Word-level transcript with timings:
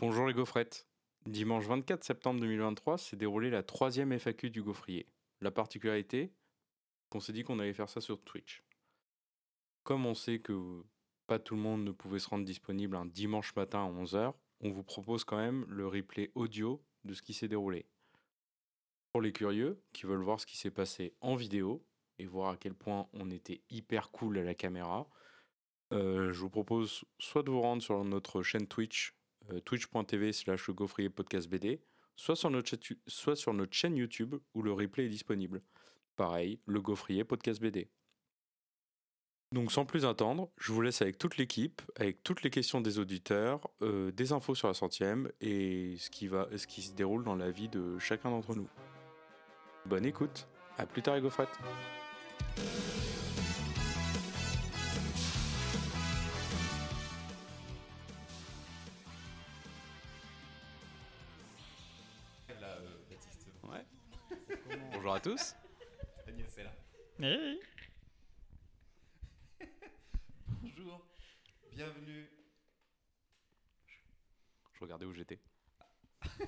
Bonjour 0.00 0.28
les 0.28 0.32
gaufrettes. 0.32 0.86
Dimanche 1.26 1.66
24 1.66 2.04
septembre 2.04 2.38
2023 2.38 2.98
s'est 2.98 3.16
déroulée 3.16 3.50
la 3.50 3.64
troisième 3.64 4.12
FAQ 4.12 4.48
du 4.48 4.62
gaufrier. 4.62 5.08
La 5.40 5.50
particularité, 5.50 6.32
qu'on 7.08 7.18
s'est 7.18 7.32
dit 7.32 7.42
qu'on 7.42 7.58
allait 7.58 7.74
faire 7.74 7.88
ça 7.88 8.00
sur 8.00 8.22
Twitch. 8.22 8.62
Comme 9.82 10.06
on 10.06 10.14
sait 10.14 10.38
que 10.38 10.84
pas 11.26 11.40
tout 11.40 11.56
le 11.56 11.62
monde 11.62 11.82
ne 11.82 11.90
pouvait 11.90 12.20
se 12.20 12.28
rendre 12.28 12.44
disponible 12.44 12.94
un 12.94 13.06
dimanche 13.06 13.56
matin 13.56 13.86
à 13.86 13.90
11h, 13.90 14.34
on 14.60 14.70
vous 14.70 14.84
propose 14.84 15.24
quand 15.24 15.36
même 15.36 15.66
le 15.68 15.88
replay 15.88 16.30
audio 16.36 16.80
de 17.02 17.12
ce 17.12 17.22
qui 17.22 17.34
s'est 17.34 17.48
déroulé. 17.48 17.84
Pour 19.10 19.20
les 19.20 19.32
curieux 19.32 19.82
qui 19.92 20.06
veulent 20.06 20.22
voir 20.22 20.38
ce 20.38 20.46
qui 20.46 20.56
s'est 20.56 20.70
passé 20.70 21.16
en 21.20 21.34
vidéo 21.34 21.84
et 22.20 22.26
voir 22.26 22.50
à 22.50 22.56
quel 22.56 22.74
point 22.74 23.08
on 23.14 23.32
était 23.32 23.62
hyper 23.68 24.12
cool 24.12 24.38
à 24.38 24.44
la 24.44 24.54
caméra, 24.54 25.08
euh, 25.92 26.32
je 26.32 26.40
vous 26.40 26.50
propose 26.50 27.04
soit 27.18 27.42
de 27.42 27.50
vous 27.50 27.62
rendre 27.62 27.82
sur 27.82 28.04
notre 28.04 28.44
chaîne 28.44 28.68
Twitch, 28.68 29.17
twitch.tv 29.64 30.32
slash 30.32 30.70
gaufrier 30.70 31.10
podcast 31.10 31.48
BD, 31.48 31.80
soit 32.16 32.36
sur, 32.36 32.50
notre 32.50 32.76
soit 33.06 33.36
sur 33.36 33.54
notre 33.54 33.74
chaîne 33.74 33.96
YouTube 33.96 34.36
où 34.54 34.62
le 34.62 34.72
replay 34.72 35.06
est 35.06 35.10
disponible. 35.10 35.62
Pareil, 36.16 36.60
le 36.66 36.80
gaufrier 36.80 37.24
podcast 37.24 37.60
BD. 37.60 37.88
Donc 39.52 39.72
sans 39.72 39.86
plus 39.86 40.04
attendre, 40.04 40.50
je 40.58 40.72
vous 40.72 40.82
laisse 40.82 41.00
avec 41.00 41.16
toute 41.16 41.38
l'équipe, 41.38 41.80
avec 41.96 42.22
toutes 42.22 42.42
les 42.42 42.50
questions 42.50 42.82
des 42.82 42.98
auditeurs, 42.98 43.70
euh, 43.80 44.12
des 44.12 44.32
infos 44.32 44.54
sur 44.54 44.68
la 44.68 44.74
centième 44.74 45.30
et 45.40 45.96
ce 45.98 46.10
qui, 46.10 46.26
va, 46.26 46.48
ce 46.54 46.66
qui 46.66 46.82
se 46.82 46.92
déroule 46.92 47.24
dans 47.24 47.36
la 47.36 47.50
vie 47.50 47.68
de 47.68 47.98
chacun 47.98 48.30
d'entre 48.30 48.54
nous. 48.54 48.68
Bonne 49.86 50.04
écoute, 50.04 50.46
à 50.76 50.84
plus 50.84 51.00
tard 51.00 51.14
les 51.14 51.22
gaufrettes 51.22 51.58
à 65.18 65.20
tous. 65.20 65.56
Agnès 66.28 66.58
est 66.58 66.62
là. 66.62 66.72
Bonjour, 70.46 71.04
bienvenue. 71.72 72.30
Je 74.74 74.80
regardais 74.80 75.06
où 75.06 75.12
j'étais. 75.12 75.40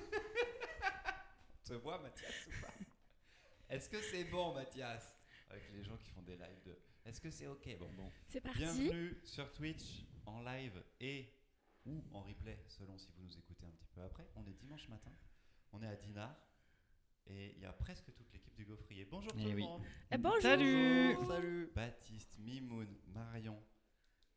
Tu 1.65 1.75
vois 1.75 1.99
Mathias 1.99 2.47
ou 2.47 2.51
pas? 2.61 2.73
Est-ce 3.69 3.89
que 3.89 4.01
c'est 4.01 4.23
bon 4.23 4.53
Mathias? 4.53 5.17
Avec 5.49 5.69
les 5.73 5.83
gens 5.83 5.97
qui 5.97 6.09
font 6.11 6.21
des 6.21 6.37
lives 6.37 6.63
de... 6.65 6.77
Est-ce 7.03 7.19
que 7.19 7.29
c'est 7.29 7.47
ok? 7.47 7.77
Bon, 7.77 7.91
bon. 7.91 8.09
C'est 8.29 8.39
parti. 8.39 8.59
Bienvenue 8.59 9.19
sur 9.25 9.51
Twitch 9.51 10.05
en 10.25 10.43
live 10.43 10.81
et 11.01 11.29
ou 11.85 12.01
en 12.13 12.21
replay 12.21 12.63
selon 12.69 12.97
si 12.97 13.11
vous 13.17 13.23
nous 13.23 13.37
écoutez 13.37 13.65
un 13.65 13.71
petit 13.71 13.89
peu 13.93 14.01
après. 14.01 14.29
On 14.37 14.45
est 14.47 14.53
dimanche 14.53 14.87
matin, 14.87 15.11
on 15.73 15.83
est 15.83 15.87
à 15.87 15.95
Dinard 15.97 16.37
et 17.31 17.53
il 17.55 17.61
y 17.61 17.65
a 17.65 17.73
presque 17.73 18.13
toute 18.13 18.31
l'équipe 18.33 18.55
du 18.55 18.65
Gaufrier. 18.65 19.05
Bonjour 19.05 19.31
tout 19.31 19.39
Eh 19.41 19.49
le 19.49 19.55
oui. 19.55 19.63
monde. 19.63 19.81
Eh, 20.11 20.17
bonjour. 20.17 20.41
Salut. 20.41 21.15
Salut 21.27 21.71
Baptiste, 21.73 22.37
Mimoun, 22.39 22.87
Marion, 23.07 23.61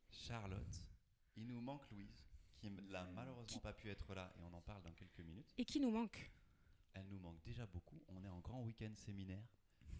Charlotte. 0.09 0.81
Il 1.35 1.47
nous 1.47 1.59
manque 1.61 1.89
Louise 1.91 2.23
qui 2.57 2.71
n'a 2.71 3.03
malheureusement 3.13 3.59
pas 3.59 3.73
pu 3.73 3.89
être 3.89 4.13
là 4.15 4.33
et 4.37 4.41
on 4.43 4.53
en 4.53 4.61
parle 4.61 4.81
dans 4.83 4.93
quelques 4.93 5.19
minutes. 5.19 5.51
Et 5.57 5.65
qui 5.65 5.79
nous 5.79 5.91
manque 5.91 6.31
Elle 6.93 7.07
nous 7.09 7.19
manque 7.19 7.41
déjà 7.43 7.65
beaucoup. 7.65 8.01
On 8.07 8.23
est 8.23 8.29
en 8.29 8.39
grand 8.39 8.61
week-end 8.63 8.93
séminaire. 8.95 9.43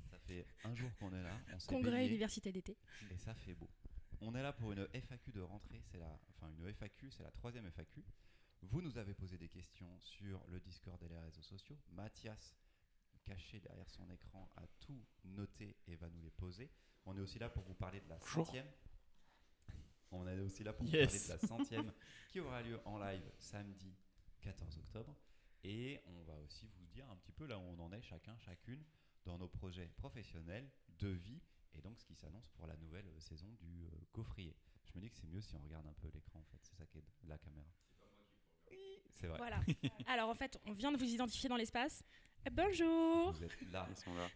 Ça 0.10 0.18
fait 0.20 0.46
un 0.64 0.74
jour 0.74 0.90
qu'on 0.98 1.14
est 1.14 1.22
là. 1.24 1.38
On 1.54 1.58
Congrès 1.68 1.92
baigné 1.92 2.08
Université 2.08 2.52
d'été. 2.52 2.78
et 3.12 3.18
ça 3.18 3.34
fait 3.36 3.54
beau. 3.54 3.70
On 4.22 4.34
est 4.34 4.42
là 4.42 4.54
pour 4.54 4.72
une 4.72 4.88
FAQ 4.94 5.32
de 5.34 5.42
rentrée. 5.42 5.82
C'est 5.92 5.98
la, 6.00 6.20
enfin 6.30 6.50
une 6.50 6.74
FAQ, 6.74 7.12
c'est 7.12 7.24
la 7.24 7.32
troisième 7.32 7.70
FAQ. 7.70 8.04
Vous 8.62 8.82
nous 8.82 8.98
avez 8.98 9.14
posé 9.14 9.38
des 9.38 9.50
questions 9.50 10.00
sur 10.00 10.42
le 10.48 10.60
Discord 10.62 11.02
et 11.04 11.10
les 11.10 11.20
réseaux 11.20 11.42
sociaux. 11.42 11.78
Mathias, 11.92 12.56
caché 13.26 13.60
derrière 13.60 13.90
son 13.90 14.10
écran, 14.12 14.50
a 14.56 14.66
tout 14.80 15.04
noté 15.24 15.76
et 15.88 15.96
va 15.96 16.10
nous 16.10 16.22
les 16.22 16.32
poser. 16.32 16.70
On 17.06 17.16
est 17.18 17.22
aussi 17.22 17.40
là 17.40 17.50
pour 17.50 17.64
vous 17.64 17.74
parler 17.74 18.00
de 18.02 18.10
la 18.10 18.20
centième. 18.20 18.68
On 20.12 20.28
est 20.28 20.40
aussi 20.40 20.64
là 20.64 20.74
pour 20.74 20.86
Yes. 20.88 20.94
vous 21.12 21.28
parler 21.28 21.38
de 21.38 21.42
la 21.42 21.48
centième 21.48 21.94
qui 22.30 22.40
aura 22.40 22.62
lieu 22.62 22.80
en 22.86 22.98
live 23.00 23.24
samedi 23.38 23.94
14 24.42 24.78
octobre. 24.78 25.16
Et 25.64 26.00
on 26.06 26.24
va 26.24 26.38
aussi 26.40 26.68
vous 26.78 26.86
dire 26.86 27.10
un 27.10 27.16
petit 27.18 27.32
peu 27.32 27.46
là 27.48 27.58
où 27.58 27.64
on 27.64 27.80
en 27.80 27.92
est 27.92 28.02
chacun, 28.02 28.38
chacune 28.38 28.84
dans 29.26 29.38
nos 29.38 29.48
projets 29.48 29.88
professionnels, 29.98 30.70
de 31.00 31.08
vie 31.10 31.42
et 31.74 31.82
donc 31.82 32.00
ce 32.00 32.06
qui 32.06 32.16
s'annonce 32.16 32.48
pour 32.52 32.68
la 32.68 32.78
nouvelle 32.78 33.08
euh, 33.08 33.20
saison 33.20 33.52
du 33.60 33.86
euh, 33.86 33.90
gaufrier. 34.14 34.56
Je 34.86 34.92
me 34.96 35.02
dis 35.02 35.10
que 35.10 35.18
c'est 35.18 35.28
mieux 35.28 35.42
si 35.42 35.56
on 35.56 35.60
regarde 35.60 35.86
un 35.88 35.94
peu 35.94 36.08
l'écran 36.14 36.40
en 36.40 36.44
fait, 36.46 36.60
c'est 36.62 36.76
ça 36.76 36.86
qui 36.86 37.00
est 37.00 37.04
la 37.24 37.38
caméra. 37.40 37.68
C'est 39.16 39.28
vrai. 39.28 39.38
Voilà. 39.38 39.62
Alors 40.08 40.30
en 40.30 40.36
fait, 40.36 40.60
on 40.66 40.74
vient 40.74 40.92
de 40.92 40.98
vous 40.98 41.06
identifier 41.14 41.50
dans 41.50 41.56
l'espace. 41.58 42.04
Bonjour. 42.52 43.32
Vous 43.32 43.44
êtes 43.44 43.62
là. 43.72 43.88
Ils 43.90 43.96
sont 43.96 44.14
là. 44.14 44.28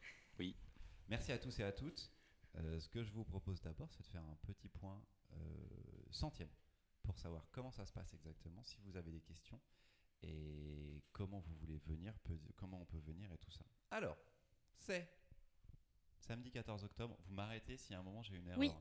Merci 1.08 1.32
à 1.32 1.38
tous 1.40 1.60
et 1.60 1.64
à 1.64 1.72
toutes. 1.72 2.12
Euh, 2.58 2.80
ce 2.80 2.88
que 2.90 3.04
je 3.04 3.12
vous 3.12 3.24
propose 3.24 3.62
d'abord, 3.62 3.90
c'est 3.92 4.02
de 4.04 4.08
faire 4.08 4.24
un 4.24 4.36
petit 4.44 4.70
point 4.70 5.02
euh, 5.34 5.38
centième 6.12 6.50
pour 7.04 7.18
savoir 7.18 7.48
comment 7.52 7.72
ça 7.72 7.86
se 7.86 7.92
passe 7.94 8.14
exactement, 8.14 8.64
si 8.64 8.78
vous 8.82 8.96
avez 8.96 9.12
des 9.12 9.22
questions 9.22 9.60
et 10.22 11.02
comment 11.12 11.40
vous 11.40 11.56
voulez 11.56 11.78
venir, 11.80 12.14
peut- 12.20 12.40
comment 12.56 12.80
on 12.82 12.86
peut 12.86 13.00
venir 13.00 13.32
et 13.32 13.38
tout 13.38 13.52
ça. 13.52 13.64
Alors, 13.92 14.18
c'est 14.78 15.10
samedi 16.20 16.52
14 16.52 16.84
octobre. 16.84 17.18
Vous 17.26 17.34
m'arrêtez 17.34 17.78
si 17.78 17.94
à 17.94 18.00
un 18.00 18.04
moment 18.04 18.22
j'ai 18.22 18.36
une 18.36 18.48
erreur. 18.48 18.60
Oui. 18.60 18.72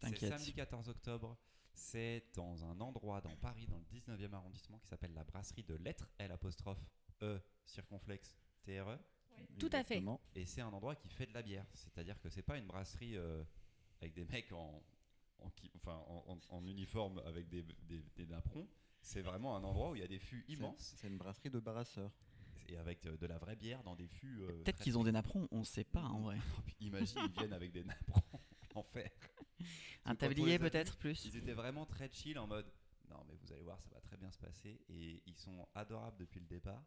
C'est 0.00 0.10
T'inquiète. 0.10 0.30
samedi 0.32 0.52
14 0.52 0.88
octobre. 0.88 1.36
C'est 1.74 2.24
dans 2.34 2.64
un 2.64 2.80
endroit 2.80 3.20
dans 3.20 3.34
Paris, 3.36 3.66
dans 3.66 3.78
le 3.78 3.84
19e 3.84 4.32
arrondissement, 4.34 4.78
qui 4.78 4.88
s'appelle 4.88 5.12
la 5.14 5.24
brasserie 5.24 5.64
de 5.64 5.74
lettres, 5.74 6.08
L 6.18 6.30
apostrophe 6.32 6.84
E 7.22 7.40
circonflexe 7.64 8.36
TRE. 8.62 8.98
Tout 9.58 9.70
à 9.72 9.82
fait. 9.82 10.02
Et 10.34 10.44
c'est 10.44 10.60
un 10.60 10.68
endroit 10.72 10.94
qui 10.96 11.08
fait 11.08 11.26
de 11.26 11.32
la 11.34 11.42
bière. 11.42 11.66
C'est-à-dire 11.74 12.20
que 12.20 12.28
c'est 12.28 12.42
pas 12.42 12.58
une 12.58 12.66
brasserie 12.66 13.16
euh, 13.16 13.42
avec 14.00 14.12
des 14.14 14.24
mecs 14.24 14.52
en, 14.52 14.82
en, 15.40 15.50
qui- 15.50 15.70
enfin, 15.76 15.96
en, 16.06 16.24
en- 16.50 16.56
en 16.56 16.64
uniforme 16.66 17.18
avec 17.24 17.48
des, 17.48 17.62
des, 17.88 18.02
des 18.16 18.26
napperons. 18.26 18.68
C'est 19.00 19.22
vraiment 19.22 19.56
un 19.56 19.64
endroit 19.64 19.90
où 19.90 19.96
il 19.96 20.00
y 20.02 20.04
a 20.04 20.08
des 20.08 20.18
fûts 20.20 20.44
immenses 20.48 20.94
C'est 20.96 21.08
une 21.08 21.18
brasserie 21.18 21.50
de 21.50 21.58
barasseurs. 21.58 22.12
et 22.68 22.76
avec 22.76 23.04
euh, 23.06 23.16
de 23.16 23.26
la 23.26 23.38
vraie 23.38 23.56
bière 23.56 23.82
dans 23.82 23.96
des 23.96 24.06
fûts. 24.06 24.42
euh, 24.42 24.62
Peut-être 24.62 24.80
qu'ils 24.82 24.96
ont 24.98 25.02
des 25.04 25.10
napperons, 25.12 25.48
on 25.50 25.64
sait 25.64 25.84
pas 25.84 26.04
en 26.04 26.20
vrai. 26.26 26.38
Imagine, 26.80 27.18
ils 27.24 27.32
viennent 27.32 27.52
avec 27.52 27.72
des 27.72 27.82
napperons 27.82 28.40
en 28.74 28.82
fer. 28.84 29.10
Un 30.04 30.14
tablier 30.14 30.58
peut-être 30.58 30.96
plus. 30.96 31.24
Ils 31.24 31.36
étaient 31.36 31.52
vraiment 31.52 31.86
très 31.86 32.08
chill 32.10 32.38
en 32.38 32.46
mode 32.46 32.66
non 33.10 33.24
mais 33.28 33.34
vous 33.42 33.52
allez 33.52 33.62
voir 33.62 33.80
ça 33.82 33.90
va 33.94 34.00
très 34.00 34.16
bien 34.16 34.30
se 34.30 34.38
passer 34.38 34.80
et 34.88 35.22
ils 35.26 35.36
sont 35.36 35.68
adorables 35.74 36.16
depuis 36.18 36.40
le 36.40 36.46
départ. 36.46 36.82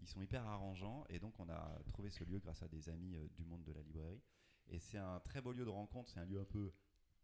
Ils 0.00 0.06
sont 0.06 0.22
hyper 0.22 0.46
arrangeants 0.46 1.04
et 1.08 1.18
donc 1.18 1.38
on 1.40 1.48
a 1.48 1.78
trouvé 1.88 2.10
ce 2.10 2.24
lieu 2.24 2.38
grâce 2.38 2.62
à 2.62 2.68
des 2.68 2.88
amis 2.88 3.16
euh, 3.16 3.28
du 3.34 3.44
monde 3.44 3.64
de 3.64 3.72
la 3.72 3.82
librairie 3.82 4.22
et 4.68 4.78
c'est 4.78 4.98
un 4.98 5.20
très 5.20 5.40
beau 5.40 5.52
lieu 5.52 5.64
de 5.64 5.70
rencontre, 5.70 6.10
c'est 6.10 6.20
un 6.20 6.24
lieu 6.24 6.40
un 6.40 6.44
peu 6.44 6.72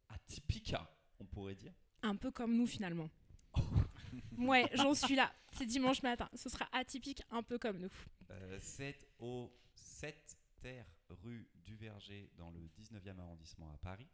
atypique 0.09 0.75
hein, 0.75 0.87
on 1.21 1.25
pourrait 1.25 1.55
dire. 1.55 1.73
Un 2.03 2.17
peu 2.17 2.31
comme 2.31 2.57
nous 2.57 2.67
finalement. 2.67 3.11
ouais, 4.39 4.69
j'en 4.75 4.95
suis 4.95 5.15
là. 5.15 5.33
C'est 5.53 5.67
dimanche 5.67 6.03
matin. 6.03 6.29
Ce 6.35 6.49
sera 6.49 6.69
atypique, 6.73 7.23
un 7.31 7.43
peu 7.43 7.59
comme 7.59 7.79
nous. 7.79 7.93
Euh, 8.31 8.59
c'est 8.61 9.09
au 9.19 9.53
7 9.75 10.37
terre 10.61 10.87
rue 11.09 11.49
du 11.65 11.77
Verger 11.77 12.31
dans 12.37 12.51
le 12.51 12.61
19e 12.79 13.19
arrondissement 13.19 13.73
à 13.73 13.79
Paris 13.79 14.09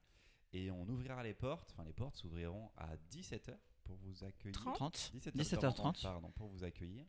et 0.52 0.70
on 0.70 0.88
ouvrira 0.88 1.22
les 1.22 1.34
portes, 1.34 1.70
enfin 1.72 1.84
les 1.84 1.92
portes 1.92 2.16
s'ouvriront 2.16 2.70
à 2.76 2.96
17h 3.10 3.56
pour 3.84 3.96
vous 3.96 4.24
accueillir. 4.24 4.54
30. 4.54 4.74
30 4.74 5.10
17h30, 5.14 5.32
17h30. 5.36 6.02
pardon, 6.02 6.30
pour 6.32 6.48
vous 6.48 6.64
accueillir. 6.64 7.06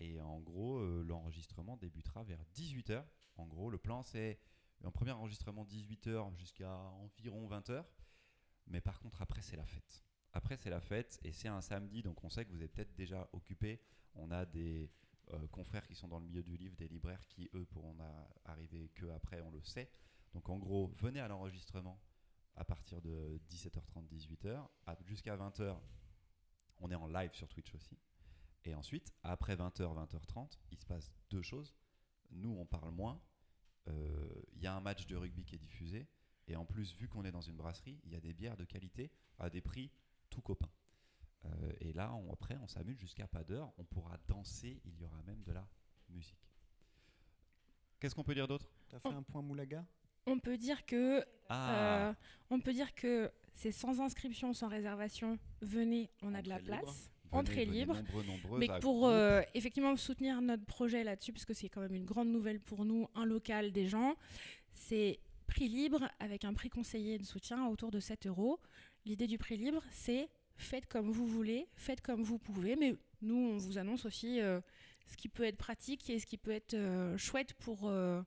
Et 0.00 0.20
en 0.20 0.40
gros, 0.40 0.78
euh, 0.78 1.02
l'enregistrement 1.02 1.76
débutera 1.76 2.22
vers 2.22 2.42
18h. 2.54 3.04
En 3.36 3.46
gros, 3.46 3.70
le 3.70 3.78
plan, 3.78 4.02
c'est 4.02 4.38
un 4.84 4.90
premier 4.90 5.10
enregistrement 5.10 5.64
18h 5.64 6.34
jusqu'à 6.36 6.72
environ 6.72 7.48
20h. 7.48 7.84
Mais 8.68 8.80
par 8.80 9.00
contre, 9.00 9.22
après, 9.22 9.42
c'est 9.42 9.56
la 9.56 9.66
fête. 9.66 10.04
Après, 10.32 10.56
c'est 10.56 10.70
la 10.70 10.80
fête 10.80 11.18
et 11.24 11.32
c'est 11.32 11.48
un 11.48 11.60
samedi, 11.60 12.02
donc 12.02 12.22
on 12.22 12.28
sait 12.28 12.44
que 12.44 12.52
vous 12.52 12.62
êtes 12.62 12.72
peut-être 12.72 12.94
déjà 12.94 13.28
occupé. 13.32 13.80
On 14.14 14.30
a 14.30 14.44
des 14.44 14.90
euh, 15.32 15.46
confrères 15.48 15.86
qui 15.86 15.94
sont 15.94 16.06
dans 16.06 16.20
le 16.20 16.26
milieu 16.26 16.42
du 16.42 16.56
livre, 16.56 16.76
des 16.76 16.88
libraires 16.88 17.26
qui, 17.26 17.48
eux, 17.54 17.64
pourront 17.64 17.96
arriver 18.44 18.90
que 18.94 19.06
après, 19.06 19.40
on 19.40 19.50
le 19.50 19.62
sait. 19.62 19.90
Donc 20.34 20.48
en 20.48 20.58
gros, 20.58 20.92
venez 20.98 21.20
à 21.20 21.28
l'enregistrement 21.28 21.98
à 22.58 22.64
partir 22.64 23.00
de 23.00 23.40
17h30, 23.48 24.06
18h. 24.08 24.68
À- 24.86 24.96
Jusqu'à 25.04 25.36
20h, 25.36 25.78
on 26.78 26.90
est 26.90 26.94
en 26.94 27.06
live 27.06 27.32
sur 27.32 27.48
Twitch 27.48 27.74
aussi. 27.74 27.96
Et 28.64 28.74
ensuite, 28.74 29.12
après 29.22 29.54
20h, 29.56 29.94
20h30, 29.94 30.58
il 30.72 30.78
se 30.78 30.84
passe 30.86 31.10
deux 31.30 31.42
choses. 31.42 31.74
Nous, 32.30 32.50
on 32.50 32.66
parle 32.66 32.90
moins. 32.90 33.20
Euh, 33.88 34.42
Il 34.54 34.62
y 34.62 34.66
a 34.66 34.74
un 34.74 34.80
match 34.80 35.06
de 35.06 35.16
rugby 35.16 35.44
qui 35.44 35.54
est 35.54 35.58
diffusé. 35.58 36.06
Et 36.48 36.56
en 36.56 36.64
plus, 36.64 36.94
vu 36.96 37.08
qu'on 37.08 37.24
est 37.24 37.30
dans 37.32 37.40
une 37.40 37.56
brasserie, 37.56 38.00
il 38.04 38.12
y 38.12 38.16
a 38.16 38.20
des 38.20 38.32
bières 38.34 38.56
de 38.56 38.64
qualité 38.64 39.10
à 39.38 39.48
des 39.50 39.60
prix 39.60 39.90
tout 40.30 40.42
copains. 40.42 40.70
Euh, 41.44 41.72
et 41.80 41.92
là, 41.92 42.12
on- 42.14 42.32
après, 42.32 42.56
on 42.58 42.66
s'amuse 42.66 42.98
jusqu'à 42.98 43.28
pas 43.28 43.44
d'heure. 43.44 43.72
On 43.78 43.84
pourra 43.84 44.18
danser. 44.26 44.80
Il 44.84 44.98
y 44.98 45.04
aura 45.04 45.22
même 45.22 45.42
de 45.44 45.52
la 45.52 45.66
musique. 46.08 46.50
Qu'est-ce 48.00 48.14
qu'on 48.14 48.24
peut 48.24 48.34
dire 48.34 48.48
d'autre? 48.48 48.68
T'as 48.88 48.98
fait 49.00 49.08
un 49.12 49.22
point 49.22 49.42
moulaga? 49.42 49.84
On 50.28 50.38
peut 50.38 50.56
dire 50.56 50.84
que, 50.86 51.24
Ah, 51.48 52.08
euh, 52.08 52.12
on 52.50 52.60
peut 52.60 52.72
dire 52.72 52.94
que 52.94 53.30
c'est 53.54 53.72
sans 53.72 54.00
inscription, 54.00 54.52
sans 54.52 54.68
réservation. 54.68 55.38
Venez, 55.60 56.10
on 56.22 56.34
a 56.34 56.42
de 56.42 56.48
la 56.48 56.58
libre. 56.58 56.68
place. 56.68 57.10
entrée 57.32 57.64
venez 57.64 57.78
libre. 57.78 57.96
nombreux, 58.26 58.58
Mais 58.58 58.68
pour 58.80 59.06
euh, 59.06 59.42
effectivement 59.54 59.94
soutenir 59.96 60.40
notre 60.40 60.64
projet 60.64 61.04
là-dessus, 61.04 61.32
parce 61.32 61.44
que 61.44 61.54
c'est 61.54 61.68
quand 61.68 61.80
même 61.80 61.94
une 61.94 62.06
grande 62.06 62.28
nouvelle 62.28 62.60
pour 62.60 62.84
nous, 62.84 63.08
un 63.14 63.24
local 63.24 63.72
des 63.72 63.86
gens, 63.86 64.14
c'est 64.72 65.18
prix 65.46 65.68
libre 65.68 66.08
avec 66.20 66.44
un 66.44 66.52
prix 66.54 66.70
conseillé 66.70 67.18
de 67.18 67.24
soutien 67.24 67.66
autour 67.66 67.90
de 67.90 68.00
7 68.00 68.26
euros. 68.26 68.60
L'idée 69.04 69.26
du 69.26 69.38
prix 69.38 69.56
libre, 69.56 69.82
c'est 69.90 70.28
faites 70.56 70.86
comme 70.86 71.10
vous 71.10 71.26
voulez, 71.26 71.68
faites 71.76 72.00
comme 72.00 72.22
vous 72.22 72.38
pouvez, 72.38 72.76
mais 72.76 72.96
nous, 73.22 73.52
on 73.54 73.56
vous 73.56 73.78
annonce 73.78 74.04
aussi 74.04 74.40
euh, 74.40 74.60
ce 75.06 75.16
qui 75.16 75.28
peut 75.28 75.44
être 75.44 75.56
pratique 75.56 76.10
et 76.10 76.18
ce 76.18 76.26
qui 76.26 76.36
peut 76.36 76.50
être 76.50 76.74
euh, 76.74 77.16
chouette 77.16 77.54
pour 77.54 77.88
euh, 77.88 78.22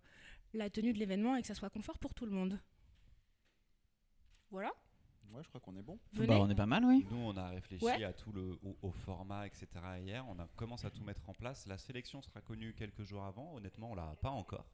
la 0.54 0.70
tenue 0.70 0.94
de 0.94 1.00
l'événement 1.00 1.36
et 1.36 1.42
que 1.42 1.48
ça 1.48 1.56
soit 1.56 1.70
confort 1.70 1.98
pour 2.00 2.14
tout 2.14 2.26
le 2.26 2.32
monde. 2.32 2.60
Voilà, 4.50 4.72
Ouais, 5.34 5.42
je 5.44 5.48
crois 5.48 5.62
qu'on 5.62 5.78
est 5.78 5.82
bon. 5.82 5.98
Bah, 6.12 6.26
on 6.42 6.50
est 6.50 6.56
pas 6.56 6.66
mal, 6.66 6.84
oui. 6.84 7.06
Nous, 7.10 7.16
on 7.18 7.38
a 7.38 7.48
réfléchi 7.48 7.86
Ouais. 7.86 8.04
à 8.04 8.12
tout 8.12 8.34
le 8.34 8.60
au, 8.64 8.76
au 8.82 8.92
format, 8.92 9.48
etc. 9.48 9.68
Hier, 10.02 10.26
on 10.28 10.38
a 10.40 10.48
commencé 10.58 10.86
à 10.86 10.90
tout 10.90 11.04
mettre 11.06 11.30
en 11.30 11.34
place. 11.34 11.68
La 11.68 11.78
sélection 11.78 12.22
sera 12.22 12.42
connue 12.42 12.74
quelques 12.74 13.04
jours 13.04 13.24
avant. 13.24 13.56
Honnêtement, 13.56 13.92
on 13.92 13.96
l'a 13.96 14.14
pas 14.22 14.30
encore. 14.32 14.66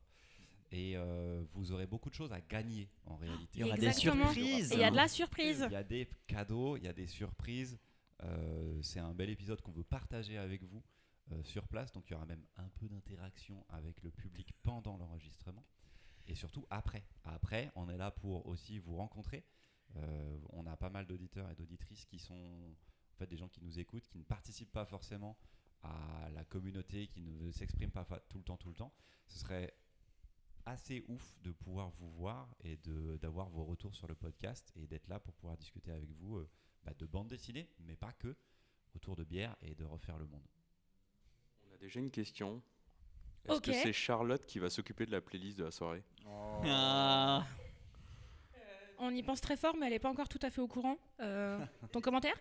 Et 0.72 0.98
euh, 0.98 1.44
vous 1.54 1.72
aurez 1.74 1.86
beaucoup 1.86 2.10
de 2.10 2.16
choses 2.16 2.34
à 2.34 2.42
gagner 2.42 2.90
en 3.06 3.18
réalité. 3.18 3.60
Il 3.60 3.62
y 3.62 3.64
aura 3.66 3.78
des 3.78 3.94
surprises. 3.94 4.72
Il 4.74 4.80
y 4.80 4.84
a 4.84 4.90
de 4.90 4.96
la 4.96 5.08
surprise. 5.08 5.64
Il 5.70 5.74
y 5.74 5.76
a 5.76 5.84
des 5.84 6.10
cadeaux, 6.26 6.76
il 6.76 6.84
y 6.86 6.88
a 6.88 6.94
des 6.94 7.08
surprises. 7.08 7.78
Euh, 8.24 8.82
c'est 8.82 9.00
un 9.00 9.14
bel 9.14 9.30
épisode 9.30 9.62
qu'on 9.62 9.72
veut 9.72 9.84
partager 9.84 10.40
avec 10.40 10.64
vous 10.64 10.82
euh, 11.32 11.44
sur 11.44 11.68
place. 11.68 11.92
Donc 11.92 12.10
il 12.10 12.14
y 12.14 12.16
aura 12.16 12.26
même 12.26 12.46
un 12.58 12.70
peu 12.70 12.88
d'interaction 12.88 13.66
avec 13.70 14.02
le 14.04 14.12
public 14.12 14.54
pendant 14.64 14.98
l'enregistrement. 14.98 15.66
Et 16.28 16.36
surtout 16.36 16.66
après. 16.70 17.06
Après, 17.24 17.72
on 17.76 17.90
est 17.90 17.98
là 17.98 18.12
pour 18.12 18.46
aussi 18.48 18.80
vous 18.80 18.96
rencontrer. 18.96 19.46
Euh, 19.96 20.40
on 20.50 20.66
a 20.66 20.76
pas 20.76 20.90
mal 20.90 21.06
d'auditeurs 21.06 21.50
et 21.50 21.56
d'auditrices 21.56 22.06
qui 22.06 22.20
sont 22.20 22.36
en 22.36 23.18
fait 23.18 23.28
des 23.28 23.38
gens 23.38 23.48
qui 23.48 23.64
nous 23.64 23.80
écoutent, 23.80 24.08
qui 24.08 24.20
ne 24.20 24.24
participent 24.24 24.72
pas 24.72 24.86
forcément 24.86 25.38
à 25.84 26.30
la 26.34 26.44
communauté, 26.44 27.08
qui 27.08 27.22
ne 27.22 27.52
s'expriment 27.52 27.92
pas 27.92 28.06
tout 28.30 28.38
le 28.38 28.44
temps, 28.44 28.58
tout 28.58 28.70
le 28.70 28.76
temps. 28.76 28.94
Ce 29.28 29.40
serait 29.40 29.74
assez 30.66 31.04
ouf 31.08 31.38
de 31.44 31.52
pouvoir 31.52 31.92
vous 31.92 32.10
voir 32.12 32.54
et 32.64 32.78
d'avoir 33.22 33.50
vos 33.50 33.64
retours 33.64 33.96
sur 33.96 34.08
le 34.08 34.16
podcast 34.16 34.72
et 34.76 34.86
d'être 34.86 35.08
là 35.08 35.20
pour 35.20 35.34
pouvoir 35.36 35.58
discuter 35.58 35.92
avec 35.92 36.12
vous 36.12 36.38
euh, 36.38 36.50
bah, 36.84 36.94
de 36.98 37.06
bande 37.06 37.30
dessinée, 37.30 37.70
mais 37.80 37.96
pas 37.96 38.12
que, 38.14 38.36
autour 38.94 39.16
de 39.16 39.24
bière 39.24 39.56
et 39.62 39.76
de 39.76 39.86
refaire 39.86 40.18
le 40.18 40.26
monde. 40.26 40.57
A 41.78 41.82
déjà 41.82 42.00
une 42.00 42.10
question. 42.12 42.62
Est-ce 43.48 43.62
que 43.62 43.72
c'est 43.74 43.94
Charlotte 43.94 44.46
qui 44.46 44.60
va 44.60 44.70
s'occuper 44.70 45.06
de 45.06 45.12
la 45.12 45.22
playlist 45.22 45.58
de 45.58 45.64
la 45.66 45.72
soirée? 45.72 46.04
Ah. 46.66 47.46
On 49.00 49.14
y 49.14 49.22
pense 49.22 49.42
très 49.42 49.56
fort, 49.56 49.76
mais 49.78 49.86
elle 49.86 49.94
n'est 49.94 50.00
pas 50.00 50.10
encore 50.10 50.28
tout 50.28 50.40
à 50.42 50.50
fait 50.50 50.60
au 50.60 50.68
courant. 50.68 50.98
Euh, 51.20 51.64
ton 51.92 52.02
commentaire? 52.02 52.36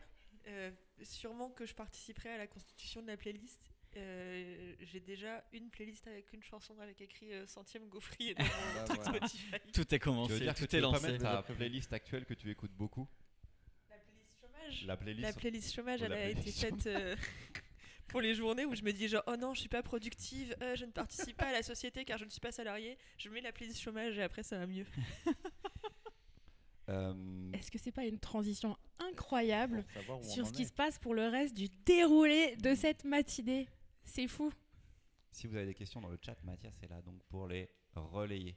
Euh, 0.48 0.70
sûrement 1.02 1.50
que 1.50 1.66
je 1.66 1.74
participerai 1.74 2.30
à 2.30 2.38
la 2.38 2.46
constitution 2.46 3.02
de 3.02 3.08
la 3.08 3.16
playlist. 3.16 3.70
Euh, 3.96 4.74
J'ai 4.80 5.00
déjà 5.00 5.44
une 5.52 5.68
playlist 5.70 6.06
avec 6.06 6.32
une 6.32 6.42
chanson 6.42 6.78
avec 6.80 7.00
écrit 7.02 7.32
euh, 7.32 7.46
centième 7.46 7.88
gaufrier 7.88 8.34
dans 8.34 8.44
Bah, 8.44 8.84
truc 8.86 9.00
voilà. 9.02 9.26
Spotify. 9.28 9.50
Tout 9.72 9.80
est 9.82 9.86
Tu 9.86 9.94
veux 9.94 9.98
commencé, 9.98 10.40
dire 10.40 10.54
tout 10.54 10.66
tu 10.66 10.76
est 10.76 10.80
lancé. 10.80 11.18
ta 11.18 11.42
playlist 11.42 11.92
actuelle 11.92 12.24
que 12.24 12.34
tu 12.34 12.50
écoutes 12.50 12.72
beaucoup? 12.72 13.06
La 13.90 13.96
playlist 13.98 14.40
chômage. 14.40 14.86
La 14.86 14.96
playlist 14.96 15.22
La 15.28 15.32
playlist 15.34 15.74
chômage, 15.74 16.02
elle 16.02 16.12
a 16.12 16.28
été 16.30 16.50
faite 16.52 16.86
euh, 16.86 17.16
pour 18.08 18.20
les 18.20 18.34
journées 18.34 18.64
où 18.64 18.74
je 18.74 18.82
me 18.82 18.92
dis 18.92 19.08
genre 19.08 19.22
oh 19.26 19.36
non 19.36 19.54
je 19.54 19.60
suis 19.60 19.68
pas 19.68 19.82
productive, 19.82 20.54
euh, 20.62 20.76
je 20.76 20.84
ne 20.84 20.90
participe 20.90 21.36
pas 21.36 21.46
à 21.46 21.52
la 21.52 21.62
société 21.62 22.04
car 22.04 22.18
je 22.18 22.24
ne 22.24 22.30
suis 22.30 22.40
pas 22.40 22.52
salarié. 22.52 22.98
Je 23.18 23.28
mets 23.28 23.40
la 23.40 23.52
playlist 23.52 23.80
chômage 23.80 24.18
et 24.18 24.22
après 24.22 24.42
ça 24.42 24.58
va 24.58 24.66
mieux. 24.66 24.86
Euh, 26.88 27.50
Est-ce 27.52 27.68
que 27.72 27.78
c'est 27.78 27.90
pas 27.90 28.04
une 28.04 28.20
transition 28.20 28.76
incroyable 29.00 29.84
sur 30.22 30.46
ce 30.46 30.52
qui 30.52 30.62
est. 30.62 30.66
se 30.66 30.72
passe 30.72 31.00
pour 31.00 31.14
le 31.14 31.26
reste 31.26 31.56
du 31.56 31.68
déroulé 31.84 32.54
de 32.58 32.76
cette 32.76 33.04
matinée? 33.04 33.68
C'est 34.04 34.28
fou. 34.28 34.52
Si 35.32 35.48
vous 35.48 35.56
avez 35.56 35.66
des 35.66 35.74
questions 35.74 36.00
dans 36.00 36.08
le 36.08 36.18
chat, 36.24 36.36
Mathias 36.44 36.80
est 36.84 36.88
là 36.88 37.02
donc 37.02 37.20
pour 37.24 37.48
les 37.48 37.68
relayer. 37.96 38.56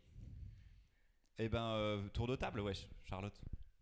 Eh 1.39 1.49
ben, 1.49 1.71
euh, 1.71 2.07
tour 2.09 2.27
de 2.27 2.35
table, 2.35 2.59
wesh, 2.59 2.87
Charlotte. 3.03 3.33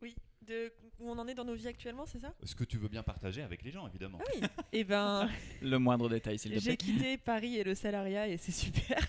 Oui, 0.02 0.16
de 0.42 0.72
où 1.00 1.10
on 1.10 1.18
en 1.18 1.28
est 1.28 1.34
dans 1.34 1.44
nos 1.46 1.56
vies 1.56 1.68
actuellement, 1.68 2.06
c'est 2.06 2.20
ça? 2.20 2.34
Ce 2.44 2.56
que 2.56 2.64
tu 2.64 2.78
veux 2.78 2.88
bien 2.88 3.04
partager 3.04 3.42
avec 3.42 3.64
les 3.64 3.72
gens, 3.72 3.88
évidemment. 3.88 4.20
Ah 4.22 4.32
oui. 4.36 4.42
Et 4.72 4.84
ben 4.84 5.30
Le 5.62 5.78
moindre 5.80 6.10
détail, 6.10 6.40
s'il 6.40 6.52
te 6.54 6.60
J'ai 6.60 6.78
plaît. 6.78 6.78
quitté 6.78 7.18
Paris 7.18 7.58
et 7.58 7.64
le 7.64 7.76
salariat 7.76 8.28
et 8.28 8.38
c'est 8.38 8.52
super. 8.52 9.00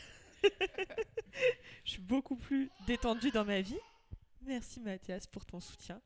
je 1.85 1.91
suis 1.93 2.03
beaucoup 2.03 2.37
plus 2.37 2.71
détendue 2.87 3.31
dans 3.31 3.45
ma 3.45 3.61
vie. 3.61 3.79
Merci 4.47 4.81
Mathias 4.81 5.27
pour 5.27 5.45
ton 5.47 5.61
soutien. 5.61 6.01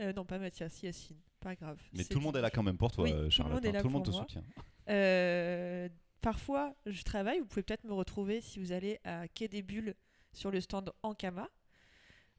Euh, 0.00 0.12
non, 0.12 0.24
pas 0.24 0.38
Mathias, 0.38 0.82
Yacine, 0.82 1.18
pas 1.40 1.54
grave. 1.54 1.78
Mais 1.92 2.04
tout 2.04 2.18
le 2.18 2.24
monde 2.24 2.36
est 2.36 2.40
là 2.40 2.50
quand 2.50 2.62
même 2.62 2.78
pour 2.78 2.90
toi, 2.92 3.04
Oui, 3.04 3.12
euh, 3.12 3.18
tout 3.18 3.24
le 3.24 3.30
Charlotte. 3.30 3.54
monde 3.56 3.64
est 3.66 3.68
hein. 3.68 3.72
là 3.72 3.80
Tout 3.82 3.88
le 3.88 3.92
monde 3.92 4.04
te 4.04 4.10
pour 4.10 4.18
moi. 4.20 4.26
soutient. 4.28 4.44
Euh, 4.88 5.88
parfois, 6.20 6.74
je 6.86 7.02
travaille. 7.02 7.38
Vous 7.40 7.46
pouvez 7.46 7.62
peut-être 7.62 7.84
me 7.84 7.92
retrouver 7.92 8.40
si 8.40 8.58
vous 8.58 8.72
allez 8.72 8.98
à 9.04 9.28
Quai 9.28 9.48
des 9.48 9.62
Bulles 9.62 9.94
sur 10.32 10.50
le 10.50 10.60
stand 10.60 10.90
Ankama. 11.02 11.48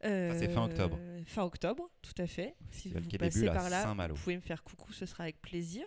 C'est 0.03 0.49
fin 0.49 0.65
octobre. 0.65 0.97
Euh, 0.99 1.23
Fin 1.25 1.43
octobre, 1.43 1.89
tout 2.01 2.13
à 2.17 2.27
fait. 2.27 2.55
Si 2.71 2.89
vous 2.89 3.17
passez 3.17 3.45
par 3.45 3.69
là, 3.69 3.93
vous 4.07 4.15
pouvez 4.15 4.35
me 4.35 4.41
faire 4.41 4.63
coucou, 4.63 4.91
ce 4.91 5.05
sera 5.05 5.23
avec 5.23 5.41
plaisir. 5.41 5.85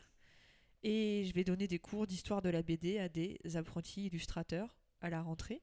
Et 0.83 1.25
je 1.27 1.33
vais 1.33 1.45
donner 1.45 1.67
des 1.67 1.79
cours 1.79 2.07
d'histoire 2.07 2.43
de 2.43 2.51
la 2.51 2.63
BD 2.63 2.99
à 2.99 3.09
des 3.09 3.39
apprentis 3.55 4.07
illustrateurs 4.07 4.77
à 5.01 5.09
la 5.11 5.23
rentrée, 5.23 5.63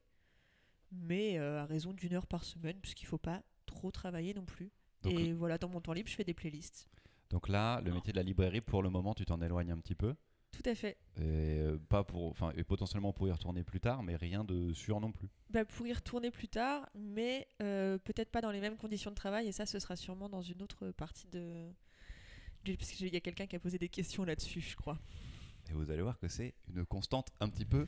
mais 0.90 1.38
euh, 1.38 1.60
à 1.62 1.64
raison 1.64 1.92
d'une 1.92 2.12
heure 2.14 2.26
par 2.26 2.44
semaine, 2.44 2.76
puisqu'il 2.80 3.04
ne 3.04 3.10
faut 3.10 3.18
pas 3.18 3.42
trop 3.66 3.90
travailler 3.90 4.34
non 4.34 4.44
plus. 4.44 4.72
Donc, 5.02 5.12
et 5.14 5.32
voilà, 5.32 5.58
dans 5.58 5.68
mon 5.68 5.80
temps 5.80 5.92
libre, 5.92 6.08
je 6.08 6.14
fais 6.14 6.24
des 6.24 6.34
playlists. 6.34 6.88
donc 7.30 7.48
là, 7.48 7.80
le 7.80 7.92
métier 7.92 8.12
de 8.12 8.18
la 8.18 8.22
librairie, 8.22 8.60
pour 8.60 8.82
le 8.82 8.90
moment, 8.90 9.14
tu 9.14 9.24
t'en 9.24 9.40
éloignes 9.40 9.70
un 9.70 9.78
petit 9.78 9.94
peu. 9.94 10.14
Tout 10.52 10.62
à 10.68 10.74
fait. 10.74 10.96
Et, 11.16 11.20
euh, 11.22 11.78
pas 11.88 12.04
pour, 12.04 12.26
enfin, 12.28 12.52
et 12.56 12.62
potentiellement 12.62 13.12
pour 13.12 13.26
y 13.26 13.32
retourner 13.32 13.64
plus 13.64 13.80
tard, 13.80 14.02
mais 14.02 14.16
rien 14.16 14.44
de 14.44 14.72
sûr 14.74 15.00
non 15.00 15.10
plus. 15.10 15.28
Bah, 15.50 15.64
pour 15.64 15.86
y 15.86 15.92
retourner 15.92 16.30
plus 16.30 16.48
tard, 16.48 16.88
mais 16.94 17.48
euh, 17.62 17.98
peut-être 17.98 18.30
pas 18.30 18.40
dans 18.42 18.50
les 18.50 18.60
mêmes 18.60 18.76
conditions 18.76 19.10
de 19.10 19.16
travail, 19.16 19.48
et 19.48 19.52
ça, 19.52 19.66
ce 19.66 19.78
sera 19.78 19.96
sûrement 19.96 20.28
dans 20.28 20.42
une 20.42 20.62
autre 20.62 20.90
partie 20.90 21.26
de. 21.28 21.70
de- 22.64 22.74
Parce 22.76 22.90
qu'il 22.92 23.12
y 23.12 23.16
a 23.16 23.20
quelqu'un 23.20 23.46
qui 23.46 23.56
a 23.56 23.60
posé 23.60 23.78
des 23.78 23.88
questions 23.88 24.24
là-dessus, 24.24 24.60
je 24.60 24.76
crois. 24.76 24.98
Et 25.70 25.74
vous 25.74 25.90
allez 25.90 26.02
voir 26.02 26.18
que 26.18 26.28
c'est 26.28 26.54
une 26.68 26.84
constante 26.84 27.28
un 27.40 27.48
petit 27.48 27.64
peu 27.64 27.86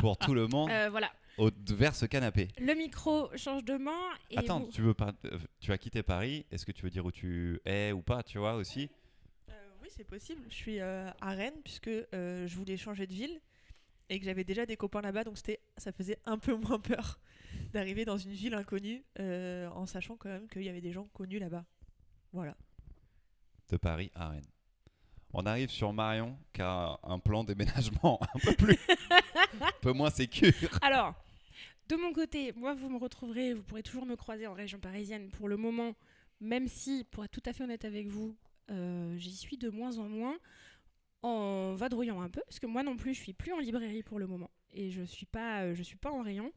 pour 0.00 0.16
tout 0.18 0.34
le 0.34 0.48
monde 0.48 0.68
Euh, 0.72 0.90
voilà, 0.90 1.10
au, 1.38 1.50
vers 1.70 1.94
ce 1.94 2.04
canapé. 2.04 2.48
le 2.58 2.74
micro 2.74 3.30
change 3.36 3.64
de 3.64 3.76
main. 3.76 4.10
Et 4.30 4.38
Attends, 4.38 4.60
vous- 4.60 4.70
tu 4.70 4.82
veux 4.82 4.92
pas, 4.94 5.12
euh, 5.26 5.38
tu 5.60 5.72
as 5.72 5.78
quitté 5.78 6.02
Paris. 6.02 6.44
Est-ce 6.50 6.66
que 6.66 6.72
tu 6.72 6.82
veux 6.82 6.90
dire 6.90 7.06
où 7.06 7.12
tu 7.12 7.58
es 7.64 7.92
ou 7.92 8.02
pas, 8.02 8.22
tu 8.22 8.38
vois 8.38 8.54
aussi? 8.54 8.90
C'est 9.92 10.04
possible. 10.04 10.42
Je 10.48 10.54
suis 10.54 10.80
euh, 10.80 11.10
à 11.20 11.30
Rennes, 11.30 11.60
puisque 11.64 11.88
euh, 11.88 12.46
je 12.46 12.56
voulais 12.56 12.76
changer 12.76 13.06
de 13.06 13.12
ville, 13.12 13.40
et 14.08 14.18
que 14.18 14.24
j'avais 14.24 14.44
déjà 14.44 14.66
des 14.66 14.76
copains 14.76 15.00
là-bas, 15.00 15.24
donc 15.24 15.36
c'était, 15.36 15.60
ça 15.76 15.92
faisait 15.92 16.18
un 16.24 16.38
peu 16.38 16.54
moins 16.54 16.78
peur 16.78 17.20
d'arriver 17.72 18.04
dans 18.04 18.16
une 18.16 18.32
ville 18.32 18.54
inconnue, 18.54 19.04
euh, 19.20 19.68
en 19.68 19.86
sachant 19.86 20.16
quand 20.16 20.28
même 20.28 20.48
qu'il 20.48 20.62
y 20.62 20.68
avait 20.68 20.80
des 20.80 20.92
gens 20.92 21.06
connus 21.12 21.38
là-bas. 21.38 21.64
Voilà. 22.32 22.56
De 23.68 23.76
Paris 23.76 24.10
à 24.14 24.30
Rennes. 24.30 24.46
On 25.34 25.46
arrive 25.46 25.70
sur 25.70 25.92
Marion 25.94 26.36
qui 26.52 26.60
a 26.60 26.98
un 27.04 27.18
plan 27.18 27.42
déménagement 27.42 28.20
un 28.34 28.38
peu 28.38 28.52
plus, 28.54 28.78
un 29.60 29.70
peu 29.80 29.92
moins 29.92 30.10
sécure. 30.10 30.52
Alors, 30.82 31.14
de 31.88 31.96
mon 31.96 32.12
côté, 32.12 32.52
moi, 32.52 32.74
vous 32.74 32.90
me 32.90 32.98
retrouverez, 32.98 33.54
vous 33.54 33.62
pourrez 33.62 33.82
toujours 33.82 34.04
me 34.04 34.16
croiser 34.16 34.46
en 34.46 34.52
région 34.52 34.78
parisienne 34.78 35.30
pour 35.30 35.48
le 35.48 35.56
moment, 35.56 35.94
même 36.40 36.68
si, 36.68 37.04
pour 37.10 37.24
être 37.24 37.30
tout 37.30 37.42
à 37.46 37.54
fait 37.54 37.64
honnête 37.64 37.86
avec 37.86 38.08
vous, 38.08 38.36
j'y 38.68 39.36
suis 39.36 39.58
de 39.58 39.68
moins 39.68 39.98
en 39.98 40.08
moins, 40.08 40.38
en 41.22 41.74
vadrouillant 41.74 42.20
un 42.20 42.30
peu, 42.30 42.42
parce 42.46 42.58
que 42.58 42.66
moi 42.66 42.82
non 42.82 42.96
plus, 42.96 43.14
je 43.14 43.20
suis 43.20 43.32
plus 43.32 43.52
en 43.52 43.58
librairie 43.58 44.02
pour 44.02 44.18
le 44.18 44.26
moment, 44.26 44.50
et 44.72 44.90
je 44.90 45.02
suis 45.02 45.26
pas, 45.26 45.62
euh, 45.62 45.82
suis 45.82 45.96
pas 45.96 46.10
en 46.10 46.22
rayon. 46.22 46.52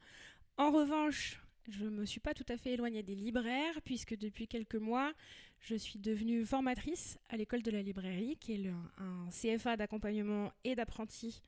En 0.58 0.72
revanche, 0.72 1.42
je 1.68 1.86
me 1.86 2.06
suis 2.06 2.20
pas 2.20 2.34
tout 2.34 2.46
à 2.50 2.58
fait 2.58 2.74
éloignée 2.74 3.04
des 3.04 3.16
libraires, 3.16 3.82
puisque 3.84 4.18
depuis 4.18 4.48
quelques 4.48 4.76
mois, 4.76 5.14
je 5.60 5.76
suis 5.76 6.00
devenue 6.00 6.46
formatrice 6.46 7.18
à 7.30 7.38
l'école 7.38 7.62
de 7.62 7.72
la 7.72 7.82
librairie, 7.82 8.38
qui 8.38 8.54
est 8.54 8.70
un 8.98 9.30
CFA 9.30 9.78
d'accompagnement 9.78 10.52
et 10.64 10.76
d'apprenti 10.76 11.42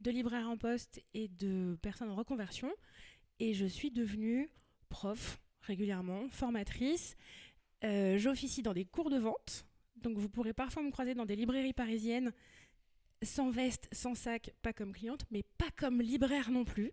de 0.00 0.10
libraires 0.10 0.48
en 0.48 0.56
poste 0.56 1.02
et 1.14 1.28
de 1.28 1.78
personnes 1.80 2.10
en 2.10 2.16
reconversion. 2.16 2.70
Et 3.38 3.54
je 3.54 3.66
suis 3.66 3.90
devenue 3.90 4.50
prof 4.88 5.40
régulièrement, 5.62 6.28
formatrice. 6.28 7.16
Euh, 7.84 8.18
J'officie 8.18 8.62
dans 8.62 8.74
des 8.74 8.84
cours 8.84 9.10
de 9.10 9.18
vente. 9.18 9.64
Donc 9.96 10.18
vous 10.18 10.28
pourrez 10.28 10.52
parfois 10.52 10.82
me 10.82 10.90
croiser 10.90 11.14
dans 11.14 11.26
des 11.26 11.36
librairies 11.36 11.72
parisiennes 11.72 12.32
sans 13.22 13.50
veste, 13.50 13.88
sans 13.92 14.14
sac, 14.14 14.52
pas 14.62 14.72
comme 14.72 14.92
cliente, 14.92 15.24
mais 15.30 15.44
pas 15.58 15.70
comme 15.76 16.00
libraire 16.00 16.50
non 16.50 16.64
plus. 16.64 16.90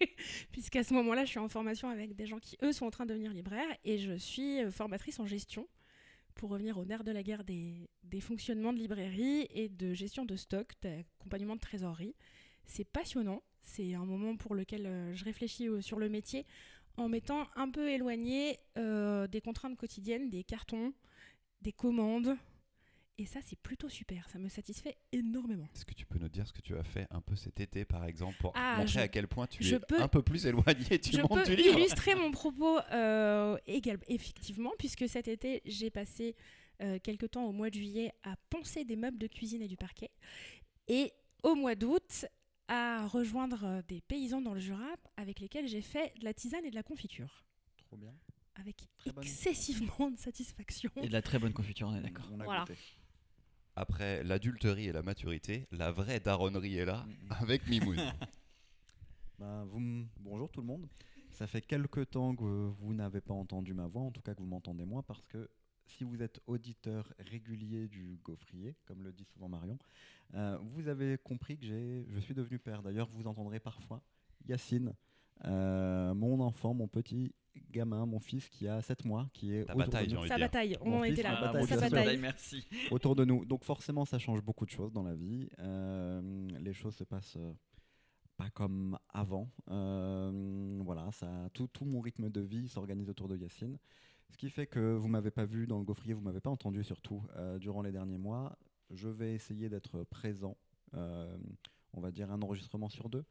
Puisqu'à 0.52 0.82
ce 0.82 0.94
moment-là, 0.94 1.24
je 1.24 1.30
suis 1.30 1.38
en 1.38 1.48
formation 1.48 1.88
avec 1.88 2.16
des 2.16 2.26
gens 2.26 2.38
qui, 2.40 2.56
eux, 2.62 2.72
sont 2.72 2.86
en 2.86 2.90
train 2.90 3.04
de 3.06 3.10
devenir 3.10 3.32
libraires. 3.32 3.68
Et 3.84 3.98
je 3.98 4.16
suis 4.16 4.62
euh, 4.62 4.70
formatrice 4.70 5.20
en 5.20 5.26
gestion 5.26 5.68
pour 6.34 6.50
revenir 6.50 6.78
au 6.78 6.84
nerf 6.84 7.04
de 7.04 7.12
la 7.12 7.22
guerre 7.22 7.44
des, 7.44 7.88
des 8.02 8.20
fonctionnements 8.20 8.72
de 8.72 8.78
librairie 8.78 9.46
et 9.50 9.68
de 9.68 9.92
gestion 9.94 10.24
de 10.24 10.36
stock, 10.36 10.72
d'accompagnement 10.82 11.54
de 11.54 11.60
trésorerie. 11.60 12.14
C'est 12.66 12.84
passionnant. 12.88 13.42
C'est 13.60 13.94
un 13.94 14.06
moment 14.06 14.36
pour 14.36 14.54
lequel 14.54 14.86
euh, 14.86 15.14
je 15.14 15.24
réfléchis 15.24 15.68
au- 15.68 15.80
sur 15.82 15.98
le 15.98 16.08
métier 16.08 16.46
en 16.96 17.08
m'étant 17.08 17.46
un 17.54 17.70
peu 17.70 17.90
éloignée 17.90 18.58
euh, 18.78 19.26
des 19.28 19.40
contraintes 19.40 19.76
quotidiennes, 19.76 20.30
des 20.30 20.42
cartons, 20.44 20.92
des 21.60 21.72
commandes 21.72 22.36
Et 23.18 23.26
ça, 23.26 23.40
c'est 23.44 23.58
plutôt 23.58 23.90
super. 23.90 24.26
Ça 24.30 24.38
me 24.38 24.48
satisfait 24.48 24.96
énormément. 25.12 25.68
Est-ce 25.74 25.84
que 25.84 25.92
tu 25.92 26.06
peux 26.06 26.18
nous 26.18 26.30
dire 26.30 26.46
ce 26.48 26.54
que 26.54 26.62
tu 26.62 26.74
as 26.74 26.82
fait 26.82 27.06
un 27.10 27.20
peu 27.20 27.36
cet 27.36 27.60
été, 27.60 27.84
par 27.84 28.06
exemple, 28.06 28.38
pour 28.38 28.52
Ah, 28.54 28.76
montrer 28.78 28.92
je- 28.94 28.98
à 29.00 29.08
quel 29.08 29.28
point 29.28 29.46
tu 29.46 29.62
je 29.62 29.74
es 29.76 29.78
peux- 29.80 30.00
un 30.00 30.08
peu 30.08 30.22
plus 30.22 30.46
éloigné 30.46 30.96
du 30.98 31.10
Je 31.12 31.20
monde 31.20 31.40
peux 31.44 31.44
du 31.44 31.56
livre? 31.56 31.78
illustrer 31.78 32.14
mon 32.14 32.30
propos 32.30 32.78
euh, 32.92 33.58
égal- 33.66 34.00
effectivement, 34.08 34.72
puisque 34.78 35.06
cet 35.06 35.28
été, 35.28 35.60
j'ai 35.66 35.90
passé 35.90 36.34
euh, 36.80 36.98
quelque 36.98 37.26
temps 37.26 37.44
au 37.44 37.52
mois 37.52 37.68
de 37.68 37.74
juillet 37.74 38.14
à 38.22 38.36
poncer 38.48 38.86
des 38.86 38.96
meubles 38.96 39.18
de 39.18 39.26
cuisine 39.26 39.60
et 39.60 39.68
du 39.68 39.76
parquet. 39.76 40.10
Et 40.88 41.12
au 41.42 41.54
mois 41.54 41.74
d'août, 41.74 42.24
à 42.68 43.06
rejoindre 43.06 43.64
euh, 43.64 43.82
des 43.86 44.00
paysans 44.00 44.40
dans 44.40 44.54
le 44.54 44.60
Jura 44.60 44.88
avec 45.18 45.40
lesquels 45.40 45.68
j'ai 45.68 45.82
fait 45.82 46.18
de 46.20 46.24
la 46.24 46.32
tisane 46.32 46.64
et 46.64 46.70
de 46.70 46.74
la 46.74 46.82
confiture. 46.82 47.44
Trop 47.76 47.98
bien. 47.98 48.14
Avec 48.60 48.76
Très 48.98 49.12
bonne. 49.12 49.24
excessivement 49.24 50.10
de 50.10 50.18
satisfaction. 50.18 50.90
Et 50.96 51.08
de 51.08 51.12
la 51.12 51.22
très 51.22 51.38
bonne 51.38 51.52
confiture, 51.52 51.88
on 51.88 51.96
est 51.96 52.02
d'accord. 52.02 52.28
On 52.32 52.40
a 52.40 52.44
Voilà. 52.44 52.60
goûté. 52.60 52.76
Après 53.76 54.22
l'adulterie 54.24 54.86
et 54.86 54.92
la 54.92 55.02
maturité, 55.02 55.66
la 55.70 55.90
vraie 55.92 56.20
daronnerie 56.20 56.76
est 56.76 56.84
là, 56.84 57.06
avec 57.30 57.66
Mimoun. 57.68 57.96
Bah, 59.38 59.64
vous 59.68 60.04
Bonjour 60.18 60.50
tout 60.50 60.60
le 60.60 60.66
monde. 60.66 60.86
Ça 61.30 61.46
fait 61.46 61.62
quelques 61.62 62.10
temps 62.10 62.36
que 62.36 62.44
vous 62.44 62.92
n'avez 62.92 63.22
pas 63.22 63.32
entendu 63.32 63.72
ma 63.72 63.86
voix, 63.86 64.02
en 64.02 64.10
tout 64.10 64.20
cas 64.20 64.34
que 64.34 64.40
vous 64.40 64.46
m'entendez 64.48 64.84
moins, 64.84 65.02
parce 65.02 65.26
que 65.26 65.48
si 65.86 66.04
vous 66.04 66.20
êtes 66.22 66.40
auditeur 66.46 67.10
régulier 67.18 67.88
du 67.88 68.18
gaufrier, 68.22 68.76
comme 68.84 69.02
le 69.02 69.12
dit 69.12 69.24
souvent 69.24 69.48
Marion, 69.48 69.78
euh, 70.34 70.58
vous 70.60 70.88
avez 70.88 71.16
compris 71.16 71.56
que 71.58 71.64
j'ai- 71.64 72.04
je 72.10 72.18
suis 72.20 72.34
devenu 72.34 72.58
père. 72.58 72.82
D'ailleurs, 72.82 73.08
vous 73.14 73.26
entendrez 73.26 73.60
parfois 73.60 74.02
Yacine, 74.46 74.94
euh, 75.46 76.14
mon 76.14 76.40
enfant, 76.40 76.74
mon 76.74 76.88
petit 76.88 77.34
gamin, 77.70 78.06
mon 78.06 78.20
fils 78.20 78.48
qui 78.48 78.68
a 78.68 78.80
7 78.82 79.04
mois, 79.04 79.28
qui 79.32 79.54
est 79.54 79.64
Ta 79.64 79.72
autour 79.74 79.84
de 79.86 79.90
bataille, 79.90 80.08
nous. 80.12 80.22
de 80.22 80.26
Sa 80.28 80.36
dire. 80.36 80.44
bataille, 80.46 80.76
on 80.80 80.90
Mon 80.90 80.98
en 81.00 81.02
fils, 81.02 81.12
était 81.12 81.22
là. 81.22 81.40
bataille, 81.40 81.66
Sa 81.66 81.76
bataille. 81.76 82.18
merci. 82.18 82.66
autour 82.90 83.14
de 83.16 83.24
nous. 83.24 83.44
Donc 83.44 83.64
forcément, 83.64 84.04
ça 84.04 84.18
change 84.18 84.42
beaucoup 84.42 84.64
de 84.66 84.70
choses 84.70 84.92
dans 84.92 85.02
la 85.02 85.14
vie. 85.14 85.48
Euh, 85.58 86.48
les 86.60 86.72
choses 86.72 86.94
se 86.94 87.04
passent 87.04 87.36
euh, 87.36 87.52
pas 88.36 88.50
comme 88.50 88.98
avant. 89.08 89.50
Euh, 89.70 90.78
voilà, 90.84 91.10
ça, 91.12 91.28
tout, 91.52 91.66
tout 91.68 91.84
mon 91.84 92.00
rythme 92.00 92.30
de 92.30 92.40
vie 92.40 92.68
s'organise 92.68 93.08
autour 93.10 93.28
de 93.28 93.36
Yacine. 93.36 93.78
Ce 94.30 94.36
qui 94.36 94.48
fait 94.48 94.66
que 94.66 94.94
vous 94.94 95.08
m'avez 95.08 95.30
pas 95.32 95.44
vu 95.44 95.66
dans 95.66 95.78
le 95.78 95.84
gaufrier, 95.84 96.14
vous 96.14 96.22
m'avez 96.22 96.40
pas 96.40 96.50
entendu 96.50 96.84
surtout 96.84 97.22
euh, 97.36 97.58
durant 97.58 97.82
les 97.82 97.90
derniers 97.92 98.18
mois. 98.18 98.56
Je 98.90 99.08
vais 99.08 99.34
essayer 99.34 99.68
d'être 99.68 100.04
présent. 100.04 100.56
euh, 100.94 101.36
on 101.92 102.00
va 102.00 102.12
dire 102.12 102.30
un 102.30 102.40
enregistrement 102.42 102.88
sur 102.88 103.08
deux. 103.08 103.24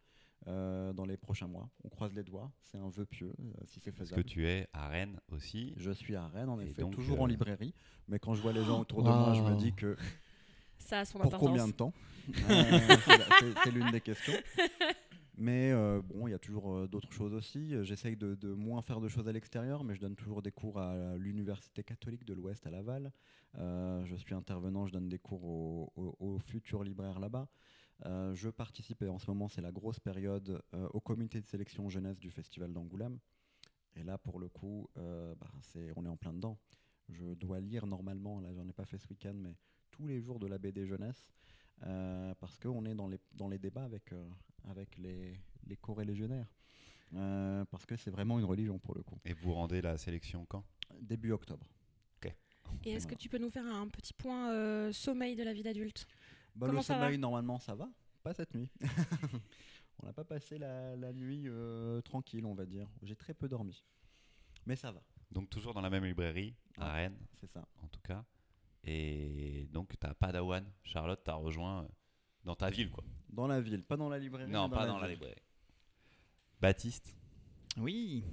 Euh, 0.48 0.93
dans 0.93 1.05
les 1.05 1.17
prochains 1.17 1.48
mois. 1.48 1.69
On 1.84 1.89
croise 1.89 2.13
les 2.13 2.24
doigts, 2.24 2.51
c'est 2.63 2.77
un 2.77 2.89
vœu 2.89 3.05
pieux, 3.05 3.34
euh, 3.39 3.51
si 3.65 3.79
c'est 3.79 3.91
Parce 3.91 4.10
faisable. 4.10 4.24
que 4.24 4.27
tu 4.29 4.48
es 4.48 4.67
à 4.74 4.88
Rennes 4.88 5.19
aussi. 5.31 5.74
Je 5.77 5.91
suis 5.91 6.15
à 6.15 6.27
Rennes, 6.27 6.50
en 6.50 6.60
Et 6.60 6.65
effet, 6.65 6.81
donc, 6.81 6.93
toujours 6.96 7.19
euh, 7.19 7.24
en 7.24 7.25
librairie. 7.25 7.74
Mais 8.08 8.19
quand 8.19 8.34
je 8.36 8.41
vois 8.41 8.53
les 8.53 8.63
gens 8.63 8.81
autour 8.81 9.03
de 9.03 9.10
moi, 9.10 9.34
je 9.34 9.41
me 9.41 9.55
dis 9.58 9.74
que 9.74 9.96
Ça 10.77 11.00
a 11.00 11.05
son 11.05 11.19
pour 11.19 11.27
importance. 11.27 11.48
combien 11.50 11.67
de 11.67 11.74
temps 11.74 11.93
Euh, 12.50 13.53
C'est 13.63 13.72
l'une 13.72 13.89
des 13.91 14.01
questions. 14.01 14.34
Mais 15.41 15.72
euh, 15.72 16.01
bon, 16.03 16.27
il 16.27 16.31
y 16.31 16.34
a 16.34 16.39
toujours 16.39 16.74
euh, 16.75 16.88
d'autres 16.88 17.12
choses 17.13 17.34
aussi. 17.34 17.74
J'essaye 17.86 18.17
de, 18.17 18.36
de 18.36 18.50
moins 18.53 18.81
faire 18.81 19.00
de 19.00 19.08
choses 19.08 19.27
à 19.29 19.31
l'extérieur, 19.31 19.86
mais 19.86 19.96
je 19.96 20.01
donne 20.01 20.15
toujours 20.17 20.41
des 20.41 20.51
cours 20.51 20.77
à 20.79 21.15
l'Université 21.17 21.81
catholique 21.81 22.25
de 22.25 22.34
l'Ouest 22.34 22.67
à 22.67 22.69
Laval. 22.72 23.13
Euh, 23.58 24.03
je 24.05 24.15
suis 24.17 24.36
intervenant, 24.36 24.86
je 24.86 24.91
donne 24.91 25.08
des 25.08 25.17
cours 25.17 25.46
aux 25.46 25.93
au, 25.96 26.15
aux 26.19 26.39
futurs 26.39 26.84
libraires 26.84 27.19
là-bas. 27.22 27.48
Euh, 28.05 28.33
je 28.33 28.49
participe, 28.49 29.01
et 29.01 29.09
en 29.09 29.19
ce 29.19 29.29
moment, 29.29 29.49
c'est 29.49 29.61
la 29.61 29.71
grosse 29.71 29.99
période, 29.99 30.61
euh, 30.73 30.87
au 30.93 31.01
comité 31.01 31.41
de 31.41 31.45
sélection 31.47 31.89
jeunesse 31.89 32.19
du 32.19 32.31
Festival 32.31 32.71
d'Angoulême. 32.71 33.19
Et 33.95 34.03
là, 34.03 34.17
pour 34.17 34.39
le 34.39 34.47
coup, 34.47 34.89
euh, 34.97 35.35
bah, 35.35 35.51
c'est- 35.61 35.91
on 35.95 36.05
est 36.05 36.09
en 36.09 36.15
plein 36.17 36.33
dedans. 36.33 36.57
Je 37.09 37.33
dois 37.33 37.59
lire 37.59 37.87
normalement, 37.87 38.39
là, 38.39 38.53
j'en 38.53 38.67
ai 38.67 38.73
pas 38.73 38.85
fait 38.85 38.97
ce 38.97 39.07
week-end, 39.09 39.33
mais 39.35 39.55
tous 39.91 40.05
les 40.07 40.21
jours 40.21 40.39
de 40.39 40.47
la 40.47 40.57
BD 40.57 40.85
jeunesse. 40.85 41.25
Euh, 41.83 42.33
parce 42.35 42.57
qu'on 42.57 42.85
est 42.85 42.93
dans 42.93 43.07
les, 43.07 43.19
dans 43.33 43.47
les 43.47 43.57
débats 43.57 43.85
avec, 43.85 44.11
euh, 44.11 44.29
avec 44.69 44.97
les, 44.97 45.39
les 45.65 45.77
corps-légionnaires. 45.77 46.47
Euh, 47.15 47.65
parce 47.65 47.85
que 47.85 47.95
c'est 47.95 48.11
vraiment 48.11 48.37
une 48.37 48.45
religion 48.45 48.77
pour 48.79 48.93
le 48.95 49.01
coup. 49.01 49.17
Et 49.25 49.33
vous 49.33 49.53
rendez 49.53 49.81
la 49.81 49.97
sélection 49.97 50.45
quand? 50.45 50.63
Début 51.01 51.31
octobre. 51.31 51.67
Et 52.85 52.91
est-ce 52.91 53.07
que 53.07 53.15
tu 53.15 53.29
peux 53.29 53.39
nous 53.39 53.49
faire 53.49 53.65
un 53.65 53.87
petit 53.87 54.13
point 54.13 54.51
euh, 54.51 54.91
sommeil 54.91 55.35
de 55.35 55.43
la 55.43 55.53
vie 55.53 55.63
d'adulte? 55.63 56.05
Bah, 56.59 56.67
Comment 56.67 56.79
le 56.79 56.83
ça 56.83 56.95
va? 56.97 57.01
sommeil, 57.05 57.17
normalement, 57.17 57.59
ça 57.59 57.73
va. 57.75 57.89
Pas 58.23 58.33
cette 58.33 58.53
nuit. 58.53 58.69
on 60.03 60.05
n'a 60.05 60.13
pas 60.13 60.23
passé 60.25 60.57
la, 60.57 60.95
la 60.95 61.13
nuit 61.13 61.43
euh, 61.47 62.01
tranquille, 62.01 62.45
on 62.45 62.53
va 62.53 62.65
dire. 62.65 62.87
J'ai 63.01 63.15
très 63.15 63.33
peu 63.33 63.47
dormi. 63.47 63.83
Mais 64.65 64.75
ça 64.75 64.91
va, 64.91 65.01
Donc 65.31 65.49
toujours 65.49 65.73
dans 65.73 65.81
la 65.81 65.89
même 65.89 66.03
librairie, 66.05 66.53
à 66.77 66.85
Ouais. 66.87 66.93
Rennes 67.03 67.17
c'est 67.39 67.47
ça. 67.49 67.65
en 67.81 67.87
tout 67.87 68.01
cas. 68.01 68.23
Et 68.83 69.67
donc 69.71 69.97
ta 69.99 70.13
Padawan, 70.13 70.65
Charlotte 70.83 71.23
t'a 71.23 71.33
rejoint 71.35 71.83
euh, 71.83 71.87
dans 72.43 72.55
ta 72.55 72.69
ville 72.69 72.91
quoi. 72.91 73.03
Dans 73.29 73.47
la 73.47 73.61
ville, 73.61 73.83
pas 73.83 73.95
dans 73.97 74.09
la 74.09 74.19
librairie. 74.19 74.51
Non, 74.51 74.69
pas 74.69 74.85
dans 74.85 74.99
la 74.99 75.07
librairie. 75.07 75.41
Baptiste, 76.61 77.15
Oui. 77.77 78.25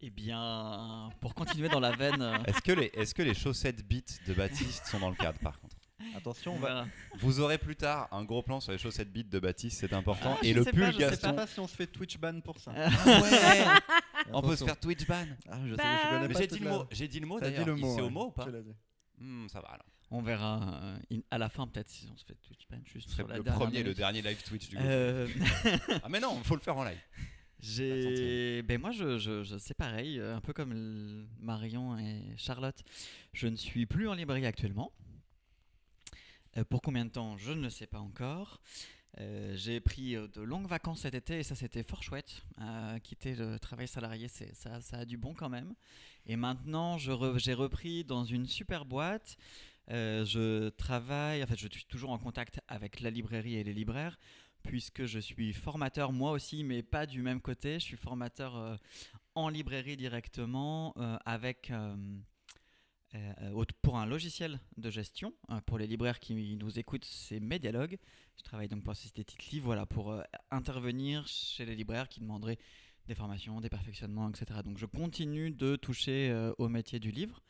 Eh 0.00 0.10
bien, 0.10 1.08
pour 1.20 1.34
continuer 1.34 1.68
dans 1.68 1.80
la 1.80 1.92
veine. 1.96 2.20
euh, 2.20 2.36
est-ce 2.44 2.60
que, 2.60 2.72
les, 2.72 2.90
est-ce 2.94 3.14
que 3.14 3.22
les 3.22 3.32
chaussettes 3.34 3.86
beat 3.86 4.20
de 4.28 4.34
Baptiste 4.34 4.84
sont 4.86 5.00
dans 5.00 5.08
le 5.10 5.16
cadre 5.16 5.38
par 5.40 5.58
contre? 5.60 5.76
Attention, 6.16 6.54
on 6.54 6.58
va. 6.58 6.68
verra. 6.68 6.86
Vous 7.18 7.40
aurez 7.40 7.58
plus 7.58 7.76
tard 7.76 8.08
un 8.12 8.24
gros 8.24 8.42
plan 8.42 8.60
sur 8.60 8.72
les 8.72 8.78
chaussettes 8.78 9.12
beat 9.12 9.28
de 9.28 9.38
Baptiste, 9.38 9.78
c'est 9.80 9.92
important. 9.92 10.36
Ah, 10.40 10.44
et 10.44 10.52
je 10.52 10.58
le 10.58 10.64
sais 10.64 10.70
pull 10.72 10.80
pas, 10.80 10.90
je 10.90 10.92
sais 10.98 11.04
Je 11.04 11.04
sais 11.04 11.10
Gaston. 11.22 11.34
pas 11.34 11.46
si 11.46 11.60
on 11.60 11.66
se 11.66 11.74
fait 11.76 11.86
Twitch 11.86 12.18
ban 12.18 12.40
pour 12.40 12.58
ça. 12.58 12.72
Ah 12.76 13.20
ouais 13.20 14.30
On 14.32 14.42
peut 14.42 14.56
se 14.56 14.64
faire 14.64 14.78
Twitch 14.78 15.06
ban. 15.06 15.26
Ah, 15.48 15.58
je 15.64 15.70
sais, 15.70 15.76
Bah, 15.76 15.84
je 16.02 16.08
connais 16.08 16.28
Mais 16.28 16.34
pas 16.34 16.40
j'ai 16.40 16.48
toute 16.48 16.58
dit, 16.58 16.64
le 16.64 16.70
la- 16.70 16.76
mot, 16.78 16.84
j'ai 16.90 17.08
dit 17.08 17.20
le 17.20 17.26
mot 17.26 17.38
T'as 17.40 17.46
dit 17.46 17.52
d'ailleurs. 17.52 17.66
le 17.66 17.76
mot. 17.76 17.94
C'est 17.94 18.00
au 18.00 18.04
ouais. 18.06 18.10
mot 18.10 18.26
ou 18.26 18.30
pas 18.30 18.44
Tu 18.44 18.50
l'as 18.52 18.62
dit. 18.62 18.74
Hmm, 19.18 19.48
Ça 19.48 19.60
va 19.60 19.68
alors. 19.68 19.86
On 20.10 20.22
verra 20.22 20.60
euh, 20.82 20.96
in- 21.12 21.20
à 21.30 21.38
la 21.38 21.48
fin, 21.48 21.66
peut-être, 21.66 21.88
si 21.88 22.08
on 22.12 22.16
se 22.16 22.24
fait 22.24 22.34
Twitch 22.46 22.66
ban 22.70 22.78
juste 22.84 23.08
Ce 23.08 23.14
serait 23.16 23.22
sur 23.24 23.28
la 23.28 23.38
le 23.38 23.42
dernière 23.42 23.60
premier, 23.60 23.78
le 23.78 23.84
minute. 23.84 23.96
dernier 23.96 24.22
live 24.22 24.42
Twitch 24.44 24.68
du 24.68 24.76
coup. 24.76 24.82
Euh, 24.84 25.26
Ah 26.02 26.08
mais 26.08 26.20
non, 26.20 26.36
il 26.38 26.44
faut 26.44 26.54
le 26.54 26.60
faire 26.60 26.76
en 26.76 26.84
live. 26.84 26.98
J'ai, 27.60 28.60
ben 28.62 28.78
moi, 28.78 28.90
je, 28.90 29.16
je, 29.18 29.42
je- 29.42 29.56
c'est 29.56 29.72
pareil, 29.74 30.18
euh, 30.20 30.36
un 30.36 30.40
peu 30.40 30.52
comme 30.52 30.72
l- 30.72 31.26
Marion 31.40 31.96
et 31.98 32.20
Charlotte. 32.36 32.76
Je 33.32 33.46
ne 33.48 33.56
suis 33.56 33.86
plus 33.86 34.06
en 34.06 34.12
librairie 34.14 34.44
actuellement. 34.44 34.92
Euh, 36.56 36.64
pour 36.64 36.82
combien 36.82 37.04
de 37.04 37.10
temps 37.10 37.36
Je 37.36 37.52
ne 37.52 37.62
le 37.62 37.70
sais 37.70 37.86
pas 37.86 37.98
encore. 37.98 38.60
Euh, 39.20 39.54
j'ai 39.56 39.80
pris 39.80 40.16
euh, 40.16 40.26
de 40.28 40.40
longues 40.40 40.66
vacances 40.66 41.02
cet 41.02 41.14
été 41.14 41.38
et 41.38 41.42
ça 41.44 41.54
c'était 41.54 41.84
fort 41.84 42.02
chouette. 42.02 42.42
Quitter 43.02 43.34
le 43.34 43.58
travail 43.58 43.88
salarié, 43.88 44.28
c'est, 44.28 44.54
ça, 44.54 44.80
ça 44.80 44.98
a 44.98 45.04
du 45.04 45.16
bon 45.16 45.34
quand 45.34 45.48
même. 45.48 45.74
Et 46.26 46.36
maintenant, 46.36 46.98
je 46.98 47.12
j'ai 47.38 47.54
repris 47.54 48.04
dans 48.04 48.24
une 48.24 48.46
super 48.46 48.84
boîte. 48.84 49.36
Je 49.88 50.70
travaille, 50.70 51.42
en 51.42 51.46
fait, 51.46 51.58
je 51.58 51.68
suis 51.68 51.84
toujours 51.84 52.10
en 52.10 52.18
contact 52.18 52.60
avec 52.68 53.00
la 53.00 53.10
librairie 53.10 53.56
et 53.56 53.64
les 53.64 53.74
libraires 53.74 54.18
puisque 54.62 55.04
je 55.04 55.18
suis 55.18 55.52
formateur 55.52 56.10
moi 56.10 56.30
aussi, 56.30 56.64
mais 56.64 56.82
pas 56.82 57.04
du 57.04 57.20
même 57.20 57.42
côté. 57.42 57.74
Je 57.74 57.84
suis 57.84 57.98
formateur 57.98 58.78
en 59.34 59.50
librairie 59.50 59.98
directement 59.98 60.94
avec 61.26 61.70
pour 63.82 63.98
un 63.98 64.06
logiciel 64.06 64.60
de 64.76 64.90
gestion. 64.90 65.32
Euh, 65.50 65.60
pour 65.66 65.78
les 65.78 65.86
libraires 65.86 66.20
qui 66.20 66.56
nous 66.56 66.78
écoutent, 66.78 67.04
c'est 67.04 67.40
Medialog. 67.40 67.98
Je 68.36 68.42
travaille 68.42 68.68
donc 68.68 68.82
pour 68.82 68.94
société 68.96 69.24
Titli, 69.24 69.60
voilà, 69.60 69.86
pour 69.86 70.12
euh, 70.12 70.22
intervenir 70.50 71.26
chez 71.28 71.64
les 71.64 71.74
libraires 71.74 72.08
qui 72.08 72.20
demanderaient 72.20 72.58
des 73.06 73.14
formations, 73.14 73.60
des 73.60 73.68
perfectionnements, 73.68 74.30
etc. 74.30 74.60
Donc 74.64 74.78
je 74.78 74.86
continue 74.86 75.50
de 75.50 75.76
toucher 75.76 76.30
euh, 76.30 76.52
au 76.58 76.68
métier 76.68 76.98
du 76.98 77.10
livre 77.10 77.42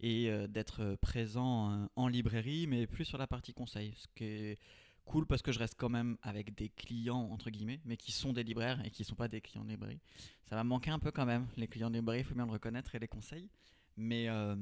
et 0.00 0.30
euh, 0.30 0.46
d'être 0.46 0.96
présent 1.00 1.72
euh, 1.72 1.86
en 1.96 2.08
librairie, 2.08 2.66
mais 2.66 2.86
plus 2.86 3.04
sur 3.04 3.18
la 3.18 3.26
partie 3.26 3.52
conseil, 3.52 3.94
ce 3.96 4.06
qui 4.14 4.24
est 4.24 4.58
cool 5.04 5.26
parce 5.26 5.42
que 5.42 5.52
je 5.52 5.58
reste 5.58 5.74
quand 5.76 5.88
même 5.88 6.16
avec 6.22 6.54
des 6.54 6.68
clients 6.68 7.28
entre 7.30 7.50
guillemets, 7.50 7.80
mais 7.84 7.96
qui 7.96 8.12
sont 8.12 8.32
des 8.32 8.42
libraires 8.42 8.84
et 8.84 8.90
qui 8.90 9.04
sont 9.04 9.14
pas 9.14 9.28
des 9.28 9.40
clients 9.40 9.64
de 9.64 9.70
librairie. 9.70 10.00
Ça 10.48 10.56
va 10.56 10.64
manquer 10.64 10.90
un 10.90 10.98
peu 10.98 11.10
quand 11.10 11.26
même. 11.26 11.46
Les 11.56 11.68
clients 11.68 11.90
de 11.90 11.96
librairie, 11.96 12.20
il 12.20 12.24
faut 12.24 12.34
bien 12.34 12.46
le 12.46 12.52
reconnaître 12.52 12.94
et 12.94 12.98
les 12.98 13.08
conseils. 13.08 13.48
Mais 13.96 14.28
euh, 14.28 14.56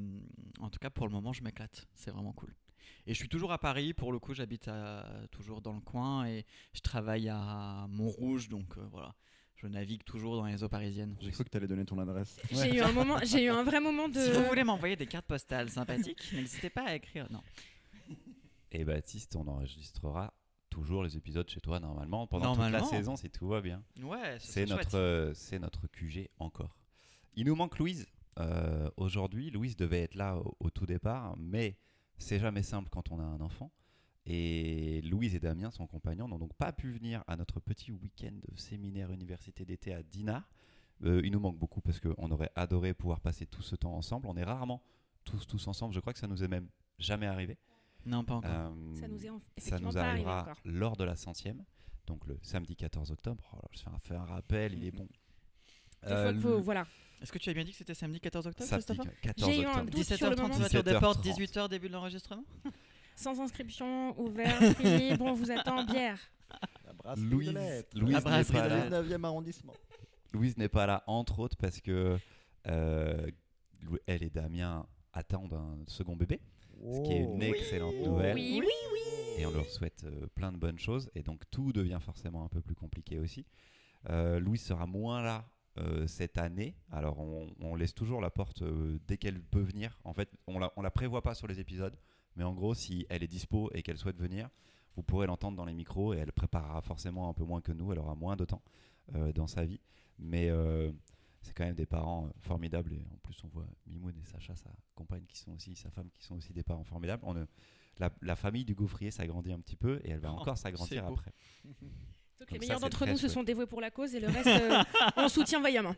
en 0.60 0.68
tout 0.70 0.78
cas, 0.78 0.90
pour 0.90 1.06
le 1.06 1.12
moment, 1.12 1.32
je 1.32 1.42
m'éclate. 1.42 1.86
C'est 1.94 2.10
vraiment 2.10 2.32
cool. 2.32 2.54
Et 3.06 3.14
je 3.14 3.18
suis 3.18 3.28
toujours 3.28 3.52
à 3.52 3.58
Paris. 3.58 3.94
Pour 3.94 4.12
le 4.12 4.18
coup, 4.18 4.34
j'habite 4.34 4.68
à- 4.68 5.06
toujours 5.30 5.60
dans 5.62 5.72
le 5.72 5.80
coin 5.80 6.26
et 6.26 6.44
je 6.74 6.80
travaille 6.80 7.28
à 7.28 7.86
Montrouge, 7.88 8.48
donc 8.48 8.76
euh, 8.76 8.86
voilà. 8.90 9.14
Je 9.56 9.66
navigue 9.66 10.04
toujours 10.04 10.36
dans 10.36 10.44
les 10.46 10.62
eaux 10.62 10.68
parisiennes. 10.68 11.16
J'ai 11.20 11.30
cru 11.32 11.42
que 11.44 11.48
tu 11.50 11.56
allais 11.56 11.66
donner 11.66 11.84
ton 11.84 11.98
adresse. 11.98 12.38
J'ai 12.50 12.76
eu 12.76 12.80
un 12.80 12.92
moment, 12.92 13.18
j'ai 13.24 13.44
eu 13.44 13.48
un 13.48 13.64
vrai 13.64 13.80
moment 13.80 14.08
de. 14.08 14.20
Si 14.20 14.30
vous 14.30 14.44
voulez 14.44 14.62
m'envoyer 14.62 14.94
des 14.94 15.06
cartes 15.06 15.26
postales 15.26 15.68
sympathiques, 15.68 16.30
n'hésitez 16.32 16.70
pas 16.70 16.84
à 16.86 16.94
écrire. 16.94 17.26
Non. 17.32 17.42
Et 18.70 18.84
Baptiste, 18.84 19.34
on 19.36 19.46
enregistrera 19.48 20.32
toujours 20.70 21.02
les 21.02 21.16
épisodes 21.16 21.48
chez 21.48 21.60
toi 21.60 21.80
normalement 21.80 22.26
pendant 22.26 22.54
toute 22.54 22.70
la 22.70 22.84
saison 22.84 23.16
si 23.16 23.30
tout 23.30 23.48
va 23.48 23.60
bien. 23.60 23.82
Ouais, 24.02 24.36
C'est 24.38 24.66
notre, 24.66 24.96
euh, 24.96 25.32
c'est 25.34 25.58
notre 25.58 25.86
QG 25.88 26.28
encore. 26.38 26.76
Il 27.34 27.46
nous 27.46 27.56
manque 27.56 27.78
Louise 27.78 28.06
euh, 28.38 28.90
aujourd'hui. 28.96 29.50
Louise 29.50 29.76
devait 29.76 30.02
être 30.02 30.14
là 30.14 30.36
au, 30.38 30.56
au 30.60 30.70
tout 30.70 30.86
départ, 30.86 31.36
mais 31.38 31.76
c'est 32.18 32.38
jamais 32.38 32.62
simple 32.62 32.88
quand 32.90 33.10
on 33.10 33.18
a 33.20 33.24
un 33.24 33.40
enfant. 33.40 33.70
Et 34.26 35.00
Louise 35.02 35.34
et 35.34 35.40
Damien, 35.40 35.70
son 35.70 35.86
compagnon, 35.86 36.28
n'ont 36.28 36.38
donc 36.38 36.52
pas 36.54 36.72
pu 36.72 36.90
venir 36.92 37.24
à 37.26 37.36
notre 37.36 37.60
petit 37.60 37.92
week-end 37.92 38.32
de 38.32 38.56
séminaire 38.58 39.10
université 39.10 39.64
d'été 39.64 39.94
à 39.94 40.02
Dinard. 40.02 40.48
Euh, 41.04 41.22
il 41.24 41.32
nous 41.32 41.40
manque 41.40 41.56
beaucoup 41.58 41.80
parce 41.80 41.98
qu'on 42.00 42.30
aurait 42.30 42.50
adoré 42.54 42.92
pouvoir 42.92 43.20
passer 43.20 43.46
tout 43.46 43.62
ce 43.62 43.74
temps 43.76 43.94
ensemble. 43.94 44.26
On 44.26 44.36
est 44.36 44.44
rarement 44.44 44.82
tous 45.24 45.46
tous 45.46 45.66
ensemble. 45.68 45.94
Je 45.94 46.00
crois 46.00 46.12
que 46.12 46.18
ça 46.18 46.26
nous 46.26 46.42
est 46.44 46.48
même 46.48 46.68
jamais 46.98 47.26
arrivé. 47.26 47.56
Non, 48.04 48.24
pas 48.24 48.34
encore. 48.34 48.50
Euh, 48.50 48.94
Ça 48.96 49.08
nous 49.08 49.24
est 49.24 49.30
en- 49.30 49.40
ça 49.58 49.78
nous 49.78 49.96
arrivera 49.96 50.42
encore. 50.42 50.56
lors 50.64 50.96
de 50.96 51.04
la 51.04 51.16
centième, 51.16 51.64
donc 52.06 52.26
le 52.26 52.38
samedi 52.42 52.76
14 52.76 53.10
octobre. 53.10 53.42
Oh 53.56 53.66
je 53.72 53.80
fais 53.80 53.88
un, 53.90 53.98
fais 54.00 54.14
un 54.14 54.24
rappel, 54.24 54.74
il 54.74 54.84
est 54.84 54.90
bon. 54.96 55.08
Des 56.02 56.08
fois 56.08 56.16
Euh, 56.16 56.60
voilà. 56.60 56.86
Est-ce 57.20 57.32
que 57.32 57.38
tu 57.38 57.50
as 57.50 57.52
bien 57.54 57.64
dit 57.64 57.72
que 57.72 57.76
c'était 57.78 57.94
samedi 57.94 58.20
14 58.20 58.46
octobre, 58.46 58.70
14 58.70 58.98
J'ai 59.36 59.60
eu 59.62 59.64
un 59.64 59.70
octobre. 59.70 59.90
doute 59.90 60.04
sur 60.04 60.30
le 60.30 60.36
17h30, 60.36 60.40
moment. 60.42 60.54
ouverture 60.54 60.84
de 60.84 60.98
porte, 60.98 61.24
17h30. 61.24 61.38
18h, 61.52 61.68
début 61.68 61.88
de 61.88 61.92
l'enregistrement 61.94 62.44
Sans 63.16 63.40
inscription, 63.40 64.18
ouvert, 64.20 64.56
free, 64.74 65.16
bon, 65.18 65.30
on 65.30 65.34
vous 65.34 65.50
attend, 65.50 65.84
bière. 65.84 66.18
La 66.86 66.92
brasserie 66.92 67.24
Louise, 67.26 67.48
de. 67.52 67.98
Louise 68.00 68.12
La 68.24 68.38
n'est 68.38 68.44
pas 68.44 68.68
là. 68.68 68.88
Lettres. 68.88 69.08
19e 69.08 69.24
arrondissement. 69.24 69.74
Louise 70.32 70.56
n'est 70.56 70.68
pas 70.68 70.86
là, 70.86 71.02
entre 71.08 71.40
autres, 71.40 71.56
parce 71.56 71.80
que 71.80 72.16
euh, 72.68 73.30
elle 74.06 74.22
et 74.22 74.30
Damien 74.30 74.86
attendent 75.12 75.54
un 75.54 75.78
second 75.88 76.14
bébé, 76.14 76.40
ce 76.80 77.02
qui 77.02 77.12
est 77.14 77.22
une 77.24 77.42
excellente 77.42 77.96
nouvelle. 77.96 78.34
Oui, 78.36 78.60
oui, 78.62 79.00
Et 79.38 79.46
on 79.46 79.50
leur 79.50 79.68
souhaite 79.68 80.04
euh, 80.04 80.26
plein 80.34 80.52
de 80.52 80.56
bonnes 80.58 80.78
choses. 80.78 81.10
Et 81.16 81.22
donc 81.22 81.42
tout 81.50 81.72
devient 81.72 81.98
forcément 82.00 82.44
un 82.44 82.48
peu 82.48 82.60
plus 82.60 82.74
compliqué 82.76 83.18
aussi. 83.18 83.44
Euh, 84.10 84.38
Louise 84.38 84.62
sera 84.62 84.86
moins 84.86 85.22
là 85.22 85.44
cette 86.06 86.38
année. 86.38 86.74
Alors 86.90 87.18
on, 87.18 87.48
on 87.60 87.74
laisse 87.74 87.94
toujours 87.94 88.20
la 88.20 88.30
porte 88.30 88.62
euh, 88.62 88.98
dès 89.06 89.16
qu'elle 89.16 89.40
peut 89.40 89.60
venir. 89.60 89.98
En 90.04 90.12
fait, 90.12 90.30
on 90.46 90.58
la, 90.58 90.72
on 90.76 90.82
la 90.82 90.90
prévoit 90.90 91.22
pas 91.22 91.34
sur 91.34 91.46
les 91.46 91.60
épisodes. 91.60 91.96
Mais 92.36 92.44
en 92.44 92.54
gros, 92.54 92.74
si 92.74 93.06
elle 93.10 93.22
est 93.22 93.28
dispo 93.28 93.70
et 93.74 93.82
qu'elle 93.82 93.98
souhaite 93.98 94.18
venir, 94.18 94.48
vous 94.94 95.02
pourrez 95.02 95.26
l'entendre 95.26 95.56
dans 95.56 95.64
les 95.64 95.74
micros 95.74 96.14
et 96.14 96.18
elle 96.18 96.32
préparera 96.32 96.80
forcément 96.82 97.28
un 97.28 97.32
peu 97.32 97.44
moins 97.44 97.60
que 97.60 97.72
nous. 97.72 97.92
Elle 97.92 97.98
aura 97.98 98.14
moins 98.14 98.36
de 98.36 98.44
temps 98.44 98.62
euh, 99.14 99.32
dans 99.32 99.46
sa 99.46 99.64
vie. 99.64 99.80
Mais 100.18 100.48
euh, 100.50 100.90
c'est 101.40 101.52
quand 101.52 101.64
même 101.64 101.74
des 101.74 101.86
parents 101.86 102.26
euh, 102.26 102.30
formidables. 102.40 102.92
Et 102.92 103.06
en 103.12 103.16
plus, 103.18 103.36
on 103.44 103.48
voit 103.48 103.66
Mimoun 103.86 104.16
et 104.16 104.24
Sacha, 104.24 104.54
sa 104.56 104.70
compagne, 104.94 105.24
qui 105.26 105.38
sont 105.38 105.52
aussi, 105.52 105.76
sa 105.76 105.90
femme, 105.90 106.08
qui 106.14 106.24
sont 106.24 106.36
aussi 106.36 106.52
des 106.52 106.62
parents 106.62 106.84
formidables. 106.84 107.22
On 107.26 107.34
la, 107.98 108.10
la 108.22 108.36
famille 108.36 108.64
du 108.64 108.74
gaufrier 108.74 109.10
s'agrandit 109.10 109.52
un 109.52 109.60
petit 109.60 109.76
peu 109.76 110.00
et 110.04 110.10
elle 110.10 110.20
va 110.20 110.32
Oh, 110.32 110.38
encore 110.38 110.58
s'agrandir 110.58 111.06
après. 111.06 111.32
Donc 112.38 112.48
Comme 112.48 112.58
les 112.58 112.58
meilleurs 112.60 112.80
d'entre 112.80 113.06
nous 113.06 113.18
se 113.18 113.28
sont 113.28 113.42
dévoués 113.42 113.66
pour 113.66 113.80
la 113.80 113.90
cause 113.90 114.14
et 114.14 114.20
le 114.20 114.28
reste, 114.28 114.46
euh, 114.46 114.82
on 115.16 115.28
soutient 115.28 115.60
vaillamment. 115.60 115.94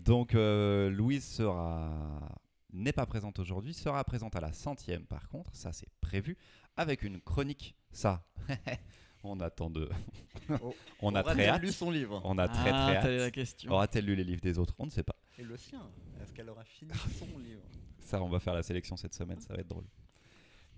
Donc 0.00 0.34
euh, 0.34 0.90
Louise 0.90 1.24
sera 1.24 1.90
n'est 2.72 2.92
pas 2.92 3.06
présente 3.06 3.38
aujourd'hui, 3.38 3.74
sera 3.74 4.02
présente 4.04 4.34
à 4.34 4.40
la 4.40 4.52
centième 4.52 5.04
par 5.04 5.28
contre, 5.28 5.54
ça 5.54 5.72
c'est 5.72 5.88
prévu, 6.00 6.36
avec 6.76 7.02
une 7.02 7.20
chronique. 7.20 7.76
Ça, 7.92 8.24
on 9.22 9.38
attend 9.40 9.68
de, 9.70 9.88
Oh. 10.60 10.74
on 11.00 11.14
a 11.14 11.22
très 11.22 11.48
hâte. 11.48 11.62
lu 11.62 11.72
son 11.72 11.90
livre? 11.90 12.20
On 12.24 12.38
a 12.38 12.48
très 12.48 12.70
ah, 12.72 12.86
très 12.86 13.02
t'avais 13.02 13.16
la 13.18 13.24
hâte. 13.24 13.32
question. 13.32 13.72
Aura-t-elle 13.72 14.04
lu 14.04 14.16
les 14.16 14.24
livres 14.24 14.40
des 14.40 14.58
autres? 14.58 14.74
On 14.78 14.86
ne 14.86 14.90
sait 14.90 15.02
pas. 15.02 15.16
Et 15.38 15.42
le 15.42 15.56
sien? 15.56 15.80
Est-ce 16.22 16.32
qu'elle 16.32 16.48
aura 16.48 16.64
fini 16.64 16.92
son 17.18 17.38
livre? 17.38 17.62
Ça, 18.00 18.22
on 18.22 18.28
va 18.28 18.40
faire 18.40 18.54
la 18.54 18.62
sélection 18.62 18.96
cette 18.96 19.14
semaine, 19.14 19.40
ça 19.40 19.54
va 19.54 19.60
être 19.60 19.68
drôle. 19.68 19.86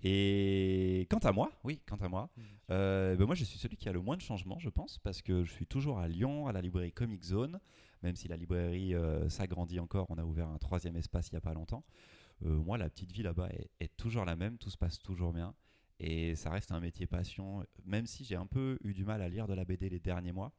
Et 0.03 1.07
quant 1.09 1.19
à 1.19 1.31
moi, 1.31 1.51
oui, 1.63 1.81
quant 1.87 1.95
à 1.97 2.07
moi, 2.09 2.29
euh, 2.69 3.15
ben 3.15 3.25
moi 3.25 3.35
je 3.35 3.43
suis 3.43 3.57
celui 3.57 3.77
qui 3.77 3.89
a 3.89 3.93
le 3.93 4.01
moins 4.01 4.17
de 4.17 4.21
changements, 4.21 4.59
je 4.59 4.69
pense, 4.69 4.99
parce 4.99 5.21
que 5.21 5.43
je 5.43 5.51
suis 5.51 5.65
toujours 5.65 5.99
à 5.99 6.07
Lyon, 6.07 6.47
à 6.47 6.51
la 6.51 6.61
librairie 6.61 6.91
Comic 6.91 7.23
Zone, 7.23 7.59
même 8.03 8.15
si 8.15 8.27
la 8.27 8.37
librairie 8.37 8.93
euh, 8.93 9.29
s'agrandit 9.29 9.79
encore, 9.79 10.07
on 10.09 10.17
a 10.17 10.23
ouvert 10.23 10.49
un 10.49 10.57
troisième 10.57 10.95
espace 10.95 11.29
il 11.29 11.33
n'y 11.33 11.37
a 11.37 11.41
pas 11.41 11.53
longtemps. 11.53 11.83
Euh, 12.43 12.49
moi, 12.49 12.77
la 12.77 12.89
petite 12.89 13.11
vie 13.11 13.23
là-bas 13.23 13.49
est, 13.49 13.69
est 13.79 13.97
toujours 13.97 14.25
la 14.25 14.35
même, 14.35 14.57
tout 14.57 14.69
se 14.69 14.77
passe 14.77 14.99
toujours 14.99 15.33
bien, 15.33 15.55
et 15.99 16.35
ça 16.35 16.49
reste 16.49 16.71
un 16.71 16.81
métier 16.81 17.07
passion, 17.07 17.65
même 17.85 18.05
si 18.05 18.25
j'ai 18.25 18.35
un 18.35 18.45
peu 18.45 18.77
eu 18.83 18.93
du 18.93 19.05
mal 19.05 19.21
à 19.21 19.29
lire 19.29 19.47
de 19.47 19.53
la 19.53 19.65
BD 19.65 19.89
les 19.89 19.99
derniers 19.99 20.33
mois. 20.33 20.51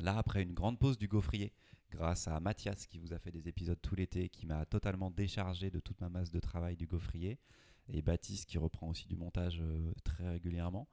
Là, 0.00 0.18
après 0.18 0.42
une 0.42 0.52
grande 0.52 0.78
pause 0.78 0.98
du 0.98 1.06
gaufrier, 1.06 1.52
grâce 1.90 2.26
à 2.26 2.40
Mathias 2.40 2.86
qui 2.86 2.98
vous 2.98 3.12
a 3.12 3.18
fait 3.18 3.30
des 3.30 3.48
épisodes 3.48 3.78
tout 3.80 3.94
l'été, 3.94 4.28
qui 4.28 4.46
m'a 4.46 4.66
totalement 4.66 5.10
déchargé 5.10 5.70
de 5.70 5.78
toute 5.78 6.00
ma 6.00 6.08
masse 6.08 6.30
de 6.30 6.40
travail 6.40 6.76
du 6.76 6.86
gaufrier, 6.86 7.38
et 7.88 8.02
Baptiste 8.02 8.46
qui 8.48 8.58
reprend 8.58 8.88
aussi 8.88 9.06
du 9.06 9.16
montage 9.16 9.60
euh, 9.60 9.92
très 10.04 10.28
régulièrement. 10.28 10.88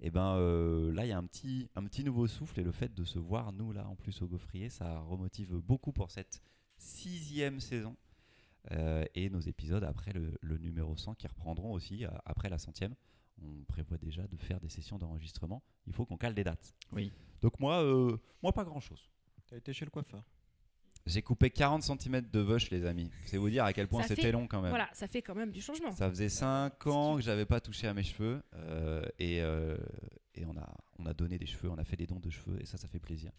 Et 0.00 0.10
ben 0.10 0.36
euh, 0.36 0.92
là, 0.92 1.04
il 1.04 1.08
y 1.08 1.12
a 1.12 1.18
un 1.18 1.26
petit, 1.26 1.68
un 1.74 1.84
petit 1.84 2.04
nouveau 2.04 2.28
souffle 2.28 2.60
et 2.60 2.62
le 2.62 2.70
fait 2.72 2.94
de 2.94 3.04
se 3.04 3.18
voir 3.18 3.52
nous 3.52 3.72
là 3.72 3.86
en 3.88 3.96
plus 3.96 4.22
au 4.22 4.28
gaufrier, 4.28 4.68
ça 4.70 5.00
remotive 5.00 5.54
beaucoup 5.56 5.92
pour 5.92 6.10
cette 6.10 6.40
sixième 6.76 7.60
saison 7.60 7.96
Euh, 8.72 9.04
et 9.14 9.30
nos 9.30 9.40
épisodes 9.40 9.84
après 9.84 10.12
le, 10.12 10.36
le 10.42 10.58
numéro 10.58 10.94
100 10.96 11.14
qui 11.14 11.26
reprendront 11.26 11.72
aussi 11.72 12.04
euh, 12.04 12.10
après 12.26 12.48
la 12.50 12.58
centième. 12.58 12.94
On 13.40 13.64
prévoit 13.64 13.96
déjà 13.98 14.26
de 14.26 14.36
faire 14.36 14.60
des 14.60 14.68
sessions 14.68 14.98
d'enregistrement. 14.98 15.62
Il 15.86 15.92
faut 15.94 16.04
qu'on 16.04 16.18
cale 16.18 16.34
des 16.34 16.44
dates. 16.44 16.74
Oui. 16.92 17.12
Donc 17.40 17.58
moi, 17.60 17.82
euh, 17.82 18.18
moi 18.42 18.52
pas 18.52 18.64
grand 18.64 18.80
chose. 18.80 19.08
T'as 19.46 19.56
été 19.56 19.72
chez 19.72 19.84
le 19.86 19.90
coiffeur 19.90 20.22
J'ai 21.08 21.22
coupé 21.22 21.50
40 21.50 21.82
cm 21.82 22.20
de 22.30 22.42
bush, 22.42 22.70
les 22.70 22.84
amis. 22.84 23.10
C'est 23.26 23.36
vous 23.38 23.50
dire 23.50 23.64
à 23.64 23.72
quel 23.72 23.88
point 23.88 24.02
c'était 24.02 24.22
fait- 24.22 24.32
long 24.32 24.46
quand 24.46 24.60
même. 24.60 24.70
Voilà, 24.70 24.88
ça 24.92 25.06
fait 25.08 25.22
quand 25.22 25.34
même 25.34 25.50
du 25.50 25.60
changement. 25.62 25.90
Ça 25.92 26.08
faisait 26.10 26.28
5 26.28 26.86
ans 26.86 27.16
que 27.16 27.22
j'avais 27.22 27.46
pas 27.46 27.60
touché 27.60 27.86
à 27.88 27.94
mes 27.94 28.02
cheveux 28.02 28.42
euh, 28.54 29.02
et, 29.18 29.40
euh, 29.42 29.76
et 30.34 30.44
on, 30.44 30.56
a, 30.56 30.68
on 30.98 31.06
a 31.06 31.14
donné 31.14 31.38
des 31.38 31.46
cheveux, 31.46 31.70
on 31.70 31.78
a 31.78 31.84
fait 31.84 31.96
des 31.96 32.06
dons 32.06 32.20
de 32.20 32.30
cheveux 32.30 32.60
et 32.60 32.66
ça, 32.66 32.76
ça 32.76 32.86
fait 32.88 32.98
plaisir. 32.98 33.32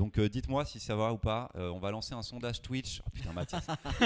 Donc 0.00 0.16
euh, 0.16 0.30
dites-moi 0.30 0.64
si 0.64 0.80
ça 0.80 0.96
va 0.96 1.12
ou 1.12 1.18
pas. 1.18 1.50
Euh, 1.56 1.68
on 1.68 1.78
va 1.78 1.90
lancer 1.90 2.14
un 2.14 2.22
sondage 2.22 2.62
Twitch. 2.62 3.02
Oh 3.06 3.10
putain, 3.12 3.34
Mathias. 3.34 3.66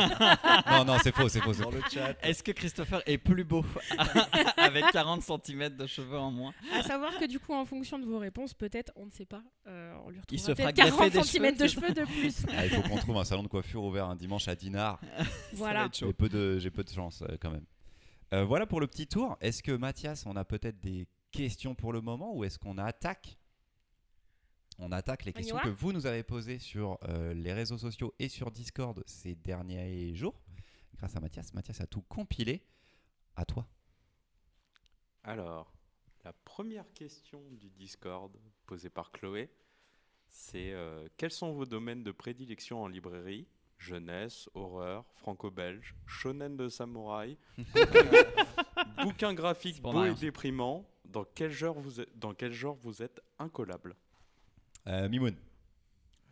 non, 0.69 0.85
non, 0.85 0.97
c'est 1.01 1.15
faux, 1.15 1.29
c'est 1.29 1.41
faux. 1.41 1.53
c'est 1.55 1.63
Dans 1.63 1.71
faux. 1.71 1.77
le 1.77 1.83
chat. 1.89 2.17
Est-ce 2.21 2.43
que 2.43 2.51
Christopher 2.51 3.01
est 3.07 3.17
plus 3.17 3.45
beau 3.45 3.65
avec 4.57 4.87
40 4.91 5.23
cm 5.23 5.77
de 5.77 5.87
cheveux 5.87 6.19
en 6.19 6.33
moins 6.33 6.53
À 6.73 6.83
savoir 6.83 7.17
que 7.17 7.27
du 7.27 7.39
coup, 7.39 7.55
en 7.55 7.65
fonction 7.65 8.01
de 8.01 8.07
vos 8.07 8.19
réponses, 8.19 8.55
peut-être, 8.55 8.91
on 8.97 9.07
ne 9.07 9.11
sait 9.13 9.25
pas, 9.25 9.45
euh, 9.69 9.95
on 10.05 10.11
lui 10.11 10.21
Il 10.33 10.41
se 10.41 10.53
fera 10.53 10.73
peut-être 10.73 10.75
greffer 10.75 11.11
40 11.11 11.13
des 11.13 11.23
cm 11.23 11.57
de 11.57 11.67
cheveux, 11.69 11.95
de 11.95 12.05
plus. 12.05 12.45
Ah, 12.57 12.67
il 12.67 12.71
faut 12.73 12.83
qu'on 12.83 12.97
trouve 12.97 13.19
un 13.19 13.25
salon 13.25 13.45
de 13.45 13.49
coiffure 13.49 13.85
ouvert 13.85 14.07
un 14.07 14.17
dimanche 14.17 14.49
à 14.49 14.57
Dinard. 14.57 14.99
voilà. 15.53 15.89
J'ai 15.93 16.13
peu 16.13 16.29
de, 16.29 16.59
j'ai 16.59 16.73
peu 16.73 16.83
de 16.83 16.91
chance 16.91 17.23
euh, 17.23 17.37
quand 17.41 17.53
même. 17.53 17.67
Euh, 18.33 18.45
voilà 18.45 18.67
pour 18.67 18.81
le 18.81 18.89
petit 18.89 19.07
tour. 19.07 19.37
Est-ce 19.41 19.63
que 19.63 19.71
Mathias, 19.71 20.25
on 20.27 20.35
a 20.35 20.45
peut-être 20.45 20.81
des 20.81 21.07
questions 21.31 21.77
pour 21.77 21.93
le 21.93 22.01
moment 22.01 22.35
ou 22.35 22.43
est-ce 22.43 22.59
qu'on 22.59 22.79
attaque 22.79 23.39
On 24.79 24.93
attaque 24.93 25.25
les 25.25 25.33
On 25.33 25.39
questions 25.39 25.59
que 25.59 25.69
vous 25.69 25.93
nous 25.93 26.07
avez 26.07 26.23
posées 26.23 26.59
sur 26.59 26.99
euh, 27.05 27.33
les 27.35 27.53
réseaux 27.53 27.79
sociaux 27.79 28.15
et 28.19 28.29
sur 28.29 28.51
Discord 28.51 29.03
ces 29.07 29.35
derniers 29.35 30.15
jours. 30.15 30.35
Grâce 30.97 31.17
à 31.17 31.21
Mathias. 31.21 31.55
Mathias 31.55 31.81
a 31.81 31.87
tout 31.87 32.03
compilé. 32.03 32.63
À 33.37 33.45
toi. 33.45 33.67
Alors, 35.25 35.73
la 36.25 36.33
première 36.33 36.93
question 36.93 37.41
du 37.53 37.71
Discord 37.71 38.37
posée 38.67 38.91
par 38.91 39.11
Chloé, 39.11 39.51
c'est 40.29 40.73
euh, 40.73 41.09
quels 41.17 41.31
sont 41.31 41.53
vos 41.53 41.67
domaines 41.67 42.03
de 42.03 42.13
prédilection 42.13 42.83
en 42.83 42.89
librairie? 42.89 43.47
Jeunesse, 43.79 44.49
horreur, 44.55 45.05
franco-belge, 45.17 45.95
shonen 46.07 46.57
de 46.57 46.69
samouraï, 46.69 47.37
bouquin 49.03 49.35
graphique 49.35 49.83
beau 49.83 50.05
et 50.05 50.15
déprimant. 50.15 50.89
Dans 51.05 51.25
quel 51.25 51.51
genre 51.51 51.79
vous 51.79 52.01
êtes, 52.01 52.19
dans 52.19 52.35
quel 52.35 52.53
genre 52.53 52.77
vous 52.77 53.03
êtes 53.03 53.21
incollable 53.39 53.95
Euh, 54.87 55.09
Mimoun. 55.09 55.35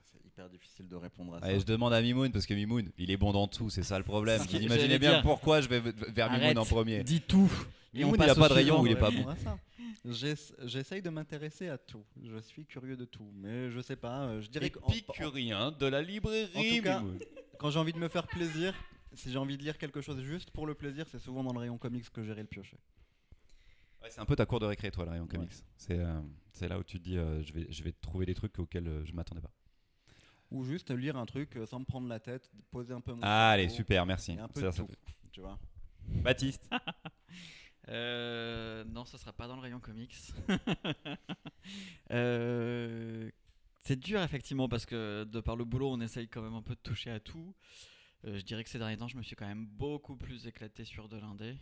C'est 0.05 0.25
hyper 0.27 0.49
difficile 0.49 0.89
de 0.89 0.97
répondre 0.97 1.35
à 1.35 1.41
ça. 1.41 1.47
Allez, 1.47 1.61
je 1.61 1.65
demande 1.67 1.93
à 1.93 2.01
Mimoun 2.03 2.31
parce 2.33 2.47
que 2.47 2.55
Mimoun, 2.55 2.91
il 2.99 3.11
est 3.11 3.17
bon 3.17 3.33
dans 3.33 3.47
tout, 3.49 3.71
c'est 3.71 3.83
ça 3.83 3.99
le 3.99 4.05
problème. 4.05 4.41
Vous 4.41 4.57
imaginez 4.57 4.99
bien 4.99 5.13
dire. 5.15 5.23
pourquoi 5.23 5.61
je 5.61 5.69
vais 5.69 5.81
vers 5.81 6.31
Mimoun 6.31 6.59
en 6.59 6.65
premier. 6.65 7.03
Dis 7.05 7.21
tout. 7.21 7.51
Mimoun, 7.95 8.15
il 8.19 8.23
a 8.23 8.27
passe 8.29 8.39
pas 8.39 8.49
de 8.49 8.55
rayon 8.55 8.81
où 8.81 8.87
il 8.87 8.93
est 8.93 8.97
pas 8.97 9.11
bon. 9.11 9.29
à 9.29 9.37
ça. 9.37 9.59
J'ess- 10.05 10.53
J'essaye 10.65 11.01
de 11.03 11.11
m'intéresser 11.11 11.69
à 11.69 11.79
tout. 11.79 12.03
Je 12.25 12.39
suis 12.39 12.65
curieux 12.65 12.97
de 12.97 13.05
tout. 13.05 13.31
Mais 13.37 13.71
je 13.71 13.81
sais 13.81 13.95
pas. 13.97 14.23
euh, 14.25 14.41
Je 14.41 14.49
dirais 14.49 14.67
Épicurien 14.67 15.71
de 15.73 15.87
la 15.87 16.03
librairie. 16.03 16.51
En 16.55 16.77
tout 16.77 16.83
cas, 16.83 16.99
Mimoun. 17.01 17.19
quand 17.59 17.71
j'ai 17.71 17.79
envie 17.79 17.93
de 17.93 17.99
me 17.99 18.09
faire 18.09 18.27
plaisir, 18.27 18.75
si 19.15 19.31
j'ai 19.31 19.39
envie 19.39 19.57
de 19.59 19.63
lire 19.63 19.79
quelque 19.79 20.01
chose 20.01 20.21
juste 20.23 20.51
pour 20.51 20.67
le 20.67 20.75
plaisir, 20.75 21.07
c'est 21.11 21.19
souvent 21.21 21.45
dans 21.45 21.53
le 21.53 21.59
rayon 21.61 21.79
comics 21.79 22.11
que 22.11 22.23
j'irai 22.25 22.41
le 22.41 22.47
piocher. 22.49 22.79
Ouais, 24.03 24.11
c'est 24.11 24.21
un 24.21 24.25
peu 24.27 24.37
ta 24.37 24.47
cour 24.47 24.59
de 24.61 24.67
récré, 24.67 24.91
toi, 24.91 25.05
le 25.05 25.11
rayon 25.13 25.25
Ouais. 25.25 25.29
comics. 25.29 25.53
C'est 25.77 25.99
euh, 25.99 26.21
c'est 26.53 26.69
là 26.69 26.79
où 26.79 26.83
tu 26.83 26.99
te 26.99 27.05
dis, 27.05 27.17
euh, 27.19 27.43
je, 27.43 27.53
vais, 27.53 27.67
je 27.71 27.83
vais 27.83 27.93
trouver 27.93 28.27
des 28.27 28.35
trucs 28.35 28.59
auxquels 28.59 28.87
euh, 28.89 29.05
je 29.05 29.13
m'attendais 29.13 29.41
pas. 29.41 29.51
Ou 30.51 30.65
juste 30.65 30.91
lire 30.91 31.17
un 31.17 31.25
truc 31.25 31.57
euh, 31.57 31.65
sans 31.67 31.81
me 31.81 31.85
prendre 31.85 32.09
la 32.09 32.21
tête, 32.21 32.51
poser 32.71 32.93
un 32.93 33.01
peu 33.01 33.13
mon 33.15 33.23
Allez, 33.23 33.63
cerveau, 33.65 33.77
super, 33.77 34.05
merci. 34.07 34.33
un 34.33 34.49
peu 34.49 34.61
Ça, 34.61 34.67
de 34.67 34.73
ça 34.73 34.83
tout, 34.83 34.89
fait- 34.89 34.99
tu 35.31 35.41
vois. 35.41 35.59
Baptiste. 36.23 36.69
Euh, 37.89 38.85
non, 38.85 39.05
ce 39.05 39.19
sera 39.19 39.33
pas 39.33 39.49
dans 39.49 39.57
le 39.57 39.61
rayon 39.63 39.81
comics. 39.81 40.15
Euh, 42.13 43.31
c'est 43.81 43.99
dur 43.99 44.23
effectivement 44.23 44.69
parce 44.69 44.87
que 44.87 45.25
de 45.25 45.41
par 45.41 45.57
le 45.57 45.65
boulot, 45.65 45.91
on 45.91 46.01
essaye 46.01 46.29
quand 46.29 46.43
même 46.43 46.55
un 46.55 46.63
peu 46.63 46.75
de 46.75 46.81
toucher 46.81 47.11
à 47.11 47.19
tout. 47.21 47.55
Euh, 48.25 48.39
je 48.39 48.43
dirais 48.45 48.63
que 48.63 48.71
ces 48.71 48.79
derniers 48.79 48.97
temps, 48.97 49.09
je 49.09 49.17
me 49.17 49.23
suis 49.23 49.35
quand 49.35 49.47
même 49.47 49.67
beaucoup 49.67 50.15
plus 50.17 50.47
éclaté 50.47 50.85
sur 50.85 51.09
de 51.09 51.17
l'indé. 51.17 51.57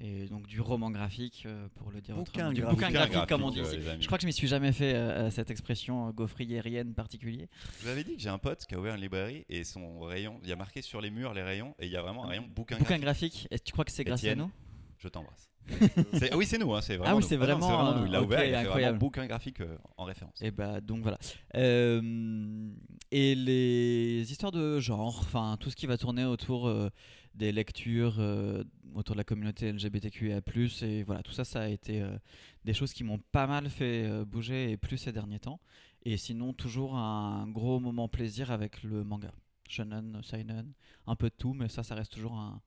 Et 0.00 0.26
donc 0.28 0.46
du 0.46 0.60
roman 0.60 0.90
graphique, 0.90 1.42
euh, 1.46 1.66
pour 1.74 1.90
le 1.90 2.00
dire 2.00 2.14
Bouquin 2.14 2.50
autrement. 2.50 2.52
Du 2.52 2.60
bouquin 2.60 2.88
Bouquin 2.88 2.90
graphique, 2.92 3.26
comme 3.28 3.42
on 3.42 3.50
dit 3.50 3.60
euh. 3.60 3.96
Je 4.00 4.06
crois 4.06 4.16
que 4.16 4.22
je 4.22 4.26
m'y 4.26 4.32
suis 4.32 4.46
jamais 4.46 4.72
fait 4.72 4.94
euh, 4.94 5.30
cette 5.30 5.50
expression 5.50 6.08
euh, 6.08 6.12
gaufriérienne 6.12 6.94
particulier. 6.94 7.48
Je 7.78 7.84
vous 7.84 7.88
avais 7.88 8.04
dit 8.04 8.14
que 8.14 8.22
j'ai 8.22 8.28
un 8.28 8.38
pote 8.38 8.64
qui 8.64 8.76
a 8.76 8.78
ouvert 8.78 8.94
une 8.94 9.00
librairie 9.00 9.44
et 9.48 9.64
son 9.64 10.00
rayon, 10.00 10.38
il 10.44 10.48
y 10.48 10.52
a 10.52 10.56
marqué 10.56 10.82
sur 10.82 11.00
les 11.00 11.10
murs 11.10 11.34
les 11.34 11.42
rayons 11.42 11.74
et 11.80 11.86
il 11.86 11.92
y 11.92 11.96
a 11.96 12.02
vraiment 12.02 12.26
un 12.26 12.28
rayon 12.28 12.44
bouquin, 12.54 12.78
Bouquin 12.78 12.98
graphique. 12.98 13.32
graphique, 13.32 13.48
que 13.50 13.64
tu 13.64 13.72
crois 13.72 13.84
que 13.84 13.90
c'est 13.92 14.04
grâce 14.04 14.24
à 14.24 14.36
nous? 14.36 14.50
Je 14.98 15.08
t'embrasse. 15.08 15.48
Ah 16.32 16.36
oui, 16.36 16.46
c'est 16.46 16.58
nous, 16.58 16.74
hein, 16.74 16.80
c'est 16.80 16.96
vraiment. 16.96 17.12
Ah 17.12 17.16
oui, 17.16 17.22
nous. 17.22 17.28
c'est 17.28 17.36
vraiment, 17.36 17.68
vraiment 17.68 18.00
nous. 18.00 18.06
Il 18.06 18.12
l'a 18.12 18.22
ouvert, 18.22 18.40
ok, 18.40 18.46
il 18.46 18.54
a 18.54 18.58
fait 18.58 18.64
vraiment 18.64 18.68
incroyable. 18.70 18.98
bouquin 18.98 19.26
graphique 19.26 19.60
euh, 19.60 19.76
en 19.96 20.04
référence. 20.04 20.40
Et 20.40 20.50
bah 20.50 20.80
donc 20.80 21.02
voilà. 21.02 21.18
Euh, 21.56 22.70
et 23.10 23.34
les 23.34 24.30
histoires 24.30 24.52
de 24.52 24.80
genre, 24.80 25.18
enfin 25.20 25.56
tout 25.60 25.70
ce 25.70 25.76
qui 25.76 25.86
va 25.86 25.96
tourner 25.98 26.24
autour 26.24 26.68
euh, 26.68 26.90
des 27.34 27.52
lectures, 27.52 28.16
euh, 28.18 28.64
autour 28.94 29.14
de 29.14 29.18
la 29.18 29.24
communauté 29.24 29.72
LGBTQIA+, 29.72 30.40
et 30.82 31.02
voilà, 31.02 31.22
tout 31.22 31.32
ça, 31.32 31.44
ça 31.44 31.62
a 31.62 31.68
été 31.68 32.02
euh, 32.02 32.16
des 32.64 32.74
choses 32.74 32.92
qui 32.92 33.04
m'ont 33.04 33.18
pas 33.32 33.46
mal 33.46 33.68
fait 33.70 34.06
euh, 34.06 34.24
bouger 34.24 34.70
et 34.70 34.76
plus 34.76 34.98
ces 34.98 35.12
derniers 35.12 35.40
temps. 35.40 35.60
Et 36.04 36.16
sinon, 36.16 36.52
toujours 36.52 36.96
un 36.96 37.46
gros 37.48 37.80
moment 37.80 38.08
plaisir 38.08 38.50
avec 38.50 38.82
le 38.82 39.04
manga. 39.04 39.32
Shonen, 39.68 40.20
seinen, 40.22 40.72
un 41.06 41.16
peu 41.16 41.28
de 41.28 41.34
tout, 41.34 41.52
mais 41.52 41.68
ça, 41.68 41.82
ça 41.82 41.94
reste 41.94 42.12
toujours 42.12 42.34
un, 42.34 42.62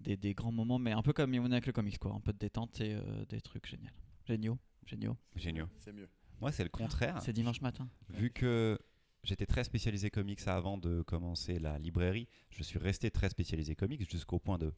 des, 0.00 0.16
des 0.16 0.34
grands 0.34 0.52
moments, 0.52 0.78
mais 0.78 0.92
un 0.92 1.02
peu 1.02 1.12
comme 1.12 1.32
Yamune 1.32 1.52
avec 1.52 1.66
le 1.66 1.72
comics, 1.72 1.98
quoi. 1.98 2.12
Un 2.12 2.20
peu 2.20 2.32
de 2.32 2.38
détente 2.38 2.80
et 2.80 2.94
euh, 2.94 3.24
des 3.28 3.40
trucs 3.40 3.66
géniaux. 3.66 3.90
Géniaux, 4.26 4.58
géniaux. 4.84 5.16
Génial. 5.36 5.68
C'est 5.78 5.92
mieux. 5.92 6.08
Moi, 6.40 6.52
c'est 6.52 6.64
le 6.64 6.68
contraire. 6.68 7.20
C'est 7.22 7.32
dimanche 7.32 7.60
matin. 7.60 7.88
Vu 8.10 8.30
que 8.30 8.78
j'étais 9.26 9.46
très 9.46 9.64
spécialisé 9.64 10.10
comics 10.10 10.40
avant 10.46 10.78
de 10.78 11.02
commencer 11.02 11.58
la 11.58 11.78
librairie, 11.78 12.28
je 12.50 12.62
suis 12.62 12.78
resté 12.78 13.10
très 13.10 13.28
spécialisé 13.28 13.74
comics 13.74 14.08
jusqu'au 14.08 14.38
point 14.38 14.56
de 14.56 14.72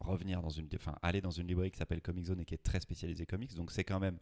revenir 0.00 0.42
dans 0.42 0.50
une, 0.50 0.68
enfin 0.74 0.96
aller 1.02 1.20
dans 1.20 1.30
une 1.30 1.48
librairie 1.48 1.70
qui 1.70 1.78
s'appelle 1.78 2.02
Comic 2.02 2.26
Zone 2.26 2.40
et 2.40 2.44
qui 2.44 2.54
est 2.54 2.62
très 2.62 2.80
spécialisée 2.80 3.26
comics. 3.26 3.54
Donc 3.54 3.70
c'est 3.70 3.84
quand 3.84 4.00
même 4.00 4.18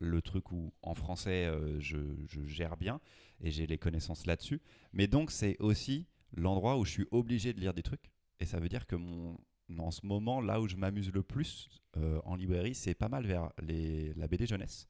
le 0.00 0.20
truc 0.20 0.50
où 0.50 0.72
en 0.82 0.94
français 0.94 1.46
euh, 1.46 1.78
je, 1.78 1.98
gère 2.46 2.76
bien 2.76 3.00
et 3.40 3.50
j'ai 3.50 3.66
les 3.66 3.78
connaissances 3.78 4.26
là-dessus. 4.26 4.60
Mais 4.92 5.06
donc 5.06 5.30
c'est 5.30 5.56
aussi 5.60 6.06
l'endroit 6.36 6.76
où 6.76 6.84
je 6.84 6.90
suis 6.90 7.06
obligé 7.12 7.52
de 7.52 7.60
lire 7.60 7.74
des 7.74 7.82
trucs. 7.82 8.10
Et 8.40 8.46
ça 8.46 8.58
veut 8.58 8.68
dire 8.68 8.86
que 8.86 8.96
mon, 8.96 9.38
en 9.78 9.92
ce 9.92 10.04
moment, 10.04 10.40
là 10.40 10.60
où 10.60 10.68
je 10.68 10.74
m'amuse 10.74 11.12
le 11.12 11.22
plus 11.22 11.68
euh, 11.96 12.20
en 12.24 12.34
librairie, 12.34 12.74
c'est 12.74 12.94
pas 12.94 13.08
mal 13.08 13.26
vers 13.26 13.52
les, 13.62 14.12
la 14.14 14.26
BD 14.26 14.46
jeunesse. 14.46 14.88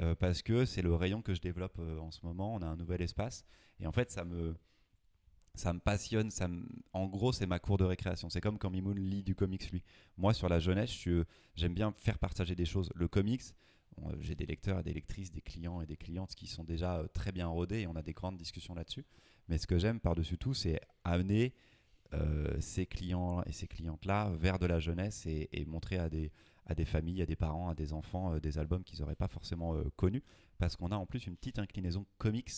Euh, 0.00 0.14
parce 0.14 0.42
que 0.42 0.64
c'est 0.64 0.82
le 0.82 0.94
rayon 0.94 1.20
que 1.22 1.34
je 1.34 1.40
développe 1.40 1.78
euh, 1.78 1.98
en 1.98 2.10
ce 2.10 2.24
moment. 2.24 2.54
On 2.54 2.62
a 2.62 2.66
un 2.66 2.76
nouvel 2.76 3.02
espace. 3.02 3.44
Et 3.78 3.86
en 3.86 3.92
fait, 3.92 4.10
ça 4.10 4.24
me, 4.24 4.56
ça 5.54 5.72
me 5.72 5.80
passionne. 5.80 6.30
Ça 6.30 6.48
En 6.92 7.06
gros, 7.08 7.32
c'est 7.32 7.46
ma 7.46 7.58
cour 7.58 7.76
de 7.76 7.84
récréation. 7.84 8.30
C'est 8.30 8.40
comme 8.40 8.58
quand 8.58 8.70
Mimoun 8.70 8.98
lit 8.98 9.22
du 9.22 9.34
comics, 9.34 9.70
lui. 9.70 9.82
Moi, 10.16 10.32
sur 10.34 10.48
la 10.48 10.60
jeunesse, 10.60 10.92
j'aime 11.54 11.74
bien 11.74 11.92
faire 11.98 12.18
partager 12.18 12.54
des 12.54 12.64
choses. 12.64 12.90
Le 12.94 13.06
comics, 13.08 13.42
on- 13.98 14.18
j'ai 14.20 14.34
des 14.34 14.46
lecteurs 14.46 14.80
et 14.80 14.82
des 14.82 14.94
lectrices, 14.94 15.30
des 15.30 15.42
clients 15.42 15.82
et 15.82 15.86
des 15.86 15.96
clientes 15.98 16.34
qui 16.34 16.46
sont 16.46 16.64
déjà 16.64 16.96
euh, 16.98 17.06
très 17.12 17.32
bien 17.32 17.46
rodés 17.48 17.80
et 17.80 17.86
on 17.86 17.96
a 17.96 18.02
des 18.02 18.14
grandes 18.14 18.38
discussions 18.38 18.74
là-dessus. 18.74 19.04
Mais 19.48 19.58
ce 19.58 19.66
que 19.66 19.76
j'aime 19.78 20.00
par-dessus 20.00 20.38
tout, 20.38 20.54
c'est 20.54 20.80
amener 21.04 21.52
euh, 22.14 22.58
ces 22.60 22.86
clients 22.86 23.42
et 23.44 23.52
ces 23.52 23.66
clientes-là 23.66 24.30
vers 24.38 24.58
de 24.58 24.66
la 24.66 24.80
jeunesse 24.80 25.26
et 25.26 25.64
montrer 25.66 25.98
à 25.98 26.08
des, 26.08 26.30
à 26.66 26.74
des 26.74 26.84
familles, 26.84 27.22
à 27.22 27.26
des 27.26 27.36
parents, 27.36 27.68
à 27.68 27.74
des 27.74 27.92
enfants 27.92 28.34
euh, 28.34 28.40
des 28.40 28.58
albums 28.58 28.84
qu'ils 28.84 29.00
n'auraient 29.00 29.16
pas 29.16 29.28
forcément 29.28 29.74
euh, 29.74 29.84
connus. 29.96 30.22
Parce 30.58 30.76
qu'on 30.76 30.90
a 30.92 30.96
en 30.96 31.06
plus 31.06 31.26
une 31.26 31.36
petite 31.36 31.58
inclinaison 31.58 32.06
comics 32.18 32.50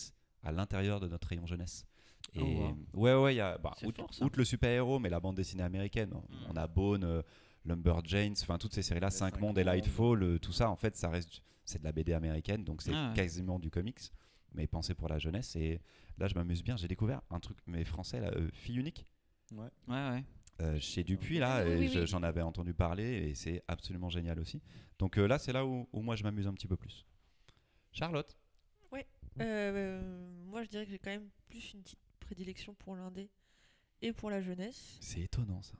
à 0.43 0.51
l'intérieur 0.51 0.99
de 0.99 1.07
notre 1.07 1.27
rayon 1.27 1.45
jeunesse. 1.47 1.85
Et 2.33 2.39
Oh, 2.41 2.45
wow. 2.45 3.01
ouais, 3.01 3.15
ouais, 3.23 3.33
il 3.33 3.37
y 3.37 3.41
a, 3.41 3.57
bah, 3.57 3.73
outre, 3.83 4.01
fort, 4.01 4.13
ça. 4.13 4.25
outre 4.25 4.37
le 4.39 4.45
super-héros, 4.45 4.99
mais 4.99 5.09
la 5.09 5.19
bande 5.19 5.35
dessinée 5.35 5.63
américaine, 5.63 6.11
on, 6.13 6.19
Mm. 6.19 6.47
on 6.51 6.55
a 6.55 6.67
Bone, 6.67 7.03
euh, 7.03 7.21
Lumberjanes, 7.65 8.35
enfin 8.41 8.57
toutes 8.57 8.73
ces 8.73 8.81
séries-là, 8.83 9.07
Les 9.07 9.11
5 9.11 9.33
Cinq 9.35 9.41
mondes 9.41 9.57
et. 9.57 9.63
Lightfall, 9.63 10.21
euh, 10.23 10.39
tout 10.39 10.51
ça, 10.51 10.69
en 10.69 10.75
fait, 10.75 10.95
ça 10.95 11.09
reste, 11.09 11.41
c'est 11.65 11.79
de 11.79 11.83
la 11.83 11.91
BD 11.91 12.13
américaine, 12.13 12.63
donc 12.63 12.81
c'est 12.81 12.93
Ah 12.93 13.09
ouais. 13.09 13.15
quasiment 13.15 13.57
du 13.59 13.71
comics, 13.71 14.11
mais 14.53 14.67
pensé 14.67 14.93
pour 14.93 15.07
la 15.09 15.17
jeunesse. 15.17 15.55
Et 15.55 15.81
là, 16.17 16.27
je 16.27 16.35
m'amuse 16.35 16.63
bien. 16.63 16.77
J'ai 16.77 16.87
découvert 16.87 17.21
un 17.31 17.39
truc, 17.39 17.57
mais 17.65 17.83
français, 17.83 18.19
là, 18.19 18.31
euh, 18.35 18.49
Fille 18.53 18.77
unique, 18.77 19.05
Ouais. 19.51 19.69
Ouais, 19.87 20.09
ouais. 20.09 20.23
Euh, 20.61 20.79
chez 20.79 21.03
Dupuis, 21.03 21.39
là, 21.39 21.63
Oui, 21.63 21.71
et 21.71 21.75
oui, 21.79 21.87
je- 21.89 21.99
oui. 21.99 22.07
j'en 22.07 22.23
avais 22.23 22.41
entendu 22.41 22.73
parler, 22.73 23.29
et 23.29 23.35
c'est 23.35 23.63
absolument 23.67 24.09
génial 24.09 24.39
aussi. 24.39 24.61
Donc 24.99 25.17
euh, 25.17 25.27
là, 25.27 25.37
c'est 25.39 25.51
là 25.53 25.65
où, 25.65 25.87
où 25.91 26.01
moi, 26.01 26.15
je 26.15 26.23
m'amuse 26.23 26.47
un 26.47 26.53
petit 26.53 26.67
peu 26.67 26.77
plus. 26.77 27.05
Charlotte? 27.91 28.35
Euh, 29.41 30.01
moi, 30.45 30.63
je 30.63 30.69
dirais 30.69 30.85
que 30.85 30.91
j'ai 30.91 30.97
quand 30.97 31.09
même 31.09 31.27
plus 31.49 31.73
une 31.73 31.81
petite 31.81 31.99
prédilection 32.21 32.73
pour 32.75 32.95
l'indé 32.95 33.29
et 34.01 34.13
pour 34.13 34.29
la 34.29 34.41
jeunesse. 34.41 34.95
C'est 35.01 35.19
étonnant, 35.19 35.61
ça. 35.61 35.73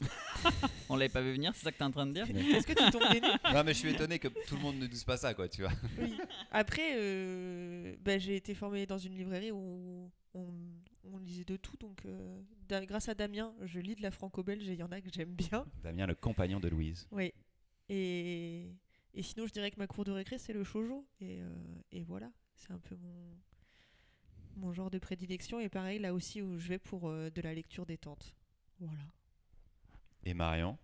On 0.88 0.96
l'avait 0.96 1.10
pas 1.12 1.20
vu 1.20 1.32
venir, 1.34 1.52
c'est 1.54 1.64
ça 1.64 1.70
que 1.72 1.76
t'es 1.76 1.84
en 1.84 1.90
train 1.90 2.06
de 2.06 2.12
dire? 2.12 2.26
Est-ce 2.34 2.66
que 2.66 2.72
tu 2.72 2.90
tombes 2.90 3.12
des 3.12 3.20
nues? 3.20 3.26
Non, 3.52 3.62
mais 3.62 3.74
je 3.74 3.78
suis 3.80 3.90
étonné 3.90 4.18
que 4.18 4.28
tout 4.46 4.56
le 4.56 4.62
monde 4.62 4.76
ne 4.78 4.86
dise 4.86 5.04
pas 5.04 5.18
ça, 5.18 5.34
quoi, 5.34 5.50
tu 5.50 5.60
vois. 5.60 5.72
Oui. 5.98 6.16
Après, 6.50 6.94
euh, 6.96 7.94
bah, 8.00 8.16
j'ai 8.16 8.36
été 8.36 8.54
formée 8.54 8.86
dans 8.86 8.96
une 8.96 9.14
librairie 9.18 9.50
où 9.52 10.10
on, 10.32 10.46
on 11.12 11.18
lisait 11.18 11.44
de 11.44 11.56
tout. 11.56 11.76
Donc, 11.78 12.04
euh, 12.06 12.40
grâce 12.68 13.08
à 13.08 13.14
Damien, 13.14 13.54
je 13.62 13.80
lis 13.80 13.94
de 13.94 14.02
la 14.02 14.10
franco-belge 14.10 14.68
et 14.68 14.72
il 14.72 14.78
y 14.78 14.82
en 14.82 14.92
a 14.92 15.00
que 15.00 15.08
j'aime 15.12 15.34
bien. 15.34 15.66
Damien, 15.82 16.06
le 16.06 16.14
compagnon 16.14 16.60
de 16.60 16.68
Louise. 16.68 17.06
Oui. 17.10 17.32
Et, 17.88 18.70
et 19.12 19.22
sinon, 19.22 19.46
je 19.46 19.52
dirais 19.52 19.70
que 19.70 19.78
ma 19.78 19.86
cour 19.86 20.04
de 20.04 20.12
récré, 20.12 20.38
c'est 20.38 20.52
le 20.52 20.64
shoujo. 20.64 21.06
Et, 21.20 21.40
euh, 21.40 21.48
et 21.92 22.02
voilà, 22.02 22.30
c'est 22.54 22.72
un 22.72 22.78
peu 22.78 22.96
mon, 22.96 23.36
mon 24.56 24.72
genre 24.72 24.90
de 24.90 24.98
prédilection. 24.98 25.60
Et 25.60 25.68
pareil, 25.68 25.98
là 25.98 26.14
aussi, 26.14 26.42
où 26.42 26.58
je 26.58 26.68
vais 26.68 26.78
pour 26.78 27.08
euh, 27.08 27.30
de 27.30 27.40
la 27.42 27.54
lecture 27.54 27.86
détente. 27.86 28.34
Voilà. 28.80 29.02
Et 30.24 30.34
Marion? 30.34 30.78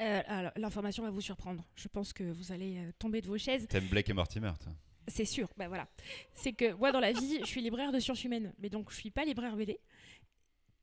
Euh, 0.00 0.22
alors, 0.26 0.52
l'information 0.56 1.02
va 1.02 1.10
vous 1.10 1.20
surprendre. 1.20 1.64
Je 1.74 1.88
pense 1.88 2.12
que 2.12 2.24
vous 2.24 2.52
allez 2.52 2.78
euh, 2.78 2.92
tomber 2.98 3.20
de 3.22 3.26
vos 3.26 3.38
chaises. 3.38 3.66
T'aimes 3.68 3.88
Blake 3.88 4.08
et 4.10 4.12
Mortimer, 4.12 4.52
toi? 4.62 4.72
C'est 5.08 5.24
sûr, 5.24 5.48
bah 5.56 5.68
voilà. 5.68 5.88
C'est 6.34 6.52
que 6.52 6.72
moi, 6.74 6.92
dans 6.92 7.00
la 7.00 7.12
vie, 7.12 7.38
je 7.40 7.46
suis 7.46 7.60
libraire 7.60 7.92
de 7.92 8.00
sciences 8.00 8.24
humaines, 8.24 8.52
mais 8.58 8.70
donc 8.70 8.90
je 8.90 8.96
suis 8.96 9.10
pas 9.10 9.24
libraire 9.24 9.56
BD. 9.56 9.78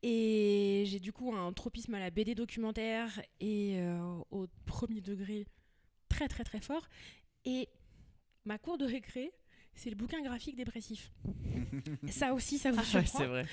Et 0.01 0.83
j'ai 0.85 0.99
du 0.99 1.13
coup 1.13 1.33
un 1.33 1.51
tropisme 1.53 1.93
à 1.95 1.99
la 1.99 2.09
BD 2.09 2.35
documentaire 2.35 3.21
et 3.39 3.79
euh, 3.79 4.01
au 4.31 4.47
premier 4.65 4.99
degré 5.01 5.45
très 6.09 6.27
très 6.27 6.43
très 6.43 6.59
fort. 6.59 6.87
Et 7.45 7.69
ma 8.45 8.57
cour 8.57 8.77
de 8.77 8.85
récré, 8.85 9.31
c'est 9.75 9.89
le 9.89 9.95
bouquin 9.95 10.21
graphique 10.21 10.55
dépressif. 10.55 11.11
ça 12.09 12.33
aussi, 12.33 12.57
ça 12.57 12.71
vous 12.71 12.79
Ah 12.79 12.81
ouais, 12.81 13.05
surprend. 13.05 13.19
c'est 13.19 13.25
vrai. 13.25 13.45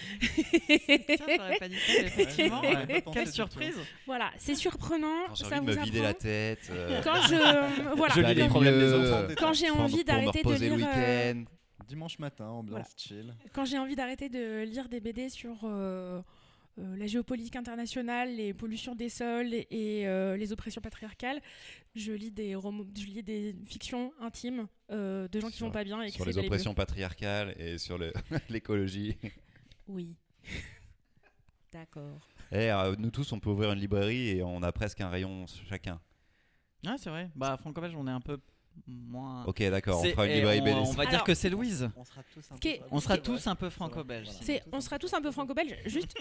Tiens, 1.16 1.26
j'aurais 1.36 1.58
pas 1.58 1.68
dit 1.68 1.76
ça, 1.78 1.92
mais 1.98 1.98
effectivement. 2.06 2.60
Ouais, 2.60 2.66
ouais. 2.68 2.72
j'avais 2.74 2.94
pas 2.94 3.00
pensé 3.02 3.18
Quelle 3.18 3.32
surprise 3.32 3.76
Voilà, 4.06 4.30
c'est 4.38 4.54
surprenant. 4.54 5.26
Quand 5.28 5.34
j'ai 5.34 5.44
ça 5.44 5.56
envie 5.58 5.66
de 5.66 5.72
vous 5.72 5.78
me 5.80 5.84
vider 5.84 6.02
la 6.02 6.14
tête. 6.14 6.68
euh, 6.70 7.00
Quand 7.02 7.14
je 7.22 7.94
voilà, 7.96 8.14
Je 8.14 8.20
lis 8.20 8.26
aller 8.26 8.42
les 8.42 8.48
problèmes 8.48 8.78
des 8.78 8.92
autres. 8.92 9.34
quand 9.36 9.52
j'ai 9.54 9.68
pour- 9.68 9.80
envie 9.80 9.90
pour 9.92 10.00
me 10.00 10.04
d'arrêter 10.04 10.42
de 10.42 10.48
reposer 10.48 10.68
lire 10.68 10.76
le 10.78 10.84
euh, 10.84 11.32
week-end. 11.32 11.44
Dimanche 11.88 12.18
matin, 12.20 12.46
ambiance 12.46 12.86
chill. 12.96 13.34
quand 13.52 13.64
j'ai 13.64 13.78
envie 13.78 13.96
d'arrêter 13.96 14.28
de 14.28 14.62
lire 14.62 14.88
des 14.88 15.00
BD 15.00 15.28
sur 15.28 15.56
euh, 15.64 16.20
euh, 16.80 16.96
la 16.96 17.06
géopolitique 17.06 17.56
internationale, 17.56 18.34
les 18.34 18.52
pollutions 18.54 18.94
des 18.94 19.08
sols 19.08 19.52
et 19.54 20.06
euh, 20.08 20.36
les 20.36 20.52
oppressions 20.52 20.80
patriarcales, 20.80 21.40
je 21.94 22.12
lis 22.12 22.30
des 22.30 22.54
romans, 22.54 22.84
je 22.96 23.04
lis 23.06 23.22
des 23.22 23.54
fictions 23.66 24.12
intimes 24.20 24.66
euh, 24.90 25.28
de 25.28 25.40
gens 25.40 25.48
qui 25.48 25.56
Sur- 25.58 25.66
vont 25.66 25.72
pas 25.72 25.84
bien 25.84 26.00
et 26.02 26.06
qui 26.10 26.16
Sur 26.16 26.24
les 26.24 26.38
oppressions 26.38 26.74
patriarcales 26.74 27.54
et 27.58 27.78
sur 27.78 27.98
le- 27.98 28.12
l'écologie. 28.48 29.16
Oui. 29.86 30.16
D'accord. 31.72 32.26
Et 32.52 32.70
euh, 32.70 32.96
nous 32.98 33.10
tous, 33.10 33.30
on 33.32 33.38
peut 33.38 33.50
ouvrir 33.50 33.72
une 33.72 33.78
librairie 33.78 34.30
et 34.30 34.42
on 34.42 34.62
a 34.62 34.72
presque 34.72 35.00
un 35.00 35.08
rayon 35.08 35.46
chacun. 35.68 36.00
Ouais, 36.84 36.96
c'est 36.98 37.10
vrai. 37.10 37.30
Bah, 37.36 37.56
franco-belge, 37.60 37.94
on 37.96 38.06
est 38.06 38.10
un 38.12 38.20
peu 38.20 38.38
moins. 38.86 39.44
Ok, 39.46 39.62
d'accord, 39.62 40.00
on 40.00 40.02
C'est- 40.02 40.12
fera 40.12 40.26
une 40.26 40.32
et 40.32 40.36
librairie 40.36 40.60
on, 40.60 40.84
va 40.92 41.04
dire 41.04 41.14
Alors- 41.14 41.24
que 41.24 41.34
c'est 41.34 41.50
Louise. 41.50 41.90
On 41.96 42.04
sera 42.04 42.22
tous 42.34 42.50
un 42.52 42.56
est- 42.56 42.78
peu. 42.78 42.84
On 42.90 43.00
sera 43.00 43.14
C'est 43.14 43.22
tous 43.22 43.40
vrai. 43.42 43.50
un 43.50 43.54
peu 43.56 43.66
C'est 43.68 43.74
franco-belge. 43.74 44.28
on 44.72 44.80
sera 44.80 44.98
tous 44.98 45.12
un 45.14 45.20
peu 45.22 45.30
franco-belges. 45.30 45.76
Juste, 45.86 46.14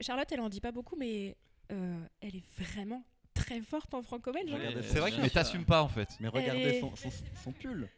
Charlotte, 0.00 0.30
elle 0.30 0.40
en 0.40 0.48
dit 0.48 0.60
pas 0.60 0.72
beaucoup, 0.72 0.96
mais 0.96 1.36
euh, 1.72 1.98
elle 2.20 2.36
est 2.36 2.44
vraiment 2.58 3.04
très 3.34 3.60
forte 3.60 3.92
en 3.94 4.02
franco-belge. 4.02 4.52
hein. 4.52 4.80
C'est 4.82 4.98
vrai 5.00 5.10
que 5.12 5.20
mais 5.20 5.30
t'assumes 5.30 5.64
pas 5.64 5.82
en 5.82 5.88
fait. 5.88 6.08
Mais 6.20 6.28
regardez 6.28 6.60
est- 6.62 6.80
son, 6.80 6.94
son, 6.96 7.10
son 7.44 7.52
pull. 7.52 7.88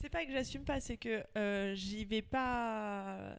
C'est 0.00 0.10
pas 0.10 0.24
que 0.26 0.32
j'assume 0.32 0.64
pas, 0.64 0.80
c'est 0.80 0.96
que 0.98 1.24
euh, 1.38 1.74
j'y 1.74 2.04
vais 2.04 2.20
pas. 2.22 3.38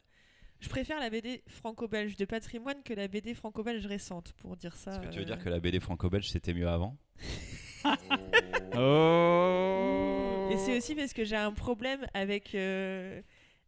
Je 0.58 0.68
préfère 0.70 0.98
la 0.98 1.10
BD 1.10 1.42
franco-belge 1.46 2.16
de 2.16 2.24
patrimoine 2.24 2.82
que 2.82 2.94
la 2.94 3.06
BD 3.08 3.34
franco-belge 3.34 3.86
récente, 3.86 4.32
pour 4.38 4.56
dire 4.56 4.74
ça. 4.74 4.92
Est-ce 4.92 5.00
que 5.00 5.06
tu 5.12 5.16
veux 5.18 5.22
euh. 5.22 5.24
dire 5.26 5.38
que 5.38 5.48
la 5.50 5.60
BD 5.60 5.78
franco-belge 5.80 6.28
c'était 6.30 6.54
mieux 6.54 6.68
avant? 6.68 6.96
Oh 8.78 10.48
Et 10.50 10.56
c'est 10.58 10.76
aussi 10.76 10.94
parce 10.94 11.12
que 11.12 11.24
j'ai 11.24 11.36
un 11.36 11.52
problème 11.52 12.06
avec 12.14 12.54
euh, 12.54 13.22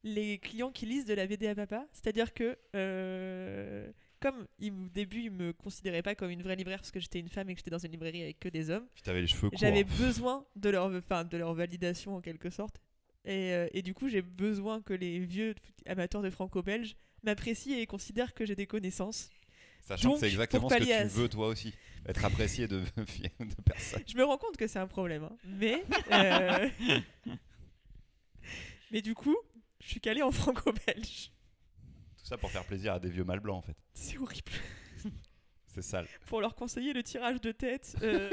les 0.04 0.38
clients 0.38 0.70
qui 0.70 0.86
lisent 0.86 1.06
de 1.06 1.14
la 1.14 1.26
BD 1.26 1.46
à 1.48 1.54
papa. 1.54 1.86
C'est-à-dire 1.92 2.34
que, 2.34 2.58
euh, 2.76 3.90
comme 4.20 4.46
au 4.60 4.88
début, 4.92 5.22
ils 5.22 5.30
me 5.30 5.52
considéraient 5.52 6.02
pas 6.02 6.14
comme 6.14 6.30
une 6.30 6.42
vraie 6.42 6.56
libraire 6.56 6.78
parce 6.78 6.90
que 6.90 7.00
j'étais 7.00 7.20
une 7.20 7.28
femme 7.28 7.48
et 7.48 7.54
que 7.54 7.60
j'étais 7.60 7.70
dans 7.70 7.78
une 7.78 7.92
librairie 7.92 8.22
avec 8.22 8.38
que 8.38 8.48
des 8.48 8.70
hommes, 8.70 8.86
les 9.06 9.26
cheveux 9.26 9.50
j'avais 9.54 9.84
besoin 9.84 10.44
de 10.56 10.70
leur, 10.70 10.94
enfin, 10.94 11.24
de 11.24 11.36
leur 11.36 11.54
validation 11.54 12.16
en 12.16 12.20
quelque 12.20 12.50
sorte. 12.50 12.80
Et, 13.24 13.52
euh, 13.52 13.68
et 13.72 13.82
du 13.82 13.94
coup, 13.94 14.08
j'ai 14.08 14.22
besoin 14.22 14.80
que 14.80 14.94
les 14.94 15.18
vieux 15.18 15.54
amateurs 15.86 16.22
de 16.22 16.30
franco-belge 16.30 16.96
m'apprécient 17.24 17.76
et 17.76 17.86
considèrent 17.86 18.34
que 18.34 18.44
j'ai 18.44 18.54
des 18.54 18.66
connaissances. 18.66 19.30
Sachant 19.88 20.10
Donc, 20.10 20.16
que 20.16 20.20
c'est 20.20 20.28
exactement 20.28 20.68
ce 20.68 20.74
que 20.74 21.02
tu 21.02 21.08
veux 21.08 21.28
toi 21.30 21.48
aussi. 21.48 21.72
Être 22.04 22.22
apprécié 22.22 22.68
de, 22.68 22.80
de 22.98 23.62
personnes. 23.64 24.02
Je 24.06 24.16
me 24.18 24.24
rends 24.24 24.36
compte 24.36 24.58
que 24.58 24.66
c'est 24.66 24.78
un 24.78 24.86
problème, 24.86 25.24
hein. 25.24 25.36
mais 25.46 25.82
euh, 26.12 26.68
mais 28.90 29.00
du 29.00 29.14
coup, 29.14 29.36
je 29.80 29.88
suis 29.88 30.00
calée 30.00 30.20
en 30.20 30.30
franco-belge. 30.30 31.32
Tout 32.18 32.26
ça 32.26 32.36
pour 32.36 32.50
faire 32.50 32.66
plaisir 32.66 32.92
à 32.92 33.00
des 33.00 33.08
vieux 33.08 33.24
mâles 33.24 33.40
blancs 33.40 33.56
en 33.56 33.62
fait. 33.62 33.76
C'est 33.94 34.18
horrible. 34.18 34.52
C'est 35.68 35.80
sale. 35.80 36.06
Pour 36.26 36.42
leur 36.42 36.54
conseiller 36.54 36.92
le 36.92 37.02
tirage 37.02 37.40
de 37.40 37.52
tête 37.52 37.96
euh, 38.02 38.28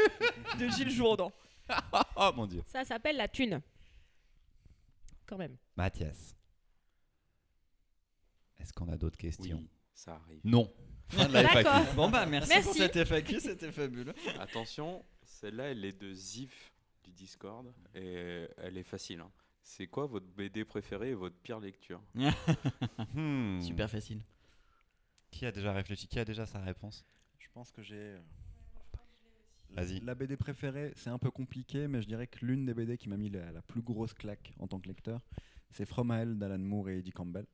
de 0.60 0.68
Gilles 0.68 0.92
Jourdan. 0.92 1.32
oh 2.18 2.32
mon 2.36 2.48
dieu. 2.48 2.64
Ça 2.68 2.84
s'appelle 2.84 3.16
la 3.16 3.30
thune. 3.30 3.62
Quand 5.26 5.38
même. 5.38 5.56
Mathias. 5.78 6.36
Est-ce 8.60 8.74
qu'on 8.74 8.90
a 8.90 8.98
d'autres 8.98 9.18
questions? 9.18 9.60
Oui, 9.60 9.70
ça 9.94 10.16
arrive. 10.16 10.42
Non. 10.44 10.70
Fin 11.10 11.28
de 11.28 11.34
la. 11.34 11.48
FAQ. 11.48 11.96
Bon 11.96 12.10
bah 12.10 12.26
merci, 12.26 12.62
pour 12.62 12.74
cette 12.74 12.96
FAQ, 13.06 13.40
c'était 13.40 13.72
fabuleux. 13.72 14.14
Attention, 14.40 15.04
celle-là, 15.24 15.66
elle 15.72 15.86
est 15.86 16.00
de 16.00 16.14
Zif 16.14 16.74
du 17.04 17.12
Discord 17.12 17.72
et 17.94 18.48
elle 18.58 18.78
est 18.78 18.84
facile. 18.84 19.20
hein. 19.22 19.32
C'est 19.62 19.88
quoi 19.88 20.06
votre 20.06 20.28
BD 20.28 20.64
préférée 20.66 21.10
et 21.12 21.14
votre 21.16 21.36
pire 21.38 21.60
lecture 21.60 22.02
Hmm. 23.14 23.60
Super 23.62 23.90
facile. 23.90 24.22
Qui 25.32 25.46
a 25.46 25.52
déjà 25.52 25.74
réfléchi 25.74 26.08
Qui 26.08 26.20
a 26.20 26.26
déjà 26.26 26.46
sa 26.46 26.60
réponse? 26.60 27.04
Je 27.40 27.48
pense 27.54 27.72
que 27.72 27.82
j'ai. 27.82 27.96
euh, 27.96 28.20
Vas-y. 29.72 30.00
La 30.02 30.16
BD 30.16 30.38
préférée, 30.38 30.94
c'est 30.96 31.10
un 31.10 31.18
peu 31.18 31.32
compliqué, 31.32 31.88
mais 31.88 32.02
je 32.02 32.08
dirais 32.08 32.28
que 32.28 32.46
l'une 32.46 32.66
des 32.66 32.74
BD 32.74 32.98
qui 32.98 33.10
m'a 33.10 33.18
mis 33.18 33.30
la, 33.30 33.52
la 33.52 33.62
plus 33.62 33.82
grosse 33.82 34.14
claque 34.14 34.54
en 34.60 34.68
tant 34.68 34.80
que 34.80 34.88
lecteur, 34.88 35.20
c'est 35.70 35.86
From 35.86 36.12
Hell 36.12 36.38
d'Alan 36.38 36.60
Moore 36.60 36.90
et 36.90 37.00
Eddie 37.00 37.12
Campbell. 37.12 37.46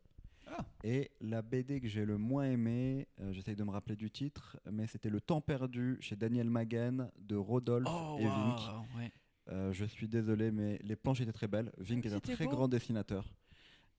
Ah. 0.62 0.88
Et 0.88 1.12
la 1.22 1.42
BD 1.42 1.80
que 1.82 1.88
j'ai 1.88 2.06
le 2.06 2.18
moins 2.18 2.46
aimé, 2.46 3.08
euh, 3.20 3.32
j'essaye 3.34 3.56
de 3.56 3.64
me 3.64 3.72
rappeler 3.72 3.96
du 3.96 4.10
titre, 4.12 4.58
mais 4.72 4.88
c'était 4.88 5.10
Le 5.10 5.22
Temps 5.22 5.42
perdu 5.42 5.98
chez 6.02 6.16
Daniel 6.16 6.50
Magen 6.50 7.12
de 7.20 7.36
Rodolphe 7.36 7.88
Oh 7.90 8.18
et 8.20 8.26
Vink. 8.26 8.60
ouais. 8.98 9.12
Euh, 9.50 9.74
je 9.74 9.86
suis 9.86 10.08
désolé, 10.08 10.52
mais 10.52 10.80
les 10.84 10.96
planches 10.96 11.22
étaient 11.22 11.32
très 11.34 11.48
belles. 11.48 11.72
Vink 11.78 12.06
est 12.06 12.14
un 12.14 12.20
très 12.20 12.46
beau. 12.46 12.52
grand 12.52 12.68
dessinateur, 12.68 13.34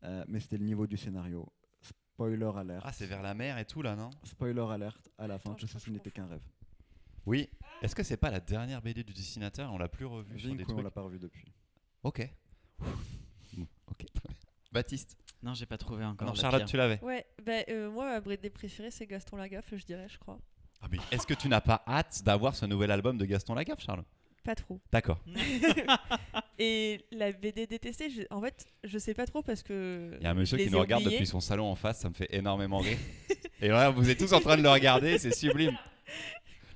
euh, 0.05 0.25
mais 0.29 0.41
c'était 0.41 0.57
le 0.59 0.65
niveau 0.65 0.87
du 0.87 0.97
scénario. 0.97 1.47
Spoiler 1.81 2.51
alert. 2.57 2.83
Ah, 2.87 2.93
c'est 2.93 3.07
vers 3.07 3.23
la 3.23 3.35
mer 3.35 3.59
et 3.59 3.65
tout 3.65 3.83
là, 3.83 3.97
non? 3.97 4.11
Spoiler 4.25 4.65
alert 4.71 5.09
à 5.19 5.27
la 5.27 5.39
fin, 5.39 5.51
Attends, 5.51 5.59
je 5.59 5.63
tout 5.63 5.67
ça 5.67 5.71
crois 5.73 5.81
ce 5.81 5.85
que 5.87 5.91
je 5.91 5.95
n'était 5.97 6.11
qu'un 6.11 6.27
rêve. 6.27 6.43
Oui. 7.27 7.49
Est-ce 7.83 7.95
que 7.95 8.03
c'est 8.03 8.17
pas 8.17 8.31
la 8.31 8.41
dernière 8.41 8.81
BD 8.83 9.03
du 9.05 9.13
dessinateur? 9.13 9.73
On 9.73 9.79
l'a 9.79 9.89
plus 9.89 10.05
revu 10.07 10.39
sur 10.39 10.49
Vink, 10.49 10.59
des 10.59 10.65
oui, 10.65 10.71
on 10.71 10.75
trucs. 10.75 10.85
l'a 10.85 10.91
pas 10.91 11.03
revu 11.03 11.19
depuis. 11.19 11.53
Ok. 12.05 12.29
Ok. 13.91 14.07
très 14.15 14.29
bien. 14.29 14.37
Baptiste. 14.73 15.17
Non, 15.43 15.55
j'ai 15.55 15.67
pas 15.67 15.77
trouvé 15.77 16.05
encore. 16.05 16.29
Non, 16.29 16.35
Charlotte, 16.35 16.63
pire. 16.63 16.71
tu 16.71 16.77
l'avais. 16.77 17.01
Ouais, 17.03 17.27
bah, 17.45 17.53
euh, 17.69 17.91
moi, 17.91 18.07
ma 18.07 18.21
BD 18.21 18.49
préférée, 18.49 18.91
c'est 18.91 19.07
Gaston 19.07 19.37
Lagaffe, 19.37 19.75
je 19.75 19.85
dirais, 19.85 20.07
je 20.09 20.19
crois. 20.19 20.39
Ah, 20.81 20.87
mais 20.91 20.99
est-ce 21.11 21.27
que 21.27 21.35
tu 21.35 21.49
n'as 21.49 21.61
pas 21.61 21.83
hâte 21.87 22.23
d'avoir 22.25 22.55
ce 22.55 22.65
nouvel 22.67 22.91
album 22.91 23.19
de 23.19 23.25
Gaston 23.25 23.55
Lagaffe, 23.55 23.81
Charles 23.85 24.05
Pas 24.45 24.55
trop. 24.55 24.81
D'accord. 24.91 25.21
Et 26.59 27.05
la 27.11 27.33
BD 27.33 27.67
détestée, 27.67 28.09
je- 28.11 28.23
en 28.31 28.41
fait, 28.41 28.67
je 28.85 28.99
sais 28.99 29.15
pas 29.15 29.27
trop 29.27 29.43
parce 29.43 29.63
que. 29.63 30.17
Il 30.21 30.25
y 30.25 30.27
a 30.27 30.31
un 30.31 30.35
monsieur 30.35 30.59
je 30.59 30.65
qui 30.65 30.71
nous 30.71 30.79
ai 30.79 30.81
regarde 30.81 31.05
depuis 31.05 31.27
son 31.27 31.41
salon 31.41 31.67
en 31.67 31.77
face, 31.77 32.01
ça 32.01 32.09
me 32.09 32.15
fait 32.15 32.29
énormément 32.35 32.79
rire. 32.79 32.99
Et 33.61 33.69
là, 33.69 33.91
vous 33.91 34.09
êtes 34.09 34.19
tous 34.19 34.33
en 34.33 34.41
train 34.41 34.57
de 34.57 34.63
le 34.63 34.71
regarder, 34.71 35.19
c'est 35.19 35.35
sublime. 35.35 35.77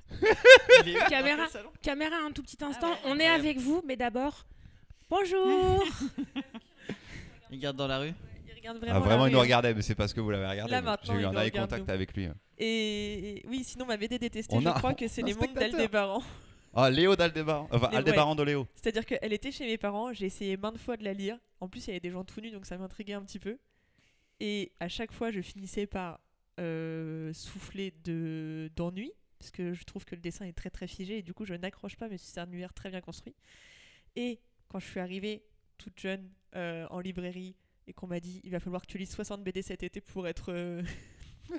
Caméra? 1.09 2.17
un 2.25 2.31
tout 2.31 2.43
petit 2.43 2.63
instant, 2.63 2.91
ouais, 2.91 2.97
on 3.05 3.19
est 3.19 3.27
avec 3.27 3.57
vous, 3.57 3.81
mais 3.85 3.95
d'abord, 3.95 4.45
bonjour 5.09 5.83
Il 7.51 7.59
garde 7.59 7.77
dans 7.77 7.87
la 7.87 7.99
rue. 7.99 8.13
Il 8.47 8.53
regarde 8.55 8.77
Ah, 8.77 8.85
vraiment. 8.85 8.99
vraiment, 9.01 9.23
la 9.23 9.29
il 9.29 9.33
nous 9.33 9.39
regardait, 9.39 9.73
mais 9.73 9.81
c'est 9.81 9.95
parce 9.95 10.13
que 10.13 10.19
vous 10.21 10.29
l'avez 10.31 10.47
regardé. 10.47 10.71
Là, 10.71 10.97
J'ai 11.03 11.13
eu 11.13 11.25
un 11.25 11.31
eye 11.33 11.45
regarde, 11.45 11.69
contact 11.69 11.87
nous. 11.87 11.93
avec 11.93 12.13
lui. 12.15 12.27
Et 12.57 13.43
oui, 13.47 13.63
sinon, 13.63 13.85
ma 13.85 13.97
BD 13.97 14.17
détestée, 14.19 14.55
On 14.55 14.61
je 14.61 14.67
a- 14.67 14.73
crois 14.73 14.93
que 14.93 15.07
c'est 15.07 15.21
Les 15.21 15.33
Mondes 15.33 15.53
d'Aldébaran. 15.53 16.21
Ah, 16.73 16.89
Léo 16.89 17.15
d'Aldébaran. 17.15 17.67
Enfin, 17.71 17.89
Les- 17.91 17.97
Aldébaran 17.97 18.35
de 18.35 18.43
Léo. 18.43 18.67
C'est-à-dire 18.75 19.05
qu'elle 19.05 19.33
était 19.33 19.51
chez 19.51 19.65
mes 19.65 19.77
parents, 19.77 20.13
j'ai 20.13 20.25
essayé 20.27 20.57
maintes 20.57 20.77
fois 20.77 20.97
de 20.97 21.03
la 21.03 21.13
lire. 21.13 21.37
En 21.59 21.67
plus, 21.69 21.85
il 21.85 21.87
y 21.87 21.91
avait 21.91 21.99
des 21.99 22.11
gens 22.11 22.23
tout 22.23 22.39
nus, 22.41 22.51
donc 22.51 22.65
ça 22.65 22.77
m'intriguait 22.77 23.13
un 23.13 23.21
petit 23.23 23.39
peu. 23.39 23.57
Et 24.39 24.71
à 24.79 24.87
chaque 24.87 25.11
fois, 25.11 25.31
je 25.31 25.41
finissais 25.41 25.87
par 25.87 26.19
euh, 26.59 27.31
souffler 27.33 27.93
de 28.03 28.69
d'ennui, 28.75 29.11
parce 29.39 29.51
que 29.51 29.73
je 29.73 29.83
trouve 29.83 30.05
que 30.05 30.15
le 30.15 30.21
dessin 30.21 30.45
est 30.45 30.53
très 30.53 30.69
très 30.71 30.87
figé, 30.87 31.19
et 31.19 31.21
du 31.21 31.33
coup, 31.33 31.45
je 31.45 31.53
n'accroche 31.53 31.95
pas, 31.95 32.07
mais 32.09 32.17
c'est 32.17 32.39
un 32.39 32.47
univers 32.47 32.73
très 32.73 32.89
bien 32.89 33.01
construit. 33.01 33.35
Et 34.15 34.39
quand 34.67 34.79
je 34.79 34.85
suis 34.87 34.99
arrivée 34.99 35.43
toute 35.77 35.99
jeune 35.99 36.27
euh, 36.55 36.85
en 36.89 36.99
librairie, 36.99 37.55
et 37.87 37.93
qu'on 37.93 38.07
m'a 38.07 38.19
dit, 38.19 38.41
il 38.43 38.51
va 38.51 38.59
falloir 38.59 38.81
que 38.81 38.87
tu 38.87 38.97
lises 38.97 39.11
60 39.11 39.43
BD 39.43 39.61
cet 39.61 39.83
été 39.83 40.01
pour 40.01 40.27
être, 40.27 40.51
euh, 40.51 40.81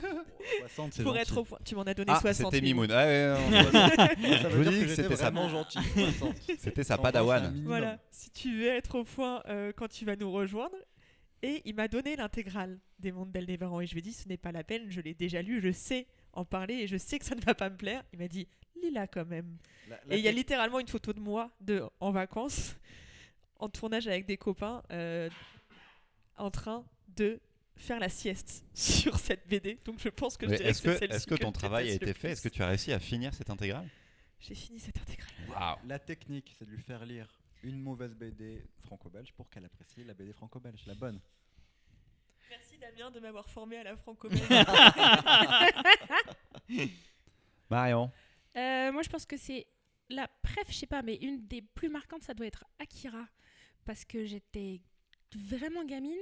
60, 0.61 0.92
c'est 0.92 1.03
pour 1.03 1.12
gentil. 1.14 1.22
être 1.22 1.37
au 1.38 1.44
point. 1.44 1.59
Tu 1.64 1.74
m'en 1.74 1.83
as 1.83 1.94
donné 1.94 2.12
Ah, 2.14 2.20
60. 2.20 2.53
c'était 2.53 2.64
Mimoun. 2.64 2.90
Ah, 2.90 3.07
ouais, 3.07 3.35
Je 4.42 4.48
vous 4.48 4.64
dis 4.70 4.81
que 4.81 4.88
c'était 4.88 5.16
sa- 5.16 5.31
vraiment 5.31 5.48
gentil. 5.48 5.79
60. 5.94 6.35
C'était 6.59 6.85
sa 6.85 6.96
100 6.96 7.03
padawan. 7.03 7.62
Voilà, 7.64 7.98
si 8.11 8.31
tu 8.31 8.59
veux 8.59 8.68
être 8.68 8.96
au 8.96 9.05
point 9.05 9.42
euh, 9.48 9.72
quand 9.74 9.88
tu 9.88 10.05
vas 10.05 10.16
nous 10.16 10.31
rejoindre. 10.31 10.77
Et 11.42 11.62
il 11.66 11.77
m'a 11.77 11.87
donné 11.87 12.16
l'intégrale 12.16 12.81
des 12.98 13.12
mondes 13.12 13.31
d'Aldébaran. 13.31 13.81
Et 13.81 13.87
je 13.87 13.92
lui 13.92 14.01
ai 14.01 14.03
dit, 14.03 14.12
ce 14.12 14.29
n'est 14.29 14.37
pas 14.37 14.51
la 14.51 14.64
peine, 14.64 14.87
je 14.90 15.01
l'ai 15.01 15.14
déjà 15.14 15.40
lu, 15.40 15.61
je 15.62 15.70
sais 15.70 16.09
en 16.33 16.44
parler 16.44 16.74
et 16.74 16.87
je 16.88 16.96
sais 16.96 17.18
que 17.20 17.24
ça 17.24 17.37
ne 17.37 17.40
va 17.40 17.55
pas 17.55 17.70
me 17.70 17.77
plaire. 17.77 18.03
Il 18.12 18.18
m'a 18.18 18.27
dit, 18.27 18.48
lis-la 18.83 19.07
quand 19.07 19.24
même. 19.24 19.57
La- 19.88 20.01
la 20.07 20.14
Et 20.16 20.18
il 20.18 20.24
y 20.24 20.29
a 20.29 20.33
littéralement 20.33 20.81
une 20.81 20.88
photo 20.88 21.12
de 21.12 21.20
moi 21.20 21.51
de, 21.61 21.83
en 22.01 22.11
vacances, 22.11 22.74
en 23.58 23.68
tournage 23.68 24.06
avec 24.06 24.26
des 24.26 24.36
copains, 24.36 24.82
euh, 24.90 25.28
en 26.36 26.50
train 26.50 26.84
de 27.16 27.40
faire 27.76 28.00
la 28.00 28.08
sieste 28.08 28.64
sur 28.74 29.18
cette 29.18 29.48
BD. 29.48 29.78
Donc 29.84 29.98
je 30.00 30.08
pense 30.08 30.36
que 30.36 30.48
je 30.48 30.54
dirais 30.54 30.70
Est-ce 30.70 30.82
que, 30.82 31.04
est-ce 31.04 31.26
que 31.26 31.34
ton 31.34 31.52
travail 31.52 31.90
a 31.90 31.94
été 31.94 32.14
fait? 32.14 32.30
Est-ce 32.30 32.42
que 32.42 32.48
tu 32.48 32.62
as 32.62 32.68
réussi 32.68 32.92
à 32.92 32.98
finir 32.98 33.34
cette 33.34 33.50
intégrale? 33.50 33.88
J'ai 34.40 34.54
fini 34.54 34.78
cette 34.78 34.98
intégrale. 34.98 35.28
La 35.84 35.98
technique, 35.98 36.54
c'est 36.56 36.64
de 36.64 36.70
lui 36.70 36.82
faire 36.82 37.04
lire 37.04 37.28
une 37.64 37.80
mauvaise 37.80 38.14
BD 38.14 38.64
franco-belge 38.78 39.32
pour 39.32 39.50
qu'elle 39.50 39.64
apprécie 39.64 40.04
la 40.04 40.14
BD 40.14 40.32
franco-belge, 40.32 40.84
la 40.86 40.94
bonne. 40.94 41.20
Merci 42.50 42.78
Damien 42.78 43.10
de 43.10 43.18
m'avoir 43.20 43.48
formé 43.50 43.78
à 43.78 43.82
la 43.82 43.96
franco-belge. 43.96 44.40
Marion. 47.70 48.10
Euh, 48.56 48.92
moi, 48.92 49.02
je 49.02 49.08
pense 49.08 49.26
que 49.26 49.36
c'est 49.36 49.66
la 50.08 50.28
bref, 50.42 50.66
je 50.68 50.74
sais 50.74 50.86
pas, 50.86 51.02
mais 51.02 51.16
une 51.16 51.46
des 51.46 51.62
plus 51.62 51.88
marquantes, 51.88 52.22
ça 52.22 52.34
doit 52.34 52.46
être 52.46 52.64
Akira, 52.78 53.26
parce 53.88 54.05
que 54.05 54.27
j'étais 54.27 54.83
vraiment 55.35 55.83
gamine 55.83 56.12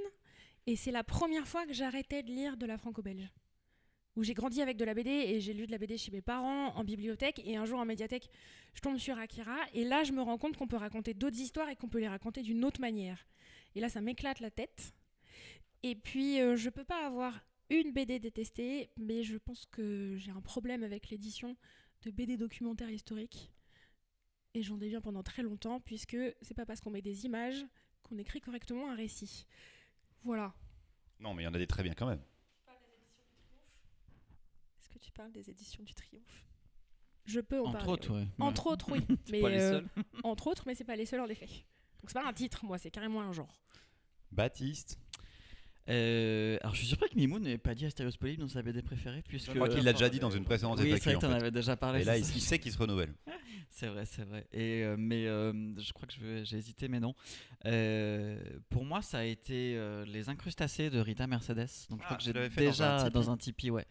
et 0.69 0.77
c'est 0.77 0.93
la 0.93 1.03
première 1.03 1.49
fois 1.49 1.67
que 1.67 1.73
j'arrêtais 1.73 2.23
de 2.23 2.29
lire 2.29 2.57
de 2.57 2.65
la 2.65 2.79
franco-belge. 2.79 3.29
Où 4.15 4.23
j'ai 4.23 4.35
grandi 4.35 4.63
avec 4.63 4.77
de 4.77 4.85
la 4.85 4.95
BD 4.95 5.11
et 5.11 5.41
j'ai 5.41 5.53
lu 5.53 5.67
de 5.67 5.73
la 5.73 5.79
BD 5.79 5.99
chez 5.99 6.13
mes 6.13 6.23
parents 6.23 6.69
en 6.77 6.85
bibliothèque 6.85 7.43
et 7.45 7.57
un 7.57 7.65
jour 7.65 7.81
en 7.81 7.85
médiathèque, 7.85 8.31
je 8.73 8.81
tombe 8.83 8.99
sur 8.99 9.19
Akira 9.19 9.57
et 9.75 9.83
là 9.83 10.05
je 10.05 10.13
me 10.13 10.23
rends 10.23 10.39
compte 10.39 10.57
qu'on 10.57 10.69
peut 10.69 10.77
raconter 10.77 11.13
d'autres 11.13 11.41
histoires 11.41 11.69
et 11.69 11.75
qu'on 11.75 11.89
peut 11.89 11.99
les 11.99 12.07
raconter 12.07 12.43
d'une 12.43 12.65
autre 12.65 12.81
manière. 12.81 13.27
Et 13.75 13.81
là 13.81 13.89
ça 13.89 14.01
m'éclate 14.01 14.39
la 14.39 14.53
tête. 14.53 14.95
Et 15.83 15.97
puis 15.97 16.41
euh, 16.41 16.55
je 16.55 16.71
peux 16.71 16.85
pas 16.85 17.05
avoir 17.05 17.45
une 17.69 17.91
BD 17.91 18.21
détestée, 18.21 18.91
mais 18.97 19.25
je 19.25 19.39
pense 19.39 19.67
que 19.67 20.15
j'ai 20.19 20.31
un 20.31 20.41
problème 20.41 20.85
avec 20.85 21.11
l'édition 21.11 21.57
de 22.03 22.13
BD 22.13 22.37
documentaires 22.37 22.91
historiques. 22.91 23.51
Et 24.57 24.63
j'en 24.63 24.79
déviens 24.79 25.03
pendant 25.03 25.23
très 25.23 25.43
longtemps, 25.43 25.81
puisque 25.81 26.17
c'est 26.41 26.55
pas 26.55 26.65
parce 26.65 26.81
qu'on 26.81 26.89
met 26.89 27.03
des 27.03 27.27
images 27.27 27.63
qu'on 28.03 28.17
écrit 28.17 28.41
correctement 28.41 28.91
un 28.91 28.95
récit. 28.95 29.47
Voilà. 30.25 30.55
Non, 31.21 31.35
mais 31.35 31.43
il 31.43 31.45
y 31.45 31.49
en 31.49 31.53
a 31.53 31.59
des 31.59 31.67
très 31.67 31.83
bien 31.83 31.93
quand 31.93 32.07
même. 32.07 32.23
Est-ce 34.81 34.89
que 34.89 34.99
tu 34.99 35.13
parles 35.13 35.31
des 35.33 35.51
éditions 35.51 35.85
du 35.85 35.93
Triomphe? 35.93 36.47
Je 37.27 37.41
peux 37.41 37.61
en 37.61 37.67
Entre 37.67 37.73
parler. 37.73 37.93
autres, 37.93 38.15
oui. 38.15 38.21
ouais. 38.23 38.29
Entre 38.39 38.67
autres, 38.69 38.93
oui. 38.93 39.01
mais 39.31 39.43
pas 39.43 39.51
les 39.51 39.61
euh, 39.61 39.71
seuls. 39.73 39.89
entre 40.25 40.47
autres, 40.47 40.63
mais 40.67 40.75
c'est 40.75 40.85
pas 40.85 40.97
les 40.97 41.05
seuls 41.05 41.21
en 41.21 41.29
effet. 41.29 41.49
Donc 42.01 42.09
c'est 42.09 42.15
pas 42.15 42.27
un 42.27 42.33
titre, 42.33 42.65
moi, 42.65 42.79
c'est 42.79 42.91
carrément 42.91 43.21
un 43.21 43.33
genre. 43.33 43.61
Baptiste. 44.33 44.99
Euh, 45.89 46.59
alors 46.63 46.75
je 46.75 46.79
suis 46.81 46.89
surpris 46.89 47.09
que 47.09 47.17
Mimoun 47.17 47.43
n'ait 47.43 47.59
pas 47.59 47.75
dit 47.75 47.87
Asterios 47.87 48.11
Polybe 48.19 48.41
dans 48.41 48.49
sa 48.49 48.63
BD 48.63 48.83
préférée 48.83 49.23
puisque. 49.27 49.51
Je 49.51 49.55
crois 49.55 49.69
qu'il 49.69 49.85
l'a 49.85 49.93
déjà 49.93 50.09
dit 50.09 50.19
dans 50.19 50.31
une 50.31 50.45
précédente 50.45 50.81
Oui, 50.81 50.95
c'est 51.01 51.13
vrai 51.13 51.21
que 51.21 51.27
en 51.27 51.33
avais 51.33 51.51
déjà 51.51 51.77
parlé. 51.77 52.03
Et 52.03 52.05
là, 52.05 52.19
il, 52.19 52.25
sait 52.25 52.59
qu'il 52.59 52.73
se 52.73 52.79
renouvelle. 52.79 53.15
C'est 53.71 53.89
vrai, 53.89 54.07
c'est 54.07 54.25
vrai. 54.25 54.47
Et 54.55 54.85
euh, 54.85 54.97
mais 54.99 55.27
euh, 55.27 55.53
je 55.79 55.93
crois 55.93 56.09
que 56.09 56.15
j'ai 56.45 56.57
hésité, 56.57 56.89
mais 56.89 56.99
non. 56.99 57.15
Pour 58.71 58.87
moi, 58.87 59.03
ça 59.03 59.19
a 59.19 59.25
été 59.25 59.79
les 60.07 60.31
incrustacés 60.31 60.89
de 60.89 60.99
Rita 60.99 61.27
Mercedes. 61.27 61.69
Donc 61.91 62.01
je 62.01 62.05
Ah, 62.05 62.07
crois 62.07 62.17
que 62.17 62.23
tu 62.23 62.33
j'ai 62.33 62.49
fait 62.49 62.65
dans 62.65 62.83
un 62.83 62.97
déjà 62.97 63.11
dans 63.11 63.31
un 63.31 63.37
Tipeee, 63.37 63.71
ouais. 63.71 63.87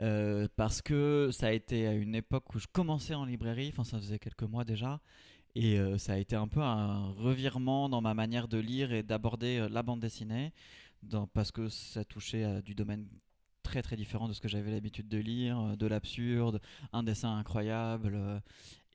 Euh, 0.00 0.48
parce 0.56 0.82
que 0.82 1.30
ça 1.32 1.48
a 1.48 1.52
été 1.52 1.86
à 1.86 1.92
une 1.92 2.14
époque 2.14 2.54
où 2.54 2.58
je 2.58 2.66
commençais 2.66 3.14
en 3.14 3.24
librairie. 3.24 3.70
Enfin, 3.72 3.84
ça 3.84 3.98
faisait 3.98 4.18
quelques 4.18 4.42
mois 4.42 4.64
déjà. 4.64 5.00
Et 5.56 5.78
euh, 5.78 5.98
ça 5.98 6.14
a 6.14 6.16
été 6.16 6.34
un 6.34 6.48
peu 6.48 6.60
un 6.60 7.12
revirement 7.12 7.88
dans 7.88 8.00
ma 8.00 8.12
manière 8.12 8.48
de 8.48 8.58
lire 8.58 8.92
et 8.92 9.04
d'aborder 9.04 9.58
euh, 9.58 9.68
la 9.68 9.84
bande 9.84 10.00
dessinée, 10.00 10.52
parce 11.32 11.52
que 11.52 11.68
ça 11.68 12.04
touchait 12.04 12.44
à 12.44 12.62
du 12.62 12.74
domaine 12.74 13.06
très 13.64 13.82
très 13.82 13.96
différent 13.96 14.28
de 14.28 14.32
ce 14.32 14.40
que 14.40 14.46
j'avais 14.46 14.70
l'habitude 14.70 15.08
de 15.08 15.18
lire, 15.18 15.58
euh, 15.58 15.74
de 15.74 15.86
l'absurde, 15.88 16.60
un 16.92 17.02
dessin 17.02 17.36
incroyable 17.36 18.12
euh, 18.14 18.38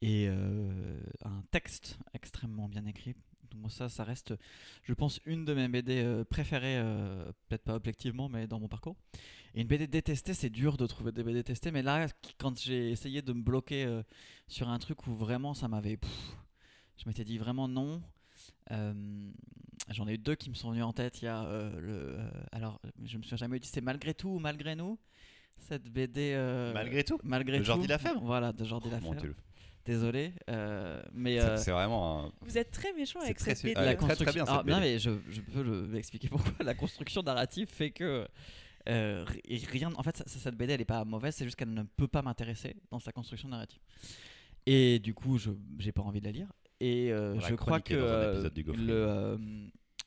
et 0.01 0.27
euh, 0.29 1.01
un 1.25 1.43
texte 1.51 1.97
extrêmement 2.13 2.69
bien 2.69 2.85
écrit. 2.85 3.15
Donc 3.51 3.71
ça, 3.71 3.89
ça 3.89 4.03
reste, 4.03 4.35
je 4.83 4.93
pense, 4.93 5.19
une 5.25 5.43
de 5.43 5.55
mes 5.55 5.67
BD 5.67 6.23
préférées, 6.29 6.79
peut-être 7.47 7.63
pas 7.63 7.73
objectivement, 7.73 8.29
mais 8.29 8.45
dans 8.45 8.59
mon 8.59 8.67
parcours. 8.67 8.95
Et 9.55 9.61
une 9.61 9.67
BD 9.67 9.87
détestée, 9.87 10.35
c'est 10.35 10.51
dur 10.51 10.77
de 10.77 10.85
trouver 10.85 11.11
des 11.11 11.23
BD 11.23 11.39
détestées, 11.39 11.71
mais 11.71 11.81
là, 11.81 12.05
quand 12.37 12.59
j'ai 12.59 12.91
essayé 12.91 13.23
de 13.23 13.33
me 13.33 13.41
bloquer 13.41 14.01
sur 14.47 14.69
un 14.69 14.77
truc 14.77 15.07
où 15.07 15.15
vraiment 15.15 15.55
ça 15.55 15.67
m'avait... 15.67 15.97
Je 16.97 17.05
m'étais 17.07 17.23
dit 17.23 17.39
vraiment 17.39 17.67
non. 17.67 18.03
Euh, 18.71 18.93
J'en 19.91 20.07
ai 20.07 20.13
eu 20.13 20.17
deux 20.19 20.35
qui 20.35 20.49
me 20.51 20.55
sont 20.55 20.69
venus 20.69 20.83
en 20.83 20.93
tête. 20.93 21.21
Il 21.21 21.25
y 21.25 21.27
a 21.27 21.43
euh, 21.45 21.71
le. 21.79 21.93
euh, 22.19 22.29
alors, 22.51 22.79
je 23.05 23.17
me 23.17 23.23
suis 23.23 23.35
jamais 23.37 23.59
dit 23.59 23.67
c'est 23.67 23.81
malgré 23.81 24.13
tout 24.13 24.29
ou 24.29 24.39
malgré 24.39 24.75
nous? 24.75 24.99
Cette 25.57 25.89
BD. 25.89 26.33
euh, 26.35 26.71
Malgré 26.73 27.03
tout? 27.03 27.19
Malgré 27.23 27.57
De 27.57 27.63
tout. 27.63 27.65
Jordi 27.67 27.87
Lafèvre? 27.87 28.21
Voilà, 28.23 28.53
de 28.53 28.63
Jordi 28.65 28.89
Oh, 28.91 28.95
mon 29.01 29.11
Lafèvre. 29.13 29.21
Dieu. 29.21 29.35
Désolé. 29.85 30.33
euh, 30.49 31.01
mais. 31.13 31.39
C'est- 31.39 31.45
euh, 31.45 31.57
C'est 31.57 31.71
vraiment 31.71 32.25
un. 32.25 32.31
Vous 32.41 32.57
êtes 32.57 32.69
très 32.71 32.93
méchant 32.93 33.19
C'est 33.21 33.25
avec 33.27 33.37
très 33.39 33.51
cette 33.55 33.57
su- 33.59 33.67
BD. 33.67 33.75
Ah, 33.77 33.85
la 33.85 33.95
très, 33.95 33.97
très 33.97 34.07
construction- 34.09 34.33
bien, 34.33 34.45
cette 34.45 34.53
Alors, 34.53 34.65
non, 34.65 34.75
BD. 34.77 34.93
mais 34.93 34.99
je, 34.99 35.11
je 35.29 35.41
peux 35.41 35.63
le- 35.63 35.87
l'expliquer 35.87 36.27
pourquoi. 36.29 36.51
La 36.63 36.75
construction 36.75 37.23
narrative 37.23 37.67
fait 37.69 37.89
que 37.91 38.27
Euh, 38.87 39.25
ri- 39.47 39.65
rien, 39.71 39.91
en 39.97 40.03
fait, 40.03 40.17
ça- 40.17 40.23
ça- 40.25 40.39
cette 40.39 40.55
BD, 40.55 40.73
elle 40.73 40.81
est 40.81 40.85
pas 40.85 41.03
mauvaise, 41.03 41.35
c'est 41.35 41.43
juste 41.45 41.57
qu'elle 41.57 41.73
ne 41.73 41.83
peut 41.83 42.07
pas 42.07 42.21
m'intéresser 42.21 42.75
dans 42.91 42.99
sa 42.99 43.11
construction 43.11 43.49
narrative. 43.49 43.79
Et 44.65 44.99
du 44.99 45.13
coup, 45.13 45.37
je 45.37 45.51
j'ai 45.79 45.91
pas 45.91 46.01
envie 46.01 46.19
de 46.21 46.25
la 46.25 46.31
lire. 46.31 46.47
Et 46.79 47.11
euh, 47.11 47.39
je 47.41 47.55
crois 47.55 47.79
que 47.81 47.93
chroniqué 47.93 47.95
dans 47.95 48.05
un 48.07 48.45
euh, 48.45 48.75
le 48.87 48.93
euh, 48.93 49.37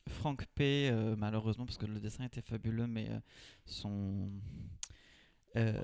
Frank 0.08 0.44
P, 0.54 0.88
euh, 0.90 1.14
malheureusement, 1.18 1.66
parce 1.66 1.76
que 1.78 1.87
le 1.87 2.00
dessin 2.00 2.24
était 2.24 2.40
fabuleux, 2.42 2.87
mais 2.87 3.08
euh, 3.11 3.18
son 3.66 4.30
euh, 5.56 5.80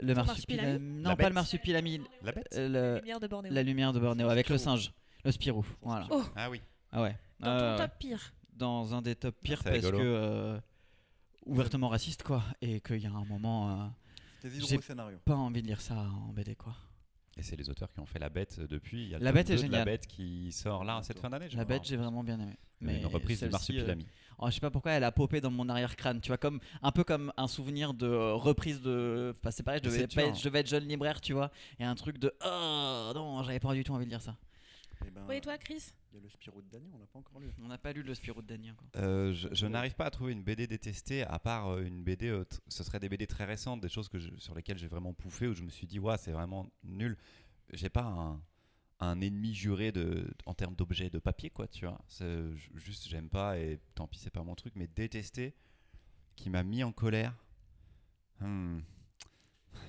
le 0.00 0.14
marsupilami, 0.14 0.78
non 0.80 1.10
La 1.10 1.16
pas 1.16 1.28
le 1.28 1.34
marsupilami, 1.34 2.00
La 2.22 2.32
bête 2.32 2.48
euh, 2.56 2.68
La 2.68 2.98
lumière 3.00 3.20
de 3.20 3.26
Bornéo. 3.26 3.52
la 3.52 3.62
lumière 3.62 3.92
de 3.92 4.00
Bornéo 4.00 4.28
avec 4.30 4.48
le 4.48 4.56
Spirou. 4.56 4.76
singe, 4.78 4.92
le 5.24 5.32
Spirou, 5.32 5.66
voilà. 5.82 6.06
Oh, 6.10 6.24
Ah 6.34 6.48
oui. 6.50 6.62
Ah 6.92 7.02
ouais. 7.02 7.16
dans 7.40 7.50
Ah 7.50 7.76
ton 7.76 7.84
top 7.84 7.98
pire. 7.98 8.32
dans 8.54 8.94
un 8.94 9.02
des 9.02 9.14
top 9.14 9.34
pires 9.42 9.62
parce 9.62 9.76
rigolo. 9.76 9.98
que 9.98 10.02
euh, 10.02 10.60
ouvertement 11.44 11.88
raciste 11.88 12.22
quoi 12.22 12.42
et 12.62 12.80
qu'il 12.80 12.98
y 12.98 13.06
a 13.06 13.10
un 13.10 13.24
moment 13.26 13.92
euh, 14.44 14.48
J'ai- 14.48 14.78
pas 15.24 15.34
envie 15.36 15.60
de 15.62 15.66
lire 15.66 15.80
ça 15.82 15.94
en 15.96 16.32
BD 16.32 16.54
quoi. 16.54 16.74
Et 17.38 17.42
c'est 17.42 17.56
les 17.56 17.70
auteurs 17.70 17.90
qui 17.92 18.00
ont 18.00 18.06
fait 18.06 18.18
La 18.18 18.28
Bête 18.28 18.56
euh, 18.58 18.66
depuis. 18.66 19.04
Il 19.04 19.08
y 19.10 19.14
a 19.14 19.18
le 19.18 19.24
La 19.24 19.32
Bête 19.32 19.50
est 19.50 19.56
2 19.56 19.56
de 19.56 19.62
La 19.62 19.68
géniale. 19.68 19.84
Bête 19.84 20.06
qui 20.06 20.52
sort 20.52 20.84
là 20.84 21.00
cette 21.02 21.18
fin 21.18 21.30
d'année. 21.30 21.48
La 21.54 21.64
bête 21.64 21.82
j'ai 21.84 21.96
vraiment 21.96 22.22
bien 22.22 22.38
aimé. 22.38 22.56
Mais 22.80 22.98
une 22.98 23.06
reprise 23.06 23.40
de 23.40 23.48
Marsupilami. 23.48 24.02
euh, 24.02 24.36
oh, 24.38 24.46
je 24.48 24.54
sais 24.54 24.60
pas 24.60 24.70
pourquoi 24.70 24.92
elle 24.92 25.04
a 25.04 25.12
popé 25.12 25.40
dans 25.40 25.50
mon 25.50 25.68
arrière 25.68 25.94
crâne, 25.94 26.20
tu 26.20 26.28
vois 26.28 26.36
comme 26.36 26.60
un 26.82 26.90
peu 26.90 27.04
comme 27.04 27.32
un 27.36 27.46
souvenir 27.46 27.94
de 27.94 28.06
euh, 28.06 28.34
reprise 28.34 28.82
de 28.82 29.34
enfin, 29.38 29.52
c'est 29.52 29.62
pareil, 29.62 29.80
je 29.84 29.88
devais, 29.88 30.06
pas 30.08 30.24
dur, 30.24 30.34
je 30.34 30.44
devais 30.44 30.60
être 30.60 30.68
jeune 30.68 30.86
libraire, 30.88 31.20
tu 31.20 31.32
vois, 31.32 31.52
et 31.78 31.84
un 31.84 31.94
truc 31.94 32.18
de 32.18 32.34
oh 32.44 33.12
non, 33.14 33.42
j'avais 33.44 33.60
pas 33.60 33.72
du 33.72 33.84
tout 33.84 33.92
envie 33.92 34.04
de 34.04 34.10
lire 34.10 34.20
ça. 34.20 34.36
Eh 35.06 35.10
ben, 35.10 35.24
Oui, 35.28 35.36
et 35.36 35.40
toi, 35.40 35.58
Chris 35.58 35.92
Il 36.12 36.16
y 36.16 36.18
a 36.18 36.22
le 36.22 36.28
Spirou 36.28 36.62
de 36.62 36.68
Dany, 36.68 36.90
on 36.94 36.98
l'a 36.98 37.06
pas 37.06 37.18
encore 37.18 37.40
lu. 37.40 37.50
On 37.62 37.68
n'a 37.68 37.78
pas 37.78 37.92
lu 37.92 38.02
le 38.02 38.14
Spirou 38.14 38.42
de 38.42 38.46
Damien 38.46 38.74
quoi. 38.74 38.86
Euh, 38.96 39.32
je 39.32 39.48
je 39.52 39.66
n'arrive 39.66 39.94
pas 39.94 40.06
à 40.06 40.10
trouver 40.10 40.32
une 40.32 40.42
BD 40.42 40.66
détestée, 40.66 41.22
à 41.24 41.38
part 41.38 41.68
euh, 41.68 41.82
une 41.84 42.02
BD, 42.02 42.28
euh, 42.28 42.44
ce 42.68 42.84
serait 42.84 43.00
des 43.00 43.08
BD 43.08 43.26
très 43.26 43.44
récentes, 43.44 43.80
des 43.80 43.88
choses 43.88 44.08
que 44.08 44.18
je- 44.18 44.36
sur 44.38 44.54
lesquelles 44.54 44.78
j'ai 44.78 44.88
vraiment 44.88 45.12
pouffé, 45.14 45.46
où 45.46 45.54
je 45.54 45.62
me 45.62 45.70
suis 45.70 45.86
dit, 45.86 45.98
ouais, 45.98 46.16
c'est 46.18 46.32
vraiment 46.32 46.66
nul. 46.84 47.16
J'ai 47.72 47.88
pas 47.88 48.04
un, 48.04 48.40
un 49.00 49.20
ennemi 49.20 49.54
juré 49.54 49.90
de, 49.92 50.26
en 50.46 50.54
termes 50.54 50.74
d'objets 50.76 51.10
de 51.10 51.18
papier, 51.18 51.50
quoi, 51.50 51.66
tu 51.68 51.86
vois. 51.86 52.00
Juste, 52.74 53.08
j'aime 53.08 53.28
pas, 53.28 53.58
et 53.58 53.80
tant 53.94 54.06
pis, 54.06 54.18
c'est 54.18 54.30
pas 54.30 54.42
mon 54.42 54.54
truc, 54.54 54.74
mais 54.76 54.86
détester, 54.88 55.54
qui 56.36 56.50
m'a 56.50 56.62
mis 56.62 56.82
en 56.84 56.92
colère, 56.92 57.34
hmm, 58.40 58.80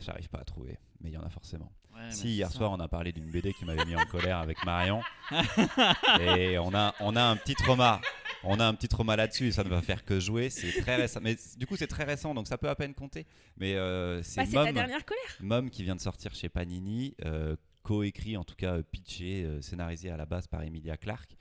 j'arrive 0.02 0.30
pas 0.30 0.39
à 0.39 0.45
trouver, 0.45 0.78
mais 1.02 1.10
il 1.10 1.13
y 1.13 1.17
en 1.17 1.23
a 1.23 1.30
forcément. 1.30 1.71
Ouais, 1.93 2.12
Si 2.12 2.29
hier 2.36 2.49
ça. 2.51 2.58
soir 2.58 2.71
on 2.71 2.79
a 2.79 2.88
parlé 2.88 3.12
d'une 3.12 3.29
BD 3.29 3.53
qui 3.53 3.65
m'avait 3.65 3.86
mis 3.86 3.95
en 3.95 4.06
colère 4.06 4.38
avec 4.39 4.63
Marion 4.65 5.01
et 6.21 6.58
on 6.58 6.73
a 6.73 6.93
on 6.99 7.15
a 7.15 7.23
un 7.23 7.36
petit 7.36 7.56
trauma. 7.56 8.01
On 8.45 8.60
a 8.60 8.65
un 8.65 8.73
petit 8.73 8.89
trauma 8.89 9.15
là-dessus 9.15 9.47
et 9.47 9.51
ça 9.53 9.63
ne 9.63 9.69
va 9.69 9.82
faire 9.82 10.03
que 10.03 10.19
jouer. 10.19 10.49
C'est 10.49 10.82
très 10.82 10.95
récent. 10.97 11.19
Mais 11.23 11.38
du 11.58 11.65
coup 11.65 11.75
c'est 11.77 11.88
très 11.88 12.03
récent 12.03 12.34
donc 12.34 12.47
ça 12.47 12.58
peut 12.58 12.67
à 12.69 12.75
peine 12.75 12.93
compter. 12.93 13.25
Mais 13.58 13.75
euh, 13.75 14.17
Bah, 14.17 14.23
c'est 14.23 14.51
ta 14.51 14.65
Mom, 14.65 14.73
dernière 14.73 15.06
colère. 15.06 15.38
Mom 15.39 15.69
qui 15.69 15.84
vient 15.84 15.95
de 15.95 16.01
sortir 16.01 16.34
chez 16.36 16.49
Panini, 16.49 17.15
euh, 17.25 17.56
coécrit 17.84 18.36
en 18.38 18.43
tout 18.43 18.56
cas 18.56 18.73
euh, 18.75 18.84
pitché, 18.84 19.43
euh, 19.43 19.62
scénarisé 19.62 20.10
à 20.10 20.17
la 20.17 20.25
base 20.25 20.47
par 20.47 20.62
Emilia 20.63 20.97
Clarke. 20.97 21.38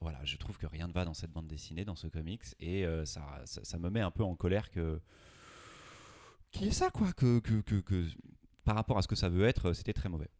Voilà, 0.00 0.18
je 0.24 0.36
trouve 0.36 0.56
que 0.58 0.66
rien 0.66 0.88
ne 0.88 0.92
va 0.92 1.04
dans 1.04 1.14
cette 1.14 1.30
bande 1.30 1.46
dessinée, 1.46 1.84
dans 1.84 1.94
ce 1.96 2.06
comics 2.08 2.42
et 2.60 2.84
euh, 2.86 3.04
ça, 3.04 3.22
ça, 3.44 3.60
ça 3.62 3.78
me 3.78 3.88
met 3.90 4.00
un 4.00 4.10
peu 4.10 4.24
en 4.24 4.34
colère 4.34 4.70
que 4.70 5.00
qui 6.50 6.68
est 6.68 6.72
ça 6.72 6.90
quoi 6.90 7.12
que, 7.12 7.38
que, 7.40 7.60
que, 7.60 7.76
que 7.76 8.04
par 8.64 8.74
rapport 8.76 8.98
à 8.98 9.02
ce 9.02 9.08
que 9.08 9.16
ça 9.16 9.28
veut 9.28 9.44
être, 9.44 9.72
c'était 9.72 9.92
très 9.92 10.08
mauvais 10.08 10.30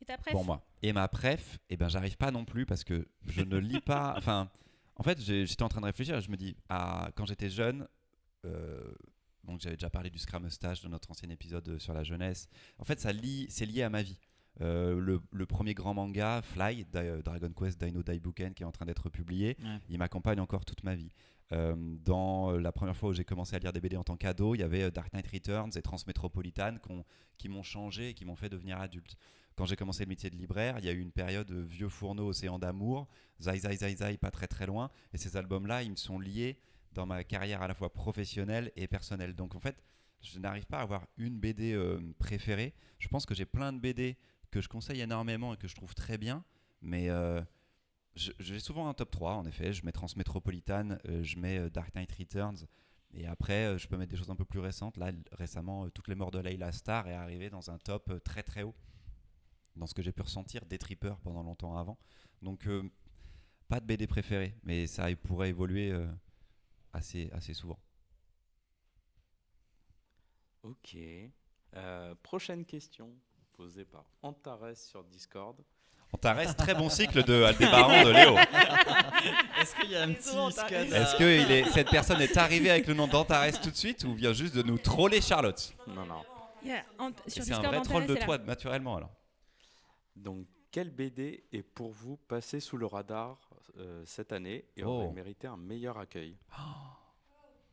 Et 0.00 0.04
ta 0.04 0.16
préf 0.18 0.32
pour 0.32 0.44
moi. 0.44 0.64
Et 0.82 0.92
ma 0.92 1.08
préf, 1.08 1.58
eh 1.68 1.76
ben 1.76 1.88
j'arrive 1.88 2.16
pas 2.16 2.30
non 2.30 2.44
plus 2.44 2.64
parce 2.66 2.84
que 2.84 3.06
je 3.26 3.42
ne 3.42 3.56
lis 3.58 3.80
pas. 3.80 4.14
Enfin, 4.18 4.50
en 4.96 5.02
fait, 5.02 5.20
j'étais 5.20 5.62
en 5.62 5.68
train 5.68 5.80
de 5.80 5.86
réfléchir. 5.86 6.16
et 6.16 6.20
Je 6.20 6.30
me 6.30 6.36
dis, 6.36 6.56
ah, 6.68 7.10
quand 7.14 7.24
j'étais 7.26 7.50
jeune, 7.50 7.86
euh, 8.44 8.92
donc 9.44 9.60
j'avais 9.60 9.76
déjà 9.76 9.90
parlé 9.90 10.10
du 10.10 10.18
Scrum 10.18 10.42
Mustache 10.44 10.82
de 10.82 10.88
notre 10.88 11.10
ancien 11.10 11.28
épisode 11.30 11.66
euh, 11.68 11.78
sur 11.78 11.92
la 11.94 12.02
jeunesse. 12.04 12.48
En 12.78 12.84
fait, 12.84 13.00
ça 13.00 13.12
lie, 13.12 13.46
c'est 13.50 13.66
lié 13.66 13.82
à 13.82 13.90
ma 13.90 14.02
vie. 14.02 14.18
Euh, 14.60 14.98
le, 15.00 15.20
le 15.32 15.46
premier 15.46 15.72
grand 15.74 15.94
manga, 15.94 16.42
Fly, 16.42 16.84
Di- 16.84 16.90
euh, 16.98 17.22
Dragon 17.22 17.50
Quest 17.52 17.82
Dino 17.82 18.02
Daibuken, 18.02 18.52
qui 18.52 18.62
est 18.62 18.66
en 18.66 18.72
train 18.72 18.84
d'être 18.84 19.08
publié, 19.08 19.56
Ouais. 19.62 19.78
il 19.88 19.98
m'accompagne 19.98 20.40
encore 20.40 20.64
toute 20.64 20.82
ma 20.82 20.94
vie. 20.94 21.10
Euh, 21.52 21.74
dans 22.04 22.52
euh, 22.52 22.60
la 22.60 22.70
première 22.70 22.96
fois 22.96 23.10
où 23.10 23.12
j'ai 23.12 23.24
commencé 23.24 23.56
à 23.56 23.58
lire 23.58 23.72
des 23.72 23.80
BD 23.80 23.96
en 23.96 24.04
tant 24.04 24.16
qu'ado, 24.16 24.54
il 24.54 24.58
y 24.60 24.62
avait 24.62 24.84
euh, 24.84 24.90
Dark 24.90 25.12
Knight 25.12 25.26
Returns 25.26 25.70
et 25.74 25.82
Transmétropolitane 25.82 26.78
qu'on- 26.78 27.04
qui 27.38 27.48
m'ont 27.48 27.64
changé 27.64 28.10
et 28.10 28.14
qui 28.14 28.24
m'ont 28.24 28.36
fait 28.36 28.48
devenir 28.48 28.80
adulte. 28.80 29.16
Quand 29.56 29.66
j'ai 29.66 29.74
commencé 29.76 30.04
le 30.04 30.08
métier 30.08 30.30
de 30.30 30.36
libraire, 30.36 30.78
il 30.78 30.84
y 30.84 30.88
a 30.88 30.92
eu 30.92 31.00
une 31.00 31.10
période 31.10 31.50
vieux 31.50 31.88
fourneau, 31.88 32.28
océan 32.28 32.58
d'amour, 32.58 33.08
Zai 33.42 33.58
Zai 33.58 33.76
Zai 33.76 33.96
Zai, 33.96 34.16
pas 34.16 34.30
très 34.30 34.46
très 34.46 34.64
loin, 34.64 34.90
et 35.12 35.18
ces 35.18 35.36
albums-là, 35.36 35.82
ils 35.82 35.90
me 35.90 35.96
sont 35.96 36.20
liés 36.20 36.56
dans 36.92 37.04
ma 37.06 37.24
carrière 37.24 37.62
à 37.62 37.68
la 37.68 37.74
fois 37.74 37.92
professionnelle 37.92 38.70
et 38.76 38.86
personnelle. 38.86 39.34
Donc 39.34 39.54
en 39.56 39.60
fait, 39.60 39.82
je 40.22 40.38
n'arrive 40.38 40.66
pas 40.66 40.78
à 40.78 40.82
avoir 40.82 41.06
une 41.18 41.38
BD 41.38 41.76
préférée. 42.18 42.74
Je 42.98 43.08
pense 43.08 43.26
que 43.26 43.34
j'ai 43.34 43.44
plein 43.44 43.72
de 43.72 43.78
BD 43.80 44.16
que 44.50 44.60
je 44.60 44.68
conseille 44.68 45.00
énormément 45.00 45.52
et 45.54 45.56
que 45.56 45.68
je 45.68 45.74
trouve 45.74 45.94
très 45.94 46.16
bien, 46.18 46.44
mais 46.82 47.08
j'ai 48.14 48.60
souvent 48.60 48.88
un 48.88 48.94
top 48.94 49.10
3 49.10 49.34
en 49.34 49.46
effet. 49.46 49.72
Je 49.72 49.84
mets 49.84 49.92
Transmétropolitane, 49.92 50.98
euh, 51.08 51.22
je 51.22 51.38
mets 51.38 51.58
euh, 51.58 51.70
Dark 51.70 51.94
Knight 51.94 52.10
Returns, 52.12 52.66
et 53.12 53.26
après 53.26 53.66
euh, 53.66 53.78
je 53.78 53.88
peux 53.88 53.96
mettre 53.96 54.10
des 54.10 54.16
choses 54.16 54.30
un 54.30 54.36
peu 54.36 54.44
plus 54.44 54.60
récentes. 54.60 54.96
Là, 54.96 55.12
récemment, 55.32 55.84
euh, 55.84 55.90
Toutes 55.90 56.08
les 56.08 56.14
morts 56.14 56.30
de 56.30 56.38
Layla 56.38 56.72
Star 56.72 57.08
est 57.08 57.14
arrivé 57.14 57.50
dans 57.50 57.70
un 57.70 57.78
top 57.78 58.22
très 58.24 58.42
très 58.42 58.62
haut, 58.62 58.74
dans 59.76 59.86
ce 59.86 59.94
que 59.94 60.02
j'ai 60.02 60.12
pu 60.12 60.22
ressentir 60.22 60.64
des 60.66 60.78
trippers 60.78 61.18
pendant 61.20 61.42
longtemps 61.42 61.76
avant. 61.76 61.98
Donc, 62.42 62.66
pas 63.68 63.80
de 63.80 63.86
BD 63.86 64.06
préférée, 64.06 64.56
mais 64.64 64.86
ça 64.86 65.14
pourrait 65.16 65.50
évoluer 65.50 65.94
assez, 66.92 67.30
assez 67.32 67.54
souvent. 67.54 67.78
Ok. 70.62 70.96
Prochaine 72.22 72.64
question 72.64 73.14
posée 73.52 73.84
par 73.84 74.10
Antares 74.22 74.76
sur 74.76 75.04
Discord. 75.04 75.62
Antares, 76.12 76.56
très 76.56 76.74
bon 76.74 76.88
cycle 76.88 77.22
de 77.24 77.42
Aldébaran 77.44 78.04
de 78.04 78.10
Léo. 78.10 78.36
Est-ce 79.60 79.74
qu'il 79.76 79.90
y 79.90 79.96
a 79.96 80.02
un 80.02 80.10
on 80.10 80.14
petit 80.14 80.22
scandale 80.52 80.92
Est-ce 80.92 81.16
que 81.16 81.42
il 81.44 81.50
est, 81.52 81.64
cette 81.70 81.90
personne 81.90 82.20
est 82.20 82.36
arrivée 82.36 82.70
avec 82.70 82.86
le 82.86 82.94
nom 82.94 83.06
d'Antares 83.06 83.60
tout 83.60 83.70
de 83.70 83.76
suite 83.76 84.04
ou 84.04 84.14
vient 84.14 84.32
juste 84.32 84.54
de 84.54 84.62
nous 84.62 84.78
troller 84.78 85.20
Charlotte? 85.20 85.74
Non, 85.86 86.06
non. 86.06 86.22
Sur 87.26 87.44
C'est 87.44 87.52
un 87.52 87.60
vrai 87.60 87.80
troll 87.82 88.06
de 88.06 88.14
toi, 88.16 88.38
naturellement 88.38 88.96
alors. 88.96 89.10
Donc, 90.16 90.46
quel 90.70 90.90
BD 90.90 91.44
est 91.52 91.62
pour 91.62 91.90
vous 91.92 92.16
passé 92.16 92.60
sous 92.60 92.76
le 92.76 92.86
radar 92.86 93.38
euh, 93.78 94.02
cette 94.04 94.32
année 94.32 94.64
et 94.76 94.84
Oh. 94.84 94.88
aurait 94.88 95.12
mérité 95.12 95.46
un 95.46 95.56
meilleur 95.56 95.98
accueil? 95.98 96.36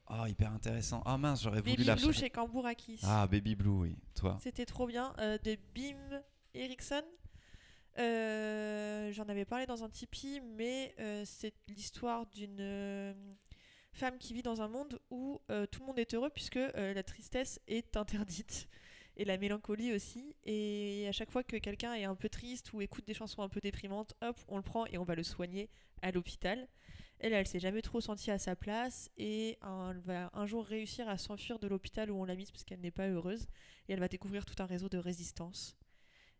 Oh, 0.09 0.25
hyper 0.25 0.51
intéressant. 0.53 1.03
Ah 1.05 1.17
mince, 1.17 1.43
j'aurais 1.43 1.59
voulu 1.59 1.71
Baby 1.73 1.83
la 1.83 1.95
Blue 1.95 2.13
chez 2.13 2.29
Kambourakis. 2.29 2.99
Ah, 3.03 3.27
Baby 3.27 3.55
Blue, 3.55 3.69
oui. 3.69 3.97
Toi. 4.15 4.37
C'était 4.41 4.65
trop 4.65 4.87
bien. 4.87 5.13
euh, 5.19 5.37
de 5.43 5.57
Bim 5.75 6.21
Erickson. 6.53 7.03
Euh, 7.99 9.11
J'en 9.13 9.27
avais 9.29 9.45
parlé 9.45 9.65
dans 9.65 9.83
un 9.83 9.89
Tipeee, 9.89 10.41
mais 10.41 10.93
euh, 10.99 11.23
c'est 11.25 11.53
l'histoire 11.67 12.25
d'une 12.27 12.59
euh, 12.59 13.13
femme 13.91 14.17
qui 14.17 14.33
vit 14.33 14.43
dans 14.43 14.61
un 14.61 14.67
monde 14.67 14.99
où 15.09 15.41
tout 15.71 15.79
le 15.79 15.85
monde 15.85 15.99
est 15.99 16.13
heureux 16.13 16.29
puisque 16.29 16.59
la 16.75 17.03
tristesse 17.03 17.59
est 17.67 17.97
interdite. 17.97 18.67
Et 19.19 19.25
la 19.25 19.39
mélancolie 19.39 19.93
aussi. 19.93 20.35
Et 20.43 21.07
à 21.09 21.11
chaque 21.11 21.31
fois 21.31 21.41
que 21.41 21.57
quelqu'un 21.57 21.95
est 21.95 22.03
un 22.03 22.13
peu 22.13 22.29
triste 22.29 22.71
ou 22.73 22.81
écoute 22.81 23.07
des 23.07 23.15
chansons 23.15 23.41
un 23.41 23.49
peu 23.49 23.59
déprimantes, 23.59 24.13
hop, 24.21 24.39
on 24.47 24.57
le 24.57 24.61
prend 24.61 24.85
et 24.85 24.99
on 24.99 25.03
va 25.03 25.15
le 25.15 25.23
soigner 25.23 25.69
à 26.03 26.11
l'hôpital. 26.11 26.67
Elle, 27.17 27.33
elle 27.33 27.47
s'est 27.47 27.59
jamais 27.59 27.81
trop 27.81 27.99
sentie 27.99 28.29
à 28.29 28.37
sa 28.37 28.55
place 28.55 29.09
et 29.17 29.57
elle 29.63 29.99
va 30.01 30.29
un 30.33 30.45
jour 30.45 30.63
réussir 30.63 31.09
à 31.09 31.17
s'enfuir 31.17 31.57
de 31.57 31.67
l'hôpital 31.67 32.11
où 32.11 32.21
on 32.21 32.25
l'a 32.25 32.35
mise 32.35 32.51
parce 32.51 32.63
qu'elle 32.63 32.81
n'est 32.81 32.91
pas 32.91 33.07
heureuse 33.07 33.47
et 33.89 33.93
elle 33.93 33.99
va 33.99 34.07
découvrir 34.07 34.45
tout 34.45 34.61
un 34.61 34.67
réseau 34.67 34.87
de 34.87 34.99
résistance. 34.99 35.75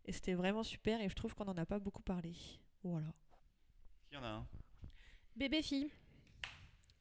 Et 0.07 0.11
c'était 0.13 0.33
vraiment 0.35 0.63
super 0.63 1.01
et 1.01 1.09
je 1.09 1.15
trouve 1.15 1.35
qu'on 1.35 1.45
n'en 1.45 1.57
a 1.57 1.65
pas 1.65 1.79
beaucoup 1.79 2.01
parlé. 2.01 2.33
Voilà. 2.83 3.13
Il 4.11 4.15
y 4.15 4.17
en 4.17 4.23
a 4.23 4.27
un? 4.29 4.47
Bébé 5.35 5.61
fille. 5.61 5.91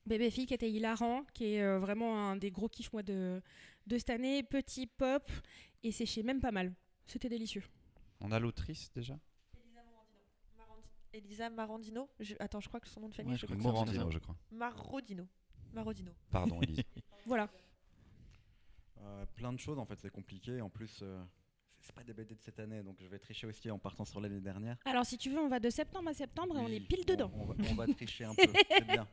Bébé 0.05 0.31
fille 0.31 0.47
qui 0.47 0.55
était 0.55 0.71
hilarant, 0.71 1.25
qui 1.35 1.55
est 1.55 1.62
euh, 1.62 1.79
vraiment 1.79 2.31
un 2.31 2.37
des 2.37 2.51
gros 2.51 2.69
kiffs 2.69 2.92
moi 2.92 3.03
de, 3.03 3.40
de 3.87 3.99
cette 3.99 4.11
année. 4.11 4.42
Petit 4.42 4.87
pop 4.87 5.31
et 5.83 5.92
séché 5.92 6.23
même 6.23 6.40
pas 6.40 6.50
mal. 6.52 6.75
C'était 7.07 7.29
délicieux. 7.29 7.63
On 8.21 8.33
a 8.33 8.38
l'autrice 8.40 8.92
déjà? 8.92 9.19
Elisa 11.13 11.48
Marandino. 11.48 12.11
Je- 12.21 12.35
Attends, 12.40 12.61
je 12.61 12.69
crois 12.69 12.79
que 12.81 12.88
son 12.88 13.00
nom 13.00 13.09
de 13.09 13.15
famille, 13.15 13.33
Ouais, 13.33 13.38
je 13.38 13.46
je 13.46 13.46
crois 13.46 14.11
je 14.11 14.19
crois. 14.19 14.37
Marodino. 14.50 15.27
Marodino. 15.73 16.13
Pardon, 16.31 16.61
Elise. 16.61 16.83
Voilà. 17.27 17.48
Euh, 18.98 19.25
plein 19.35 19.52
de 19.52 19.59
choses 19.59 19.79
en 19.79 19.87
fait, 19.87 19.98
c'est 19.98 20.11
compliqué. 20.11 20.61
En 20.61 20.69
plus, 20.69 21.00
euh, 21.02 21.23
c'est- 21.87 21.92
pas 21.94 22.04
des 22.04 22.12
BD 22.12 22.34
de 22.34 22.40
cette 22.42 22.58
année, 22.58 22.82
donc 22.82 22.96
je 23.00 23.06
vais 23.08 23.18
tricher 23.18 23.46
aussi 23.46 23.70
en 23.70 23.78
partant 23.78 24.04
sur 24.04 24.20
l'année 24.20 24.40
dernière. 24.40 24.76
Alors 24.84 25.04
si 25.06 25.16
tu 25.18 25.30
veux, 25.30 25.38
on 25.38 25.48
va 25.48 25.60
de 25.60 25.70
septembre 25.70 26.08
à 26.10 26.14
septembre 26.14 26.58
et 26.58 26.62
on 26.62 26.68
est 26.68 26.80
pile 26.80 27.04
dedans. 27.06 27.30
On, 27.34 27.44
va, 27.46 27.54
on 27.70 27.74
va 27.74 27.87
tricher 27.87 28.24
un 28.24 28.34
peu, 28.34 28.42
c'est 28.70 28.87
bien. 28.87 29.06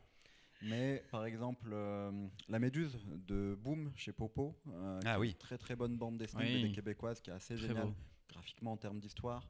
Mais 0.61 1.03
par 1.11 1.25
exemple, 1.25 1.69
euh, 1.73 2.27
La 2.47 2.57
Méduse 2.59 2.97
de 3.27 3.57
Boom 3.61 3.91
chez 3.95 4.13
Popo, 4.13 4.55
euh, 4.69 4.99
Ah 5.05 5.19
oui. 5.19 5.29
une 5.31 5.35
très 5.35 5.57
très 5.57 5.75
bonne 5.75 5.97
bande 5.97 6.17
dessinée 6.17 6.43
Oui. 6.45 6.61
BD 6.63 6.71
québécoise 6.73 7.19
qui 7.19 7.29
est 7.31 7.33
assez 7.33 7.55
Très 7.55 7.67
géniale 7.67 7.87
beau. 7.87 7.93
graphiquement 8.29 8.71
en 8.71 8.77
termes 8.77 8.99
d'histoire. 8.99 9.49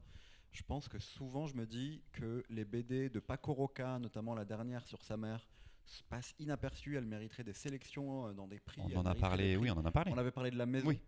Je 0.51 0.63
pense 0.63 0.87
que 0.87 0.97
souvent 0.99 1.45
je 1.47 1.55
me 1.55 1.65
dis 1.67 2.01
que 2.13 2.43
les 2.49 2.65
BD 2.65 3.09
de 3.09 3.19
Paco 3.19 3.53
Roca, 3.53 3.99
notamment 3.99 4.33
la 4.33 4.45
dernière 4.45 4.85
sur 4.87 5.03
sa 5.03 5.15
mère, 5.17 5.47
s- 5.87 6.01
passe 6.09 6.33
inaperçue. 6.39 6.95
Elle 6.97 7.05
mériterait 7.05 7.43
des 7.43 7.53
sélections 7.53 8.27
euh, 8.27 8.33
dans 8.33 8.47
des 8.47 8.59
prix. 8.59 8.81
On 8.83 8.95
en 8.97 9.05
a 9.05 9.13
parlé, 9.15 9.49
des 9.49 9.55
oui, 9.57 9.67
prix. 9.69 9.77
on 9.77 9.81
en 9.81 9.85
a 9.85 9.91
parlé. 9.91 10.11
On 10.13 10.17
avait 10.17 10.31
parlé 10.31 10.49
de 10.51 10.57
la 10.57 10.65
maison. 10.65 10.87
Oui. 10.87 10.99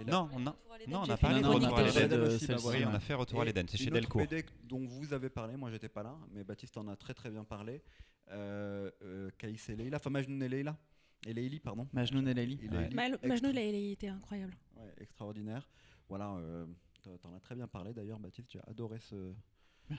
Et 0.00 0.04
Non, 0.04 0.28
on 0.32 0.46
a, 0.46 0.56
non, 0.86 1.00
on 1.00 1.04
J'ai 1.04 1.12
a 1.12 1.16
fait 1.16 1.22
parlé 1.22 1.36
une 1.38 1.42
de 1.42 1.48
chronique 1.48 1.68
Retour 1.70 1.78
à 1.78 1.82
on 2.86 2.94
a 2.94 3.00
fait 3.00 3.14
Retour 3.14 3.40
à 3.40 3.42
Et 3.42 3.46
l'Éden, 3.46 3.66
c'est 3.68 3.78
chez 3.78 3.90
Delcourt. 3.90 4.20
BD 4.22 4.44
dont 4.64 4.84
vous 4.86 5.12
avez 5.12 5.28
parlé, 5.28 5.56
moi 5.56 5.70
j'étais 5.70 5.88
pas 5.88 6.02
là, 6.02 6.16
mais 6.32 6.44
Baptiste 6.44 6.76
en 6.76 6.86
a 6.88 6.96
très 6.96 7.14
très 7.14 7.30
bien 7.30 7.44
parlé. 7.44 7.82
Euh, 8.30 8.90
euh, 9.02 9.30
Kaïs 9.38 9.68
et 9.70 9.76
Leila, 9.76 9.96
enfin 9.96 10.10
Majnoun 10.10 10.42
et 10.42 10.48
Leila. 10.48 10.76
Et 11.26 11.32
Leili, 11.32 11.58
pardon. 11.58 11.88
Majnoun 11.92 12.28
et 12.28 12.34
Leili. 12.34 12.60
Et 12.62 12.68
Ouais. 12.68 12.88
Leili, 12.90 13.92
était 13.92 14.08
incroyable. 14.08 14.56
ouais, 14.76 14.94
extraordinaire. 14.98 15.68
Voilà, 16.08 16.32
euh, 16.36 16.66
t'en- 17.02 17.34
as 17.34 17.40
très 17.40 17.54
bien 17.56 17.66
parlé 17.66 17.92
d'ailleurs, 17.92 18.18
Baptiste. 18.20 18.50
J'ai 18.52 18.60
adoré 18.68 18.98
ce, 19.00 19.34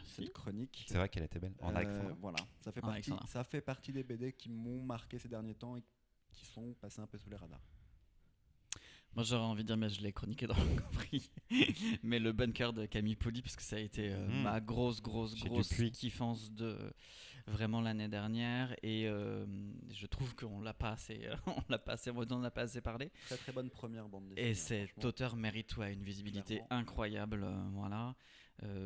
cette 0.06 0.32
chronique. 0.32 0.86
C'est 0.88 0.98
vrai 0.98 1.10
qu'elle 1.10 1.24
était 1.24 1.40
belle. 1.40 1.54
En 1.60 1.76
Euh, 1.76 2.14
voilà, 2.22 2.38
ça 2.62 2.72
fait, 2.72 2.84
En 2.84 2.88
partie, 2.88 3.12
ça 3.28 3.44
fait 3.44 3.62
partie 3.62 3.92
des 3.92 4.04
BD 4.04 4.32
qui 4.34 4.50
m'ont 4.50 4.82
marqué 4.84 5.20
ces 5.20 5.28
derniers 5.28 5.56
temps 5.56 5.76
et 5.76 5.84
qui 6.32 6.46
sont 6.46 6.74
passés 6.76 7.02
un 7.02 7.08
peu 7.08 7.18
sous 7.18 7.30
les 7.30 7.36
radars. 7.36 7.62
Moi 9.16 9.24
j'aurais 9.24 9.43
envie 9.43 9.64
de 9.64 9.68
dire, 9.68 9.78
mais 9.78 9.89
je 9.89 10.01
l'ai 10.01 10.12
chroniqué 10.14 10.47
dans 10.47 10.55
le 10.55 10.82
compris. 10.82 11.30
mais 12.03 12.20
le 12.20 12.32
bunker 12.32 12.74
de 12.74 12.86
Camille 12.86 13.16
Poli, 13.16 13.41
parce 13.41 13.55
que 13.55 13.64
ça 13.64 13.76
a 13.76 13.80
été 13.80 14.10
euh, 14.12 14.28
Mhm. 14.28 14.43
ma 14.43 14.60
grosse, 14.62 15.01
grosse, 15.01 15.36
grosse 15.36 15.74
kiffance 15.91 16.51
de 16.51 16.78
vraiment 17.47 17.82
l'année 17.82 18.07
dernière. 18.07 18.76
Et 18.84 19.07
euh, 19.07 19.45
je 19.91 20.05
trouve 20.05 20.36
qu'on 20.36 20.62
l'a 20.62 20.74
pas 20.74 20.91
assez, 20.91 21.22
on 21.47 21.64
l'a 21.70 21.80
pas 21.80 21.93
assez, 21.93 22.12
on 22.12 22.20
en 22.20 22.43
a 22.43 22.51
pas 22.51 22.62
assez 22.62 22.82
parlé. 22.82 23.12
Très 23.26 23.38
très 23.38 23.51
bonne 23.51 23.70
première 23.72 24.07
bande 24.07 24.30
dessinée. 24.30 24.49
Et 24.49 24.53
cet 24.53 25.03
auteur 25.03 25.36
mérite 25.36 25.76
ouais, 25.78 25.93
une 25.93 26.03
visibilité 26.03 26.55
Clairement. 26.57 26.68
incroyable. 26.72 27.43
euh, 27.43 27.70
voilà. 27.74 28.16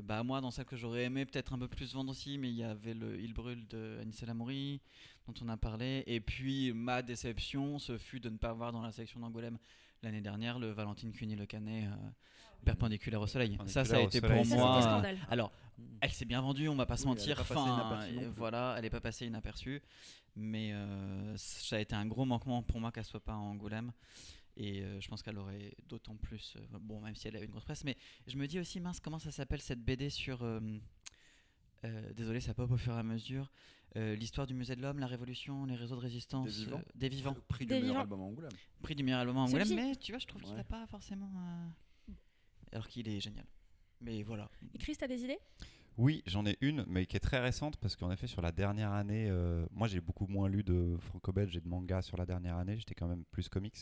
Bah 0.03 0.21
moi, 0.21 0.39
dans 0.39 0.51
celle 0.51 0.65
que 0.65 0.75
j'aurais 0.77 1.05
aimé 1.05 1.25
peut-être 1.25 1.51
un 1.51 1.57
peu 1.57 1.67
plus 1.67 1.95
vendre 1.95 2.11
aussi, 2.11 2.37
mais 2.37 2.47
il 2.49 2.55
y 2.55 2.63
avait 2.63 2.93
le 2.93 3.19
Il 3.19 3.33
brûle 3.33 3.67
de 3.69 3.97
Anissa 4.01 4.27
Lamouri, 4.27 4.79
dont 5.25 5.33
on 5.41 5.49
a 5.49 5.57
parlé. 5.57 6.03
Et 6.05 6.19
puis 6.19 6.71
ma 6.73 7.01
déception, 7.01 7.79
ce 7.79 7.97
fut 7.97 8.19
de 8.19 8.29
ne 8.29 8.37
pas 8.37 8.53
voir 8.53 8.71
dans 8.71 8.83
la 8.83 8.91
section 8.91 9.19
d'Angoulême 9.19 9.57
l'année 10.03 10.21
dernière 10.21 10.59
le 10.59 10.71
Valentine 10.71 11.11
Cuny 11.11 11.35
Le 11.35 11.45
Canet 11.45 11.85
euh, 11.87 11.95
perpendiculaire 12.65 13.21
au 13.21 13.27
soleil. 13.27 13.57
Ça, 13.65 13.83
ça 13.85 13.97
a 13.97 13.99
été 14.01 14.19
soleil. 14.19 14.37
pour 14.37 14.45
Ça, 14.45 14.55
moi. 14.55 15.01
euh, 15.05 15.15
alors, 15.29 15.51
elle 16.01 16.11
s'est 16.11 16.25
bien 16.25 16.41
vendue, 16.41 16.67
on 16.69 16.75
va 16.75 16.85
pas 16.85 16.97
se 16.97 17.03
Oui, 17.07 17.11
elle 17.11 17.17
mentir. 17.17 17.37
pas 17.37 17.43
passée 17.43 17.59
Enfin, 17.59 18.27
voilà, 18.35 18.75
elle 18.77 18.85
est 18.85 18.89
pas 18.89 19.01
passée 19.01 19.25
inaperçue. 19.25 19.81
Mais 20.35 20.71
euh, 20.73 21.35
ça 21.37 21.75
a 21.75 21.79
été 21.79 21.95
un 21.95 22.05
gros 22.05 22.25
manquement 22.25 22.63
pour 22.63 22.79
moi 22.79 22.91
qu'elle 22.91 23.05
soit 23.05 23.19
pas 23.23 23.33
à 23.33 23.37
Angoulême. 23.37 23.91
Et 24.55 24.81
euh, 24.81 24.99
je 25.01 25.07
pense 25.07 25.21
qu'elle 25.23 25.37
aurait 25.37 25.73
d'autant 25.87 26.15
plus. 26.15 26.55
euh, 26.57 26.77
bon, 26.79 27.01
même 27.01 27.15
si 27.15 27.27
elle 27.27 27.35
a 27.35 27.41
eu 27.41 27.45
une 27.45 27.51
grosse 27.51 27.63
presse. 27.65 27.83
Mais 27.83 27.97
je 28.27 28.37
me 28.37 28.47
dis 28.47 28.59
aussi, 28.59 28.79
mince, 28.79 28.99
comment 28.99 29.19
ça 29.19 29.31
s'appelle 29.31 29.61
cette 29.61 29.83
BD 29.83 30.09
sur. 30.09 30.43
euh, 30.43 30.59
euh, 31.85 32.13
désolé, 32.13 32.39
ça 32.39 32.53
pop 32.53 32.71
au 32.71 32.77
fur 32.77 32.93
et 32.95 32.99
à 32.99 33.03
mesure. 33.03 33.51
Euh, 33.95 34.15
L'histoire 34.15 34.47
du 34.47 34.53
musée 34.55 34.75
de 34.75 34.81
l'homme, 34.81 34.99
la 34.99 35.07
révolution, 35.07 35.65
les 35.65 35.75
réseaux 35.75 35.95
de 35.95 36.01
résistance. 36.01 36.45
Des 36.45 36.51
vivants. 36.65 36.77
euh, 36.79 36.91
des 36.95 37.09
vivants. 37.09 37.33
Le 37.35 37.41
prix 37.41 37.65
Des 37.65 37.75
du 37.75 37.81
meilleur 37.81 37.93
vivants. 37.95 38.01
album 38.01 38.21
à 38.21 38.23
Angoulême. 38.23 38.51
Prix 38.81 38.95
du 38.95 39.03
meilleur 39.03 39.19
album 39.19 39.37
à 39.37 39.41
Angoulême. 39.41 39.67
Mais 39.75 39.95
tu 39.95 40.11
vois, 40.11 40.19
je 40.19 40.25
trouve 40.25 40.41
qu'il 40.41 40.51
Ouais. 40.51 40.57
n'a 40.57 40.63
pas 40.63 40.85
forcément. 40.87 41.31
euh, 41.37 42.13
Alors 42.71 42.87
qu'il 42.87 43.07
est 43.07 43.19
génial. 43.19 43.45
Mais 44.01 44.23
voilà. 44.23 44.49
Et 44.73 44.77
Chris, 44.79 44.95
t'as 44.97 45.07
des 45.07 45.23
idées? 45.23 45.37
Oui, 45.95 46.23
j'en 46.25 46.43
ai 46.47 46.57
une, 46.61 46.83
mais 46.87 47.05
qui 47.05 47.15
est 47.17 47.19
très 47.19 47.39
récente 47.39 47.77
parce 47.77 47.95
qu'en 47.95 48.09
effet, 48.11 48.25
sur 48.25 48.41
la 48.41 48.51
dernière 48.51 48.91
année, 48.93 49.27
euh, 49.29 49.63
moi 49.69 49.87
j'ai 49.87 50.01
beaucoup 50.01 50.25
moins 50.25 50.49
lu 50.49 50.63
de 50.63 50.97
franco-belge 50.97 51.55
et 51.55 51.61
de 51.61 51.67
manga 51.67 52.01
sur 52.01 52.17
la 52.17 52.25
dernière 52.25 52.57
année, 52.57 52.77
j'étais 52.77 52.95
quand 52.95 53.07
même 53.07 53.23
plus 53.25 53.47
comics. 53.47 53.77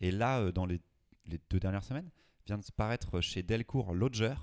Et 0.00 0.10
là, 0.10 0.40
euh, 0.40 0.50
dans 0.50 0.64
les, 0.64 0.80
les 1.26 1.38
deux 1.50 1.60
dernières 1.60 1.84
semaines, 1.84 2.08
vient 2.46 2.56
de 2.56 2.64
se 2.64 2.72
paraître 2.72 3.20
chez 3.20 3.42
Delcourt 3.42 3.92
Lodger, 3.92 4.34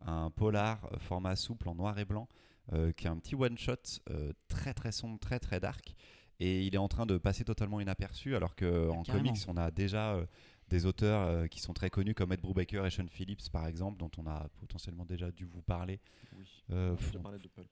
un 0.00 0.30
polar 0.32 0.90
format 0.98 1.36
souple 1.36 1.68
en 1.68 1.76
noir 1.76 1.96
et 2.00 2.04
blanc, 2.04 2.28
euh, 2.72 2.92
qui 2.92 3.06
est 3.06 3.10
un 3.10 3.16
petit 3.18 3.34
one-shot 3.34 3.74
euh, 4.10 4.32
très 4.48 4.74
très 4.74 4.92
sombre, 4.92 5.18
très 5.18 5.38
très 5.38 5.60
dark. 5.60 5.94
Et 6.40 6.64
il 6.64 6.74
est 6.74 6.78
en 6.78 6.88
train 6.88 7.04
de 7.06 7.18
passer 7.18 7.44
totalement 7.44 7.80
inaperçu, 7.80 8.36
alors 8.36 8.54
qu'en 8.54 9.02
carrément. 9.02 9.24
comics, 9.32 9.42
on 9.48 9.56
a 9.56 9.70
déjà 9.72 10.14
euh, 10.14 10.24
des 10.68 10.86
auteurs 10.86 11.22
euh, 11.22 11.46
qui 11.48 11.60
sont 11.60 11.72
très 11.72 11.90
connus 11.90 12.14
comme 12.14 12.32
Ed 12.32 12.40
Brubaker 12.40 12.86
et 12.86 12.90
Sean 12.90 13.08
Phillips, 13.08 13.48
par 13.50 13.66
exemple, 13.66 13.98
dont 13.98 14.10
on 14.18 14.26
a 14.28 14.46
potentiellement 14.60 15.04
déjà 15.04 15.32
dû 15.32 15.46
vous 15.46 15.62
parler. 15.62 15.98
Oui. 16.38 16.44
Euh, 16.70 16.94
On 16.96 17.06
déjà 17.06 17.18
parlé 17.18 17.38
de 17.38 17.48
Pulp. 17.48 17.68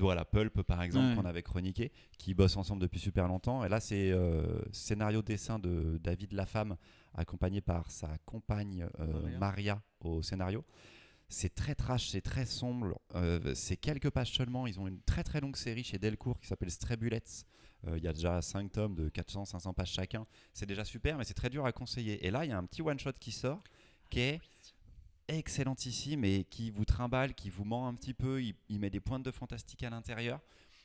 voilà, 0.00 0.24
Pulp 0.24 0.62
par 0.62 0.80
exemple, 0.82 1.08
Ouais. 1.08 1.14
qu'on 1.16 1.24
avait 1.28 1.42
chroniqué, 1.42 1.92
qui 2.16 2.32
bossent 2.32 2.56
ensemble 2.56 2.80
depuis 2.80 3.00
super 3.00 3.28
longtemps. 3.28 3.64
Et 3.64 3.68
là, 3.68 3.80
c'est 3.80 4.12
euh, 4.12 4.62
scénario 4.72 5.20
dessin 5.20 5.58
de 5.58 5.98
David 6.02 6.32
Lafemme, 6.32 6.76
accompagné 7.12 7.60
par 7.60 7.90
sa 7.90 8.16
compagne 8.24 8.88
euh, 9.00 9.06
Maria. 9.22 9.38
Maria 9.38 9.82
au 10.00 10.22
scénario. 10.22 10.64
C'est 11.28 11.54
très 11.54 11.74
trash, 11.74 12.10
c'est 12.10 12.20
très 12.20 12.46
sombre. 12.46 13.00
euh, 13.14 13.54
c'est 13.54 13.76
quelques 13.76 14.10
pages 14.10 14.32
seulement. 14.32 14.66
Ils 14.66 14.78
ont 14.78 14.86
une 14.86 15.00
très 15.02 15.24
très 15.24 15.40
longue 15.40 15.56
série 15.56 15.82
chez 15.82 15.98
Delcourt 15.98 16.38
qui 16.40 16.46
s'appelle 16.46 16.70
Stray 16.70 16.96
Bullets. 16.96 17.44
Euh, 17.86 17.98
Il 17.98 18.04
y 18.04 18.08
a 18.08 18.12
déjà 18.12 18.40
5 18.40 18.70
tomes 18.72 18.94
de 18.94 19.08
400-500 19.08 19.74
pages 19.74 19.92
chacun. 19.92 20.26
C'est 20.52 20.66
déjà 20.66 20.84
super, 20.84 21.18
mais 21.18 21.24
c'est 21.24 21.34
très 21.34 21.50
dur 21.50 21.66
à 21.66 21.72
conseiller. 21.72 22.24
Et 22.24 22.30
là, 22.30 22.44
il 22.44 22.50
y 22.50 22.52
a 22.52 22.58
un 22.58 22.64
petit 22.64 22.82
one-shot 22.82 23.12
qui 23.18 23.32
sort 23.32 23.62
qui 24.08 24.20
est 24.20 24.40
excellentissime 25.28 26.24
et 26.24 26.44
qui 26.44 26.70
vous 26.70 26.84
trimballe, 26.84 27.34
qui 27.34 27.50
vous 27.50 27.64
ment 27.64 27.88
un 27.88 27.94
petit 27.94 28.14
peu. 28.14 28.40
Il, 28.42 28.78
met 28.78 28.90
des 28.90 29.00
pointes 29.00 29.24
de 29.24 29.30
fantastique 29.30 29.82
à 29.82 29.90
l'intérieur. 29.90 30.40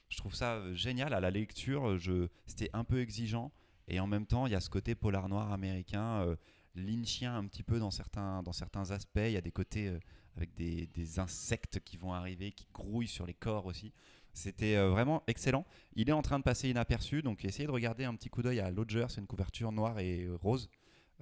Je 0.09 0.17
trouve 0.17 0.33
ça 0.33 0.55
euh, 0.55 0.73
génial. 0.73 1.13
À 1.13 1.19
la 1.19 1.29
lecture, 1.29 1.97
c'était 2.45 2.69
un 2.73 2.83
peu 2.83 2.99
exigeant. 2.99 3.51
Et 3.87 3.99
en 3.99 4.07
même 4.07 4.25
temps, 4.25 4.47
il 4.47 4.53
y 4.53 4.55
a 4.55 4.59
ce 4.59 4.69
côté 4.69 4.95
polar 4.95 5.29
noir 5.29 5.51
américain, 5.51 6.21
euh, 6.21 6.35
lynchien 6.75 7.35
un 7.35 7.45
petit 7.45 7.63
peu 7.63 7.79
dans 7.79 7.91
certains, 7.91 8.41
dans 8.41 8.53
certains 8.53 8.89
aspects. 8.91 9.19
Il 9.23 9.31
y 9.31 9.37
a 9.37 9.41
des 9.41 9.51
côtés 9.51 9.93
avec 10.37 10.53
des, 10.55 10.87
des 10.87 11.19
insectes 11.19 11.79
qui 11.81 11.97
vont 11.97 12.13
arriver, 12.13 12.51
qui 12.51 12.67
grouillent 12.73 13.07
sur 13.07 13.25
les 13.25 13.33
corps 13.33 13.65
aussi. 13.65 13.93
C'était 14.33 14.77
euh, 14.77 14.89
vraiment 14.89 15.23
excellent. 15.27 15.65
Il 15.95 16.09
est 16.09 16.13
en 16.13 16.21
train 16.21 16.39
de 16.39 16.43
passer 16.43 16.69
inaperçu, 16.69 17.21
donc 17.21 17.43
essayez 17.43 17.67
de 17.67 17.71
regarder 17.71 18.05
un 18.05 18.15
petit 18.15 18.29
coup 18.29 18.41
d'œil 18.41 18.59
à 18.59 18.71
Lodger. 18.71 19.05
C'est 19.09 19.19
une 19.19 19.27
couverture 19.27 19.71
noire 19.71 19.99
et 19.99 20.27
rose. 20.41 20.69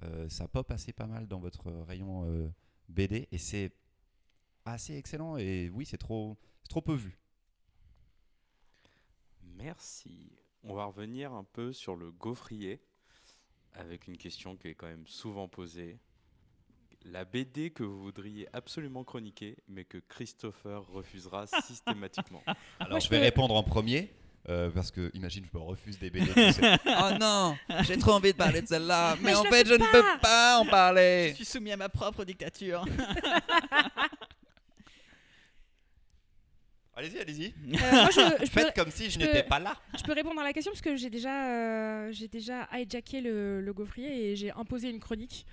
Euh, 0.02 0.28
ça 0.28 0.48
pop 0.48 0.70
assez 0.70 0.92
pas 0.92 1.06
mal 1.06 1.26
dans 1.26 1.40
votre 1.40 1.70
rayon 1.70 2.24
euh, 2.24 2.48
BD 2.88 3.28
et 3.32 3.38
c'est 3.38 3.72
assez 4.64 4.96
excellent. 4.96 5.36
Et 5.36 5.70
oui, 5.70 5.84
c'est 5.86 5.98
trop, 5.98 6.38
trop 6.68 6.80
peu 6.80 6.94
vu. 6.94 7.18
Merci. 9.42 10.32
On 10.62 10.74
va 10.74 10.84
revenir 10.84 11.32
un 11.32 11.44
peu 11.44 11.72
sur 11.72 11.96
le 11.96 12.12
gaufrier 12.12 12.80
avec 13.72 14.08
une 14.08 14.16
question 14.16 14.56
qui 14.56 14.68
est 14.68 14.74
quand 14.74 14.86
même 14.86 15.06
souvent 15.06 15.48
posée. 15.48 15.98
La 17.06 17.24
BD 17.24 17.70
que 17.70 17.82
vous 17.82 18.02
voudriez 18.02 18.46
absolument 18.52 19.04
chroniquer, 19.04 19.56
mais 19.68 19.84
que 19.84 19.98
Christopher 20.08 20.82
refusera 20.92 21.46
systématiquement. 21.66 22.42
Alors, 22.78 22.90
Moi, 22.90 22.98
je 23.00 23.06
je 23.06 23.10
vais 23.10 23.18
peux- 23.18 23.24
répondre 23.24 23.54
en 23.54 23.62
premier. 23.62 24.12
euh, 24.48 24.70
parce 24.70 24.90
que, 24.90 25.10
imagine, 25.14 25.44
je 25.50 25.58
me 25.58 25.62
refuse 25.62 25.98
des 25.98 26.10
BD. 26.10 26.30
oh 26.86 27.10
non, 27.18 27.56
j'ai 27.82 27.96
trop 27.98 28.12
envie 28.12 28.32
de 28.32 28.36
parler 28.36 28.60
de 28.62 28.66
celle-là, 28.66 29.16
mais, 29.16 29.26
Mais 29.26 29.32
je 29.32 29.36
en 29.36 29.44
fait, 29.44 29.66
je 29.66 29.74
ne 29.74 29.92
peux 29.92 30.04
pas. 30.20 30.58
en 30.60 30.64
Je 30.64 30.70
parler. 30.70 31.32
suis 31.34 31.44
soumis 31.46 31.72
à 31.72 31.76
ma 31.78 31.88
propre 31.88 32.24
dictature. 32.24 32.84
Allez-y, 36.96 37.18
allez-y. 37.18 37.46
Euh, 37.46 38.06
je, 38.10 38.20
je 38.20 38.38
peux, 38.40 38.46
Faites 38.46 38.74
comme 38.74 38.90
si 38.90 39.04
je 39.06 39.10
je 39.12 39.18
n'étais 39.20 39.42
pas 39.42 39.58
là. 39.58 39.74
je 39.96 40.02
peux 40.02 40.12
répondre 40.12 40.38
à 40.40 40.44
la 40.44 40.52
question 40.52 40.70
parce 40.72 40.82
que 40.82 40.96
j'ai 40.96 41.08
déjà, 41.08 41.46
euh, 41.48 42.12
j'ai 42.12 42.28
déjà 42.28 42.68
hijacké 42.74 43.22
le, 43.22 43.62
le 43.62 43.72
gaufrier 43.72 44.32
et 44.32 44.36
j'ai 44.36 44.50
imposé 44.50 44.90
une 44.90 45.00
chronique. 45.00 45.46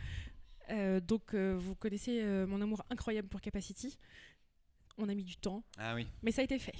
Euh, 0.69 0.99
donc, 0.99 1.33
euh, 1.33 1.55
vous 1.57 1.75
connaissez 1.75 2.19
euh, 2.21 2.45
mon 2.47 2.61
amour 2.61 2.83
incroyable 2.89 3.27
pour 3.27 3.41
Capacity. 3.41 3.97
On 4.97 5.07
a 5.09 5.13
mis 5.15 5.23
du 5.23 5.35
temps, 5.37 5.63
Ah 5.77 5.93
oui. 5.95 6.07
mais 6.23 6.31
ça 6.31 6.41
a 6.41 6.45
été 6.45 6.57
fait. 6.59 6.73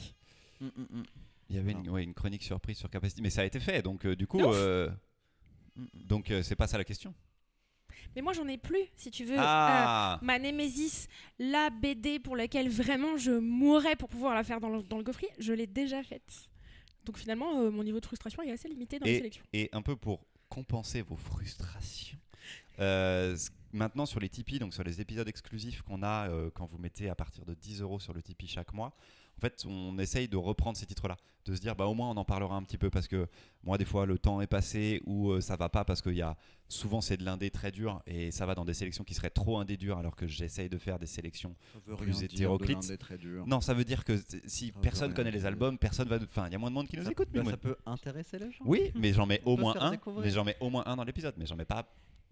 Mm, 0.60 0.66
mm, 0.66 0.88
mm. 1.00 1.04
Il 1.50 1.56
y 1.56 1.60
avait 1.60 1.72
une, 1.72 1.90
ouais, 1.90 2.04
une 2.04 2.14
chronique 2.14 2.44
surprise 2.44 2.78
sur 2.78 2.90
Capacity, 2.90 3.22
mais 3.22 3.30
ça 3.30 3.42
a 3.42 3.46
été 3.46 3.60
fait. 3.60 3.82
Donc, 3.82 4.06
euh, 4.06 4.16
du 4.16 4.28
coup, 4.28 4.40
donc 5.94 6.32
euh, 6.32 6.42
c'est 6.44 6.56
pas 6.56 6.68
ça 6.68 6.78
la 6.78 6.84
question. 6.84 7.14
Mais 8.16 8.22
moi, 8.22 8.34
j'en 8.34 8.48
ai 8.48 8.58
plus, 8.58 8.84
si 8.96 9.12
tu 9.12 9.24
veux. 9.26 9.36
Ah, 9.38 10.18
Euh, 10.22 10.26
ma 10.26 10.40
Némésis, 10.40 11.08
la 11.40 11.70
BD 11.70 12.20
pour 12.20 12.36
laquelle 12.36 12.70
vraiment 12.70 13.16
je 13.18 13.32
mourrais 13.32 13.96
pour 13.96 14.10
pouvoir 14.10 14.34
la 14.34 14.44
faire 14.44 14.60
dans 14.60 14.70
le, 14.70 14.82
dans 14.84 14.98
le 14.98 15.04
gaufrier, 15.04 15.32
je 15.38 15.54
l'ai 15.54 15.68
déjà 15.68 16.02
faite. 16.04 16.50
Donc 17.06 17.18
finalement, 17.18 17.60
euh, 17.62 17.70
mon 17.72 17.84
niveau 17.84 18.00
de 18.00 18.06
frustration 18.06 18.42
est 18.44 18.52
assez 18.52 18.68
limité 18.68 18.98
dans 19.00 19.06
les 19.06 19.18
sélections. 19.18 19.44
Et 19.54 19.70
un 19.72 19.82
peu 19.82 19.96
pour 19.96 20.26
compenser 20.50 21.02
vos 21.02 21.16
frustrations, 21.16 22.18
euh, 22.80 23.36
c- 23.36 23.52
maintenant 23.74 24.06
sur 24.06 24.20
les 24.20 24.30
Tipeee, 24.30 24.60
donc 24.60 24.74
sur 24.74 24.84
les 24.84 25.02
épisodes 25.02 25.28
exclusifs 25.28 25.82
qu'on 25.82 26.04
a 26.04 26.30
euh, 26.30 26.50
quand 26.54 26.66
vous 26.66 26.78
mettez 26.78 27.10
à 27.10 27.16
partir 27.16 27.46
de 27.46 27.54
10 27.54 27.82
euros 27.82 28.00
sur 28.00 28.14
le 28.14 28.22
Tipeee 28.22 28.48
chaque 28.48 28.74
mois, 28.74 28.94
en 29.38 29.40
fait, 29.40 29.66
on 29.68 30.00
essaye 30.00 30.28
de 30.28 30.36
reprendre 30.38 30.76
ces 30.78 30.88
titres-là, 30.88 31.16
de 31.46 31.54
se 31.54 31.62
dire, 31.62 31.76
bah 31.76 31.86
au 31.86 31.94
moins 31.94 32.10
on 32.10 32.18
en 32.18 32.26
parlera 32.26 32.56
un 32.56 32.64
petit 32.64 32.80
peu 32.80 32.90
parce 32.90 33.08
que 33.08 33.28
moi, 33.64 33.78
des 33.78 33.86
fois, 33.86 34.08
le 34.08 34.18
temps 34.18 34.42
est 34.42 34.48
passé 34.48 35.00
ou 35.06 35.30
euh, 35.30 35.42
ça 35.42 35.56
va 35.56 35.70
pas 35.70 35.86
parce 35.86 36.02
qu'il 36.02 36.16
y 36.16 36.24
a 36.24 36.36
souvent 36.70 37.02
c'est 37.02 37.18
de 37.18 37.24
l'indé 37.24 37.52
très 37.52 37.72
dur 37.72 38.02
et 38.08 38.32
ça 38.32 38.46
va 38.48 38.56
dans 38.56 38.66
des 38.66 38.74
sélections 38.74 39.04
qui 39.04 39.14
seraient 39.14 39.30
trop 39.30 39.60
indé 39.60 39.78
dures 39.78 40.00
alors 40.00 40.16
que 40.16 40.26
j'essaye 40.28 40.70
de 40.70 40.78
faire 40.80 40.98
des 40.98 41.06
sélections 41.06 41.56
Plus 41.86 41.94
rien 41.94 42.12
dire 42.14 42.20
de 42.30 42.34
hétéroclite. 42.34 42.82
l'indé 42.82 42.98
très 42.98 43.18
dur. 43.20 43.46
non, 43.46 43.62
ça 43.62 43.76
veut 43.76 43.86
dire 43.86 44.04
que 44.04 44.20
si 44.48 44.70
Ça 44.70 44.80
personne 44.82 45.14
connaît 45.14 45.30
les 45.32 45.46
albums, 45.46 45.78
personne 45.78 46.08
va. 46.08 46.18
Enfin, 46.18 46.48
il 46.48 46.54
y 46.54 46.56
a 46.56 46.58
moins 46.58 46.72
de 46.72 46.76
monde 46.76 46.88
qui 46.88 46.98
nous 46.98 47.04
ça, 47.04 47.12
écoute. 47.12 47.30
mais 47.32 47.44
moi- 47.44 47.52
ça 47.52 47.58
peut 47.58 47.78
intéresser 47.86 48.40
les 48.40 48.52
gens. 48.52 48.66
Oui, 48.66 48.92
mais 48.96 49.14
j'en 49.14 49.28
mets 49.28 49.42
au 49.46 49.56
moins 49.56 49.76
un. 49.80 49.92
découvrir. 49.92 50.26
Mais 50.26 50.32
j'en 50.32 50.44
mets 50.44 50.58
au 50.60 50.72
moins 50.72 50.84
un 50.88 50.96
dans 50.96 51.04
l'épisode, 51.04 51.36
mais 51.38 51.46
j'en 51.46 51.56
mets 51.56 51.64
pas 51.66 51.88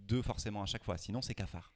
deux 0.07 0.21
forcément 0.21 0.61
à 0.61 0.65
chaque 0.65 0.83
fois. 0.83 0.97
Sinon, 0.97 1.21
c'est 1.21 1.35
cafard. 1.35 1.73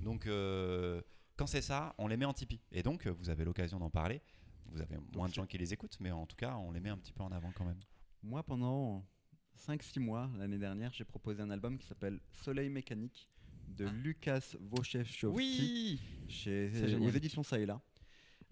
Donc, 0.00 0.26
euh, 0.26 1.00
quand 1.36 1.46
c'est 1.46 1.62
ça, 1.62 1.94
on 1.98 2.08
les 2.08 2.16
met 2.16 2.24
en 2.24 2.32
Tipeee. 2.32 2.60
Et 2.72 2.82
donc, 2.82 3.06
euh, 3.06 3.10
vous 3.10 3.30
avez 3.30 3.44
l'occasion 3.44 3.78
d'en 3.78 3.90
parler. 3.90 4.20
Vous 4.66 4.80
avez 4.80 4.96
moins 5.14 5.28
de 5.28 5.34
gens 5.34 5.46
qui 5.46 5.58
les 5.58 5.72
écoutent, 5.72 5.96
mais 6.00 6.10
en 6.10 6.26
tout 6.26 6.36
cas, 6.36 6.56
on 6.56 6.70
les 6.70 6.80
met 6.80 6.90
un 6.90 6.98
petit 6.98 7.12
peu 7.12 7.22
en 7.22 7.32
avant 7.32 7.50
quand 7.52 7.64
même. 7.64 7.80
Moi, 8.22 8.42
pendant 8.42 9.04
5-6 9.56 10.00
mois, 10.00 10.30
l'année 10.36 10.58
dernière, 10.58 10.92
j'ai 10.92 11.04
proposé 11.04 11.42
un 11.42 11.50
album 11.50 11.78
qui 11.78 11.86
s'appelle 11.86 12.20
Soleil 12.30 12.68
mécanique 12.68 13.28
de 13.68 13.86
Lucas 13.86 14.54
Wojciechowski 14.72 15.26
Oui 15.26 16.00
chez, 16.28 16.96
aux 16.96 17.10
éditions 17.10 17.42
Ça 17.42 17.58
et 17.58 17.66
là. 17.66 17.80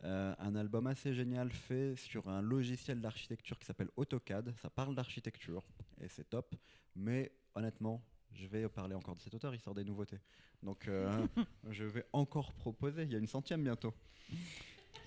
Euh, 0.04 0.34
un 0.38 0.54
album 0.54 0.86
assez 0.86 1.12
génial 1.12 1.50
fait 1.50 1.96
sur 1.96 2.28
un 2.28 2.40
logiciel 2.40 3.00
d'architecture 3.00 3.58
qui 3.58 3.66
s'appelle 3.66 3.88
AutoCAD. 3.96 4.54
Ça 4.62 4.70
parle 4.70 4.94
d'architecture 4.94 5.64
et 6.00 6.08
c'est 6.08 6.28
top. 6.28 6.54
Mais 6.94 7.32
honnêtement, 7.54 8.04
je 8.34 8.46
vais 8.46 8.68
parler 8.68 8.94
encore 8.94 9.14
de 9.16 9.20
cet 9.20 9.34
auteur, 9.34 9.54
il 9.54 9.60
sort 9.60 9.74
des 9.74 9.84
nouveautés. 9.84 10.18
Donc 10.62 10.88
euh, 10.88 11.10
je 11.70 11.84
vais 11.84 12.04
encore 12.12 12.52
proposer. 12.52 13.02
Il 13.04 13.12
y 13.12 13.16
a 13.16 13.18
une 13.18 13.26
centième 13.26 13.62
bientôt. 13.62 13.92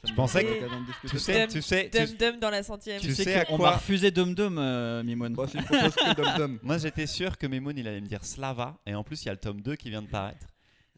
Ça 0.04 0.08
Je 0.10 0.14
pensais 0.16 0.44
que- 0.44 1.08
Tu 1.08 1.20
sais, 1.20 1.48
tu 1.48 1.62
sais, 1.62 1.90
tu- 1.90 1.98
Dum 2.08 2.18
Dum 2.18 2.40
dans 2.40 2.50
la 2.50 2.64
centième. 2.64 3.00
Tu 3.00 3.08
Tu 3.10 3.14
sais, 3.16 3.24
sais 3.24 3.36
à 3.36 3.46
qu'on 3.46 3.58
quoi- 3.58 3.70
m'a 3.72 3.76
refusé 3.78 4.10
Dum 4.10 4.34
Dum, 4.34 4.58
euh, 4.58 5.04
Mimoun. 5.04 5.34
Bon, 5.34 5.46
Dum 5.46 6.26
Dum. 6.38 6.60
Moi, 6.64 6.78
j'étais 6.80 7.06
sûr 7.06 7.38
que 7.38 7.46
Memoun, 7.46 7.78
il 7.78 7.88
allait 7.88 8.02
me 8.02 8.08
dire 8.08 8.24
Slava. 8.24 8.80
Et 8.88 8.96
en 8.96 9.04
plus, 9.04 9.22
il 9.24 9.28
y 9.28 9.30
a 9.30 9.34
le 9.34 9.40
tome 9.40 9.62
2 9.62 9.76
qui 9.76 9.90
vient 9.92 10.02
de 10.02 10.08
paraître. 10.08 10.48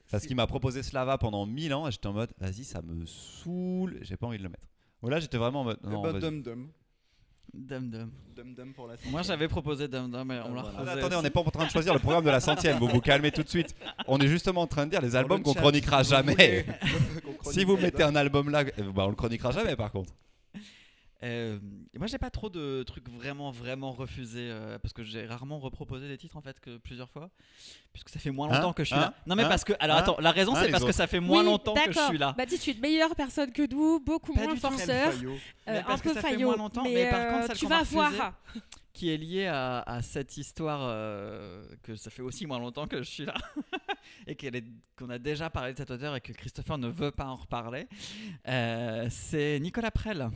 Parce 0.10 0.26
qu'il 0.26 0.36
m'a 0.36 0.48
proposé 0.48 0.84
Slava 0.84 1.18
pendant 1.18 1.46
1000 1.46 1.74
ans. 1.74 1.88
Et 1.88 1.92
j'étais 1.92 2.08
en 2.08 2.14
mode, 2.14 2.32
vas-y, 2.38 2.64
ça 2.64 2.82
me 2.82 3.06
saoule. 3.06 3.98
J'ai 4.04 4.16
pas 4.16 4.28
envie 4.28 4.38
de 4.38 4.44
le 4.44 4.50
mettre. 4.50 4.68
Bon, 5.02 5.10
là, 5.10 5.20
j'étais 5.20 5.38
vraiment 5.38 5.62
en 5.62 5.66
mode, 5.66 5.80
Eh 5.84 5.88
non, 5.90 6.02
ben. 6.02 6.20
Dum 6.20 6.42
Dum. 6.42 6.70
Dum 7.54 7.90
Dum. 7.90 8.10
Dum 8.36 8.56
Dum 8.56 8.74
pour 8.74 8.88
la 8.88 8.96
Moi 9.12 9.22
j'avais 9.22 9.48
proposé 9.48 9.88
Dum 9.88 10.10
Dum, 10.10 10.28
mais 10.28 10.40
on 10.44 10.54
l'a 10.56 10.62
voilà. 10.64 10.70
Ah, 10.76 10.82
refusé. 10.82 11.00
attendez, 11.00 11.16
on 11.18 11.22
n'est 11.22 11.30
pas 11.30 11.42
en 11.42 11.52
train 11.52 11.66
de 11.66 11.70
choisir 11.70 11.94
le 11.94 12.00
programme 12.00 12.24
de 12.26 12.32
la 12.32 12.40
centième. 12.40 12.78
Vous 12.80 12.88
vous 12.88 13.00
calmez 13.02 13.32
tout 13.32 13.44
de 13.44 13.50
suite. 13.50 13.76
On 14.08 14.18
est 14.20 14.28
justement 14.28 14.62
en 14.62 14.68
train 14.68 14.86
de 14.86 14.92
dire 14.92 15.02
les 15.02 15.16
albums 15.16 15.44
qu'on 15.44 15.54
chroniquera 15.54 16.04
jamais. 16.04 16.66
Si 17.52 17.66
vous 17.66 17.76
mettez 17.76 18.04
un 18.04 18.16
album 18.16 18.50
là, 18.50 18.64
euh, 18.80 18.92
bah, 18.96 19.04
on 19.06 19.10
le 19.10 19.16
chroniquera 19.16 19.52
jamais 19.52 19.76
par 19.76 19.92
contre. 19.92 20.14
Euh, 21.24 21.58
moi 21.98 22.08
j'ai 22.08 22.18
pas 22.18 22.30
trop 22.30 22.50
de 22.50 22.84
trucs 22.84 23.08
vraiment 23.10 23.50
vraiment 23.52 23.92
refusés 23.94 24.50
euh, 24.52 24.78
parce 24.80 24.94
que 24.94 25.04
j'ai 25.04 25.26
rarement 25.26 25.58
reproposé 25.58 26.10
des 26.10 26.18
titres 26.18 26.36
en 26.36 26.42
fait 26.42 26.60
que 26.60 26.76
plusieurs 26.78 27.10
fois 27.10 27.30
puisque 27.94 28.10
ça 28.10 28.20
fait 28.20 28.30
moins 28.32 28.50
Hein 28.50 28.56
longtemps 28.58 28.74
que 28.74 28.84
je 28.84 28.88
suis 28.90 28.96
Hein 28.98 29.02
là. 29.02 29.14
Non 29.26 29.36
mais 29.36 29.44
Hein 29.44 29.50
parce 29.50 29.64
que 29.64 29.72
alors 29.80 29.96
Hein 29.98 30.00
attends, 30.02 30.18
la 30.20 30.32
raison 30.32 30.54
Hein, 30.54 30.64
c'est 30.66 30.72
parce 30.72 30.84
que 30.84 30.92
ça 30.92 31.08
fait 31.08 31.22
moins 31.22 31.40
Oui, 31.40 31.46
longtemps 31.46 31.76
que 31.76 31.92
je 31.94 32.00
suis 32.00 32.18
là. 32.18 32.34
Baptiste, 32.38 32.64
tu 32.64 32.72
es 32.72 32.74
une 32.74 32.82
meilleure 32.82 33.16
personne 33.16 33.52
que 33.54 33.66
nous, 33.72 34.00
beaucoup 34.02 34.34
Pas 34.34 34.44
moins 34.44 34.56
forceur, 34.58 35.14
Faillot. 35.14 35.38
euh, 35.70 35.80
un 35.80 35.84
parce 35.84 36.02
que 36.02 36.10
peu 36.10 36.20
faillot. 36.20 36.58
mais 36.84 36.94
mais 36.94 37.10
par 37.10 37.20
euh, 37.22 37.32
contre, 37.32 37.48
celle 37.48 37.58
tu 37.58 37.68
vas 37.68 37.84
voir. 37.84 38.34
qui 38.94 39.10
est 39.12 39.18
lié 39.18 39.46
à, 39.48 39.80
à 39.82 40.02
cette 40.02 40.36
histoire 40.38 40.82
euh, 40.84 41.64
que 41.84 41.96
ça 41.96 42.10
fait 42.12 42.22
aussi 42.22 42.46
moins 42.46 42.60
longtemps 42.60 42.86
que 42.88 42.98
je 42.98 43.10
suis 43.10 43.26
là 43.26 43.34
et 44.28 44.36
qu'elle 44.36 44.56
est- 44.56 44.66
qu'on 44.98 45.10
a 45.10 45.18
déjà 45.20 45.50
parlé 45.50 45.74
de 45.74 45.78
cet 45.78 45.92
auteur 45.92 46.16
et 46.16 46.22
que 46.22 46.32
Christopher 46.34 46.78
ne 46.78 46.88
veut 46.88 47.12
pas 47.12 47.26
en 47.26 47.36
reparler. 47.36 47.88
Euh, 48.48 49.08
c'est 49.10 49.60
Nicolas 49.60 49.92
Prel. 49.92 50.30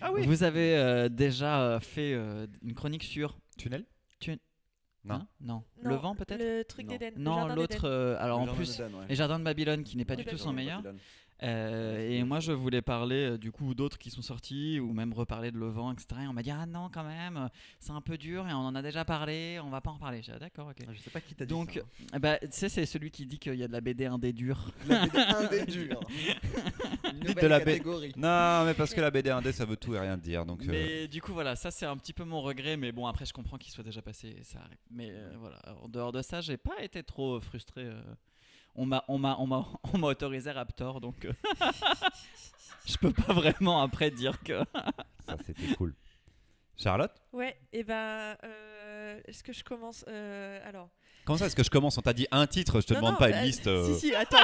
Ah 0.00 0.12
oui. 0.12 0.26
Vous 0.26 0.42
avez 0.42 0.76
euh, 0.76 1.08
déjà 1.08 1.60
euh, 1.62 1.80
fait 1.80 2.12
euh, 2.14 2.46
une 2.62 2.74
chronique 2.74 3.02
sur 3.04 3.38
Tunnel? 3.58 3.84
Non. 5.02 5.14
Hein? 5.14 5.26
Non. 5.40 5.54
Non, 5.82 5.90
le 5.90 5.96
vent 5.96 6.14
peut-être? 6.14 6.42
Le 6.42 6.62
truc 6.62 6.84
Non. 6.86 6.92
d'Éden. 6.92 7.12
le 7.16 7.22
Non, 7.22 7.34
jardin 7.36 7.54
l'autre. 7.54 7.88
euh, 7.88 8.16
alors 8.18 8.36
Le 8.38 8.42
en 8.42 8.46
Jardin 8.48 8.58
plus, 8.62 8.78
ouais. 8.80 9.06
les 9.08 9.14
jardins 9.14 9.38
de 9.38 9.44
Babylone 9.44 9.82
qui 9.82 9.96
n'est 9.96 10.04
pas 10.04 10.14
du 10.16 10.26
tout 10.26 10.36
son 10.36 10.52
meilleur. 10.52 10.82
Euh, 11.42 11.98
et 12.10 12.22
moi, 12.22 12.38
je 12.40 12.52
voulais 12.52 12.82
parler 12.82 13.30
euh, 13.30 13.38
du 13.38 13.50
coup 13.50 13.74
d'autres 13.74 13.96
qui 13.98 14.10
sont 14.10 14.20
sortis 14.22 14.78
ou 14.78 14.92
même 14.92 15.12
reparler 15.14 15.50
de 15.50 15.56
Le 15.58 15.68
Vent, 15.68 15.92
etc. 15.92 16.06
Et 16.24 16.26
on 16.26 16.32
m'a 16.34 16.42
dit 16.42 16.50
ah 16.50 16.66
non 16.66 16.90
quand 16.92 17.04
même, 17.04 17.36
euh, 17.36 17.48
c'est 17.78 17.92
un 17.92 18.00
peu 18.02 18.18
dur 18.18 18.46
et 18.46 18.52
on 18.52 18.58
en 18.58 18.74
a 18.74 18.82
déjà 18.82 19.04
parlé, 19.06 19.58
on 19.64 19.70
va 19.70 19.80
pas 19.80 19.90
en. 19.90 19.98
J'ai 20.12 20.20
dit, 20.20 20.30
ah, 20.34 20.38
d'accord, 20.38 20.68
ok. 20.68 20.84
Je 20.92 20.98
sais 21.00 21.10
pas 21.10 21.20
qui 21.20 21.34
t'a 21.34 21.46
dit 21.46 21.50
Donc, 21.50 21.82
ça. 22.12 22.18
ben, 22.18 22.38
tu 22.42 22.48
sais, 22.52 22.68
c'est 22.68 22.84
celui 22.86 23.10
qui 23.10 23.24
dit 23.26 23.38
qu'il 23.38 23.54
y 23.54 23.62
a 23.62 23.68
de 23.68 23.72
la 23.72 23.80
BD 23.80 24.06
indé 24.06 24.32
dure. 24.32 24.70
La 24.88 25.06
BD 25.06 25.18
indé 25.18 25.64
dure. 25.66 26.00
Une 27.12 27.20
de 27.34 27.46
la 27.46 27.58
B- 27.60 27.64
catégorie. 27.64 28.12
Non, 28.16 28.64
mais 28.64 28.74
parce 28.74 28.92
que 28.94 29.00
la 29.00 29.10
BD 29.10 29.30
indé, 29.30 29.52
ça 29.52 29.64
veut 29.64 29.76
tout 29.76 29.94
et 29.94 29.98
rien 30.00 30.16
dire. 30.16 30.44
Donc, 30.44 30.62
euh, 30.62 30.66
Mais 30.68 31.08
du 31.08 31.20
coup, 31.22 31.32
voilà, 31.32 31.56
ça 31.56 31.70
c'est 31.70 31.86
un 31.86 31.96
petit 31.96 32.12
peu 32.12 32.24
mon 32.24 32.40
regret. 32.42 32.76
Mais 32.76 32.92
bon, 32.92 33.06
après, 33.06 33.24
je 33.24 33.32
comprends 33.32 33.56
qu'il 33.58 33.72
soit 33.72 33.84
déjà 33.84 34.02
passé. 34.02 34.36
et 34.38 34.44
Ça 34.44 34.58
arrive. 34.60 34.78
Mais 34.90 35.08
euh, 35.10 35.32
voilà, 35.38 35.58
en 35.82 35.88
dehors 35.88 36.12
de 36.12 36.22
ça, 36.22 36.40
j'ai 36.40 36.56
pas 36.56 36.82
été 36.82 37.02
trop 37.02 37.36
euh, 37.36 37.40
frustré. 37.40 37.88
On 38.76 38.86
m'a, 38.86 39.04
on 39.08 39.18
m'a, 39.18 39.36
on 39.38 39.46
m'a, 39.46 39.66
on 39.92 39.98
m'a 39.98 40.06
autorisé 40.08 40.50
Raptor, 40.50 41.00
donc 41.00 41.24
euh, 41.24 41.32
je 42.86 42.96
peux 42.96 43.12
pas 43.12 43.32
vraiment 43.32 43.82
après 43.82 44.10
dire 44.10 44.40
que. 44.42 44.60
ça, 45.26 45.36
c'était 45.44 45.74
cool. 45.76 45.94
Charlotte? 46.76 47.12
Ouais, 47.32 47.56
et 47.72 47.84
ben. 47.84 48.36
euh, 48.44 49.20
Est-ce 49.26 49.42
que 49.42 49.52
je 49.52 49.62
commence 49.64 50.04
euh, 50.08 50.66
Alors? 50.68 50.88
Comment 51.26 51.36
ça, 51.36 51.46
est-ce 51.46 51.54
que 51.54 51.62
je 51.62 51.68
commence? 51.70 51.98
On 51.98 52.00
t'a 52.00 52.14
dit 52.14 52.26
un 52.30 52.46
titre, 52.46 52.80
je 52.80 52.86
te 52.86 52.94
Non, 52.94 53.00
demande 53.00 53.12
non, 53.12 53.18
pas 53.18 53.28
une 53.28 53.36
euh, 53.36 53.42
liste. 53.42 53.66
euh, 53.66 53.92
Si, 53.94 54.00
si, 54.08 54.14
attends. 54.14 54.38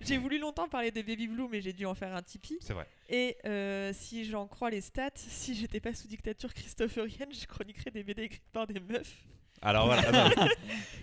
j'ai 0.00 0.16
voulu 0.16 0.38
longtemps 0.38 0.66
parler 0.66 0.90
des 0.90 1.02
Baby 1.02 1.28
Blue, 1.28 1.46
mais 1.50 1.60
j'ai 1.60 1.74
dû 1.74 1.84
en 1.84 1.94
faire 1.94 2.14
un 2.16 2.22
Tipeee. 2.22 2.56
C'est 2.62 2.72
vrai. 2.72 2.86
Et 3.10 3.36
euh, 3.44 3.92
si 3.92 4.24
j'en 4.24 4.46
crois 4.46 4.70
les 4.70 4.80
stats, 4.80 5.10
si 5.16 5.54
j'étais 5.54 5.78
pas 5.80 5.92
sous 5.92 6.08
dictature 6.08 6.54
christophérienne, 6.54 7.28
je 7.32 7.46
chroniquerais 7.46 7.90
des 7.90 8.02
BD 8.02 8.22
écrites 8.22 8.42
par 8.50 8.66
des 8.66 8.80
meufs. 8.80 9.14
Alors 9.62 9.86
voilà. 9.86 10.02
ah 10.12 10.34
non, 10.36 10.46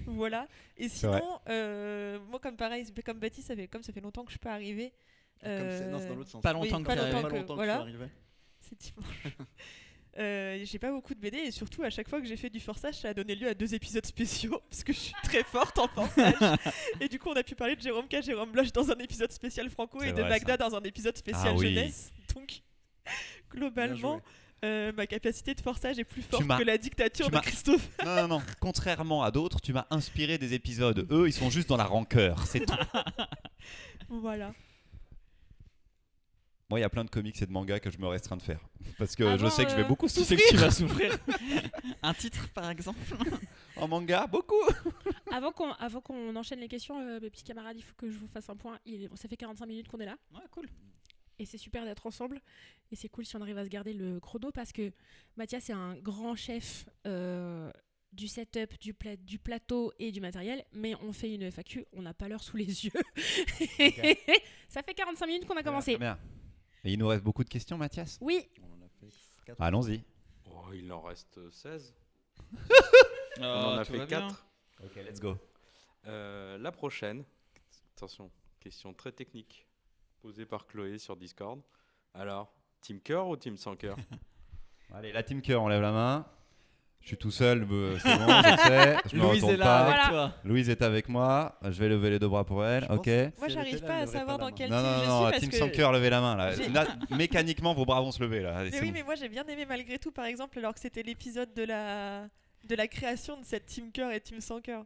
Voilà. 0.08 0.48
Et 0.78 0.90
sinon, 0.90 1.40
euh, 1.50 2.20
moi, 2.30 2.40
comme 2.40 2.56
pareil, 2.58 2.86
comme 3.06 3.20
Baptiste, 3.20 3.48
ça 3.48 3.56
fait, 3.56 3.68
comme 3.68 3.84
ça 3.84 3.92
fait 3.94 4.02
longtemps 4.02 4.24
que 4.26 4.32
je 4.32 4.38
peux 4.38 4.50
arriver. 4.50 4.94
Comme 5.42 5.52
c'est- 5.52 5.90
non, 5.90 6.00
c'est 6.00 6.08
dans 6.08 6.14
euh, 6.14 6.16
l'autre 6.18 6.30
sens. 6.30 6.42
Pas 6.42 6.54
Oui, 6.56 6.70
longtemps 6.70 6.82
que 6.84 6.88
pas 6.88 6.96
longtemps 6.96 7.28
que- 7.30 7.36
longtemps 7.36 7.54
que 7.54 7.58
voilà. 7.58 7.74
je 7.78 7.82
suis 7.82 7.90
arrivé. 7.96 8.12
C'est 8.62 8.80
dimanche. 8.82 9.38
Euh, 10.18 10.62
j'ai 10.64 10.80
pas 10.80 10.92
beaucoup 10.92 11.14
de 11.14 11.20
BD 11.20 11.38
et 11.40 11.52
surtout 11.52 11.84
à 11.84 11.90
chaque 11.90 12.08
fois 12.08 12.22
que 12.22 12.26
j'ai 12.26 12.38
fait 12.38 12.50
du 12.50 12.62
forçage 12.62 12.96
ça 12.96 13.10
a 13.10 13.14
donné 13.14 13.36
lieu 13.36 13.50
à 13.50 13.54
deux 13.54 13.76
épisodes 13.76 14.06
spéciaux 14.06 14.62
parce 14.70 14.82
que 14.82 14.94
je 14.94 14.98
suis 15.00 15.14
très 15.24 15.44
forte 15.44 15.78
en 15.78 15.90
forçage 15.90 16.58
et 17.02 17.10
du 17.10 17.20
coup 17.20 17.28
on 17.30 17.34
a 17.36 17.44
pu 17.44 17.54
parler 17.54 17.76
de 17.76 17.82
Jérôme 17.82 18.08
K, 18.08 18.22
Jérôme 18.24 18.50
Bloch 18.50 18.72
dans 18.72 18.90
un 18.90 18.98
épisode 19.00 19.34
spécial 19.34 19.70
franco 19.70 20.02
et 20.02 20.14
de 20.14 20.22
Magda 20.24 20.56
dans 20.56 20.74
un 20.74 20.82
épisode 20.84 21.18
spécial 21.18 21.50
Ah 21.50 21.54
oui. 21.58 21.74
jeunesse 21.76 22.14
donc 22.34 22.62
globalement. 23.52 24.22
Euh, 24.64 24.92
ma 24.94 25.06
capacité 25.06 25.54
de 25.54 25.62
forçage 25.62 26.00
est 26.00 26.04
plus 26.04 26.22
forte 26.22 26.48
que 26.48 26.64
la 26.64 26.78
dictature 26.78 27.28
tu 27.28 27.32
de 27.36 27.40
Christophe 27.40 27.88
non, 28.06 28.16
non, 28.16 28.28
non. 28.28 28.42
Contrairement 28.60 29.24
à 29.24 29.32
d'autres, 29.32 29.60
tu 29.62 29.74
m'as 29.74 29.86
inspiré 29.90 30.38
des 30.38 30.54
épisodes. 30.54 31.08
Eux, 31.12 31.28
ils 31.28 31.34
sont 31.34 31.50
juste 31.50 31.70
dans 31.70 31.78
la 31.78 31.84
rancœur. 31.86 32.46
C'est 32.48 32.66
tout. 32.66 32.74
voilà 34.10 34.54
Moi, 36.70 36.80
il 36.80 36.82
y 36.82 36.86
a 36.86 36.90
plein 36.90 37.04
de 37.04 37.10
comics 37.10 37.40
et 37.42 37.46
de 37.46 37.52
mangas 37.52 37.80
que 37.80 37.92
je 37.92 37.98
me 38.00 38.08
restreins 38.08 38.38
de 38.38 38.42
faire. 38.42 38.60
Parce 38.98 39.16
que 39.16 39.24
je 39.24 39.30
Avant, 39.30 39.50
sais 39.50 39.66
que 39.66 39.72
je 39.72 39.76
vais 39.76 39.84
euh, 39.84 39.88
beaucoup 39.88 40.08
Tu 40.08 40.14
sais 40.14 40.22
souffrir. 40.22 40.40
que 40.46 40.50
tu 40.50 40.58
vas 40.58 40.72
souffrir. 40.72 41.18
Un 42.02 42.14
titre 42.14 42.48
par 42.54 42.70
exemple. 42.70 43.00
En 43.78 43.90
manga, 43.90 44.26
beaucoup. 44.26 44.56
Avant 45.34 45.52
qu'on 45.52 45.70
avant 45.74 46.00
qu'on 46.00 46.34
enchaîne 46.38 46.62
les 46.62 46.70
questions, 46.70 46.98
euh, 46.98 47.20
mes 47.20 47.30
petits 47.30 47.44
camarades, 47.44 47.76
il 47.78 47.84
faut 47.84 47.94
que 47.98 48.10
je 48.10 48.18
vous 48.18 48.28
fasse 48.28 48.50
un 48.50 48.56
point. 48.56 48.80
Il, 48.86 49.10
ça 49.16 49.28
fait 49.28 49.36
45 49.36 49.66
minutes 49.66 49.90
qu'on 49.90 50.00
est 50.00 50.06
là. 50.06 50.16
Ouais, 50.34 50.40
cool. 50.50 50.68
Et 51.40 51.46
c'est 51.46 51.58
super 51.58 51.84
d'être 51.86 52.06
ensemble. 52.06 52.42
Et 52.92 52.96
c'est 52.96 53.10
cool 53.10 53.26
si 53.26 53.36
on 53.36 53.42
arrive 53.42 53.58
à 53.58 53.64
se 53.66 53.70
garder 53.70 53.94
le 53.94 54.20
chrono 54.20 54.52
parce 54.52 54.72
que 54.72 54.92
Mathias 55.38 55.70
est 55.70 55.74
un 55.74 55.96
grand 55.98 56.36
chef 56.36 56.86
euh, 57.06 57.72
du 58.14 58.28
setup, 58.28 58.80
du, 58.80 58.94
pla- 58.94 59.18
du 59.18 59.38
plateau 59.40 59.92
et 60.00 60.12
du 60.12 60.22
matériel. 60.22 60.64
Mais 60.72 60.96
on 61.02 61.12
fait 61.12 61.34
une 61.34 61.52
FAQ, 61.52 61.86
on 61.94 62.02
n'a 62.04 62.14
pas 62.14 62.28
l'heure 62.30 62.44
sous 62.44 62.56
les 62.58 62.86
yeux. 62.86 62.92
Ça 64.70 64.82
fait 64.84 64.94
45 64.94 65.26
minutes 65.28 65.46
qu'on 65.46 65.58
a 65.58 65.64
commencé. 65.64 65.92
Très 65.94 66.00
bien. 66.00 66.18
Et 66.84 66.94
il 66.94 67.00
nous 67.00 67.08
reste 67.08 67.24
beaucoup 67.24 67.44
de 67.44 67.50
questions, 67.50 67.78
Mathias? 67.78 68.18
Oui, 68.22 68.48
On 68.62 68.68
en 68.74 68.86
a 68.86 68.90
fait 68.90 69.08
quatre. 69.46 69.62
Allons-y. 69.62 70.04
Oh, 70.50 70.72
il 70.74 70.92
en 70.92 71.02
reste 71.02 71.40
16. 71.52 71.94
On 72.54 72.58
On 73.42 73.46
en 73.46 73.78
a 73.78 73.84
fait 73.86 74.08
4. 74.08 74.48
Ok, 74.84 74.96
let's 74.98 75.20
go. 75.20 75.36
Euh, 76.08 76.58
la 76.60 76.72
prochaine, 76.72 77.24
attention, 77.96 78.30
question 78.60 78.94
très 78.94 79.12
technique 79.12 79.65
posée 80.26 80.48
par 80.48 80.66
Chloé 80.66 80.98
sur 80.98 81.16
Discord. 81.16 81.62
Alors, 82.16 82.52
Team 82.82 83.00
Cœur 83.00 83.28
ou 83.28 83.38
Team 83.38 83.58
Sans 83.58 83.76
Cœur 83.76 83.96
Allez, 84.96 85.12
la 85.12 85.22
team 85.22 85.40
cœur, 85.40 85.62
on 85.62 85.68
lève 85.68 85.82
la 85.84 85.92
main. 85.92 86.26
Je 87.02 87.10
suis 87.10 87.18
tout 87.18 87.30
seul, 87.30 87.68
euh, 87.72 87.96
c'est 88.00 88.18
bon, 88.18 88.26
je 88.28 88.58
sais. 88.68 88.98
Je 89.12 89.16
me 89.18 89.22
Louise 89.22 89.44
retourne 89.44 89.54
est 89.54 89.58
là 89.58 89.66
pas. 89.66 89.86
avec 89.86 90.10
toi. 90.10 90.34
Louise 90.44 90.70
est 90.72 90.82
avec 90.82 91.10
moi. 91.10 91.60
Je 91.62 91.70
vais 91.80 91.90
lever 91.90 92.10
les 92.10 92.18
deux 92.18 92.28
bras 92.28 92.44
pour 92.44 92.66
elle. 92.66 92.86
Je 92.90 92.94
Ok. 92.96 93.08
moi 93.38 93.48
j'arrive 93.50 93.82
pas 93.82 93.98
à 93.98 94.08
savoir 94.08 94.40
dans 94.40 94.52
quel 94.52 94.72
Non, 94.72 94.78
team 94.78 94.86
non, 94.86 94.94
je 95.04 95.08
non, 95.10 95.16
suis 95.18 95.26
la 95.26 95.30
parce 95.30 95.42
team 95.44 95.50
que 95.52 95.58
sans 95.58 95.70
cœur, 95.70 95.92
levez 95.92 96.10
la 96.10 96.22
main. 96.22 96.36
Là. 96.36 96.56
J'ai- 96.56 97.16
mécaniquement, 97.16 97.76
vos 97.76 97.86
bras 97.86 98.02
vont 98.02 98.12
se 98.12 98.24
lever. 98.24 98.42
Là. 98.42 98.58
Allez, 98.58 98.72
Mais 98.72 98.78
c'est 98.78 98.82
oui, 98.82 98.88
bon. 98.88 98.94
mais 98.94 99.04
moi 99.04 99.14
j'ai 99.14 99.30
bien 99.30 99.44
aimé 99.46 99.66
malgré 99.68 100.00
tout, 100.00 100.12
par 100.12 100.26
exemple, 100.26 100.58
alors 100.58 100.74
que 100.74 100.80
c'était 100.80 101.04
l'épisode 101.04 101.54
de 101.54 101.64
la 101.64 102.28
de 102.68 102.74
la 102.76 102.88
création 102.88 103.40
de 103.40 103.46
cette 103.46 103.68
team 103.68 103.92
cœur 103.92 104.12
et 104.12 104.20
team 104.22 104.42
sans 104.42 104.60
cœur. 104.60 104.86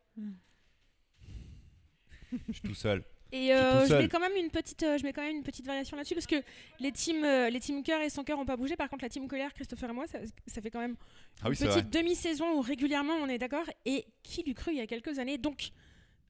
Je 2.47 2.51
suis 2.51 2.61
tout 2.61 2.75
seul. 2.75 3.03
Et 3.31 3.53
euh, 3.53 3.81
je 3.83 3.89
seul. 3.89 4.01
mets 4.01 4.09
quand 4.09 4.19
même 4.19 4.35
une 4.35 4.49
petite, 4.49 4.81
euh, 4.81 4.97
je 4.97 5.03
mets 5.03 5.13
quand 5.13 5.21
même 5.21 5.35
une 5.35 5.43
petite 5.43 5.65
variation 5.65 5.95
là-dessus 5.95 6.15
parce 6.15 6.25
que 6.25 6.41
les 6.79 6.91
teams, 6.91 7.23
euh, 7.23 7.49
les 7.51 7.59
teams 7.59 7.83
cœur 7.83 8.01
et 8.01 8.09
sans 8.09 8.23
cœur 8.23 8.39
ont 8.39 8.45
pas 8.45 8.57
bougé. 8.57 8.75
Par 8.75 8.89
contre, 8.89 9.03
la 9.03 9.09
team 9.09 9.27
colère, 9.27 9.53
Christopher 9.53 9.91
et 9.91 9.93
moi, 9.93 10.07
ça, 10.07 10.17
ça 10.47 10.61
fait 10.61 10.71
quand 10.71 10.79
même 10.79 10.95
Ah 11.43 11.49
oui, 11.49 11.55
une 11.61 11.67
petite 11.67 11.89
demi-saison 11.91 12.57
où 12.57 12.61
régulièrement 12.61 13.13
on 13.13 13.27
est 13.27 13.37
d'accord. 13.37 13.65
Et 13.85 14.07
qui 14.23 14.41
l'eût 14.43 14.55
cru 14.55 14.71
il 14.71 14.77
y 14.77 14.81
a 14.81 14.87
quelques 14.87 15.19
années? 15.19 15.37
Donc 15.37 15.69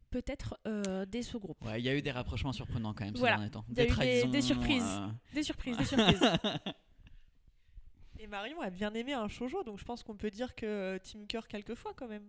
peut-être 0.10 0.60
euh, 0.68 1.06
des 1.06 1.24
sous-groupes, 1.24 1.64
Ouais, 1.64 1.80
il 1.80 1.86
y 1.86 1.90
a 1.90 1.96
eu 1.96 2.02
des 2.02 2.12
rapprochements 2.12 2.52
surprenants 2.52 2.94
quand 2.94 3.06
même 3.06 3.14
ces 3.16 3.20
Voilà. 3.20 3.38
derniers 3.38 3.52
temps. 3.52 3.64
Des- 3.70 3.88
trahisons, 3.88 4.28
des 4.30 4.42
surprises. 4.42 4.84
euh, 4.84 5.08
des 5.34 5.44
surprises, 5.44 5.78
des 5.78 5.86
surprises. 5.86 6.20
Et 8.20 8.28
Marion 8.28 8.60
a 8.60 8.70
bien 8.70 8.94
aimé 8.94 9.14
un 9.14 9.30
shoujo, 9.30 9.64
donc 9.64 9.80
je 9.80 9.86
pense 9.86 10.04
qu'on 10.04 10.18
peut 10.18 10.32
dire 10.32 10.54
que 10.56 10.98
team 10.98 11.26
cœur 11.28 11.48
quelquefois 11.48 11.94
quand 11.96 12.10
même. 12.10 12.28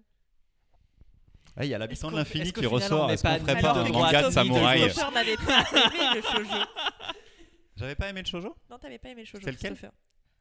Ah, 1.57 1.65
Il 1.65 1.71
y 1.71 1.75
a 1.75 1.79
l'habitant 1.79 2.11
de 2.11 2.17
l'infini 2.17 2.53
qui 2.53 2.67
ressort. 2.67 3.11
Est-ce 3.11 3.23
qu'on 3.23 3.39
ferait 3.39 3.61
pas 3.61 3.73
un 3.73 3.89
manga 3.89 4.23
de 4.25 4.31
samouraï 4.31 4.81
n'avait 5.13 5.37
pas 5.37 5.65
aimé 5.73 6.15
le 6.15 6.23
shoujo. 6.23 6.65
J'avais 7.77 7.95
pas 7.95 8.09
aimé 8.09 8.23
le 8.23 8.27
shoujo 8.27 8.55
Non, 8.71 8.79
t'avais 8.79 8.99
pas 8.99 9.09
aimé 9.11 9.23
le 9.23 9.27
shoujo, 9.27 9.43
C'est 9.45 9.53
lequel? 9.53 9.77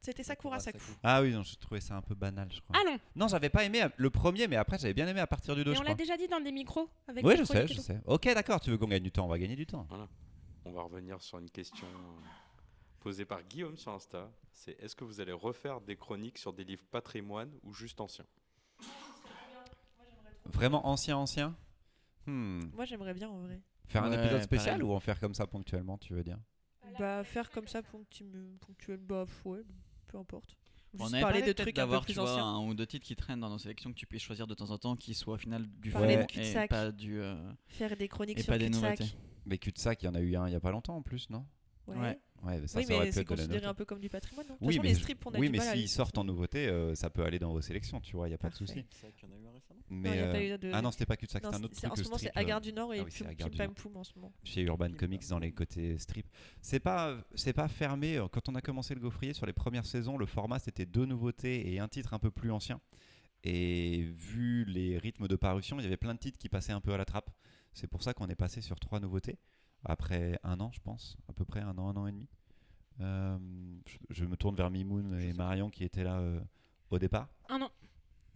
C'était 0.02 0.24
Sakura 0.24 0.60
Saku. 0.60 0.80
Ah 1.04 1.22
oui, 1.22 1.32
non, 1.34 1.44
je 1.44 1.56
trouvais 1.56 1.82
ça 1.82 1.96
un 1.96 2.02
peu 2.02 2.16
banal, 2.16 2.48
je 2.52 2.62
crois. 2.62 2.76
Ah 2.80 2.90
non, 2.90 2.98
Non, 3.16 3.28
j'avais 3.28 3.50
pas 3.50 3.66
aimé 3.66 3.86
le 3.98 4.10
premier, 4.10 4.48
mais 4.48 4.56
après, 4.56 4.78
j'avais 4.78 4.94
bien 4.94 5.08
aimé 5.08 5.20
à 5.20 5.28
partir 5.28 5.56
du 5.56 5.64
2, 5.64 5.74
mais 5.74 5.80
on 5.80 5.84
l'a 5.84 5.94
déjà 5.94 6.16
dit 6.16 6.28
dans 6.28 6.40
des 6.40 6.54
micros 6.54 6.90
avec 7.08 7.26
Oui, 7.26 7.36
je 7.38 7.44
sais, 7.44 7.68
je 7.68 7.82
sais. 7.82 8.00
Ok, 8.06 8.24
d'accord, 8.34 8.62
tu 8.62 8.70
veux 8.70 8.78
qu'on 8.78 8.88
gagne 8.88 9.04
du 9.04 9.12
temps, 9.12 9.26
on 9.26 9.30
va 9.30 9.38
gagner 9.38 9.58
du 9.58 9.66
temps. 9.66 9.88
On 10.66 10.72
va 10.72 10.84
revenir 10.84 11.22
sur 11.22 11.40
une 11.40 11.50
question 11.50 11.88
euh, 11.88 12.22
posée 13.00 13.26
par 13.26 13.42
Guillaume 13.44 13.78
sur 13.78 13.92
Insta. 13.92 14.30
C'est 14.54 14.80
est-ce 14.82 14.96
que 14.96 15.04
vous 15.04 15.20
allez 15.20 15.32
refaire 15.32 15.82
des 15.82 15.96
chroniques 15.96 16.38
sur 16.38 16.54
des 16.54 16.64
livres 16.64 16.86
patrimoine 16.92 17.52
ou 17.64 17.74
juste 17.74 18.00
anciens? 18.00 18.26
Vraiment 20.54 20.88
ancien, 20.88 21.18
ancien 21.18 21.56
Hmm. 22.26 22.62
Moi, 22.74 22.86
j'aimerais 22.86 23.14
bien 23.14 23.30
en 23.30 23.40
vrai. 23.40 23.60
Faire 23.88 24.04
un 24.04 24.10
Ouais, 24.12 24.20
épisode 24.20 24.42
spécial 24.44 24.76
pareil. 24.76 24.84
ou 24.90 24.94
en 24.94 25.00
faire 25.00 25.20
comme 25.20 25.34
ça 25.34 25.48
ponctuellement, 25.48 25.98
tu 25.98 26.14
veux 26.14 26.24
dire? 26.24 26.38
Bah, 27.00 27.24
faire 27.24 27.50
comme 27.50 27.68
ça 27.68 27.82
ponctu- 27.82 28.58
ponctuel, 28.60 28.98
bah, 29.00 29.26
ouais, 29.46 29.62
peu 30.08 30.18
importe. 30.18 30.56
On 30.94 31.04
Juste 31.04 31.14
avait 31.16 31.22
parlé 31.24 31.42
de 31.44 31.54
trucs 31.54 31.70
un 31.70 31.72
peu 31.72 31.72
d'avoir 31.74 32.06
tu 32.06 32.14
vois, 32.14 32.32
anciens. 32.32 32.46
un 32.46 32.68
ou 32.68 32.74
deux 32.74 32.86
titres 32.86 33.06
qui 33.06 33.16
traînent 33.16 33.40
dans 33.40 33.50
nos 33.50 33.58
sélections 33.60 33.92
que 33.92 33.96
tu 33.96 34.06
puisses 34.06 34.24
choisir 34.24 34.48
de 34.48 34.54
temps 34.56 34.70
en 34.72 34.78
temps 34.78 34.96
qui 34.96 35.14
soient 35.14 35.36
au 35.36 35.38
final 35.38 35.66
du 35.80 35.92
Parler 35.92 36.16
fond 36.16 36.20
de 36.20 36.24
et 36.24 36.28
cul-de-sac. 36.28 36.70
pas 36.70 36.92
du 36.92 37.20
euh, 37.22 37.36
Faire 37.68 37.96
des 37.96 38.08
chroniques 38.08 38.40
et 38.40 38.44
sur 38.44 38.52
pas 38.54 38.58
des 38.58 38.70
nouveautés. 38.70 39.06
Mais 39.46 39.58
cul-de-sac, 39.60 40.02
il 40.04 40.06
y 40.06 40.10
en 40.10 40.16
a 40.16 40.20
eu 40.22 40.36
un 40.36 40.48
il 40.48 40.52
y 40.54 40.56
a 40.56 40.60
pas 40.60 40.72
longtemps 40.72 40.96
en 40.98 41.02
plus, 41.04 41.30
non? 41.30 41.46
Ouais. 41.88 41.96
Ouais. 41.98 42.20
Ouais, 42.44 42.60
mais 42.60 42.68
ça, 42.68 42.80
oui, 42.80 42.86
ça 42.86 43.00
mais 43.00 43.12
c'est 43.12 43.26
considéré 43.26 43.66
un 43.66 43.74
peu 43.74 43.86
comme 43.86 44.00
du 44.00 44.10
patrimoine. 44.10 44.48
non? 44.48 44.54
De 44.56 44.60
toute 44.60 44.68
Oui, 44.68 44.74
façon, 44.76 44.84
mais, 44.84 44.90
les 44.90 44.96
je- 44.96 45.00
strips, 45.00 45.26
on 45.26 45.32
a 45.34 45.40
oui, 45.40 45.50
mais 45.50 45.60
s'ils 45.60 45.90
sortent 45.90 46.18
en 46.18 46.24
nouveauté, 46.24 46.68
euh, 46.68 46.96
ça 46.96 47.10
peut 47.10 47.24
aller 47.24 47.38
dans 47.40 47.52
vos 47.52 47.62
sélections, 47.62 48.00
tu 48.02 48.16
vois, 48.16 48.28
il 48.28 48.32
n'y 48.32 48.36
a 48.36 48.38
pas 48.38 48.50
de 48.50 48.56
souci. 48.56 48.84
Récemment 49.70 49.86
Mais, 49.90 50.10
Non, 50.10 50.16
y 50.16 50.20
a 50.20 50.32
pas 50.32 50.38
euh, 50.38 50.56
eu 50.56 50.58
de- 50.58 50.72
Ah 50.74 50.82
non, 50.82 50.92
c'était 50.92 51.06
pas 51.06 51.18
cul-de-sac, 51.18 51.44
c'était 51.44 51.56
un 51.56 51.64
autre 51.64 51.76
truc. 51.76 51.92
en 51.92 51.96
ce 51.96 52.04
moment, 52.04 52.18
c'est 52.18 52.38
euh, 52.38 52.44
Gare 52.44 52.62
du 52.62 52.74
Nord 52.74 52.94
et 52.94 53.00
ah 53.00 53.04
oui. 53.04 53.74
Poum 53.76 53.98
en 53.98 54.04
ce 54.04 54.14
moment. 54.16 54.32
chez 54.44 54.62
Urban 54.62 54.92
Comics 54.94 55.28
dans 55.30 55.40
les 55.40 55.52
côtés 55.52 55.98
strip. 55.98 56.28
C'est 56.62 56.80
pas 56.80 57.18
pas 57.56 57.68
fermé. 57.68 58.18
euh, 58.18 58.28
Quand 58.28 58.50
on 58.50 58.56
a 58.56 58.62
commencé 58.62 58.94
le 58.94 59.00
Gaufrier 59.00 59.34
sur 59.34 59.46
les 59.46 59.54
premières 59.54 59.86
saisons, 59.86 60.18
le 60.18 60.26
format 60.26 60.60
c'était 60.60 60.86
deux 60.86 61.06
nouveautés 61.06 61.74
et 61.74 61.80
un 61.80 61.88
titre 61.88 62.14
un 62.14 62.20
peu 62.20 62.32
plus 62.32 62.52
ancien. 62.52 62.80
Et 63.44 64.04
vu 64.18 64.66
les 64.66 64.98
rythmes 64.98 65.28
de 65.28 65.36
parution, 65.36 65.80
il 65.80 65.84
y 65.84 65.88
avait 65.88 65.98
plein 65.98 66.14
de 66.14 66.20
titres 66.20 66.38
qui 66.38 66.50
passaient 66.50 66.74
un 66.74 66.82
peu 66.82 66.94
à 66.94 66.98
la 66.98 67.06
trappe. 67.06 67.30
C'est 67.74 67.88
pour 67.88 68.04
ça 68.04 68.14
qu'on 68.14 68.28
est 68.28 68.36
passé 68.36 68.62
sur 68.62 68.80
trois 68.80 69.00
nouveautés 69.00 69.38
après 69.86 70.38
un 70.44 70.60
an, 70.60 70.72
je 70.74 70.80
pense, 70.82 71.18
à 71.30 71.34
peu 71.34 71.46
près 71.46 71.62
un 71.62 71.78
an, 71.78 71.90
un 71.90 71.96
an 71.96 72.08
et 72.08 72.12
demi. 72.12 72.28
Euh, 73.02 73.38
je, 73.88 73.98
je 74.10 74.26
me 74.26 74.36
tourne 74.36 74.56
vers 74.56 74.70
Mimoun 74.70 75.18
et 75.22 75.32
Marion 75.34 75.70
qui 75.70 75.86
étaient 75.86 76.04
là 76.04 76.20
euh, 76.20 76.42
au 76.90 77.00
départ. 77.00 77.30
Un 77.48 77.62
an. 77.62 77.72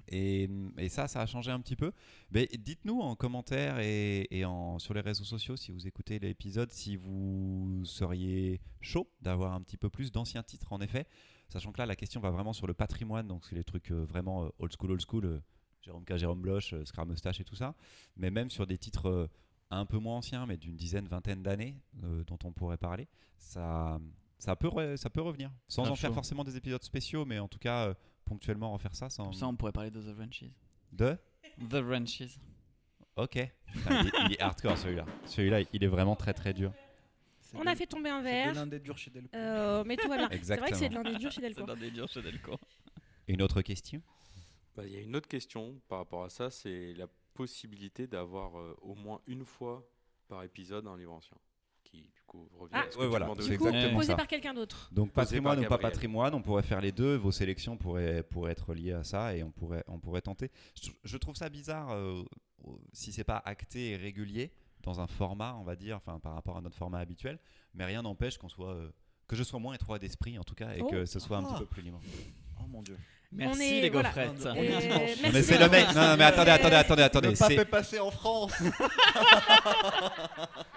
Et, 0.07 0.49
et 0.77 0.89
ça, 0.89 1.07
ça 1.07 1.21
a 1.21 1.25
changé 1.25 1.51
un 1.51 1.59
petit 1.59 1.75
peu. 1.75 1.91
Mais 2.31 2.47
dites-nous 2.57 2.99
en 2.99 3.15
commentaire 3.15 3.79
et, 3.79 4.27
et 4.31 4.45
en, 4.45 4.79
sur 4.79 4.93
les 4.93 5.01
réseaux 5.01 5.23
sociaux, 5.23 5.55
si 5.55 5.71
vous 5.71 5.87
écoutez 5.87 6.19
l'épisode, 6.19 6.71
si 6.71 6.95
vous 6.95 7.81
seriez 7.85 8.61
chaud 8.81 9.09
d'avoir 9.21 9.53
un 9.53 9.61
petit 9.61 9.77
peu 9.77 9.89
plus 9.89 10.11
d'anciens 10.11 10.43
titres, 10.43 10.73
en 10.73 10.81
effet. 10.81 11.05
Sachant 11.49 11.71
que 11.71 11.77
là, 11.77 11.85
la 11.85 11.95
question 11.95 12.19
va 12.19 12.31
vraiment 12.31 12.53
sur 12.53 12.67
le 12.67 12.73
patrimoine, 12.73 13.27
donc 13.27 13.45
c'est 13.45 13.55
les 13.55 13.63
trucs 13.63 13.91
euh, 13.91 14.05
vraiment 14.05 14.45
euh, 14.45 14.49
old 14.59 14.73
school, 14.77 14.91
old 14.91 15.01
school, 15.01 15.25
euh, 15.25 15.39
Jérôme 15.81 16.05
K, 16.05 16.17
Jérôme 16.17 16.41
Bloch, 16.41 16.73
Scram 16.85 17.09
Mustache 17.09 17.41
et 17.41 17.43
tout 17.43 17.55
ça. 17.55 17.75
Mais 18.15 18.31
même 18.31 18.49
sur 18.49 18.65
des 18.65 18.77
titres 18.77 19.29
un 19.69 19.85
peu 19.85 19.97
moins 19.97 20.17
anciens, 20.17 20.45
mais 20.45 20.57
d'une 20.57 20.75
dizaine, 20.75 21.07
vingtaine 21.07 21.43
d'années, 21.43 21.75
euh, 22.03 22.23
dont 22.25 22.39
on 22.43 22.51
pourrait 22.51 22.77
parler, 22.77 23.07
ça, 23.37 23.99
ça, 24.37 24.55
peut, 24.55 24.67
re- 24.67 24.95
ça 24.97 25.09
peut 25.09 25.21
revenir. 25.21 25.51
Sans 25.67 25.89
en 25.89 25.95
faire 25.95 26.13
forcément 26.13 26.43
des 26.43 26.55
épisodes 26.55 26.83
spéciaux, 26.83 27.25
mais 27.25 27.39
en 27.39 27.47
tout 27.47 27.59
cas, 27.59 27.87
euh, 27.87 27.93
ponctuellement 28.25 28.71
refaire 28.73 28.95
ça. 28.95 29.09
Sans... 29.09 29.25
Comme 29.25 29.33
ça, 29.33 29.47
on 29.47 29.55
pourrait 29.55 29.71
parler 29.71 29.91
de 29.91 30.01
The 30.01 30.15
Wrenches. 30.15 30.45
De 30.91 31.17
The 31.69 31.75
Wrenches. 31.83 32.39
Ok. 33.15 33.37
Putain, 33.71 34.01
il, 34.01 34.07
est, 34.07 34.11
il 34.25 34.33
est 34.33 34.41
hardcore 34.41 34.77
celui-là. 34.77 35.05
Celui-là, 35.25 35.61
il 35.71 35.83
est 35.83 35.87
vraiment 35.87 36.15
très 36.15 36.33
très 36.33 36.53
dur. 36.53 36.73
C'est 37.41 37.57
On 37.57 37.63
de- 37.63 37.67
a 37.69 37.75
fait 37.75 37.85
tomber 37.85 38.09
un 38.09 38.23
C'est 38.23 38.29
de 38.29 38.29
verre. 38.29 38.53
l'un 38.55 38.67
des 38.67 38.79
durs 38.79 38.97
chez 38.97 39.11
Delcourt. 39.11 39.29
Euh, 39.35 39.83
mais 39.85 39.95
tout 39.97 40.07
va 40.09 40.17
bien. 40.17 40.29
C'est 40.41 40.57
vrai 40.57 40.71
que 40.71 40.75
c'est 40.77 40.89
de 40.89 41.03
des 41.03 41.17
durs 41.19 41.31
chez 41.31 41.41
Delcourt. 41.41 41.65
dans 41.67 41.75
des 41.75 41.91
durs 41.91 42.07
chez 42.09 42.21
Delcourt. 42.21 42.59
Une 43.27 43.41
autre 43.41 43.61
question 43.61 44.01
Bah, 44.75 44.83
Il 44.85 44.91
y 44.93 44.97
a 44.97 45.01
une 45.01 45.15
autre 45.15 45.27
question 45.27 45.79
par 45.87 45.99
rapport 45.99 46.23
à 46.23 46.29
ça, 46.29 46.49
c'est 46.49 46.93
la 46.93 47.05
possibilité 47.35 48.07
d'avoir 48.07 48.57
euh, 48.57 48.75
au 48.81 48.95
moins 48.95 49.21
une 49.27 49.45
fois 49.45 49.87
par 50.27 50.43
épisode 50.43 50.87
un 50.87 50.97
livre 50.97 51.13
ancien. 51.13 51.37
Qui 51.93 52.01
du 52.01 52.23
coup 52.25 52.49
revient 52.57 52.71
Ah. 52.73 52.85
Ouais, 52.99 53.07
voilà, 53.07 53.27
c'est 53.37 53.43
Du 53.43 53.49
début. 53.49 53.57
coup, 53.59 53.67
exactement 53.67 53.97
posé 53.99 54.07
ça. 54.07 54.15
par 54.15 54.27
quelqu'un 54.27 54.53
d'autre. 54.55 54.89
Donc 54.91 55.11
Posé 55.11 55.25
patrimoine 55.25 55.59
ou 55.59 55.67
pas 55.69 55.77
patrimoine, 55.77 56.33
on 56.33 56.41
pourrait 56.41 56.63
faire 56.63 56.81
les 56.81 56.91
deux. 56.91 57.15
Vos 57.15 57.31
sélections 57.31 57.77
pourraient, 57.77 58.23
pourraient 58.23 58.51
être 58.53 58.73
liées 58.73 58.93
à 58.93 59.03
ça 59.03 59.35
et 59.35 59.43
on 59.43 59.51
pourrait, 59.51 59.83
on 59.87 59.99
pourrait 59.99 60.21
tenter. 60.21 60.49
Je, 60.81 60.89
je 61.03 61.17
trouve 61.17 61.35
ça 61.35 61.49
bizarre 61.49 61.91
euh, 61.91 62.23
euh, 62.65 62.71
si 62.93 63.11
c'est 63.11 63.23
pas 63.23 63.41
acté 63.45 63.91
et 63.91 63.95
régulier 63.95 64.51
dans 64.81 64.99
un 65.01 65.07
format, 65.07 65.55
on 65.59 65.63
va 65.63 65.75
dire, 65.75 65.97
enfin 65.97 66.19
par 66.19 66.33
rapport 66.33 66.57
à 66.57 66.61
notre 66.61 66.75
format 66.75 66.97
habituel. 66.99 67.37
Mais 67.75 67.85
rien 67.85 68.01
n'empêche 68.01 68.37
qu'on 68.39 68.49
soit, 68.49 68.73
euh, 68.73 68.91
que 69.27 69.35
je 69.35 69.43
sois 69.43 69.59
moins 69.59 69.75
étroit 69.75 69.99
d'esprit 69.99 70.39
en 70.39 70.43
tout 70.43 70.55
cas 70.55 70.73
et 70.75 70.81
Oh. 70.81 70.87
que 70.87 71.05
ce 71.05 71.19
soit 71.19 71.37
un 71.37 71.43
Ah. 71.45 71.53
petit 71.53 71.59
peu 71.59 71.65
plus 71.67 71.81
libre. 71.83 72.01
Oh 72.59 72.65
mon 72.67 72.81
dieu. 72.81 72.97
Merci 73.35 73.63
est- 73.63 73.81
les 73.81 73.89
voilà. 73.89 74.09
gaufrettes. 74.09 74.45
On 74.45 74.55
est 74.55 74.69
merci 74.69 74.87
mais 75.33 75.41
c'est 75.41 75.57
le 75.57 75.69
mec. 75.69 75.87
Non, 75.95 76.07
non, 76.09 76.17
mais 76.17 76.23
attendez, 76.25 76.51
attendez, 76.51 76.75
attendez, 76.75 77.01
attendez. 77.03 77.29
Le 77.31 77.35
pape 77.35 77.51
C'est- 77.51 77.57
est 77.61 77.65
passé 77.65 77.99
en 77.99 78.11
France. 78.11 78.51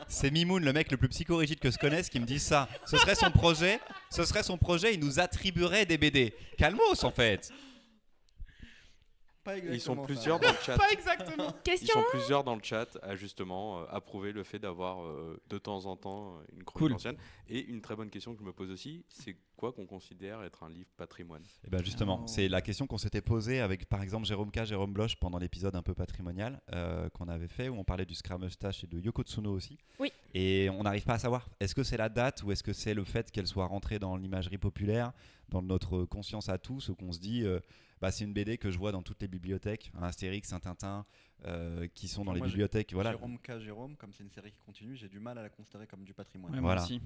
C'est 0.09 0.30
Mimoun, 0.30 0.64
le 0.64 0.72
mec 0.72 0.90
le 0.90 0.96
plus 0.96 1.09
psychorigide 1.09 1.59
que 1.59 1.70
je 1.70 1.78
connaisse, 1.78 2.09
qui 2.09 2.20
me 2.20 2.26
dit 2.26 2.38
ça. 2.38 2.68
Ce 2.86 2.96
serait 2.96 3.14
son 3.14 3.30
projet. 3.30 3.80
Ce 4.11 4.24
serait 4.24 4.42
son 4.42 4.57
projet. 4.57 4.94
Il 4.94 5.00
nous 5.00 5.18
attribuerait 5.20 5.84
des 5.84 5.98
BD. 5.98 6.32
Calmos, 6.57 7.02
en 7.02 7.11
fait. 7.11 7.50
Pas 9.47 9.57
Ils 9.59 9.80
sont 9.80 9.92
exactement 9.94 10.05
plusieurs 10.05 10.40
dans 10.40 10.51
le 10.51 10.59
chat. 10.62 10.76
Pas 10.78 10.90
exactement. 10.92 11.47
Ils 11.57 11.62
Question 11.62 11.94
sont 12.03 12.07
plusieurs 12.11 12.44
dans 12.44 12.55
le 12.57 12.62
chat 12.62 12.99
à 13.03 13.16
justement 13.16 13.80
euh, 13.80 13.84
approuver 13.90 14.32
le 14.32 14.42
fait 14.44 14.59
d'avoir 14.59 15.03
euh, 15.05 15.40
de 15.49 15.57
temps 15.59 15.86
en 15.86 15.97
temps 15.97 16.34
euh, 16.36 16.44
une 16.57 16.64
chronique 16.64 16.88
Cool. 16.88 16.92
ancienne. 16.94 17.16
Et 17.49 17.64
une 17.64 17.80
très 17.80 17.97
bonne 17.97 18.11
question 18.11 18.34
que 18.34 18.40
je 18.40 18.44
me 18.44 18.53
pose 18.53 18.70
aussi, 18.70 19.05
c'est 19.09 19.36
quoi 19.57 19.72
qu'on 19.72 19.86
considère 19.86 20.42
être 20.42 20.64
un 20.64 20.68
livre 20.68 20.90
patrimoine? 20.97 21.42
Et 21.64 21.70
ben 21.70 21.82
justement, 21.82 22.20
Oh. 22.22 22.26
c'est 22.26 22.49
la 22.49 22.61
question 22.61 22.86
qu'on 22.86 22.99
s'était 22.99 23.20
posée 23.22 23.61
avec 23.61 23.88
par 23.88 24.03
exemple 24.03 24.26
Jérôme 24.26 24.51
K, 24.51 24.64
Jérôme 24.64 24.92
Bloch 24.92 25.16
pendant 25.20 25.38
l'épisode 25.38 25.74
un 25.76 25.82
peu 25.82 25.94
patrimonial 25.94 26.61
euh, 26.74 27.09
qu'on 27.11 27.28
avait 27.28 27.49
fait 27.49 27.68
où 27.68 27.76
on 27.78 27.84
parlait 27.84 28.05
du 28.05 28.14
Scrum 28.14 28.42
Mustache 28.42 28.84
et 28.84 28.86
de 28.86 28.99
Yoko 28.99 29.22
Tsuno 29.22 29.53
aussi. 29.53 29.78
Oui. 30.01 30.12
Et 30.34 30.68
on 30.70 30.82
n'arrive 30.82 31.05
pas 31.05 31.14
à 31.14 31.18
savoir 31.18 31.49
est-ce 31.61 31.74
que 31.74 31.82
c'est 31.84 31.97
la 31.97 32.09
date 32.09 32.42
ou 32.42 32.53
est-ce 32.53 32.62
que 32.62 32.72
c'est 32.72 32.94
le 32.94 33.05
fait 33.05 33.30
qu'elle 33.30 33.47
soit 33.47 33.66
rentrée 33.66 33.99
dans 33.99 34.16
l'imagerie 34.16 34.59
populaire, 34.59 35.12
dans 35.49 35.62
notre 35.62 36.05
conscience 36.05 36.49
à 36.49 36.59
tous, 36.59 36.88
ou 36.90 36.94
qu'on 36.94 37.12
se 37.12 37.20
dit 37.20 37.44
euh, 37.44 37.61
bah, 38.01 38.11
c'est 38.11 38.24
une 38.24 38.32
BD 38.32 38.59
que 38.59 38.70
je 38.70 38.78
vois 38.78 38.92
dans 38.92 39.03
toutes 39.03 39.22
les 39.22 39.28
bibliothèques, 39.28 39.90
un 39.99 40.03
Astérix, 40.03 40.53
un 40.53 40.61
Tintin, 40.61 41.05
euh, 41.44 41.86
qui 41.94 42.09
sont 42.09 42.24
dans 42.24 42.32
les 42.32 42.38
Moi, 42.40 42.49
bibliothèques. 42.49 42.92
Voilà. 42.92 43.11
Jérôme 43.12 43.38
K. 43.38 43.59
Jérôme, 43.59 43.97
comme 43.97 44.12
c'est 44.12 44.22
une 44.24 44.30
série 44.30 44.53
qui 44.53 44.61
continue, 44.64 44.97
j'ai 44.97 45.09
du 45.09 45.20
mal 45.20 45.38
à 45.38 45.42
la 45.42 45.49
considérer 45.49 45.86
comme 45.86 46.05
du 46.05 46.14
patrimoine. 46.14 46.53
Ouais, 46.55 46.61
Voilà. 46.61 46.82
aussi. 46.82 47.01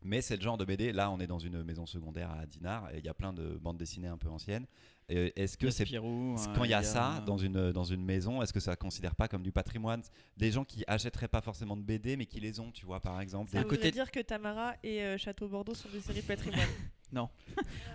Mais 0.00 0.20
c'est 0.20 0.36
le 0.36 0.42
genre 0.42 0.56
de 0.56 0.64
BD. 0.64 0.92
Là, 0.92 1.10
on 1.10 1.18
est 1.18 1.26
dans 1.26 1.40
une 1.40 1.64
maison 1.64 1.84
secondaire 1.84 2.30
à 2.30 2.46
Dinard 2.46 2.88
et 2.94 2.98
il 2.98 3.04
y 3.04 3.08
a 3.08 3.14
plein 3.14 3.32
de 3.32 3.58
bandes 3.60 3.78
dessinées 3.78 4.06
un 4.06 4.16
peu 4.16 4.28
anciennes. 4.28 4.64
Est-ce 5.08 5.58
que 5.58 5.70
c'est 5.70 5.92
euh, 5.92 6.36
quand 6.54 6.62
il 6.64 6.70
y 6.70 6.74
a 6.74 6.82
ça 6.84 7.20
dans 7.26 7.36
une, 7.38 7.72
dans 7.72 7.82
une 7.82 8.04
maison, 8.04 8.40
est-ce 8.40 8.52
que 8.52 8.60
ça 8.60 8.72
ne 8.72 8.76
considère 8.76 9.16
pas 9.16 9.26
comme 9.26 9.42
du 9.42 9.50
patrimoine? 9.50 10.02
Des 10.36 10.52
gens 10.52 10.64
qui 10.64 10.84
achèteraient 10.86 11.26
pas 11.26 11.40
forcément 11.40 11.76
de 11.76 11.82
BD, 11.82 12.16
mais 12.16 12.26
qui 12.26 12.38
les 12.38 12.60
ont, 12.60 12.70
tu 12.70 12.86
vois, 12.86 13.00
par 13.00 13.20
exemple. 13.20 13.50
Ça 13.50 13.58
des- 13.58 13.64
voudrait 13.64 13.76
côté- 13.78 13.90
dire 13.90 14.10
que 14.12 14.20
Tamara 14.20 14.76
et 14.84 15.02
euh, 15.02 15.18
Château 15.18 15.48
Bordeaux 15.48 15.74
sont 15.74 15.88
des 15.88 16.00
séries 16.00 16.22
patrimoine. 16.22 16.60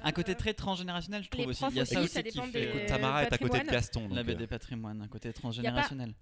Un 0.04 0.12
côté 0.12 0.36
très 0.36 0.54
transgénérationnel, 0.54 1.24
je 1.24 1.30
trouve 1.30 1.46
Les 1.46 1.52
aussi. 1.52 1.64
Il 1.70 1.76
y 1.76 1.80
a 1.80 1.84
aussi, 1.84 1.94
ça 1.94 2.00
ça 2.00 2.04
aussi 2.04 2.24
qui 2.24 2.24
dépend 2.32 2.44
fait 2.48 2.62
des- 2.62 2.68
Écoute, 2.68 2.82
euh, 2.82 2.88
Tamara 2.88 3.24
est 3.24 3.34
à 3.34 3.38
côté 3.38 3.60
de. 3.60 3.70
Gaston. 3.70 4.08
la 4.10 4.16
donc, 4.24 4.26
BD 4.26 4.44
euh, 4.44 4.48
patrimoine, 4.48 5.02
un 5.02 5.08
côté 5.08 5.32
transgénérationnel. 5.34 6.14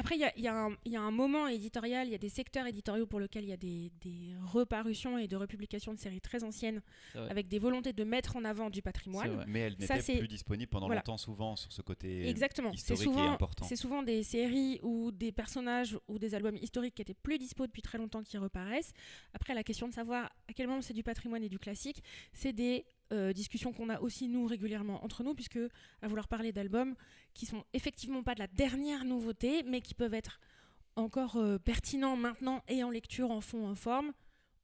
Après, 0.00 0.14
il 0.14 0.20
y 0.20 0.24
a, 0.24 0.32
y 0.38 0.46
un- 0.48 0.76
il 0.84 0.92
y 0.92 0.96
a 0.96 1.00
un 1.02 1.10
moment 1.10 1.48
éditorial, 1.48 2.06
il 2.06 2.12
y 2.12 2.14
a 2.14 2.18
des 2.18 2.28
secteurs 2.28 2.66
éditoriaux 2.66 3.06
pour 3.06 3.18
lesquels 3.20 3.42
il 3.44 3.50
y 3.50 3.52
a 3.52 3.56
des, 3.56 3.90
des 4.00 4.32
reparutions 4.44 5.18
et 5.18 5.26
de 5.28 5.36
republications 5.36 5.92
de 5.92 5.98
séries 5.98 6.20
très 6.20 6.44
anciennes 6.44 6.80
avec 7.14 7.48
des 7.48 7.58
volontés 7.58 7.92
de 7.92 8.04
mettre 8.04 8.36
en 8.36 8.44
avant 8.44 8.70
du 8.70 8.80
patrimoine. 8.80 9.44
mais 9.48 9.60
elle 9.60 9.76
Ça, 9.80 9.94
n'était 9.96 10.00
c'est- 10.12 10.18
plus 10.18 10.28
disponible 10.28 10.70
pendant 10.70 10.86
Voilà. 10.86 11.00
longtemps, 11.00 11.18
souvent, 11.18 11.56
sur 11.56 11.72
ce 11.72 11.82
côté. 11.82 12.28
Exactement. 12.28 12.70
Historique 12.72 13.00
et 13.02 13.04
souvent, 13.04 13.32
important. 13.32 13.64
c'est 13.66 13.76
souvent 13.76 14.02
des 14.04 14.22
séries 14.22 14.78
ou 14.82 15.10
des 15.10 15.32
personnages 15.32 15.98
ou 16.08 16.18
des 16.18 16.34
albums 16.34 16.56
historiques 16.56 16.94
qui 16.94 17.02
étaient 17.02 17.14
plus 17.14 17.38
dispo 17.38 17.66
depuis 17.66 17.82
très 17.82 17.98
longtemps 17.98 18.22
qui 18.22 18.38
reparaissent. 18.38 18.92
Après, 19.34 19.52
la 19.52 19.64
question 19.64 19.88
de 19.88 19.92
savoir 19.94 20.30
à 20.48 20.52
quel 20.54 20.68
moment 20.68 20.80
c'est 20.80 20.94
du 20.94 21.02
patrimoine 21.02 21.42
et 21.42 21.48
du 21.48 21.58
classique, 21.58 22.02
c'est 22.32 22.52
des 22.52 22.84
euh, 23.12 23.32
discussions 23.32 23.72
qu'on 23.72 23.88
a 23.88 24.00
aussi 24.00 24.28
nous 24.28 24.46
régulièrement 24.46 25.04
entre 25.04 25.22
nous, 25.22 25.34
puisque 25.34 25.58
à 26.02 26.08
vouloir 26.08 26.28
parler 26.28 26.52
d'albums 26.52 26.94
qui 27.34 27.46
sont 27.46 27.64
effectivement 27.72 28.22
pas 28.22 28.34
de 28.34 28.40
la 28.40 28.46
dernière 28.48 29.04
nouveauté, 29.04 29.62
mais 29.64 29.80
qui 29.80 29.94
peuvent 29.94 30.14
être 30.14 30.40
encore 30.96 31.36
euh, 31.36 31.58
pertinents 31.58 32.16
maintenant 32.16 32.62
et 32.68 32.82
en 32.82 32.90
lecture, 32.90 33.30
en 33.30 33.40
fond, 33.40 33.66
en 33.68 33.74
forme. 33.74 34.12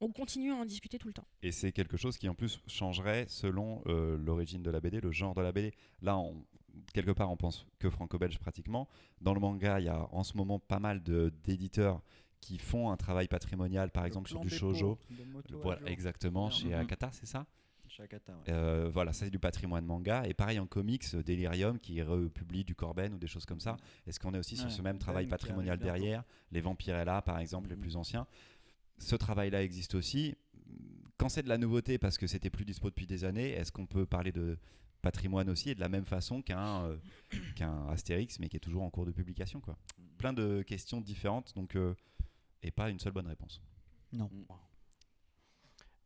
On 0.00 0.10
continue 0.10 0.52
à 0.52 0.56
en 0.56 0.64
discuter 0.64 0.98
tout 0.98 1.06
le 1.06 1.14
temps. 1.14 1.26
Et 1.42 1.52
c'est 1.52 1.72
quelque 1.72 1.96
chose 1.96 2.18
qui 2.18 2.28
en 2.28 2.34
plus 2.34 2.60
changerait 2.66 3.24
selon 3.28 3.80
euh, 3.86 4.18
l'origine 4.18 4.62
de 4.62 4.70
la 4.70 4.80
BD, 4.80 5.00
le 5.00 5.12
genre 5.12 5.34
de 5.34 5.40
la 5.40 5.52
BD. 5.52 5.72
Là, 6.02 6.18
on- 6.18 6.44
quelque 6.92 7.12
part, 7.12 7.30
on 7.30 7.36
pense 7.36 7.64
que 7.78 7.88
franco-belge 7.88 8.38
pratiquement. 8.38 8.88
Dans 9.20 9.32
le 9.32 9.40
manga, 9.40 9.78
il 9.80 9.86
y 9.86 9.88
a 9.88 10.08
en 10.12 10.24
ce 10.24 10.36
moment 10.36 10.58
pas 10.58 10.80
mal 10.80 11.02
de- 11.02 11.32
d'éditeurs 11.44 12.02
qui 12.40 12.58
font 12.58 12.90
un 12.90 12.96
travail 12.98 13.28
patrimonial, 13.28 13.90
par 13.92 14.02
Le 14.02 14.08
exemple 14.08 14.28
sur 14.28 14.40
du 14.40 14.48
Moto 14.50 14.98
Voilà, 15.62 15.80
exactement, 15.86 16.50
chez 16.50 16.66
Mhm. 16.66 16.74
Akata, 16.74 17.10
c'est 17.12 17.24
ça? 17.26 17.46
Ouais. 18.46 18.52
Euh, 18.52 18.90
Voilà, 18.92 19.12
c'est 19.12 19.30
du 19.30 19.38
patrimoine 19.38 19.84
manga. 19.86 20.26
Et 20.26 20.34
pareil 20.34 20.58
en 20.58 20.66
comics, 20.66 21.04
euh, 21.14 21.22
Delirium 21.22 21.78
qui 21.78 22.02
republie 22.02 22.64
du 22.64 22.74
Corben 22.74 23.14
ou 23.14 23.18
des 23.18 23.26
choses 23.26 23.46
comme 23.46 23.60
ça. 23.60 23.76
Est-ce 24.06 24.18
qu'on 24.20 24.34
est 24.34 24.38
aussi 24.38 24.56
sur 24.56 24.70
ce 24.70 24.82
même 24.82 24.98
travail 24.98 25.24
patrimonial 25.30 25.78
derrière? 25.78 26.24
Les 26.52 26.60
Vampirella, 26.60 27.22
par 27.22 27.38
exemple, 27.38 27.68
les 27.68 27.76
Mhm. 27.76 27.80
plus 27.82 27.96
anciens. 27.96 28.26
Ce 28.98 29.16
travail-là 29.16 29.62
existe 29.62 29.94
aussi. 29.94 30.34
quand 31.16 31.28
c'est 31.28 31.42
de 31.44 31.48
la 31.48 31.58
nouveauté 31.58 31.96
parce 31.96 32.18
que 32.18 32.26
c'était 32.26 32.50
plus 32.50 32.64
dispo 32.64 32.88
depuis 32.90 33.06
des 33.06 33.24
années, 33.24 33.50
est-ce 33.50 33.70
qu'on 33.70 33.86
peut 33.86 34.04
parler 34.04 34.32
de 34.32 34.58
patrimoine 35.00 35.48
aussi 35.48 35.70
et 35.70 35.74
de 35.76 35.80
la 35.80 35.88
même 35.88 36.04
façon 36.06 36.42
qu'un 36.42 36.86
euh, 36.86 36.96
qu'un 37.56 37.86
Astérix, 37.88 38.40
mais 38.40 38.48
qui 38.48 38.56
est 38.56 38.60
toujours 38.60 38.82
en 38.82 38.90
cours 38.90 39.06
de 39.06 39.12
publication 39.12 39.60
quoi? 39.60 39.76
Plein 40.18 40.32
de 40.32 40.62
questions 40.62 41.00
différentes, 41.00 41.54
donc 41.54 41.76
euh, 41.76 41.94
et 42.62 42.72
pas 42.72 42.90
une 42.90 42.98
seule 42.98 43.12
bonne 43.12 43.28
réponse. 43.28 43.62
Non. 44.12 44.28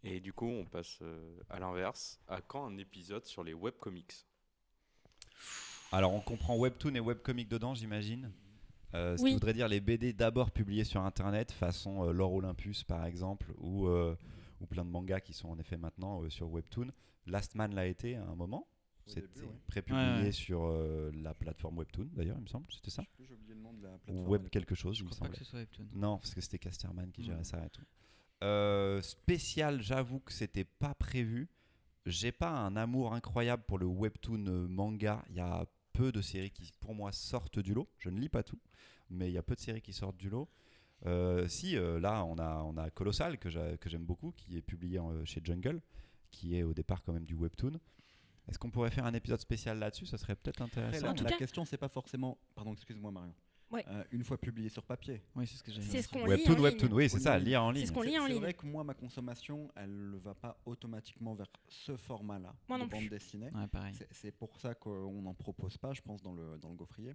Et 0.05 0.21
du 0.21 0.33
coup, 0.33 0.47
on 0.47 0.65
passe 0.65 0.99
euh, 1.03 1.39
à 1.51 1.59
l'inverse. 1.59 2.21
À 2.29 2.41
quand 2.41 2.65
un 2.67 2.77
épisode 2.79 3.25
sur 3.27 3.43
les 3.45 3.53
webcomics 3.55 4.27
Alors 5.93 6.13
on 6.15 6.21
comprend 6.21 6.57
webtoon 6.57 6.95
et 6.95 7.01
webcomic 7.01 7.49
dedans, 7.49 7.75
j'imagine. 7.75 8.33
Euh, 8.95 9.17
ce 9.17 9.23
Oui. 9.23 9.31
qui 9.31 9.35
voudrait 9.35 9.53
dire 9.53 9.69
les 9.69 9.81
BD 9.81 10.13
d'abord 10.13 10.51
publiés 10.51 10.85
sur 10.85 11.03
internet, 11.03 11.53
façon 11.53 12.05
euh, 12.09 12.13
L'Or 12.13 12.33
Olympus 12.33 12.85
par 12.85 13.05
exemple, 13.05 13.53
ou, 13.59 13.87
euh, 13.87 14.17
ou 14.61 14.67
plein 14.67 14.85
de 14.85 14.91
mangas 14.91 15.21
qui 15.21 15.35
sont 15.35 15.49
en 15.49 15.59
effet 15.59 15.77
maintenant 15.77 16.23
euh, 16.23 16.31
sur 16.31 16.51
Webtoon. 16.51 16.89
Last 17.27 17.55
Man 17.55 17.75
l'a 17.75 17.87
été 17.87 18.17
à 18.17 18.25
un 18.25 18.35
moment. 18.35 18.67
C'était 19.05 19.41
ouais. 19.41 19.49
prépublié 19.67 20.03
Ouais, 20.03 20.23
ouais. 20.25 20.33
sur 20.33 20.65
euh, 20.67 21.11
la 21.15 21.35
plateforme 21.35 21.79
Webtoon 21.79 22.09
d'ailleurs, 22.13 22.37
il 22.39 22.43
me 22.43 22.47
semble, 22.49 22.67
c'était 22.73 22.91
ça 22.91 23.03
Je 23.19 23.25
J'ai 23.25 23.33
oublié 23.35 23.55
le 23.55 23.61
nom 23.61 23.73
de 23.75 23.83
la 23.83 23.95
Ou 23.95 23.99
plateforme. 23.99 24.29
Web 24.29 24.49
quelque 24.51 24.75
chose, 24.75 24.97
Je 24.97 25.03
il 25.03 25.07
me 25.07 25.11
crois 25.11 25.27
pas 25.29 25.33
que 25.33 25.39
ce 25.39 25.45
soit 25.45 25.59
Webtoon. 25.61 25.87
Non, 25.95 26.19
parce 26.19 26.35
que 26.35 26.41
c'était 26.43 26.59
Casterman 26.59 27.11
qui 27.11 27.23
gérait 27.25 27.41
Hmm. 27.41 27.45
ça 27.45 27.65
et 27.65 27.71
tout. 27.71 27.85
Euh, 28.45 29.03
spécial, 29.03 29.83
j'avoue 29.83 30.21
que 30.21 30.33
c'était 30.33 30.65
pas 30.65 30.95
prévu. 30.95 31.49
J'ai 32.07 32.33
pas 32.33 32.51
un 32.51 32.77
amour 32.77 33.13
incroyable 33.15 33.65
pour 33.67 33.79
le 33.79 33.87
webtoon 33.87 34.47
euh, 34.47 34.67
manga. 34.69 35.25
Il 35.31 35.37
y 35.37 35.41
a 35.41 35.67
peu 35.93 36.13
de 36.13 36.23
séries 36.23 36.51
qui, 36.51 36.71
pour 36.81 36.95
moi, 36.95 37.11
sortent 37.13 37.59
du 37.59 37.75
lot. 37.75 37.89
Je 37.99 38.09
ne 38.11 38.19
lis 38.21 38.29
pas 38.29 38.43
tout, 38.43 38.61
mais 39.11 39.29
il 39.29 39.33
y 39.33 39.39
a 39.39 39.43
peu 39.43 39.55
de 39.55 39.61
séries 39.61 39.83
qui 39.83 39.93
sortent 39.93 40.17
du 40.17 40.31
lot. 40.31 40.49
Euh, 41.07 41.47
si, 41.49 41.77
euh, 41.77 41.99
là, 42.01 42.25
on 42.25 42.39
a, 42.39 42.63
on 42.63 42.77
a 42.77 42.91
Colossal, 42.91 43.39
que 43.39 43.51
j'a- 43.51 43.77
que 43.77 43.89
j'aime 43.89 44.05
beaucoup, 44.05 44.33
qui 44.33 44.57
est 44.57 44.63
publié 44.63 44.99
en- 44.99 45.25
chez 45.25 45.41
Jungle, 45.45 45.81
qui 46.31 46.57
est 46.57 46.63
au 46.63 46.73
départ 46.75 47.03
quand 47.03 47.13
même 47.13 47.25
du 47.25 47.35
webtoon. 47.35 47.79
Est-ce 48.49 48.59
qu'on 48.59 48.71
pourrait 48.71 48.91
faire 48.91 49.05
un 49.05 49.15
épisode 49.15 49.41
spécial 49.41 49.79
là-dessus? 49.79 50.07
Ça 50.07 50.17
serait 50.19 50.35
peut-être 50.37 50.63
intéressant. 50.63 51.07
la, 51.07 51.13
En 51.13 51.15
tout 51.15 51.25
la 51.25 51.31
cas- 51.31 51.37
question, 51.37 51.65
c'est 51.65 51.77
pas 51.77 51.89
forcément. 51.89 52.39
Pardon, 52.55 52.73
excuse-moi, 52.73 53.11
Marion. 53.11 53.35
Ouais. 53.71 53.85
Euh, 53.89 54.03
une 54.13 54.25
fois 54.25 54.39
publié 54.39 54.69
sur 54.71 54.83
papier. 54.83 55.21
Oui, 55.37 55.47
c'est 55.47 55.57
ce 55.59 55.63
que 55.63 55.71
j'ai 55.71 55.83
C'est 55.83 56.01
ce 56.03 56.09
qu'on 56.09 56.21
lit 56.25 56.29
Webtoon, 56.31 56.55
en 56.57 56.61
webtoon, 56.63 56.87
ligne. 56.89 56.97
oui, 56.97 57.09
c'est 57.11 57.19
ça, 57.21 57.39
lire 57.39 57.63
en 57.63 57.71
C'est 57.73 57.79
ligne. 57.81 57.87
ce 57.87 57.93
qu'on 57.93 58.01
lit 58.03 58.13
C'est 58.13 58.19
en 58.19 58.27
c'est 58.27 58.33
ligne. 58.33 58.41
vrai 58.43 58.55
que 58.55 58.67
moi, 58.67 58.83
ma 58.83 58.95
consommation, 58.95 59.71
elle 59.77 60.11
ne 60.11 60.17
va 60.17 60.35
pas 60.35 60.59
automatiquement 60.65 61.35
vers 61.35 61.49
ce 61.69 61.97
format-là 61.97 62.55
Moi 62.69 62.79
de 62.79 62.83
non 62.85 62.89
bande 62.89 63.01
plus. 63.01 63.09
dessinée. 63.11 63.51
Ouais, 63.55 63.67
pareil. 63.71 63.95
C'est- 63.95 64.09
C'est 64.11 64.33
pour 64.33 64.59
ça 64.59 64.75
qu'on 64.75 65.21
n'en 65.21 65.35
propose 65.35 65.77
pas, 65.77 65.93
je 65.93 66.01
pense, 66.01 66.23
dans 66.23 66.33
le, 66.33 66.57
dans 66.59 66.71
le 66.71 66.77
gaufrier. 66.77 67.15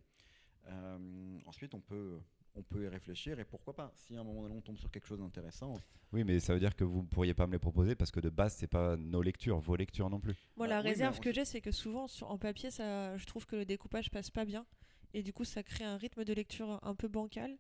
Euh, 0.68 1.39
ensuite, 1.45 1.74
on 1.74 1.80
peut, 1.82 2.20
on 2.56 2.62
peut 2.64 2.84
y 2.84 2.88
réfléchir 2.88 3.39
et 3.39 3.45
pourquoi 3.45 3.74
pas. 3.76 3.91
Si 3.95 4.16
à 4.16 4.20
un 4.22 4.24
moment 4.24 4.43
donné 4.43 4.56
on 4.56 4.62
tombe 4.62 4.78
sur 4.78 4.89
quelque 4.91 5.08
chose 5.08 5.20
d'intéressant, 5.20 5.74
Oui, 6.14 6.24
mais 6.24 6.39
ça 6.39 6.54
veut 6.54 6.60
dire 6.60 6.76
que 6.76 6.84
vous 6.84 7.01
ne 7.01 7.08
pourriez 7.08 7.34
pas 7.34 7.47
me 7.47 7.54
les 7.54 7.60
proposer 7.60 7.95
parce 7.95 8.12
que 8.12 8.20
de 8.20 8.30
base, 8.30 8.54
c'est 8.56 8.68
pas 8.68 8.95
nos 8.95 9.22
lectures, 9.24 9.60
vos 9.60 9.76
lectures 9.76 10.10
non 10.10 10.20
plus. 10.20 10.36
Moi, 10.56 10.68
Bah 10.68 10.76
la 10.76 10.84
mais 10.84 10.89
réserve 10.89 11.20
que 11.20 11.34
j'ai, 11.34 11.43
c'est 11.45 11.60
que 11.62 11.72
souvent, 11.72 12.08
sur, 12.08 12.30
en 12.30 12.38
papier, 12.38 12.70
ça, 12.70 13.18
je 13.18 13.26
trouve 13.26 13.47
que 13.47 13.56
le 13.56 13.66
découpage 13.66 14.12
passe 14.12 14.30
pas 14.30 14.45
bien. 14.45 14.64
Et 15.14 15.24
du 15.24 15.34
coup, 15.34 15.45
ça 15.45 15.64
crée 15.64 15.84
un 15.86 15.97
rythme 15.97 16.24
de 16.24 16.34
lecture 16.34 16.80
un 16.84 16.95
peu 16.95 17.07
bancal. 17.07 17.57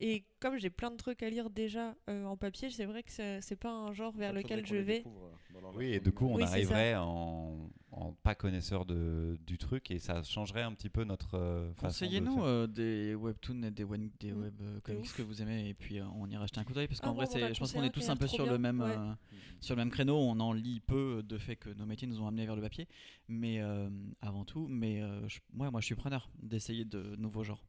Et 0.00 0.24
comme 0.40 0.58
j'ai 0.58 0.70
plein 0.70 0.90
de 0.90 0.96
trucs 0.96 1.22
à 1.22 1.30
lire 1.30 1.50
déjà 1.50 1.94
euh, 2.10 2.24
en 2.24 2.36
papier, 2.36 2.68
c'est 2.70 2.84
vrai 2.84 3.02
que 3.02 3.10
c'est 3.10 3.56
pas 3.56 3.70
un 3.70 3.92
genre 3.92 4.12
vers 4.12 4.32
lequel 4.32 4.66
je 4.66 4.76
vais. 4.76 5.04
euh, 5.06 5.70
Oui, 5.76 5.86
et 5.86 6.00
du 6.00 6.12
coup, 6.12 6.26
on 6.26 6.34
Oui, 6.34 6.42
arriverait 6.42 6.96
en, 6.96 7.70
en 7.92 8.12
pas 8.12 8.34
connaisseur 8.34 8.84
de, 8.86 9.38
du 9.46 9.56
truc 9.56 9.90
et 9.90 9.98
ça 10.00 10.22
changerait 10.24 10.62
un 10.62 10.72
petit 10.72 10.88
peu 10.88 11.04
notre 11.04 11.34
euh, 11.36 11.72
façon 11.74 11.80
de 11.80 11.86
Conseillez-nous 11.88 12.34
faire. 12.34 12.44
euh, 12.44 12.66
des 12.66 13.14
webtoons 13.14 13.62
et 13.62 13.70
des, 13.70 13.84
des 14.20 14.32
web 14.32 14.54
comics 14.82 15.00
ouf. 15.02 15.16
que 15.16 15.22
vous 15.22 15.42
aimez 15.42 15.68
et 15.68 15.74
puis 15.74 16.00
euh, 16.00 16.04
on 16.16 16.28
ira 16.28 16.46
jeter 16.46 16.58
un 16.60 16.64
coup 16.64 16.72
d'œil 16.74 16.88
parce 16.88 17.00
Ah, 17.00 17.06
qu'en 17.06 17.14
vrai 17.14 17.26
on 17.26 17.38
m'en 17.38 17.46
a 17.46 17.48
c'est 17.48 17.54
je 17.54 17.58
pense 17.60 17.72
qu'on 17.72 17.82
est 17.84 17.90
tous 17.90 18.08
a 18.08 18.12
un 18.12 18.16
peu 18.16 18.26
sur 18.26 18.46
le 18.46 18.58
même 18.58 18.80
ouais. 18.80 18.96
euh, 18.96 19.12
sur 19.60 19.76
le 19.76 19.80
même 19.82 19.90
créneau 19.90 20.16
on 20.16 20.38
en 20.40 20.52
lit 20.52 20.80
peu 20.80 21.22
de 21.24 21.38
fait 21.38 21.56
que 21.56 21.70
nos 21.70 21.86
métiers 21.86 22.08
nous 22.08 22.20
ont 22.20 22.26
amenés 22.26 22.46
vers 22.46 22.56
le 22.56 22.62
papier 22.62 22.88
mais 23.28 23.60
euh, 23.60 23.88
avant 24.20 24.44
tout 24.44 24.66
mais 24.68 25.00
euh, 25.02 25.26
je- 25.28 25.38
moi 25.52 25.70
moi 25.70 25.80
je 25.80 25.86
suis 25.86 25.94
preneur 25.94 26.28
d'essayer 26.42 26.84
de 26.84 27.14
nouveaux 27.16 27.44
genres 27.44 27.64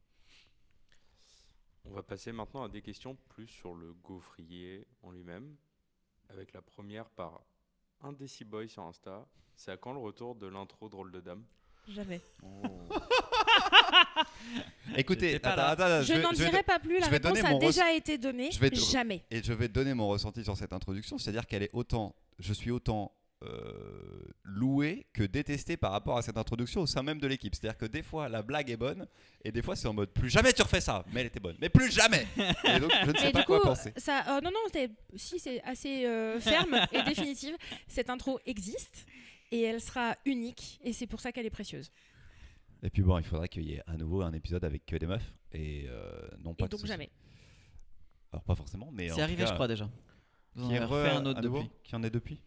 On 1.90 1.94
va 1.94 2.02
passer 2.02 2.32
maintenant 2.32 2.64
à 2.64 2.68
des 2.68 2.82
questions 2.82 3.16
plus 3.28 3.46
sur 3.46 3.74
le 3.74 3.94
gaufrier 3.94 4.86
en 5.02 5.10
lui-même. 5.10 5.56
Avec 6.28 6.52
la 6.52 6.60
première 6.62 7.08
par 7.10 7.42
un 8.02 8.12
Boy 8.46 8.68
sur 8.68 8.82
Insta. 8.82 9.26
C'est 9.54 9.70
à 9.70 9.76
quand 9.76 9.92
le 9.92 10.00
retour 10.00 10.34
de 10.34 10.46
l'intro 10.46 10.88
drôle 10.88 11.12
de 11.12 11.20
dame? 11.20 11.44
Jamais. 11.88 12.20
Oh. 12.42 12.62
Écoutez, 14.96 15.28
J'étais 15.30 15.38
pas 15.40 15.50
attends, 15.50 15.56
là. 15.62 15.68
attends, 15.70 15.82
attends, 15.84 16.02
Je 16.02 16.12
vais- 16.14 16.22
n'en 16.22 16.32
je 16.32 16.38
vais 16.42 16.50
dirai 16.50 16.62
pas 16.64 16.78
plus, 16.80 16.98
la 16.98 17.06
je 17.06 17.10
vais 17.10 17.16
réponse 17.16 17.32
donner 17.34 17.46
a 17.46 17.50
mon 17.52 17.58
déjà 17.58 17.92
été 17.94 18.18
donnée. 18.18 18.50
je 18.50 18.58
vais 18.58 18.70
te- 18.70 18.74
Jamais. 18.76 19.24
Et 19.30 19.42
je 19.42 19.52
vais 19.52 19.68
donner 19.68 19.94
mon 19.94 20.08
ressenti 20.08 20.42
sur 20.42 20.56
cette 20.56 20.72
introduction, 20.72 21.16
c'est-à-dire 21.18 21.46
qu'elle 21.46 21.62
est 21.62 21.70
autant, 21.72 22.16
je 22.38 22.52
suis 22.52 22.70
autant 22.72 23.12
euh, 23.42 24.26
loué 24.44 25.06
que 25.12 25.22
détesté 25.22 25.76
par 25.76 25.92
rapport 25.92 26.16
à 26.16 26.22
cette 26.22 26.38
introduction 26.38 26.80
au 26.80 26.86
sein 26.86 27.02
même 27.02 27.20
de 27.20 27.26
l'équipe. 27.26 27.54
C'est-à-dire 27.54 27.76
que 27.76 27.84
des 27.86 28.02
fois 28.02 28.28
la 28.28 28.42
blague 28.42 28.70
est 28.70 28.76
bonne 28.76 29.06
et 29.44 29.52
des 29.52 29.62
fois 29.62 29.76
c'est 29.76 29.88
en 29.88 29.92
mode 29.92 30.10
plus 30.10 30.30
jamais 30.30 30.52
tu 30.52 30.62
refais 30.62 30.80
ça, 30.80 31.04
mais 31.12 31.20
elle 31.20 31.26
était 31.26 31.40
bonne, 31.40 31.56
mais 31.60 31.68
plus 31.68 31.90
jamais. 31.92 32.26
Et 32.64 32.80
donc 32.80 32.90
je 33.04 33.10
ne 33.10 33.16
sais 33.16 33.28
Et 33.28 33.32
pas 33.32 33.40
du 33.40 33.44
quoi 33.46 33.60
coup, 33.60 33.66
penser. 33.68 33.92
ça, 33.96 34.24
euh, 34.28 34.40
non, 34.40 34.50
non, 34.50 34.88
si 35.16 35.38
c'est 35.38 35.62
assez 35.62 36.06
euh, 36.06 36.40
ferme 36.40 36.80
et 36.92 37.02
définitive, 37.02 37.56
cette 37.86 38.08
intro 38.10 38.40
existe 38.46 39.06
et 39.52 39.62
elle 39.62 39.80
sera 39.80 40.16
unique 40.24 40.80
et 40.82 40.92
c'est 40.92 41.06
pour 41.06 41.20
ça 41.20 41.32
qu'elle 41.32 41.46
est 41.46 41.50
précieuse. 41.50 41.92
Et 42.82 42.90
puis 42.90 43.02
bon, 43.02 43.18
il 43.18 43.24
faudrait 43.24 43.48
qu'il 43.48 43.64
y 43.64 43.74
ait 43.74 43.82
à 43.86 43.96
nouveau 43.96 44.22
un 44.22 44.32
épisode 44.32 44.64
avec 44.64 44.86
que 44.86 44.96
des 44.96 45.06
meufs 45.06 45.32
et 45.52 45.86
euh, 45.88 46.28
non 46.38 46.54
pas 46.54 46.66
Et 46.66 46.68
donc 46.68 46.84
jamais. 46.86 47.10
Alors 48.32 48.44
pas 48.44 48.54
forcément, 48.54 48.90
mais 48.92 49.10
en 49.10 49.16
c'est 49.16 49.22
arrivé 49.22 49.42
cas, 49.44 49.50
je 49.50 49.54
crois 49.54 49.68
déjà 49.68 49.88
vous 50.56 50.64
en 50.64 50.70
avez 50.70 50.84
refait 50.84 51.10
un 51.10 51.26
autre 51.26 51.40
depuis 51.42 51.70
Qui 51.84 51.96
en 51.96 52.02
est 52.02 52.10
depuis 52.10 52.40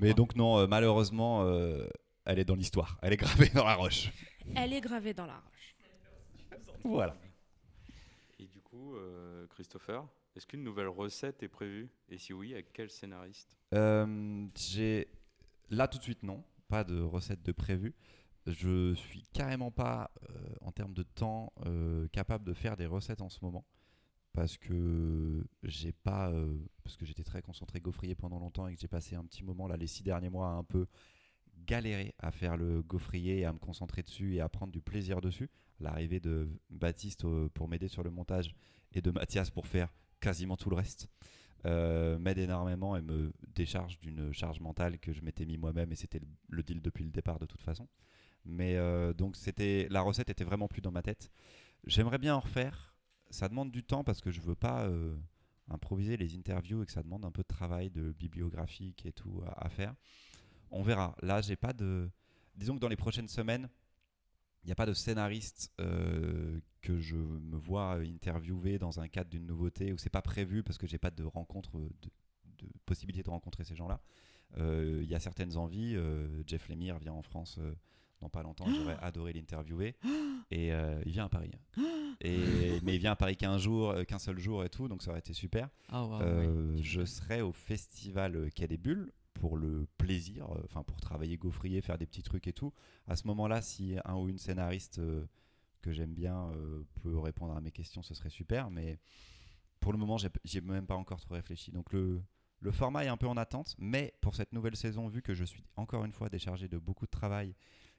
Mais 0.00 0.08
crois. 0.08 0.16
donc 0.16 0.36
non, 0.36 0.58
euh, 0.58 0.66
malheureusement, 0.66 1.42
euh, 1.44 1.88
elle 2.24 2.38
est 2.38 2.44
dans 2.44 2.54
l'histoire. 2.54 2.98
Elle 3.02 3.12
est 3.12 3.16
gravée 3.16 3.50
dans 3.50 3.64
la 3.64 3.74
roche. 3.74 4.10
Elle 4.54 4.72
est 4.72 4.80
gravée 4.80 5.14
dans 5.14 5.26
la 5.26 5.36
roche. 5.36 5.76
Voilà. 6.84 7.16
Et 8.38 8.46
du 8.46 8.60
coup, 8.60 8.96
euh, 8.96 9.46
Christopher, 9.48 10.04
est-ce 10.34 10.46
qu'une 10.46 10.64
nouvelle 10.64 10.88
recette 10.88 11.42
est 11.42 11.48
prévue? 11.48 11.90
Et 12.08 12.18
si 12.18 12.32
oui, 12.32 12.52
avec 12.52 12.72
quel 12.72 12.90
scénariste? 12.90 13.56
Euh, 13.74 14.46
j'ai 14.56 15.08
là 15.70 15.88
tout 15.88 15.98
de 15.98 16.02
suite 16.02 16.22
non, 16.22 16.42
pas 16.68 16.84
de 16.84 17.00
recette 17.00 17.42
de 17.42 17.52
prévu. 17.52 17.94
Je 18.46 18.94
suis 18.94 19.22
carrément 19.32 19.70
pas 19.70 20.10
euh, 20.28 20.54
en 20.62 20.72
termes 20.72 20.94
de 20.94 21.02
temps 21.02 21.52
euh, 21.66 22.08
capable 22.08 22.44
de 22.44 22.54
faire 22.54 22.76
des 22.76 22.86
recettes 22.86 23.22
en 23.22 23.28
ce 23.28 23.38
moment 23.44 23.64
parce 24.32 24.56
que 24.56 25.44
j'ai 25.62 25.92
pas 25.92 26.30
euh, 26.30 26.56
parce 26.84 26.96
que 26.96 27.04
j'étais 27.04 27.22
très 27.24 27.42
concentré 27.42 27.80
gaufrier 27.80 28.14
pendant 28.14 28.38
longtemps 28.38 28.66
et 28.66 28.74
que 28.74 28.80
j'ai 28.80 28.88
passé 28.88 29.14
un 29.14 29.24
petit 29.24 29.44
moment 29.44 29.66
là 29.68 29.76
les 29.76 29.86
six 29.86 30.02
derniers 30.02 30.30
mois 30.30 30.48
à 30.48 30.52
un 30.52 30.64
peu 30.64 30.86
galérer 31.66 32.14
à 32.18 32.30
faire 32.32 32.56
le 32.56 32.82
gaufrier 32.82 33.40
et 33.40 33.44
à 33.44 33.52
me 33.52 33.58
concentrer 33.58 34.02
dessus 34.02 34.34
et 34.34 34.40
à 34.40 34.48
prendre 34.48 34.72
du 34.72 34.80
plaisir 34.80 35.20
dessus. 35.20 35.50
L'arrivée 35.80 36.20
de 36.20 36.48
Baptiste 36.70 37.24
euh, 37.24 37.48
pour 37.54 37.68
m'aider 37.68 37.88
sur 37.88 38.02
le 38.02 38.10
montage 38.10 38.54
et 38.92 39.00
de 39.02 39.10
Mathias 39.10 39.50
pour 39.50 39.66
faire 39.66 39.92
quasiment 40.20 40.56
tout 40.56 40.70
le 40.70 40.76
reste 40.76 41.08
euh, 41.66 42.18
m'aide 42.18 42.38
énormément 42.38 42.96
et 42.96 43.02
me 43.02 43.32
décharge 43.54 43.98
d'une 44.00 44.32
charge 44.32 44.60
mentale 44.60 44.98
que 44.98 45.12
je 45.12 45.20
m'étais 45.22 45.44
mis 45.44 45.58
moi-même 45.58 45.92
et 45.92 45.96
c'était 45.96 46.20
le- 46.48 46.62
deal 46.62 46.80
depuis 46.80 47.04
le 47.04 47.10
départ 47.10 47.38
de 47.38 47.46
toute 47.46 47.62
façon. 47.62 47.86
Mais 48.44 48.76
donc 49.14 49.36
c'était 49.36 49.86
la 49.90 50.00
recette 50.00 50.28
était 50.30 50.42
vraiment 50.42 50.66
plus 50.66 50.80
dans 50.80 50.90
ma 50.90 51.02
tête. 51.02 51.30
J'aimerais 51.86 52.18
bien 52.18 52.34
en 52.34 52.40
refaire. 52.40 52.91
Ça 53.32 53.48
demande 53.48 53.72
du 53.72 53.82
temps 53.82 54.04
parce 54.04 54.20
que 54.20 54.30
je 54.30 54.40
veux 54.40 54.54
pas 54.54 54.84
euh, 54.84 55.16
improviser 55.68 56.16
les 56.16 56.36
interviews 56.36 56.82
et 56.82 56.86
que 56.86 56.92
ça 56.92 57.02
demande 57.02 57.24
un 57.24 57.30
peu 57.30 57.42
de 57.42 57.48
travail 57.48 57.90
de 57.90 58.12
bibliographique 58.12 59.06
et 59.06 59.12
tout 59.12 59.42
à, 59.56 59.68
faire. 59.68 59.94
On 60.70 60.82
verra. 60.82 61.16
Là, 61.22 61.40
j'ai 61.40 61.56
pas 61.56 61.72
de. 61.72 62.10
Disons 62.54 62.74
que 62.74 62.80
dans 62.80 62.88
les 62.88 62.96
prochaines 62.96 63.28
semaines, 63.28 63.68
il 64.62 64.66
n'y 64.66 64.72
a 64.72 64.74
pas 64.74 64.86
de 64.86 64.92
scénariste 64.92 65.72
euh, 65.80 66.60
que 66.82 67.00
je 67.00 67.16
me 67.16 67.56
vois 67.56 67.94
interviewer 67.94 68.78
dans 68.78 69.00
un 69.00 69.08
cadre 69.08 69.30
d'une 69.30 69.46
nouveauté 69.46 69.92
où 69.92 69.98
c'est 69.98 70.10
pas 70.10 70.22
prévu 70.22 70.62
parce 70.62 70.78
que 70.78 70.86
j'ai 70.86 70.98
pas 70.98 71.10
de 71.10 71.24
rencontre, 71.24 71.78
de, 71.78 72.10
de 72.58 72.68
possibilité 72.84 73.22
de 73.22 73.30
rencontrer 73.30 73.64
ces 73.64 73.74
gens-là. 73.74 74.00
Euh, 74.58 75.00
Il 75.02 75.08
y 75.08 75.14
a 75.14 75.20
certaines 75.20 75.56
envies. 75.56 75.96
euh, 75.96 76.42
Jeff 76.46 76.68
Lemire 76.68 76.98
vient 76.98 77.14
en 77.14 77.22
France 77.22 77.56
euh, 77.58 77.74
dans 78.22 78.30
pas 78.30 78.42
longtemps. 78.42 78.64
J'aurais 78.72 78.96
adoré 79.02 79.32
l'interviewer. 79.34 79.94
Et 80.50 80.72
euh, 80.72 81.00
il 81.04 81.12
vient 81.12 81.26
à 81.26 81.28
Paris. 81.28 81.50
Et, 82.22 82.80
mais 82.82 82.94
il 82.94 82.98
vient 82.98 83.12
à 83.12 83.16
Paris 83.16 83.36
qu'un 83.36 83.58
jour, 83.58 83.90
euh, 83.90 84.04
qu'un 84.04 84.18
seul 84.18 84.38
jour 84.38 84.64
et 84.64 84.68
tout, 84.68 84.86
donc 84.88 85.02
ça 85.02 85.10
aurait 85.10 85.18
été 85.20 85.32
super. 85.32 85.68
Ah, 85.88 86.06
Euh, 86.22 86.72
oui. 86.74 86.82
je 86.82 87.04
serai 87.04 87.42
au 87.42 87.52
festival 87.52 88.50
Quai 88.54 88.68
des 88.68 88.78
Bulles 88.78 89.12
pour 89.34 89.56
le 89.56 89.86
plaisir, 89.98 90.46
enfin 90.64 90.82
pour 90.84 91.00
travailler 91.00 91.36
gaufrier, 91.36 91.80
faire 91.80 91.98
des 91.98 92.06
petits 92.06 92.22
trucs 92.22 92.46
et 92.46 92.52
tout. 92.52 92.72
À 93.08 93.16
ce 93.16 93.26
moment-là, 93.26 93.60
si 93.60 93.96
un 94.04 94.14
ou 94.16 94.28
une 94.28 94.38
scénariste 94.38 95.00
que 95.80 95.92
j'aime 95.92 96.14
bien 96.14 96.52
peut 97.02 97.18
répondre 97.18 97.56
à 97.56 97.60
mes 97.60 97.72
questions, 97.72 98.02
ce 98.02 98.14
serait 98.14 98.30
super. 98.30 98.70
Mais 98.70 98.98
pour 99.80 99.90
le 99.92 99.98
moment, 99.98 100.16
j'ai 100.44 100.60
même 100.60 100.86
pas 100.86 100.94
encore 100.94 101.18
trop 101.20 101.34
réfléchi. 101.34 101.72
Donc 101.72 101.92
le, 101.92 102.22
le 102.60 102.70
format 102.70 103.04
est 103.04 103.08
un 103.08 103.16
peu 103.16 103.26
en 103.26 103.36
attente, 103.36 103.74
mais 103.78 104.14
pour 104.20 104.36
cette 104.36 104.52
nouvelle 104.52 104.76
saison, 104.76 105.08
vu 105.08 105.22
que 105.22 105.34
je 105.34 105.42
suis 105.44 105.64
encore 105.74 106.04
une 106.04 106.12
fois 106.12 106.28
déchargé 106.28 106.68
de 106.68 106.78
beaucoup 106.78 107.06
de 107.06 107.10
travail 107.10 107.56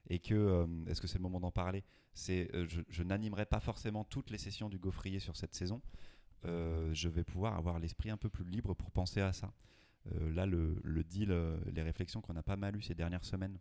et 0.08 0.18
que, 0.18 0.34
euh, 0.34 0.66
est-ce 0.86 1.00
que 1.00 1.06
c'est 1.06 1.18
le 1.18 1.22
moment 1.22 1.40
d'en 1.40 1.50
parler? 1.50 1.82
C'est, 2.12 2.54
euh, 2.54 2.66
je, 2.68 2.82
je 2.88 3.02
n'animerai 3.02 3.46
pas 3.46 3.60
forcément 3.60 4.04
toutes 4.04 4.30
les 4.30 4.38
sessions 4.38 4.68
du 4.68 4.78
gaufrier 4.78 5.18
sur 5.18 5.36
cette 5.36 5.54
saison. 5.54 5.80
Euh, 6.44 6.92
je 6.92 7.08
vais 7.08 7.24
pouvoir 7.24 7.56
avoir 7.56 7.78
l'esprit 7.78 8.10
un 8.10 8.16
peu 8.18 8.28
plus 8.28 8.44
libre 8.44 8.74
pour 8.74 8.90
penser 8.90 9.20
à 9.20 9.32
ça. 9.32 9.52
Euh, 10.12 10.30
là, 10.34 10.44
le, 10.46 10.76
le 10.82 11.02
deal, 11.02 11.34
les 11.72 11.82
réflexions 11.82 12.20
qu'on 12.20 12.36
a 12.36 12.42
pas 12.42 12.56
mal 12.56 12.76
eues 12.76 12.82
ces 12.82 12.94
dernières 12.94 13.24
semaines, 13.24 13.58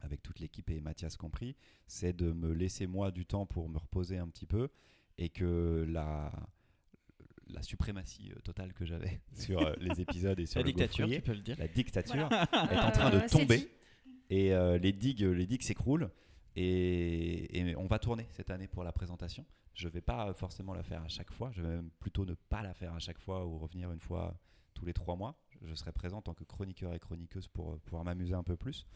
avec 0.00 0.22
toute 0.22 0.40
l'équipe 0.40 0.70
et 0.70 0.80
Mathias 0.80 1.18
compris, 1.18 1.56
c'est 1.86 2.14
de 2.16 2.32
me 2.32 2.52
laisser 2.54 2.86
moi 2.86 3.10
du 3.10 3.26
temps 3.26 3.44
pour 3.44 3.68
me 3.68 3.76
reposer 3.78 4.16
un 4.16 4.28
petit 4.28 4.46
peu 4.46 4.70
et 5.18 5.28
que 5.28 5.84
la, 5.86 6.32
la 7.48 7.62
suprématie 7.62 8.32
euh, 8.34 8.40
totale 8.40 8.72
que 8.72 8.86
j'avais 8.86 9.20
sur 9.34 9.60
euh, 9.60 9.74
les 9.78 10.00
épisodes 10.00 10.40
et 10.40 10.46
sur 10.46 10.60
La 10.60 10.64
le 10.64 10.72
dictature, 10.72 11.04
gaufrier, 11.04 11.20
tu 11.20 11.26
peux 11.26 11.34
le 11.34 11.42
dire. 11.42 11.56
la 11.58 11.68
dictature, 11.68 12.28
Voilà. 12.30 12.72
est 12.72 12.78
en 12.78 12.90
train 12.92 13.10
de 13.10 13.18
c'est 13.20 13.38
tomber 13.38 13.58
dit. 13.58 13.68
Et 14.30 14.54
euh, 14.54 14.78
les 14.78 14.92
digues, 14.92 15.22
les 15.22 15.46
digues 15.46 15.62
s'écroulent 15.62 16.10
et, 16.56 17.58
et 17.58 17.76
on 17.76 17.86
va 17.86 17.98
tourner 17.98 18.26
cette 18.30 18.50
année 18.50 18.68
pour 18.68 18.84
la 18.84 18.92
présentation. 18.92 19.44
Je 19.74 19.88
vais 19.88 20.00
pas 20.00 20.32
forcément 20.32 20.74
la 20.74 20.82
faire 20.82 21.02
à 21.02 21.08
chaque 21.08 21.30
fois, 21.30 21.50
je 21.52 21.62
vais 21.62 21.68
même 21.68 21.90
plutôt 22.00 22.24
ne 22.24 22.34
pas 22.34 22.62
la 22.62 22.74
faire 22.74 22.94
à 22.94 22.98
chaque 22.98 23.18
fois 23.18 23.44
ou 23.44 23.58
revenir 23.58 23.92
une 23.92 24.00
fois 24.00 24.38
tous 24.74 24.86
les 24.86 24.92
trois 24.92 25.16
mois. 25.16 25.36
Je 25.62 25.74
serai 25.74 25.92
présent 25.92 26.18
en 26.18 26.22
tant 26.22 26.34
que 26.34 26.44
chroniqueur 26.44 26.94
et 26.94 26.98
chroniqueuse 26.98 27.48
pour 27.48 27.72
euh, 27.72 27.76
pouvoir 27.84 28.04
m'amuser 28.04 28.34
un 28.34 28.42
peu 28.42 28.56
plus. 28.56 28.86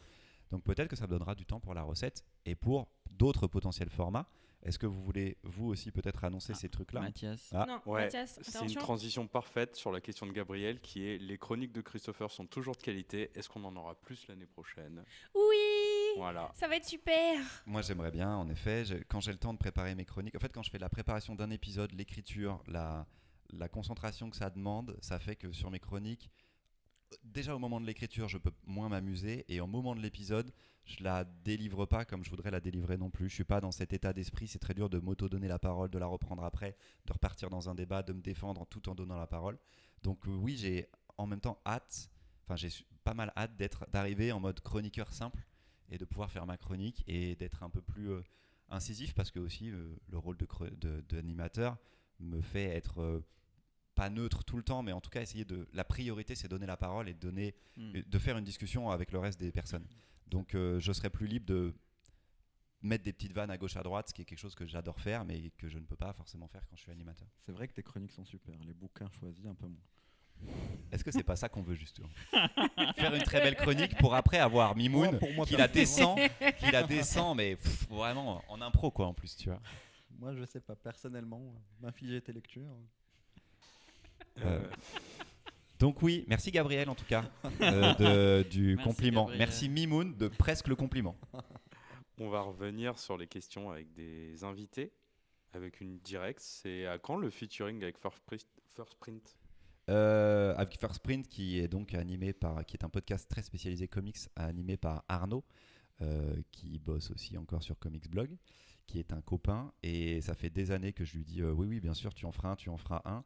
Donc 0.50 0.62
peut-être 0.62 0.88
que 0.88 0.96
ça 0.96 1.06
me 1.06 1.10
donnera 1.10 1.34
du 1.34 1.46
temps 1.46 1.60
pour 1.60 1.74
la 1.74 1.82
recette 1.82 2.24
et 2.46 2.54
pour 2.54 2.88
d'autres 3.10 3.46
potentiels 3.46 3.90
formats. 3.90 4.28
Est-ce 4.64 4.78
que 4.78 4.86
vous 4.86 5.02
voulez, 5.02 5.36
vous 5.42 5.66
aussi, 5.68 5.90
peut-être 5.90 6.24
annoncer 6.24 6.52
Ah, 6.54 6.58
ces 6.58 6.68
trucs-là? 6.70 7.00
Mathias. 7.02 7.50
Ah. 7.52 7.66
Non, 7.68 7.80
Ouais, 7.84 8.04
Mathias, 8.04 8.38
c'est 8.42 8.64
une 8.64 8.74
transition 8.74 9.26
parfaite 9.26 9.76
sur 9.76 9.92
la 9.92 10.00
question 10.00 10.26
de 10.26 10.32
Gabriel 10.32 10.80
qui 10.80 11.04
est 11.06 11.18
les 11.18 11.36
chroniques 11.36 11.72
de 11.72 11.82
Christopher 11.82 12.30
sont 12.30 12.46
toujours 12.46 12.74
de 12.74 12.80
qualité. 12.82 13.30
Est-ce 13.34 13.48
qu'on 13.48 13.62
en 13.64 13.76
aura 13.76 13.94
plus 13.94 14.26
l'année 14.26 14.46
prochaine? 14.46 15.04
Oui 15.34 16.14
Voilà. 16.16 16.50
Ça 16.54 16.66
va 16.66 16.76
être 16.76 16.86
super 16.86 17.38
Moi, 17.66 17.82
j'aimerais 17.82 18.10
bien, 18.10 18.34
en 18.34 18.48
effet, 18.48 18.84
quand 19.08 19.20
j'ai 19.20 19.32
le 19.32 19.38
temps 19.38 19.52
de 19.52 19.58
préparer 19.58 19.94
mes 19.94 20.04
chroniques, 20.06 20.34
en 20.34 20.40
fait, 20.40 20.52
quand 20.52 20.62
je 20.62 20.70
fais 20.70 20.78
la 20.78 20.88
préparation 20.88 21.34
d'un 21.34 21.50
épisode, 21.50 21.92
l'écriture, 21.92 22.62
la, 22.66 23.06
la 23.52 23.68
concentration 23.68 24.30
que 24.30 24.36
ça 24.36 24.48
demande, 24.50 24.96
ça 25.02 25.18
fait 25.18 25.36
que 25.36 25.52
sur 25.52 25.70
mes 25.70 25.80
chroniques, 25.80 26.30
déjà 27.22 27.54
au 27.54 27.58
moment 27.58 27.80
de 27.80 27.86
l'écriture, 27.86 28.28
je 28.28 28.38
peux 28.38 28.52
moins 28.66 28.88
m'amuser, 28.88 29.44
et 29.48 29.60
au 29.60 29.66
moment 29.66 29.94
de 29.94 30.00
l'épisode, 30.00 30.52
je 30.84 31.02
la 31.02 31.24
délivre 31.24 31.86
pas 31.86 32.04
comme 32.04 32.24
je 32.24 32.30
voudrais 32.30 32.50
la 32.50 32.60
délivrer 32.60 32.96
non 32.96 33.10
plus. 33.10 33.28
Je 33.28 33.34
suis 33.34 33.44
pas 33.44 33.60
dans 33.60 33.72
cet 33.72 33.92
état 33.92 34.12
d'esprit, 34.12 34.48
c'est 34.48 34.58
très 34.58 34.74
dur 34.74 34.90
de 34.90 34.98
m'auto-donner 34.98 35.48
la 35.48 35.58
parole, 35.58 35.90
de 35.90 35.98
la 35.98 36.06
reprendre 36.06 36.44
après, 36.44 36.76
de 37.06 37.12
repartir 37.12 37.50
dans 37.50 37.68
un 37.70 37.74
débat, 37.74 38.02
de 38.02 38.12
me 38.12 38.20
défendre 38.20 38.66
tout 38.66 38.88
en 38.88 38.94
donnant 38.94 39.16
la 39.16 39.26
parole. 39.26 39.58
Donc 40.02 40.26
euh, 40.26 40.30
oui, 40.30 40.56
j'ai 40.56 40.88
en 41.16 41.26
même 41.26 41.40
temps 41.40 41.58
hâte, 41.64 42.10
enfin 42.44 42.56
j'ai 42.56 42.68
pas 43.02 43.14
mal 43.14 43.32
hâte 43.36 43.56
d'être, 43.56 43.88
d'arriver 43.90 44.32
en 44.32 44.40
mode 44.40 44.60
chroniqueur 44.60 45.12
simple 45.12 45.46
et 45.90 45.98
de 45.98 46.04
pouvoir 46.04 46.30
faire 46.30 46.46
ma 46.46 46.56
chronique 46.56 47.02
et 47.06 47.36
d'être 47.36 47.62
un 47.62 47.70
peu 47.70 47.80
plus 47.80 48.10
euh, 48.10 48.22
incisif 48.68 49.14
parce 49.14 49.30
que 49.30 49.38
aussi 49.38 49.70
euh, 49.70 49.96
le 50.08 50.18
rôle 50.18 50.36
de 50.36 51.00
d'animateur 51.08 51.78
me 52.20 52.40
fait 52.40 52.64
être 52.64 53.22
pas 53.94 54.10
neutre 54.10 54.44
tout 54.44 54.56
le 54.56 54.62
temps, 54.62 54.82
mais 54.82 54.92
en 54.92 55.00
tout 55.00 55.10
cas 55.10 55.22
essayer 55.22 55.44
de 55.44 55.66
la 55.72 55.84
priorité 55.84 56.34
c'est 56.34 56.48
donner 56.48 56.66
la 56.66 56.76
parole 56.76 57.08
et 57.08 57.14
de 57.14 57.18
donner 57.20 57.54
Hmm. 57.76 57.92
de 58.06 58.18
faire 58.18 58.38
une 58.38 58.44
discussion 58.44 58.90
avec 58.90 59.10
le 59.12 59.18
reste 59.18 59.38
des 59.40 59.50
personnes. 59.52 59.86
Donc 60.28 60.54
euh, 60.54 60.78
je 60.80 60.92
serai 60.92 61.10
plus 61.10 61.26
libre 61.26 61.46
de 61.46 61.74
mettre 62.82 63.02
des 63.04 63.12
petites 63.12 63.32
vannes 63.32 63.50
à 63.50 63.56
gauche 63.58 63.76
à 63.76 63.82
droite, 63.82 64.08
ce 64.08 64.14
qui 64.14 64.22
est 64.22 64.24
quelque 64.24 64.38
chose 64.38 64.54
que 64.54 64.66
j'adore 64.66 65.00
faire, 65.00 65.24
mais 65.24 65.50
que 65.58 65.68
je 65.68 65.78
ne 65.78 65.84
peux 65.84 65.96
pas 65.96 66.12
forcément 66.12 66.46
faire 66.48 66.66
quand 66.68 66.76
je 66.76 66.82
suis 66.82 66.92
animateur. 66.92 67.26
C'est 67.46 67.52
vrai 67.52 67.66
que 67.66 67.72
tes 67.72 67.82
chroniques 67.82 68.12
sont 68.12 68.24
super. 68.24 68.54
Les 68.66 68.74
bouquins 68.74 69.08
choisis, 69.18 69.44
un 69.46 69.54
peu 69.54 69.66
moins. 69.66 70.52
Est-ce 70.92 71.02
que 71.02 71.10
c'est 71.10 71.22
pas 71.22 71.36
ça 71.36 71.48
qu'on 71.48 71.62
veut 71.62 71.74
justement? 71.76 72.10
Faire 72.96 73.14
une 73.14 73.22
très 73.22 73.40
belle 73.40 73.56
chronique 73.56 73.96
pour 73.98 74.14
après 74.14 74.38
avoir 74.38 74.76
Mimoun 74.76 75.10
Moi, 75.10 75.18
pour 75.18 75.32
moi, 75.32 75.46
qui 75.46 75.56
la 75.56 75.68
descend, 75.68 76.18
qui 76.58 76.70
la 76.70 76.82
descend, 76.82 77.36
mais 77.36 77.56
pff, 77.56 77.88
vraiment 77.88 78.42
en 78.48 78.60
impro 78.60 78.90
quoi 78.90 79.06
en 79.06 79.14
plus, 79.14 79.34
tu 79.36 79.48
vois. 79.48 79.60
Moi, 80.18 80.34
je 80.34 80.44
sais 80.44 80.60
pas. 80.60 80.76
Personnellement, 80.76 81.40
m'infliger 81.80 82.20
tes 82.20 82.32
lectures. 82.32 82.76
Euh, 84.42 84.60
Donc 85.78 86.02
oui, 86.02 86.24
merci 86.28 86.50
Gabriel 86.50 86.88
en 86.88 86.94
tout 86.94 87.04
cas 87.04 87.30
euh, 87.60 88.42
de- 88.42 88.48
du 88.48 88.74
Merci, 88.76 88.84
compliment. 88.88 89.22
Gabriel. 89.24 89.38
Merci 89.38 89.68
Mimoun 89.68 90.16
de 90.16 90.28
presque 90.28 90.68
le 90.68 90.76
compliment. 90.76 91.16
On 92.18 92.28
va 92.28 92.40
revenir 92.42 92.98
sur 92.98 93.16
les 93.16 93.26
questions 93.26 93.70
avec 93.70 93.92
des 93.92 94.44
invités, 94.44 94.92
avec 95.52 95.80
une 95.80 95.98
directe. 95.98 96.40
C'est 96.40 96.86
à 96.86 96.98
quand 96.98 97.16
le 97.16 97.28
featuring 97.28 97.82
avec 97.82 97.98
First 97.98 98.20
Print, 98.24 98.46
First 98.76 98.94
Print? 99.00 99.36
Euh, 99.90 100.54
avec 100.56 100.78
First 100.80 101.00
Print 101.02 101.28
qui 101.28 101.58
est 101.58 101.68
donc 101.68 101.92
animé 101.92 102.32
par, 102.32 102.64
qui 102.64 102.76
est 102.76 102.84
un 102.84 102.88
podcast 102.88 103.28
très 103.28 103.42
spécialisé 103.42 103.88
comics 103.88 104.16
animé 104.36 104.76
par 104.76 105.04
Arnaud, 105.08 105.44
euh, 106.00 106.34
qui 106.52 106.78
bosse 106.78 107.10
aussi 107.10 107.36
encore 107.36 107.62
sur 107.62 107.78
Comics 107.78 108.08
Blog, 108.08 108.30
qui 108.86 108.98
est 109.00 109.12
un 109.12 109.20
copain 109.20 109.72
et 109.82 110.20
ça 110.22 110.34
fait 110.34 110.50
des 110.50 110.70
années 110.70 110.92
que 110.92 111.04
je 111.04 111.16
lui 111.16 111.24
dis 111.24 111.42
euh, 111.42 111.52
oui 111.52 111.66
oui 111.66 111.80
bien 111.80 111.94
sûr 111.94 112.14
tu 112.14 112.24
en 112.26 112.32
feras 112.32 112.50
un, 112.52 112.56
tu 112.56 112.70
en 112.70 112.76
feras 112.78 113.02
un. 113.04 113.24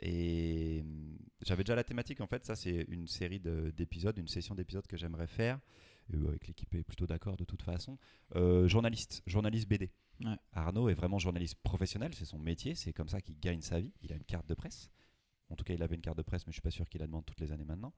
Et 0.00 0.80
hum, 0.82 1.18
j'avais 1.42 1.64
déjà 1.64 1.74
la 1.74 1.84
thématique 1.84 2.20
en 2.20 2.26
fait, 2.26 2.44
ça 2.44 2.56
c'est 2.56 2.84
une 2.88 3.06
série 3.06 3.40
de- 3.40 3.72
d'épisodes, 3.76 4.16
une 4.18 4.28
session 4.28 4.54
d'épisodes 4.54 4.86
que 4.86 4.96
j'aimerais 4.96 5.26
faire. 5.26 5.60
Euh, 6.12 6.28
avec 6.28 6.46
l'équipe 6.46 6.74
est 6.74 6.82
plutôt 6.84 7.06
d'accord 7.06 7.36
de 7.36 7.44
toute 7.44 7.62
façon. 7.62 7.98
Euh, 8.36 8.68
journaliste, 8.68 9.22
journaliste 9.26 9.68
BD. 9.68 9.90
Ouais. 10.22 10.36
Arnaud 10.52 10.88
est 10.90 10.94
vraiment 10.94 11.18
journaliste 11.18 11.56
professionnel, 11.62 12.12
c'est 12.14 12.26
son 12.26 12.38
métier, 12.38 12.74
c'est 12.74 12.92
comme 12.92 13.08
ça 13.08 13.20
qu'il 13.20 13.38
gagne 13.40 13.62
sa 13.62 13.80
vie. 13.80 13.92
Il 14.02 14.12
a 14.12 14.16
une 14.16 14.24
carte 14.24 14.46
de 14.48 14.54
presse. 14.54 14.90
En 15.50 15.56
tout 15.56 15.64
cas, 15.64 15.74
il 15.74 15.82
avait 15.82 15.94
une 15.94 16.00
carte 16.02 16.16
de 16.18 16.22
presse, 16.22 16.46
mais 16.46 16.52
je 16.52 16.56
suis 16.56 16.62
pas 16.62 16.70
sûr 16.70 16.88
qu'il 16.88 17.00
la 17.00 17.06
demande 17.06 17.24
toutes 17.24 17.40
les 17.40 17.52
années 17.52 17.64
maintenant. 17.64 17.92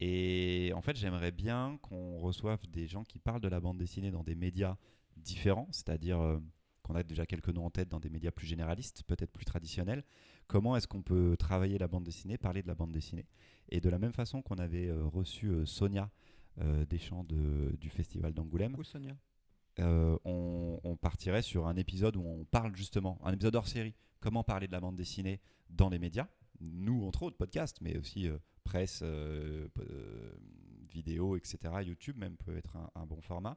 Et 0.00 0.72
en 0.74 0.82
fait, 0.82 0.96
j'aimerais 0.96 1.30
bien 1.30 1.78
qu'on 1.82 2.18
reçoive 2.18 2.58
des 2.68 2.86
gens 2.86 3.04
qui 3.04 3.18
parlent 3.18 3.40
de 3.40 3.48
la 3.48 3.60
bande 3.60 3.78
dessinée 3.78 4.10
dans 4.10 4.24
des 4.24 4.34
médias 4.34 4.76
différents, 5.16 5.68
c'est-à-dire 5.72 6.20
euh, 6.20 6.38
qu'on 6.82 6.94
a 6.94 7.02
déjà 7.02 7.26
quelques 7.26 7.50
noms 7.50 7.66
en 7.66 7.70
tête 7.70 7.88
dans 7.88 8.00
des 8.00 8.10
médias 8.10 8.30
plus 8.30 8.46
généralistes, 8.46 9.02
peut-être 9.04 9.30
plus 9.30 9.44
traditionnels. 9.44 10.04
Comment 10.52 10.76
est-ce 10.76 10.86
qu'on 10.86 11.00
peut 11.00 11.34
travailler 11.38 11.78
la 11.78 11.88
bande 11.88 12.04
dessinée, 12.04 12.36
parler 12.36 12.60
de 12.62 12.68
la 12.68 12.74
bande 12.74 12.92
dessinée 12.92 13.24
Et 13.70 13.80
de 13.80 13.88
la 13.88 13.98
même 13.98 14.12
façon 14.12 14.42
qu'on 14.42 14.56
avait 14.56 14.88
euh, 14.88 15.02
reçu 15.06 15.46
euh, 15.48 15.64
Sonia 15.64 16.10
euh, 16.60 16.84
Deschamps 16.84 17.24
de, 17.24 17.74
du 17.80 17.88
Festival 17.88 18.34
d'Angoulême, 18.34 18.72
Coucou 18.72 18.84
Sonia. 18.84 19.16
euh, 19.78 20.18
on, 20.26 20.78
on 20.84 20.96
partirait 20.96 21.40
sur 21.40 21.66
un 21.66 21.76
épisode 21.76 22.16
où 22.16 22.22
on 22.26 22.44
parle 22.44 22.76
justement, 22.76 23.18
un 23.24 23.32
épisode 23.32 23.56
hors 23.56 23.66
série, 23.66 23.94
comment 24.20 24.44
parler 24.44 24.66
de 24.66 24.72
la 24.72 24.80
bande 24.80 24.96
dessinée 24.96 25.40
dans 25.70 25.88
les 25.88 25.98
médias, 25.98 26.28
nous 26.60 27.02
entre 27.06 27.22
autres 27.22 27.38
podcasts, 27.38 27.80
mais 27.80 27.96
aussi 27.96 28.28
euh, 28.28 28.36
presse, 28.62 29.00
euh, 29.02 29.68
vidéo, 30.90 31.38
etc. 31.38 31.56
YouTube 31.82 32.18
même 32.18 32.36
peut 32.36 32.58
être 32.58 32.76
un, 32.76 32.90
un 32.94 33.06
bon 33.06 33.22
format. 33.22 33.56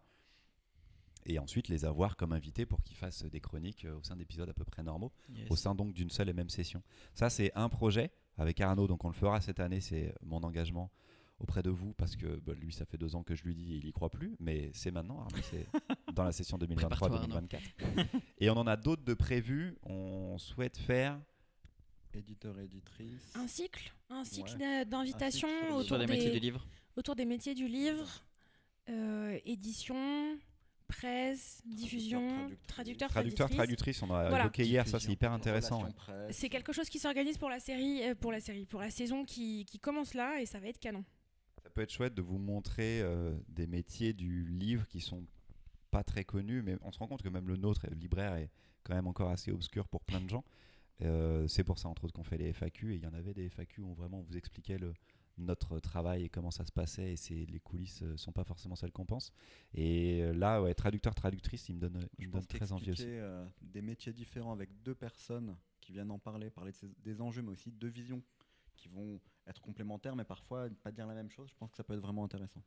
Et 1.28 1.40
ensuite 1.40 1.68
les 1.70 1.86
avoir 1.86 2.16
comme 2.18 2.34
invités 2.34 2.66
pour 2.66 2.82
qu'ils 2.84 2.98
fassent 2.98 3.24
des 3.24 3.40
chroniques 3.40 3.86
euh, 3.86 3.98
au 3.98 4.04
sein 4.04 4.16
d'épisodes 4.16 4.50
à 4.50 4.54
peu 4.54 4.64
près 4.64 4.84
normaux 4.84 5.12
Yes. 5.34 5.50
au 5.50 5.56
sein 5.56 5.74
donc 5.74 5.94
d'une 5.94 6.10
seule 6.10 6.30
et 6.30 6.34
même 6.34 6.50
session. 6.50 6.84
Ça, 7.14 7.30
c'est 7.30 7.52
un 7.56 7.68
projet 7.70 8.12
avec 8.38 8.62
Arnaud, 8.62 8.88
donc 8.88 9.04
on 9.06 9.08
le 9.08 9.14
fera 9.14 9.42
cette 9.42 9.60
année, 9.60 9.82
c'est 9.82 10.14
mon 10.22 10.44
engagement 10.44 10.92
auprès 11.40 11.62
de 11.64 11.70
vous, 11.70 11.94
parce 11.94 12.16
que 12.16 12.40
bah, 12.40 12.54
lui, 12.54 12.72
ça 12.72 12.86
fait 12.86 12.98
deux 12.98 13.16
ans 13.16 13.24
que 13.24 13.36
je 13.36 13.44
lui 13.44 13.56
dis 13.56 13.74
et 13.74 13.78
il 13.78 13.86
y 13.86 13.92
croit 13.92 14.10
plus, 14.10 14.36
mais 14.40 14.70
c'est 14.74 14.92
maintenant, 14.92 15.20
Arnaud, 15.22 15.42
c'est 15.50 15.68
dans 16.14 16.24
la 16.24 16.32
session 16.32 16.58
Prépare-toi, 16.58 17.10
2023-2024. 17.28 18.08
et 18.40 18.50
on 18.50 18.54
en 18.58 18.68
a 18.68 18.78
d'autres 18.78 19.04
de 19.04 19.14
prévus, 19.14 19.76
on 19.84 20.38
souhaite 20.38 20.78
faire... 20.78 21.20
Éditeur, 22.14 22.58
éditrice. 22.60 23.34
Un 23.36 23.48
cycle 23.48 23.94
Un 24.10 24.24
cycle 24.24 24.56
Ouais. 24.58 24.86
d'invitations 24.86 25.50
autour, 25.76 25.98
des, 25.98 26.08
métiers 26.08 26.32
du 26.32 26.40
livre. 26.40 26.66
autour 26.96 27.16
des 27.16 27.26
métiers 27.26 27.54
du 27.54 27.68
livre, 27.68 28.24
euh, 28.88 29.38
édition, 29.44 30.38
presse, 30.88 31.62
diffusion, 31.66 32.28
traductrice. 32.28 32.68
traducteur, 32.68 33.10
Traducteur, 33.10 33.50
traductrice. 33.50 33.98
traductrice, 33.98 34.04
on 34.04 34.14
a 34.14 34.30
Voilà. 34.30 34.46
évoqué 34.46 34.64
hier, 34.64 34.88
ça 34.88 35.00
c'est 35.00 35.12
hyper 35.12 35.32
intéressant. 35.32 35.88
C'est 36.32 36.50
quelque 36.50 36.74
chose 36.74 36.90
qui 36.90 37.00
s'organise 37.00 37.38
pour 37.38 37.50
la 37.50 37.60
série, 37.60 38.04
euh, 38.04 38.16
pour 38.16 38.32
la 38.32 38.40
série, 38.40 38.66
pour 38.66 38.82
la 38.82 38.90
saison 38.92 39.26
qui, 39.26 39.66
qui 39.66 39.80
commence 39.80 40.14
là 40.14 40.40
et 40.42 40.46
ça 40.46 40.60
va 40.60 40.68
être 40.68 40.80
canon. 40.80 41.04
Ça 41.64 41.70
peut 41.70 41.82
être 41.82 41.92
chouette 41.92 42.14
de 42.14 42.22
vous 42.22 42.38
montrer 42.38 43.02
euh, 43.02 43.36
des 43.50 43.68
métiers 43.68 44.14
du 44.14 44.46
livre 44.46 44.88
qui 44.88 45.02
sont 45.02 45.26
pas 45.92 46.04
très 46.04 46.24
connus, 46.24 46.62
mais 46.62 46.78
on 46.82 46.92
se 46.92 47.00
rend 47.00 47.08
compte 47.08 47.22
que 47.24 47.30
même 47.30 47.48
le 47.48 47.56
nôtre, 47.58 47.86
le 47.90 47.96
libraire, 47.96 48.36
est 48.36 48.50
quand 48.84 48.94
même 48.94 49.08
encore 49.08 49.30
assez 49.30 49.52
obscur 49.52 49.88
pour 49.88 50.04
plein 50.04 50.22
de 50.22 50.30
gens. 50.30 50.44
Euh, 51.02 51.48
c'est 51.48 51.64
pour 51.64 51.80
ça, 51.80 51.90
entre 51.90 52.06
autres, 52.06 52.14
qu'on 52.14 52.24
fait 52.24 52.38
les 52.38 52.54
FAQ. 52.54 52.94
Et 52.94 52.96
il 52.98 53.04
y 53.04 53.08
en 53.08 53.14
avait 53.14 53.34
des 53.34 53.50
FAQ 53.50 53.82
où 53.82 53.94
vraiment 53.96 54.20
on 54.20 54.22
vous 54.22 54.38
expliquait 54.38 54.78
le, 54.78 54.94
notre 55.38 55.80
travail 55.80 56.24
et 56.24 56.30
comment 56.30 56.52
ça 56.52 56.66
se 56.66 56.72
passait. 56.72 57.14
Et 57.14 57.16
c'est, 57.18 57.46
les 57.46 57.60
coulisses 57.60 58.02
ne 58.02 58.16
sont 58.18 58.32
pas 58.32 58.44
forcément 58.44 58.76
celles 58.76 58.92
qu'on 58.92 59.06
pense. 59.06 59.32
Et 59.74 60.22
euh, 60.22 60.34
là, 60.34 60.62
ouais, 60.62 60.74
traducteur, 60.74 61.14
traductrice, 61.16 61.68
il 61.70 61.76
me 61.76 61.80
donne, 61.80 62.08
il 62.18 62.24
Je 62.24 62.28
me 62.30 62.34
donne 62.34 62.42
pense 62.42 62.48
très 62.48 62.72
envie 62.72 62.92
aussi. 62.92 63.04
euh, 63.08 63.46
des 63.62 63.82
métiers 63.82 64.14
différents 64.14 64.54
avec 64.54 64.70
deux 64.84 64.96
personnes 64.96 65.56
qui 65.82 65.92
viennent 65.92 66.12
en 66.12 66.20
parler, 66.20 66.50
parler 66.50 66.72
de 66.72 66.78
ces- 66.78 66.96
des 67.04 67.22
enjeux, 67.22 67.42
mais 67.42 67.52
aussi 67.52 67.72
deux 67.72 67.90
visions 67.90 68.24
qui 68.76 68.88
vont 68.90 69.20
être 69.48 69.62
complémentaires, 69.62 70.16
mais 70.16 70.26
parfois 70.26 70.68
pas 70.84 70.92
dire 70.92 71.06
la 71.08 71.14
même 71.14 71.30
chose. 71.30 71.50
Je 71.50 71.56
pense 71.56 71.70
que 71.72 71.78
ça 71.78 71.84
peut 71.84 71.94
être 71.94 72.02
vraiment 72.02 72.24
intéressant. 72.24 72.64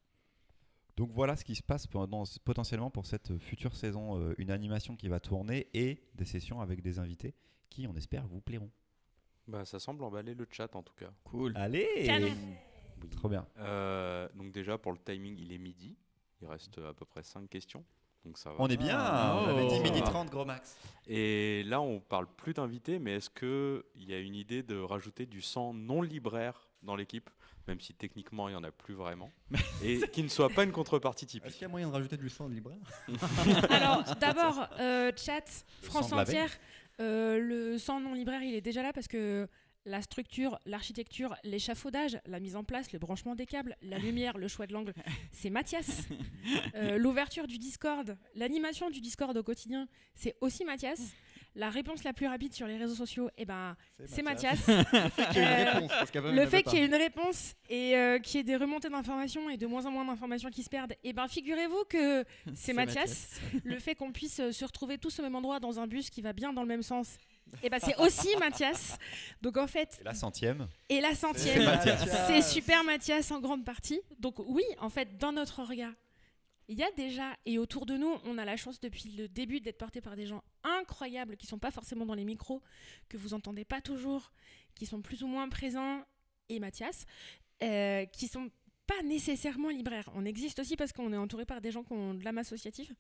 Donc 0.97 1.13
voilà 1.13 1.37
ce 1.37 1.45
qui 1.45 1.55
se 1.55 1.63
passe 1.63 1.87
pendant, 1.87 2.25
potentiellement 2.45 2.91
pour 2.91 3.07
cette 3.07 3.39
future 3.39 3.77
saison, 3.77 4.19
euh, 4.21 4.35
une 4.39 4.51
animation 4.51 4.97
qui 4.97 5.09
va 5.09 5.21
tourner 5.21 5.69
et 5.75 6.03
des 6.15 6.25
sessions 6.25 6.61
avec 6.61 6.83
des 6.83 6.99
invités 6.99 7.35
qui, 7.71 7.87
on 7.87 7.95
espère, 7.95 8.27
vous 8.27 8.41
plairont. 8.41 8.71
Bah, 9.49 9.65
ça 9.65 9.81
semble 9.81 10.05
emballer 10.05 10.35
le 10.35 10.47
chat 10.51 10.75
en 10.77 10.83
tout 10.83 10.95
cas. 10.95 11.11
Cool. 11.25 11.53
Allez 11.57 11.89
Canon. 12.05 12.29
Oui. 13.03 13.09
Trop 13.11 13.29
bien. 13.29 13.47
Euh, 13.59 14.29
donc 14.35 14.53
déjà 14.53 14.77
pour 14.77 14.93
le 14.93 14.99
timing, 14.99 15.37
il 15.39 15.53
est 15.53 15.59
midi. 15.59 15.97
Il 16.43 16.49
reste 16.49 16.79
à 16.79 16.93
peu 16.93 17.05
près 17.05 17.23
5 17.23 17.49
questions. 17.49 17.85
Donc 18.25 18.37
ça 18.37 18.51
va. 18.51 18.57
On 18.59 18.69
est 18.69 18.77
bien, 18.77 18.99
Ah, 18.99 19.43
on 19.43 19.49
avait 19.49 19.69
dit 19.69 19.77
oh. 19.79 19.83
midi 19.83 20.03
30 20.03 20.31
gros 20.31 20.45
max. 20.45 20.77
Et 21.07 21.63
là, 21.65 21.81
on 21.81 21.99
parle 21.99 22.27
plus 22.37 22.53
d'invités, 22.53 22.99
mais 22.99 23.15
est-ce 23.17 23.31
qu'il 23.31 24.05
y 24.09 24.13
a 24.13 24.19
une 24.19 24.35
idée 24.35 24.63
de 24.63 24.79
rajouter 24.79 25.25
du 25.25 25.41
sang 25.41 25.73
non 25.73 26.03
libraire 26.03 26.69
dans 26.83 26.95
l'équipe 26.95 27.31
même 27.69 27.81
si 27.81 27.93
techniquement 27.95 28.49
il 28.49 28.53
n'y 28.53 28.57
en 28.57 28.65
a 28.65 28.71
plus 28.71 28.95
vraiment, 28.95 29.31
et 29.85 30.01
qui 30.09 30.23
ne 30.23 30.29
soit 30.29 30.49
pas 30.49 30.65
une 30.65 30.73
contrepartie 30.73 31.27
Est-ce 31.27 31.33
qu'il 31.33 31.41
typique. 31.43 31.61
y 31.61 31.65
a 31.67 31.69
moyen 31.69 31.89
de 31.89 31.93
rajouter 31.93 32.17
du 32.17 32.31
sang 32.31 32.49
de 32.49 32.55
libraire? 32.55 32.79
Alors, 33.69 34.03
d'abord, 34.19 34.67
euh, 34.81 35.13
chat, 35.15 35.45
France 35.83 36.11
entière, 36.13 36.49
euh, 37.01 37.39
le 37.39 37.79
sang 37.79 38.01
non 38.01 38.15
libraire, 38.15 38.43
il 38.43 38.55
est 38.55 38.61
déjà 38.61 38.83
là 38.83 38.93
parce 38.93 39.09
que 39.09 39.49
la 39.85 40.03
structure, 40.03 40.59
l'architecture, 40.67 41.35
l'échafaudage, 41.45 42.21
la 42.27 42.41
mise 42.41 42.57
en 42.57 42.65
place, 42.65 42.93
le 42.93 42.99
branchement 42.99 43.35
des 43.35 43.47
câbles, 43.47 43.77
la 43.83 43.99
lumière, 44.07 44.37
le 44.39 44.49
choix 44.49 44.67
de 44.67 44.73
l'angle, 44.73 44.93
c'est 45.33 45.51
Mathias. 45.51 46.09
Euh, 46.75 46.97
L'ouverture 46.97 47.47
du 47.47 47.59
Discord, 47.59 48.17
l'animation 48.35 48.89
du 48.89 49.01
Discord 49.01 49.37
au 49.37 49.43
quotidien, 49.43 49.87
c'est 50.15 50.35
aussi 50.41 50.65
Mathias. 50.65 51.13
La 51.59 51.71
réponse 51.71 52.05
la 52.05 52.13
plus 52.13 52.29
rapide 52.29 52.55
sur 52.55 52.69
les 52.69 52.77
réseaux 52.77 52.95
sociaux, 52.95 53.29
eh 53.37 53.45
ben, 53.45 53.77
c'est 54.07 54.23
Mathias. 54.23 54.69
Euh, 54.69 54.83
Le 56.33 56.47
fait 56.47 56.63
qu'il 56.63 56.79
y 56.79 56.83
ait 56.83 56.87
une 56.87 56.95
réponse 56.95 57.55
et 57.69 57.97
euh, 57.97 58.21
qu'il 58.21 58.37
y 58.37 58.41
ait 58.41 58.45
des 58.45 58.55
remontées 58.55 58.89
d'informations 58.89 59.51
et 59.51 59.57
de 59.57 59.67
moins 59.67 59.85
en 59.85 59.91
moins 59.91 60.05
d'informations 60.05 60.51
qui 60.51 60.63
se 60.63 60.69
perdent, 60.69 60.95
eh 61.03 61.13
ben 61.13 61.27
figurez-vous 61.27 61.83
que 61.89 62.25
c'est 62.55 62.73
Mathias. 62.73 63.41
le 63.65 63.77
fait 63.81 63.97
qu'on 63.97 64.13
puisse 64.13 64.39
euh, 64.39 64.53
se 64.53 64.65
retrouver 64.65 64.99
tous 64.99 65.19
au 65.19 65.23
même 65.23 65.35
endroit 65.35 65.59
dans 65.59 65.81
un 65.81 65.89
bus 65.89 66.11
qui 66.11 66.23
va 66.23 66.33
bien 66.33 66.53
dans 66.53 66.63
le 66.63 66.69
même 66.69 66.85
sens, 66.85 67.17
eh 67.65 67.69
ben 67.69 67.81
c'est 67.83 67.97
aussi 68.01 68.29
Mathias. 68.39 68.97
Donc 69.43 69.57
en 69.57 69.67
fait, 69.67 69.99
Et 70.01 70.05
la 70.05 70.15
centième. 70.15 70.69
et 70.89 71.01
la 71.01 71.15
centième, 71.17 71.69
c'est 72.29 72.43
super 72.43 72.85
Mathias 72.85 73.33
en 73.33 73.41
grande 73.41 73.65
partie. 73.65 74.01
Donc 74.21 74.37
oui, 74.47 74.63
en 74.79 74.91
fait, 74.91 75.19
dans 75.19 75.33
notre 75.33 75.65
regard, 75.65 75.93
il 76.69 76.79
y 76.79 76.83
a 76.83 76.91
déjà, 76.93 77.37
et 77.47 77.59
autour 77.59 77.87
de 77.87 77.97
nous, 77.97 78.13
on 78.25 78.37
a 78.37 78.45
la 78.45 78.57
chance 78.57 78.79
depuis 78.79 79.11
le 79.17 79.27
début 79.27 79.61
d'être 79.61 79.79
porté 79.79 80.03
par 80.03 80.17
des 80.17 80.27
gens 80.27 80.45
incroyables 80.63 81.37
qui 81.37 81.47
sont 81.47 81.59
pas 81.59 81.71
forcément 81.71 82.05
dans 82.05 82.15
les 82.15 82.27
micros, 82.27 82.63
que 83.09 83.17
vous 83.17 83.33
entendez 83.33 83.65
pas 83.65 83.81
toujours, 83.81 84.33
qui 84.75 84.85
sont 84.85 85.01
plus 85.01 85.23
ou 85.23 85.27
moins 85.27 85.49
présents, 85.49 86.05
et 86.51 86.61
Mathias, 86.61 87.07
euh, 87.63 88.05
qui 88.07 88.29
sont 88.29 88.51
pas 88.87 89.03
nécessairement 89.03 89.71
libraires. 89.71 90.11
On 90.15 90.27
existe 90.27 90.59
aussi 90.59 90.77
parce 90.77 90.93
qu'on 90.93 91.13
est 91.13 91.17
entouré 91.17 91.47
par 91.47 91.63
des 91.63 91.71
gens 91.71 91.85
qui 91.85 91.95
ont 91.95 92.15
de 92.15 92.23
l'âme 92.23 92.39
associative, 92.39 92.95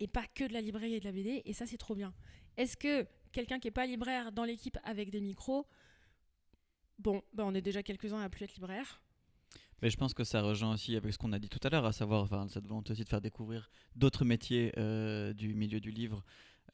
et 0.00 0.08
pas 0.08 0.24
que 0.34 0.44
de 0.44 0.52
la 0.54 0.62
librairie 0.62 0.94
et 0.94 1.00
de 1.00 1.04
la 1.04 1.12
BD, 1.12 1.42
et 1.44 1.52
ça 1.52 1.66
c'est 1.66 1.78
trop 1.78 1.94
bien. 1.94 2.14
Est-ce 2.56 2.78
que 2.78 3.06
quelqu'un 3.30 3.58
qui 3.58 3.68
est 3.68 3.72
pas 3.72 3.86
libraire 3.86 4.32
dans 4.32 4.44
l'équipe 4.44 4.78
avec 4.84 5.10
des 5.10 5.20
micros, 5.20 5.66
bon, 6.98 7.22
bah 7.34 7.44
on 7.46 7.54
est 7.54 7.62
déjà 7.62 7.82
quelques-uns 7.82 8.20
à 8.20 8.30
plus 8.30 8.44
être 8.44 8.54
libraire. 8.54 9.02
Mais 9.82 9.90
je 9.90 9.96
pense 9.96 10.14
que 10.14 10.24
ça 10.24 10.40
rejoint 10.42 10.72
aussi 10.72 10.96
avec 10.96 11.12
ce 11.12 11.18
qu'on 11.18 11.32
a 11.32 11.38
dit 11.38 11.48
tout 11.48 11.58
à 11.64 11.68
l'heure, 11.68 11.84
à 11.84 11.92
savoir 11.92 12.22
enfin, 12.22 12.46
cette 12.48 12.66
volonté 12.66 12.92
aussi 12.92 13.02
de 13.04 13.08
faire 13.08 13.20
découvrir 13.20 13.68
d'autres 13.96 14.24
métiers 14.24 14.72
euh, 14.78 15.32
du 15.32 15.54
milieu 15.54 15.80
du 15.80 15.90
livre 15.90 16.24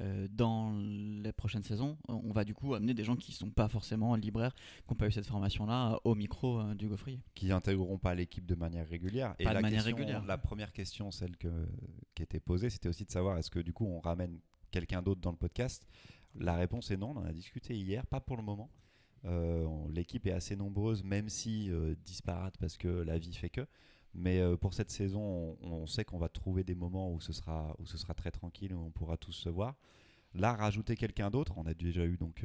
euh, 0.00 0.28
dans 0.30 0.78
les 0.78 1.32
prochaines 1.32 1.62
saisons. 1.62 1.96
On 2.08 2.32
va 2.32 2.44
du 2.44 2.54
coup 2.54 2.74
amener 2.74 2.92
des 2.94 3.04
gens 3.04 3.16
qui 3.16 3.32
ne 3.32 3.36
sont 3.36 3.50
pas 3.50 3.66
forcément 3.68 4.14
libraires, 4.14 4.54
qui 4.54 4.92
n'ont 4.92 4.96
pas 4.96 5.08
eu 5.08 5.12
cette 5.12 5.26
formation-là, 5.26 5.98
au 6.04 6.14
micro 6.14 6.60
euh, 6.60 6.74
du 6.74 6.86
gaufrier. 6.86 7.20
qui 7.34 7.46
n'intégreront 7.46 7.98
pas 7.98 8.14
l'équipe 8.14 8.44
de 8.46 8.54
manière 8.54 8.86
régulière. 8.86 9.34
Pas 9.36 9.44
de 9.50 9.54
la 9.54 9.60
manière 9.60 9.82
question- 9.84 9.96
régulière. 9.96 10.24
La 10.26 10.38
première 10.38 10.72
question, 10.72 11.10
celle 11.10 11.36
que, 11.36 11.48
qui 12.14 12.22
était 12.22 12.40
posée, 12.40 12.68
c'était 12.68 12.90
aussi 12.90 13.04
de 13.06 13.10
savoir 13.10 13.38
est-ce 13.38 13.50
que 13.50 13.58
du 13.60 13.72
coup 13.72 13.86
on 13.86 14.00
ramène 14.00 14.38
quelqu'un 14.70 15.00
d'autre 15.00 15.22
dans 15.22 15.30
le 15.32 15.36
podcast? 15.36 15.88
La 16.34 16.56
réponse 16.56 16.90
est 16.90 16.98
non, 16.98 17.12
on 17.16 17.20
en 17.20 17.24
a 17.24 17.32
discuté 17.32 17.74
hier, 17.74 18.06
pas 18.06 18.20
pour 18.20 18.36
le 18.36 18.42
moment. 18.42 18.70
Euh, 19.24 19.66
L'équipe 19.90 20.26
est 20.26 20.32
assez 20.32 20.56
nombreuse, 20.56 21.02
même 21.04 21.28
si 21.28 21.70
euh, 21.70 21.94
disparate 22.04 22.56
parce 22.58 22.76
que 22.76 22.88
la 22.88 23.18
vie 23.18 23.34
fait 23.34 23.50
que. 23.50 23.66
Mais 24.14 24.40
euh, 24.40 24.56
pour 24.56 24.74
cette 24.74 24.90
saison, 24.90 25.56
on, 25.62 25.68
on 25.82 25.86
sait 25.86 26.04
qu'on 26.04 26.18
va 26.18 26.28
trouver 26.28 26.64
des 26.64 26.74
moments 26.74 27.12
où 27.12 27.20
ce, 27.20 27.32
sera, 27.32 27.74
où 27.78 27.86
ce 27.86 27.98
sera 27.98 28.14
très 28.14 28.30
tranquille, 28.30 28.72
où 28.74 28.80
on 28.80 28.90
pourra 28.90 29.16
tous 29.16 29.32
se 29.32 29.48
voir. 29.48 29.76
Là, 30.34 30.54
rajouter 30.54 30.96
quelqu'un 30.96 31.30
d'autre, 31.30 31.52
on 31.56 31.66
a 31.66 31.74
déjà 31.74 32.04
eu 32.04 32.16
donc 32.16 32.44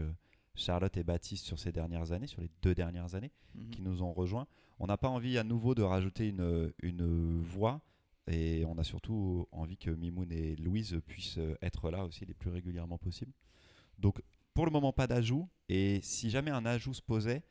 Charlotte 0.55 0.95
et 0.97 1.03
Baptiste 1.03 1.45
sur 1.45 1.59
ces 1.59 1.71
dernières 1.71 2.11
années, 2.11 2.27
sur 2.27 2.41
les 2.41 2.49
deux 2.61 2.75
dernières 2.75 3.15
années 3.15 3.31
Mhm. 3.55 3.69
qui 3.69 3.81
nous 3.81 4.01
ont 4.01 4.13
rejoints. 4.13 4.47
On 4.79 4.87
n'a 4.87 4.97
pas 4.97 5.09
envie 5.09 5.37
à 5.37 5.43
nouveau 5.43 5.75
de 5.75 5.83
rajouter 5.83 6.27
une, 6.29 6.71
une 6.81 7.41
voix 7.41 7.81
et 8.27 8.63
on 8.65 8.77
a 8.77 8.83
surtout 8.83 9.47
envie 9.51 9.77
que 9.77 9.91
Mimoun 9.91 10.31
et 10.31 10.55
Louise 10.55 10.99
puissent 11.05 11.39
être 11.61 11.91
là 11.91 12.05
aussi 12.05 12.25
les 12.25 12.33
plus 12.33 12.49
régulièrement 12.49 12.97
possible. 12.97 13.31
Donc 13.99 14.21
pour 14.53 14.65
le 14.65 14.71
moment 14.71 14.93
pas 14.93 15.07
d'ajout 15.07 15.49
et 15.69 15.99
si 16.01 16.29
jamais 16.29 16.51
un 16.51 16.65
ajout 16.65 16.93
se 16.93 17.01
posait, 17.01 17.43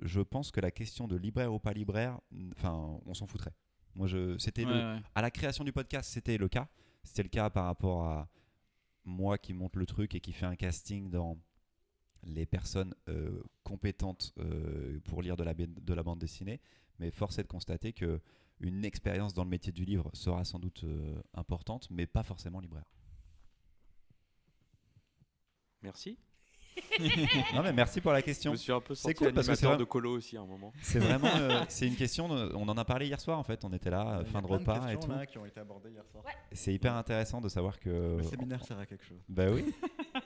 je 0.00 0.20
pense 0.20 0.50
que 0.50 0.60
la 0.60 0.70
question 0.70 1.06
de 1.08 1.16
libraire 1.16 1.52
ou 1.52 1.58
pas 1.58 1.72
libraire, 1.72 2.20
enfin 2.52 3.00
on 3.06 3.14
s'en 3.14 3.26
foutrait. 3.26 3.54
Moi 3.94 4.06
je 4.06 4.36
c'était 4.38 4.64
Ouais, 4.64 4.72
le, 4.72 4.94
ouais. 4.96 5.02
à 5.14 5.22
la 5.22 5.30
création 5.30 5.64
du 5.64 5.72
podcast, 5.72 6.10
c'était 6.12 6.36
le 6.38 6.48
cas. 6.48 6.68
C'était 7.02 7.22
le 7.22 7.28
cas 7.28 7.50
par 7.50 7.66
rapport 7.66 8.04
à 8.06 8.28
moi 9.04 9.36
qui 9.38 9.52
monte 9.52 9.76
le 9.76 9.86
truc 9.86 10.14
et 10.14 10.20
qui 10.20 10.32
fait 10.32 10.46
un 10.46 10.56
casting 10.56 11.10
dans 11.10 11.38
les 12.22 12.46
personnes 12.46 12.94
euh, 13.08 13.42
compétentes 13.62 14.32
euh, 14.38 14.98
pour 15.04 15.20
lire 15.22 15.36
de 15.36 15.44
la, 15.44 15.52
ba- 15.54 15.66
de 15.66 15.94
la 15.94 16.02
bande 16.02 16.18
dessinée. 16.18 16.60
Mais 16.98 17.10
force 17.10 17.38
est 17.38 17.42
de 17.42 17.48
constater 17.48 17.92
que 17.92 18.20
une 18.60 18.84
expérience 18.84 19.34
dans 19.34 19.44
le 19.44 19.50
métier 19.50 19.72
du 19.72 19.84
livre 19.84 20.10
sera 20.14 20.44
sans 20.44 20.58
doute 20.58 20.84
euh, 20.84 21.20
importante, 21.34 21.88
mais 21.90 22.06
pas 22.06 22.22
forcément 22.22 22.60
libraire. 22.60 22.86
Merci. 25.82 26.18
Non 27.54 27.62
mais 27.62 27.72
merci 27.72 28.00
pour 28.00 28.12
la 28.12 28.20
Je 28.20 28.24
question. 28.24 28.52
me 28.52 28.56
suis 28.56 28.72
un 28.72 28.80
peu 28.80 28.94
C'est 28.94 29.02
senti 29.02 29.14
cool 29.14 29.32
parce 29.32 29.46
que 29.48 29.54
c'est 29.54 29.76
de 29.76 29.84
colo 29.84 30.16
aussi 30.16 30.36
à 30.36 30.40
un 30.42 30.46
moment. 30.46 30.72
C'est 30.82 30.98
vraiment, 30.98 31.28
euh, 31.36 31.64
c'est 31.68 31.86
une 31.86 31.96
question. 31.96 32.28
de- 32.28 32.52
on 32.54 32.68
en 32.68 32.76
a 32.76 32.84
parlé 32.84 33.06
hier 33.06 33.20
soir 33.20 33.38
en 33.38 33.44
fait. 33.44 33.64
On 33.64 33.72
était 33.72 33.90
là, 33.90 34.18
Il 34.20 34.26
y 34.26 34.28
a 34.28 34.32
fin 34.32 34.42
de 34.42 34.46
plein 34.46 34.56
repas 34.58 34.76
et 34.88 34.92
questions, 34.94 35.00
tout. 35.12 35.18
là, 35.18 35.26
qui 35.26 35.38
ont 35.38 35.46
été 35.46 35.60
abordées 35.60 35.90
hier 35.90 36.04
soir. 36.06 36.24
Et 36.52 36.56
C'est 36.56 36.72
hyper 36.72 36.94
intéressant 36.94 37.40
de 37.40 37.48
savoir 37.48 37.78
que. 37.80 38.16
Le 38.18 38.22
séminaire 38.22 38.64
sert 38.64 38.78
à 38.78 38.86
quelque 38.86 39.04
chose. 39.04 39.20
Bah 39.28 39.46
oui. 39.50 39.64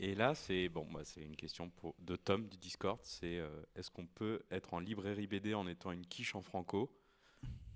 Et 0.00 0.14
là, 0.16 0.34
c'est 0.34 0.68
bon, 0.68 0.86
bah, 0.92 1.00
c'est 1.04 1.20
une 1.22 1.36
question 1.36 1.70
pour, 1.70 1.94
de 2.00 2.16
Tom 2.16 2.48
du 2.48 2.56
Discord. 2.56 2.98
C'est 3.02 3.38
euh, 3.38 3.48
est-ce 3.76 3.90
qu'on 3.92 4.06
peut 4.06 4.42
être 4.50 4.74
en 4.74 4.80
librairie 4.80 5.28
BD 5.28 5.54
en 5.54 5.68
étant 5.68 5.92
une 5.92 6.04
quiche 6.04 6.34
en 6.34 6.42
franco 6.42 6.90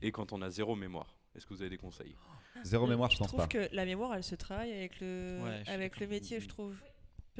et 0.02 0.10
quand 0.10 0.32
on 0.32 0.42
a 0.42 0.50
zéro 0.50 0.74
mémoire? 0.74 1.14
Est-ce 1.36 1.46
que 1.46 1.54
vous 1.54 1.60
avez 1.60 1.70
des 1.70 1.78
conseils? 1.78 2.16
Zéro 2.64 2.88
mémoire, 2.88 3.08
je, 3.10 3.14
Je 3.14 3.18
pense 3.20 3.28
trouve 3.28 3.40
pas. 3.42 3.46
que 3.46 3.68
la 3.72 3.84
mémoire, 3.84 4.14
elle 4.16 4.24
se 4.24 4.34
travaille 4.34 4.72
avec 4.72 4.98
le, 5.00 5.40
Ouais, 5.44 5.62
je 5.64 5.70
avec 5.70 6.00
le 6.00 6.08
métier, 6.08 6.40
je 6.40 6.48
trouve. 6.48 6.74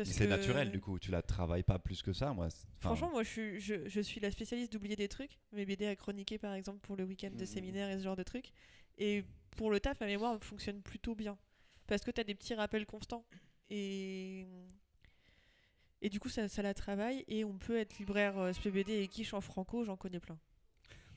Parce 0.05 0.09
c'est 0.17 0.25
que- 0.25 0.31
naturel 0.31 0.71
du 0.71 0.81
coup. 0.81 0.99
Tu 0.99 1.11
la 1.11 1.23
travailles 1.23 1.63
pas 1.63 1.79
plus 1.79 2.03
que 2.03 2.13
ça, 2.13 2.33
moi. 2.33 2.47
enfin, 2.47 2.57
Franchement, 2.81 3.11
moi, 3.11 3.23
je 3.23 3.29
suis, 3.29 3.61
je, 3.61 3.89
je 3.89 4.01
suis 4.01 4.21
la 4.21 4.31
spécialiste 4.31 4.73
d'oublier 4.73 4.97
des 4.97 5.09
trucs. 5.09 5.39
Mes 5.53 5.65
BD 5.67 5.87
à 5.87 5.97
chroniquer, 5.97 6.39
par 6.39 6.55
exemple, 6.55 6.79
pour 6.81 6.97
le 6.97 7.05
week-end 7.05 7.31
de 7.31 7.41
Mhm. 7.41 7.47
séminaire 7.47 7.91
et 7.91 7.99
ce 7.99 8.03
genre 8.05 8.17
de 8.17 8.23
trucs. 8.23 8.53
Et 8.99 9.25
pour 9.57 9.71
le 9.71 9.81
taf, 9.81 9.99
ma 10.01 10.07
mémoire 10.07 10.39
fonctionne 10.43 10.81
plutôt 10.83 11.15
bien. 11.15 11.37
Parce 11.87 12.03
que 12.03 12.11
tu 12.11 12.21
as 12.21 12.25
des 12.25 12.35
petits 12.35 12.55
rappels 12.55 12.87
constants. 12.87 13.25
Et, 13.71 14.47
et 16.01 16.09
du 16.11 16.21
coup, 16.21 16.29
ça, 16.29 16.49
ça 16.49 16.63
la 16.63 16.75
travaille. 16.75 17.25
Et 17.29 17.45
on 17.45 17.59
peut 17.59 17.77
être 17.79 17.99
libraire 17.99 18.39
euh, 18.39 18.53
SPBD 18.53 18.93
et 19.03 19.09
quiche 19.09 19.35
en 19.35 19.41
franco, 19.41 19.85
j'en 19.85 19.97
connais 19.97 20.21
plein. 20.21 20.39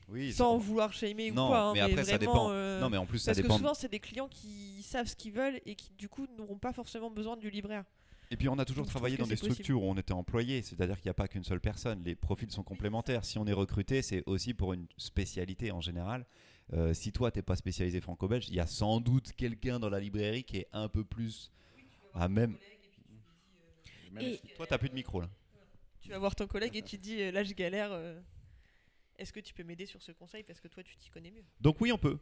oui. 0.08 0.32
Sans 0.32 0.58
vouloir 0.58 0.92
shamer 0.92 1.30
ou 1.30 1.34
Non, 1.34 1.48
quoi. 1.48 1.58
hein, 1.60 1.72
mais 1.74 1.80
après, 1.80 2.04
ça 2.04 2.16
vraiment, 2.16 2.32
dépend. 2.32 2.50
euh, 2.52 2.80
Non, 2.80 2.90
mais 2.90 2.96
en 2.96 3.06
plus, 3.06 3.18
ça 3.18 3.30
Parce 3.30 3.38
que 3.38 3.42
dépend. 3.42 3.56
souvent, 3.58 3.74
c'est 3.74 3.88
des 3.90 4.00
clients 4.00 4.28
qui 4.28 4.82
savent 4.82 5.06
ce 5.06 5.14
qu'ils 5.16 5.32
veulent 5.32 5.60
et 5.66 5.74
qui, 5.76 5.90
du 5.94 6.08
coup, 6.08 6.26
n'auront 6.36 6.58
pas 6.58 6.72
forcément 6.72 7.10
besoin 7.10 7.36
du 7.36 7.48
libraire. 7.50 7.84
Et 8.32 8.36
puis 8.36 8.48
on 8.48 8.58
a 8.58 8.64
toujours 8.64 8.86
travaillé 8.86 9.18
dans 9.18 9.26
des 9.26 9.34
possible. 9.36 9.52
structures 9.52 9.82
où 9.82 9.90
on 9.90 9.94
était 9.98 10.14
employé, 10.14 10.62
c'est-à-dire 10.62 10.96
qu'il 10.96 11.06
n'y 11.08 11.10
a 11.10 11.14
pas 11.14 11.28
qu'une 11.28 11.44
seule 11.44 11.60
personne, 11.60 12.02
les 12.02 12.14
profils 12.14 12.50
sont 12.50 12.62
complémentaires. 12.62 13.24
Si 13.26 13.36
on 13.38 13.46
est 13.46 13.52
recruté, 13.52 14.00
c'est 14.00 14.22
aussi 14.26 14.54
pour 14.54 14.72
une 14.72 14.86
spécialité 14.96 15.70
en 15.70 15.82
général. 15.82 16.24
Euh, 16.72 16.94
si 16.94 17.12
toi, 17.12 17.30
t'es 17.30 17.42
pas 17.42 17.56
spécialisé 17.56 18.00
franco-belge, 18.00 18.48
il 18.48 18.54
y 18.54 18.60
a 18.60 18.66
sans 18.66 19.00
doute 19.00 19.32
quelqu'un 19.32 19.78
dans 19.78 19.90
la 19.90 20.00
librairie 20.00 20.44
qui 20.44 20.56
est 20.58 20.68
un 20.72 20.88
peu 20.88 21.04
plus 21.04 21.50
à 22.14 22.28
même. 22.30 22.56
Et 24.20 24.40
Toi, 24.56 24.66
t'as 24.66 24.78
plus 24.78 24.88
de 24.88 24.94
micro 24.94 25.20
là. 25.20 25.28
Tu 26.00 26.08
vas 26.08 26.18
voir 26.18 26.34
ton 26.34 26.46
collègue 26.46 26.74
et 26.76 26.82
tu 26.82 26.96
te 26.98 27.02
dis 27.02 27.20
euh, 27.20 27.30
là 27.32 27.44
je 27.44 27.52
galère. 27.52 27.90
euh, 27.92 28.18
Est-ce 29.18 29.32
que 29.32 29.40
tu 29.40 29.52
peux 29.54 29.62
m'aider 29.62 29.86
sur 29.86 30.00
ce 30.02 30.10
conseil 30.12 30.42
parce 30.42 30.60
que 30.60 30.68
toi 30.68 30.82
tu 30.82 30.96
t'y 30.96 31.10
connais 31.10 31.30
mieux? 31.30 31.44
Donc 31.60 31.80
oui, 31.80 31.92
on 31.92 31.98
peut. 31.98 32.18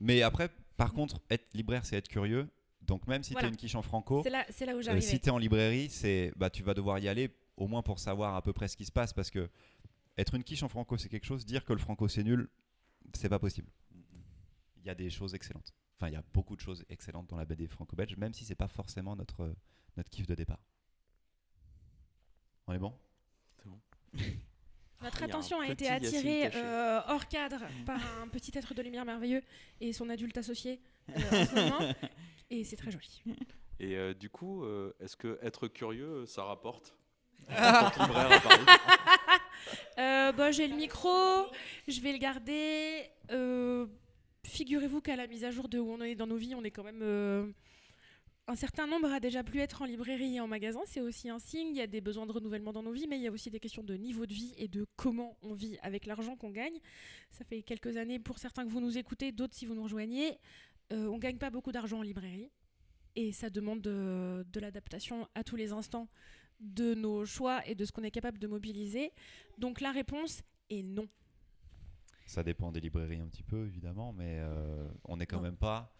Mais 0.00 0.22
après, 0.22 0.48
par 0.76 0.92
contre, 0.92 1.20
être 1.30 1.46
libraire, 1.54 1.84
c'est 1.86 1.96
être 1.96 2.08
curieux. 2.08 2.48
Donc 2.82 3.06
même 3.06 3.22
si 3.22 3.32
Voilà. 3.32 3.48
tu 3.48 3.52
es 3.52 3.54
une 3.54 3.56
quiche 3.56 3.74
en 3.74 3.82
franco, 3.82 4.22
c'est 4.22 4.30
là, 4.30 4.44
c'est 4.50 4.66
là 4.66 4.74
où 4.76 4.80
Euh, 4.80 5.00
si 5.00 5.20
tu 5.20 5.26
es 5.28 5.30
en 5.30 5.38
librairie, 5.38 5.88
c'est 5.88 6.32
bah, 6.36 6.50
tu 6.50 6.62
vas 6.62 6.74
devoir 6.74 6.98
y 6.98 7.08
aller 7.08 7.30
au 7.56 7.68
moins 7.68 7.82
pour 7.82 7.98
savoir 7.98 8.34
à 8.34 8.42
peu 8.42 8.52
près 8.52 8.68
ce 8.68 8.76
qui 8.76 8.84
se 8.84 8.92
passe 8.92 9.12
parce 9.12 9.30
que 9.30 9.48
être 10.18 10.34
une 10.34 10.42
quiche 10.44 10.62
en 10.62 10.68
franco, 10.68 10.96
c'est 10.96 11.08
quelque 11.08 11.24
chose. 11.26 11.46
Dire 11.46 11.64
que 11.64 11.72
le 11.72 11.78
franco 11.78 12.08
c'est 12.08 12.24
nul, 12.24 12.48
c'est 13.14 13.28
pas 13.28 13.38
possible. 13.38 13.70
Il 14.78 14.86
y 14.86 14.90
a 14.90 14.94
des 14.94 15.10
choses 15.10 15.34
excellentes. 15.34 15.72
Enfin, 15.96 16.08
il 16.08 16.14
y 16.14 16.16
a 16.16 16.24
beaucoup 16.34 16.56
de 16.56 16.60
choses 16.60 16.84
excellentes 16.88 17.28
dans 17.28 17.36
la 17.36 17.44
BD 17.44 17.68
franco-belge, 17.68 18.16
même 18.16 18.34
si 18.34 18.44
c'est 18.44 18.56
pas 18.56 18.66
forcément 18.66 19.14
notre, 19.14 19.42
euh, 19.42 19.54
notre 19.96 20.10
kiff 20.10 20.26
de 20.26 20.34
départ. 20.34 20.58
On 22.66 22.72
est 22.72 22.78
bon? 22.78 22.92
Notre 25.02 25.18
Il 25.18 25.20
y 25.20 25.22
a 25.22 25.24
un 25.24 25.28
attention 25.30 25.60
a 25.60 25.68
été 25.68 25.88
attirée 25.88 26.50
euh, 26.54 27.00
hors 27.08 27.26
cadre 27.26 27.60
par 27.84 27.98
un 28.20 28.28
petit 28.28 28.56
être 28.56 28.72
de 28.74 28.82
lumière 28.82 29.04
merveilleux 29.04 29.42
et 29.80 29.92
son 29.92 30.08
adulte 30.08 30.38
associé 30.38 30.80
euh, 31.08 31.14
en 31.14 31.46
ce 31.46 31.54
moment. 31.54 31.94
Et 32.52 32.64
c'est 32.64 32.76
très 32.76 32.90
joli. 32.90 33.22
Et 33.80 33.96
euh, 33.96 34.12
du 34.12 34.28
coup, 34.28 34.62
euh, 34.62 34.92
est-ce 35.00 35.16
que 35.16 35.38
être 35.42 35.68
curieux, 35.68 36.22
euh, 36.22 36.26
ça 36.26 36.44
rapporte? 36.44 36.94
À 37.48 37.90
Euh, 39.98 40.32
bah, 40.32 40.50
J'ai 40.50 40.66
le 40.66 40.74
micro, 40.74 41.46
je 41.88 42.00
vais 42.00 42.12
le 42.12 42.18
garder. 42.18 43.08
Figurez-vous 44.44 45.00
qu'à 45.00 45.16
la 45.16 45.26
mise 45.26 45.44
à 45.44 45.50
jour 45.50 45.68
de 45.68 45.78
où 45.78 45.92
on 45.92 46.02
est 46.02 46.14
dans 46.14 46.26
nos 46.26 46.36
vies, 46.36 46.54
on 46.54 46.64
est 46.64 46.70
quand 46.70 46.82
même 46.82 47.54
un 48.48 48.56
certain 48.56 48.86
nombre 48.86 49.10
a 49.12 49.20
déjà 49.20 49.44
pu 49.44 49.60
être 49.60 49.82
en 49.82 49.84
librairie 49.84 50.36
et 50.36 50.40
en 50.40 50.48
magasin, 50.48 50.80
c'est 50.86 51.00
aussi 51.00 51.28
un 51.30 51.38
signe. 51.38 51.68
Il 51.68 51.76
y 51.76 51.80
a 51.80 51.86
des 51.86 52.00
besoins 52.00 52.26
de 52.26 52.32
renouvellement 52.32 52.72
dans 52.72 52.82
nos 52.82 52.90
vies, 52.90 53.06
mais 53.08 53.16
il 53.16 53.22
y 53.22 53.28
a 53.28 53.30
aussi 53.30 53.50
des 53.50 53.60
questions 53.60 53.84
de 53.84 53.94
niveau 53.94 54.26
de 54.26 54.34
vie 54.34 54.52
et 54.58 54.66
de 54.66 54.84
comment 54.96 55.36
on 55.42 55.54
vit 55.54 55.78
avec 55.82 56.06
l'argent 56.06 56.36
qu'on 56.36 56.50
gagne. 56.50 56.78
Ça 57.30 57.44
fait 57.44 57.62
quelques 57.62 57.96
années 57.96 58.18
pour 58.18 58.38
certains 58.38 58.64
que 58.64 58.70
vous 58.70 58.80
nous 58.80 58.98
écoutez, 58.98 59.30
d'autres 59.30 59.54
si 59.54 59.64
vous 59.64 59.74
nous 59.74 59.84
rejoignez. 59.84 60.38
Euh, 60.92 61.06
on 61.08 61.18
gagne 61.18 61.38
pas 61.38 61.50
beaucoup 61.50 61.72
d'argent 61.72 61.98
en 61.98 62.02
librairie 62.02 62.50
et 63.16 63.32
ça 63.32 63.50
demande 63.50 63.80
de, 63.80 64.44
de 64.52 64.60
l'adaptation 64.60 65.26
à 65.34 65.42
tous 65.42 65.56
les 65.56 65.72
instants 65.72 66.08
de 66.60 66.94
nos 66.94 67.24
choix 67.24 67.66
et 67.66 67.74
de 67.74 67.84
ce 67.84 67.92
qu'on 67.92 68.02
est 68.04 68.10
capable 68.10 68.38
de 68.38 68.46
mobiliser. 68.46 69.12
Donc 69.58 69.80
la 69.80 69.90
réponse 69.90 70.42
est 70.70 70.82
non. 70.82 71.08
Ça 72.26 72.42
dépend 72.42 72.70
des 72.72 72.80
librairies 72.80 73.20
un 73.20 73.26
petit 73.26 73.42
peu, 73.42 73.66
évidemment, 73.66 74.12
mais 74.12 74.36
euh, 74.38 74.88
on 75.04 75.16
n'est 75.16 75.26
quand 75.26 75.36
Non. 75.38 75.42
même 75.42 75.56
pas. 75.56 75.94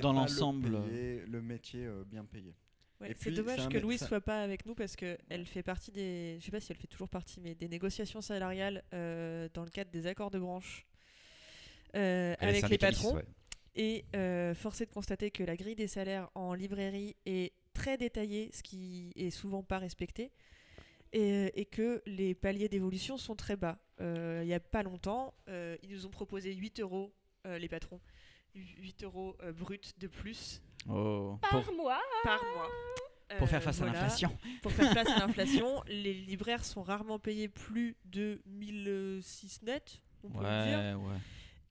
Dans 0.00 0.12
le 0.12 0.18
l'ensemble, 0.18 0.68
le 0.68 1.40
métier 1.42 1.84
euh, 1.86 2.02
bien 2.04 2.24
payé. 2.24 2.56
Ouais, 3.00 3.14
c'est 3.18 3.30
dommage 3.30 3.68
que 3.68 3.78
Louise 3.78 4.00
ça- 4.00 4.06
soit 4.08 4.20
pas 4.22 4.42
avec 4.42 4.64
nous 4.66 4.74
parce 4.74 4.96
qu'elle 4.96 5.44
fait 5.46 5.62
partie 5.62 5.92
des. 5.92 6.38
Je 6.40 6.44
sais 6.46 6.50
pas 6.50 6.60
si 6.60 6.72
elle 6.72 6.78
fait 6.78 6.86
toujours 6.88 7.08
partie, 7.10 7.40
mais 7.40 7.54
des 7.54 7.68
négociations 7.68 8.20
salariales 8.22 8.82
euh, 8.94 9.48
dans 9.54 9.62
le 9.64 9.70
cadre 9.70 9.90
des 9.90 10.06
accords 10.06 10.30
de 10.30 10.38
branche 10.38 10.86
euh, 11.94 12.34
Elle 12.40 12.48
avec 12.48 12.68
les 12.68 12.78
patrons. 12.78 13.14
ouais. 13.14 13.24
Et 13.76 14.04
euh, 14.16 14.54
force 14.54 14.80
est 14.80 14.86
de 14.86 14.90
constater 14.92 15.30
que 15.30 15.44
la 15.44 15.54
grille 15.56 15.74
des 15.76 15.86
salaires 15.88 16.30
en 16.34 16.54
librairie 16.54 17.14
est 17.26 17.52
très 17.74 17.96
détaillée, 17.98 18.50
ce 18.54 18.62
qui 18.62 19.12
est 19.16 19.30
souvent 19.30 19.62
pas 19.62 19.78
respecté. 19.78 20.32
Et, 21.12 21.52
et 21.60 21.64
que 21.66 22.02
les 22.06 22.34
paliers 22.34 22.68
d'évolution 22.68 23.16
sont 23.18 23.36
très 23.36 23.56
bas. 23.56 23.78
Euh, 24.00 24.40
Il 24.42 24.46
n'y 24.48 24.54
a 24.54 24.60
pas 24.60 24.82
longtemps, 24.82 25.34
euh, 25.48 25.76
ils 25.82 25.90
nous 25.90 26.06
ont 26.06 26.10
proposé 26.10 26.52
8 26.54 26.80
euros, 26.80 27.12
euh, 27.46 27.58
les 27.58 27.68
patrons, 27.68 28.00
8 28.54 29.04
euros 29.04 29.36
euh, 29.42 29.52
bruts 29.52 29.78
de 29.98 30.06
plus 30.08 30.62
Oh. 30.88 31.38
Par 31.42 31.62
Pour, 31.64 31.74
mois 31.74 32.00
par 32.22 32.40
mois. 32.54 32.68
pour 33.38 33.42
Euh, 33.42 33.46
faire 33.46 33.62
face 33.62 33.78
voilà. 33.78 33.92
à 33.92 33.94
l'inflation. 34.02 34.36
Pour 34.62 34.70
faire 34.72 34.92
face 34.92 35.08
à 35.08 35.18
l'inflation, 35.26 35.82
les 35.88 36.14
libraires 36.14 36.64
sont 36.64 36.82
rarement 36.82 37.18
payés 37.18 37.48
plus 37.48 37.96
de 38.04 38.40
1006 38.46 39.62
net, 39.62 40.00
on 40.22 40.28
peut 40.30 40.38
le 40.38 40.66
dire. 40.66 40.78
Ouais, 40.78 40.94
ouais. 41.12 41.18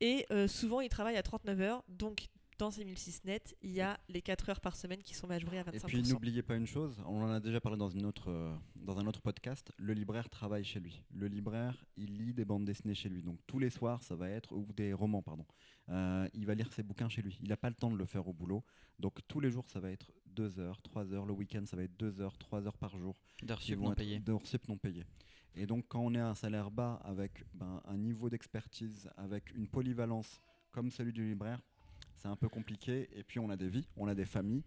Et 0.02 0.26
euh, 0.32 0.48
souvent, 0.48 0.82
ils 0.82 0.90
travaillent 0.90 1.18
à 1.18 1.24
39 1.24 1.62
heures. 1.62 1.84
Donc, 1.88 2.30
dans 2.58 2.72
ces 2.72 2.86
1006 2.86 3.26
net, 3.26 3.56
il 3.62 3.72
y 3.72 3.82
a 3.82 4.00
les 4.08 4.22
4 4.22 4.50
heures 4.50 4.62
par 4.62 4.76
semaine 4.76 5.02
qui 5.02 5.14
sont 5.14 5.28
majorées 5.28 5.60
à 5.60 5.64
25%. 5.64 5.76
Et 5.76 5.80
puis 5.88 6.04
n'oubliez 6.04 6.42
pas 6.42 6.56
une 6.56 6.68
chose, 6.68 7.02
on 7.06 7.22
en 7.22 7.30
a 7.30 7.40
déjà 7.40 7.60
parlé 7.60 7.78
dans, 7.78 7.90
une 7.90 8.06
autre, 8.06 8.30
euh, 8.30 8.56
dans 8.76 8.98
un 8.98 9.06
autre 9.08 9.22
podcast, 9.22 9.72
le 9.78 9.94
libraire 9.94 10.30
travaille 10.30 10.64
chez 10.64 10.80
lui. 10.80 11.02
Le 11.14 11.28
libraire, 11.28 11.86
il 11.98 12.18
lit 12.18 12.34
des 12.34 12.46
bandes 12.46 12.66
dessinées 12.66 12.96
chez 12.96 13.10
lui. 13.10 13.22
Donc 13.22 13.40
tous 13.46 13.60
les 13.60 13.70
soirs, 13.70 14.04
ça 14.04 14.16
va 14.16 14.30
être, 14.30 14.54
ou 14.54 14.66
des 14.74 14.94
romans, 14.94 15.22
pardon. 15.22 15.46
Euh, 15.90 16.28
il 16.34 16.46
va 16.46 16.56
lire 16.56 16.72
ses 16.72 16.84
bouquins 16.84 17.10
chez 17.10 17.22
lui. 17.22 17.38
Il 17.42 17.50
n'a 17.50 17.58
pas 17.58 17.70
le 17.70 17.76
temps 17.76 17.92
de 17.92 17.98
le 17.98 18.06
faire 18.06 18.28
au 18.28 18.34
boulot. 18.34 18.64
Donc 19.00 19.20
tous 19.28 19.42
les 19.42 19.52
jours, 19.52 19.70
ça 19.70 19.80
va 19.80 19.92
être 19.92 20.12
2 20.28 20.60
heures, 20.60 20.82
3 20.82 21.14
heures. 21.14 21.26
Le 21.26 21.34
week-end, 21.34 21.64
ça 21.66 21.76
va 21.76 21.84
être 21.84 21.98
2 21.98 22.22
heures, 22.22 22.38
3 22.38 22.66
heures 22.68 22.78
par 22.78 22.98
jour. 22.98 23.16
D'heures 23.44 23.62
sup 23.62 23.80
non 23.80 23.94
payées. 23.94 24.20
d'heures 24.20 24.48
sup 24.48 24.68
non 24.70 24.78
payées. 24.78 25.06
Et 25.56 25.66
donc, 25.66 25.86
quand 25.88 26.02
on 26.02 26.14
est 26.14 26.20
à 26.20 26.28
un 26.28 26.36
salaire 26.36 26.70
bas 26.70 27.00
avec 27.04 27.46
ben, 27.54 27.82
un 27.86 27.98
niveau 27.98 28.30
d'expertise, 28.30 29.10
avec 29.16 29.54
une 29.56 29.68
polyvalence 29.68 30.42
comme 30.72 30.92
celui 30.92 31.14
du 31.14 31.26
libraire, 31.26 31.62
c'est 32.18 32.28
un 32.28 32.36
peu 32.36 32.50
compliqué. 32.50 33.10
Et 33.14 33.24
puis, 33.24 33.40
on 33.40 33.50
a 33.50 33.56
des 33.56 33.70
vies, 33.70 33.88
on 33.96 34.08
a 34.08 34.16
des 34.16 34.26
familles. 34.26 34.64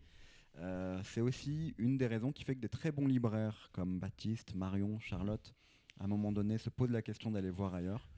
Euh, 0.56 1.00
c'est 1.04 1.20
aussi 1.20 1.74
une 1.78 1.98
des 1.98 2.06
raisons 2.06 2.32
qui 2.32 2.42
fait 2.42 2.54
que 2.54 2.60
des 2.60 2.68
très 2.68 2.90
bons 2.90 3.06
libraires 3.06 3.68
comme 3.72 3.98
Baptiste, 3.98 4.54
Marion, 4.54 4.98
Charlotte, 4.98 5.54
à 6.00 6.04
un 6.04 6.08
moment 6.08 6.32
donné, 6.32 6.58
se 6.58 6.70
posent 6.70 6.90
la 6.90 7.02
question 7.02 7.30
d'aller 7.30 7.50
voir 7.50 7.74
ailleurs. 7.74 8.08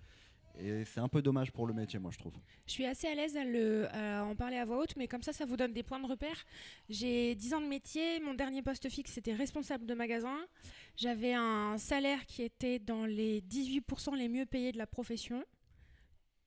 Et 0.59 0.85
c'est 0.85 1.01
un 1.01 1.09
peu 1.09 1.23
dommage 1.23 1.53
pour 1.53 1.67
le 1.67 1.73
métier, 1.73 1.99
moi, 1.99 2.11
je 2.11 2.19
trouve. 2.19 2.35
Je 2.67 2.73
suis 2.73 2.85
assez 2.85 3.07
à 3.09 3.15
l'aise 3.15 3.37
à, 3.37 3.45
le- 3.45 3.89
à 3.95 4.25
en 4.25 4.35
parler 4.37 4.57
à 4.57 4.65
voix 4.65 4.79
haute, 4.79 4.95
mais 4.97 5.09
comme 5.09 5.23
ça, 5.23 5.33
ça 5.33 5.45
vous 5.47 5.57
donne 5.57 5.73
des 5.73 5.83
points 5.83 6.01
de 6.01 6.07
repère. 6.07 6.45
J'ai 6.89 7.35
10 7.35 7.55
ans 7.55 7.61
de 7.61 7.67
métier, 7.67 8.21
mon 8.21 8.35
dernier 8.35 8.61
poste 8.63 8.89
fixe, 8.91 9.13
c'était 9.13 9.35
responsable 9.35 9.87
de 9.87 9.95
magasin. 9.95 10.37
J'avais 10.97 11.33
un 11.35 11.79
salaire 11.79 12.27
qui 12.27 12.43
était 12.43 12.79
dans 12.79 13.07
les 13.07 13.41
18% 13.43 14.17
les 14.17 14.29
mieux 14.29 14.45
payés 14.45 14.73
de 14.73 14.79
la 14.79 14.87
profession, 14.87 15.45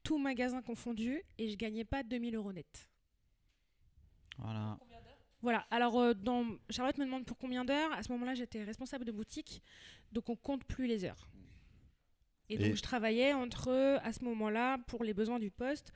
tout 0.04 0.18
magasin 0.20 0.62
confondu, 0.62 1.24
et 1.40 1.50
je 1.50 1.56
gagnais 1.58 1.86
pas 1.86 2.04
2000 2.04 2.36
euros 2.36 2.52
net. 2.54 2.90
Voilà. 4.38 4.78
Voilà, 5.42 5.66
alors 5.72 6.00
euh, 6.00 6.14
dans... 6.14 6.46
Charlotte 6.70 6.98
me 6.98 7.06
demande 7.06 7.26
pour 7.26 7.38
combien 7.38 7.66
d'heures. 7.66 7.92
À 7.92 8.02
ce 8.02 8.12
moment-là, 8.14 8.34
j'étais 8.34 8.64
responsable 8.64 9.04
de 9.06 9.12
boutique, 9.12 9.62
donc 10.12 10.30
on 10.30 10.36
compte 10.36 10.64
plus 10.64 10.88
les 10.88 11.04
heures. 11.04 11.28
Et 12.50 12.58
donc 12.58 12.76
je 12.76 12.82
travaillais 12.82 13.34
entre, 13.34 14.00
à 14.04 14.14
ce 14.14 14.24
moment-là, 14.26 14.78
pour 14.88 15.04
les 15.04 15.14
besoins 15.14 15.40
du 15.40 15.50
poste, 15.52 15.92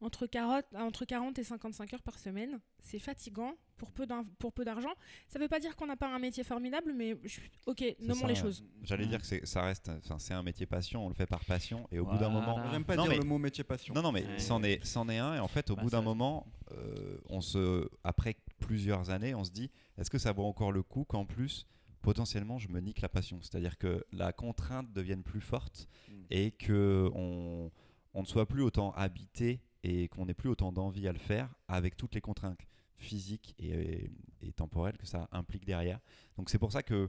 entre 0.00 0.26
40, 0.26 0.64
entre 0.74 1.04
40 1.04 1.38
et 1.38 1.44
55 1.44 1.94
heures 1.94 2.02
par 2.02 2.18
semaine. 2.18 2.58
C'est 2.80 2.98
fatigant 2.98 3.54
pour 3.76 3.92
peu 3.92 4.04
d'in- 4.04 4.24
pour 4.40 4.52
peu 4.52 4.64
d'argent. 4.64 4.90
Ça 5.28 5.38
ne 5.38 5.44
veut 5.44 5.48
pas 5.48 5.60
dire 5.60 5.76
qu'on 5.76 5.86
n'a 5.86 5.94
pas 5.96 6.08
un 6.12 6.18
métier 6.18 6.42
formidable, 6.42 6.92
mais 6.92 7.16
je 7.22 7.38
ok, 7.66 7.84
nommons 8.00 8.22
ça, 8.22 8.26
les 8.26 8.34
choses. 8.34 8.64
J'allais 8.82 9.06
dire 9.06 9.20
que 9.20 9.26
c'est- 9.26 9.46
ça 9.46 9.62
reste, 9.62 9.92
c'est 10.18 10.34
un 10.34 10.42
métier 10.42 10.66
passion, 10.66 11.06
on 11.06 11.08
le 11.08 11.14
fait 11.14 11.26
par 11.26 11.44
passion, 11.44 11.86
et 11.92 12.00
au 12.00 12.04
bout 12.04 12.18
d'un 12.18 12.30
moment. 12.30 12.60
J'aime 12.72 12.84
pas 12.84 12.96
Non, 12.96 13.04
dire 13.04 13.12
mais- 13.12 13.18
le 13.18 13.24
mot 13.24 13.38
métier 13.38 13.62
passion. 13.62 13.94
Non, 13.94 14.02
non, 14.02 14.10
mais 14.10 14.24
Ouais. 14.26 14.38
c'en 14.40 14.62
est, 14.64 14.84
c'en 14.84 15.08
est 15.08 15.18
un. 15.18 15.34
Et 15.36 15.38
en 15.38 15.46
fait, 15.48 15.70
au 15.70 15.76
Bah, 15.76 15.82
bout 15.82 15.90
d'un 15.90 16.02
moment, 16.02 16.46
euh, 16.72 17.18
on 17.28 17.40
se, 17.40 17.88
après 18.02 18.36
plusieurs 18.58 19.10
années, 19.10 19.36
on 19.36 19.44
se 19.44 19.52
dit 19.52 19.70
est-ce 19.98 20.10
que 20.10 20.18
ça 20.18 20.32
vaut 20.32 20.44
encore 20.44 20.72
le 20.72 20.82
coup 20.82 21.04
qu'en 21.04 21.24
plus, 21.24 21.64
potentiellement, 22.02 22.58
je 22.58 22.68
me 22.68 22.80
nique 22.80 23.00
la 23.00 23.08
passion 23.08 23.40
C'est-à-dire 23.40 23.78
que 23.78 24.04
la 24.12 24.32
contrainte 24.32 24.92
devienne 24.92 25.22
plus 25.22 25.40
forte 25.40 25.88
Mm. 26.08 26.12
et 26.30 26.50
que 26.50 27.10
on, 27.14 27.70
on 28.14 28.20
ne 28.22 28.26
soit 28.26 28.46
plus 28.46 28.62
autant 28.62 28.92
habité 28.92 29.60
et 29.82 30.08
qu'on 30.08 30.26
n'ait 30.26 30.34
plus 30.34 30.48
autant 30.48 30.72
d'envie 30.72 31.08
à 31.08 31.12
le 31.12 31.18
faire 31.18 31.48
avec 31.68 31.96
toutes 31.96 32.14
les 32.14 32.20
contraintes 32.20 32.60
physiques 32.96 33.54
et, 33.58 34.10
et 34.42 34.52
temporelles 34.52 34.96
que 34.96 35.06
ça 35.06 35.28
implique 35.32 35.64
derrière. 35.64 35.98
Donc, 36.36 36.50
c'est 36.50 36.58
pour 36.58 36.70
ça 36.70 36.82
que 36.82 37.08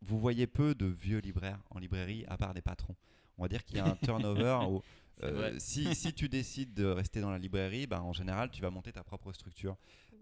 vous 0.00 0.18
voyez 0.18 0.46
peu 0.46 0.74
de 0.74 0.86
vieux 0.86 1.18
libraires 1.18 1.62
en 1.70 1.78
librairie 1.78 2.24
à 2.26 2.36
part 2.36 2.54
des 2.54 2.62
patrons. 2.62 2.96
On 3.38 3.42
va 3.42 3.48
dire 3.48 3.64
qu'il 3.64 3.76
y 3.76 3.80
a 3.80 3.86
un 3.86 3.96
turnover 3.96 4.58
où 4.68 4.82
euh, 5.22 5.54
si 5.58 6.12
tu 6.12 6.28
décides 6.28 6.74
de 6.74 6.86
rester 6.86 7.20
dans 7.20 7.30
la 7.30 7.38
librairie, 7.38 7.86
ben, 7.86 8.00
en 8.00 8.12
général, 8.12 8.50
tu 8.50 8.60
vas 8.62 8.70
monter 8.70 8.92
ta 8.92 9.04
propre 9.04 9.32
structure. 9.32 9.76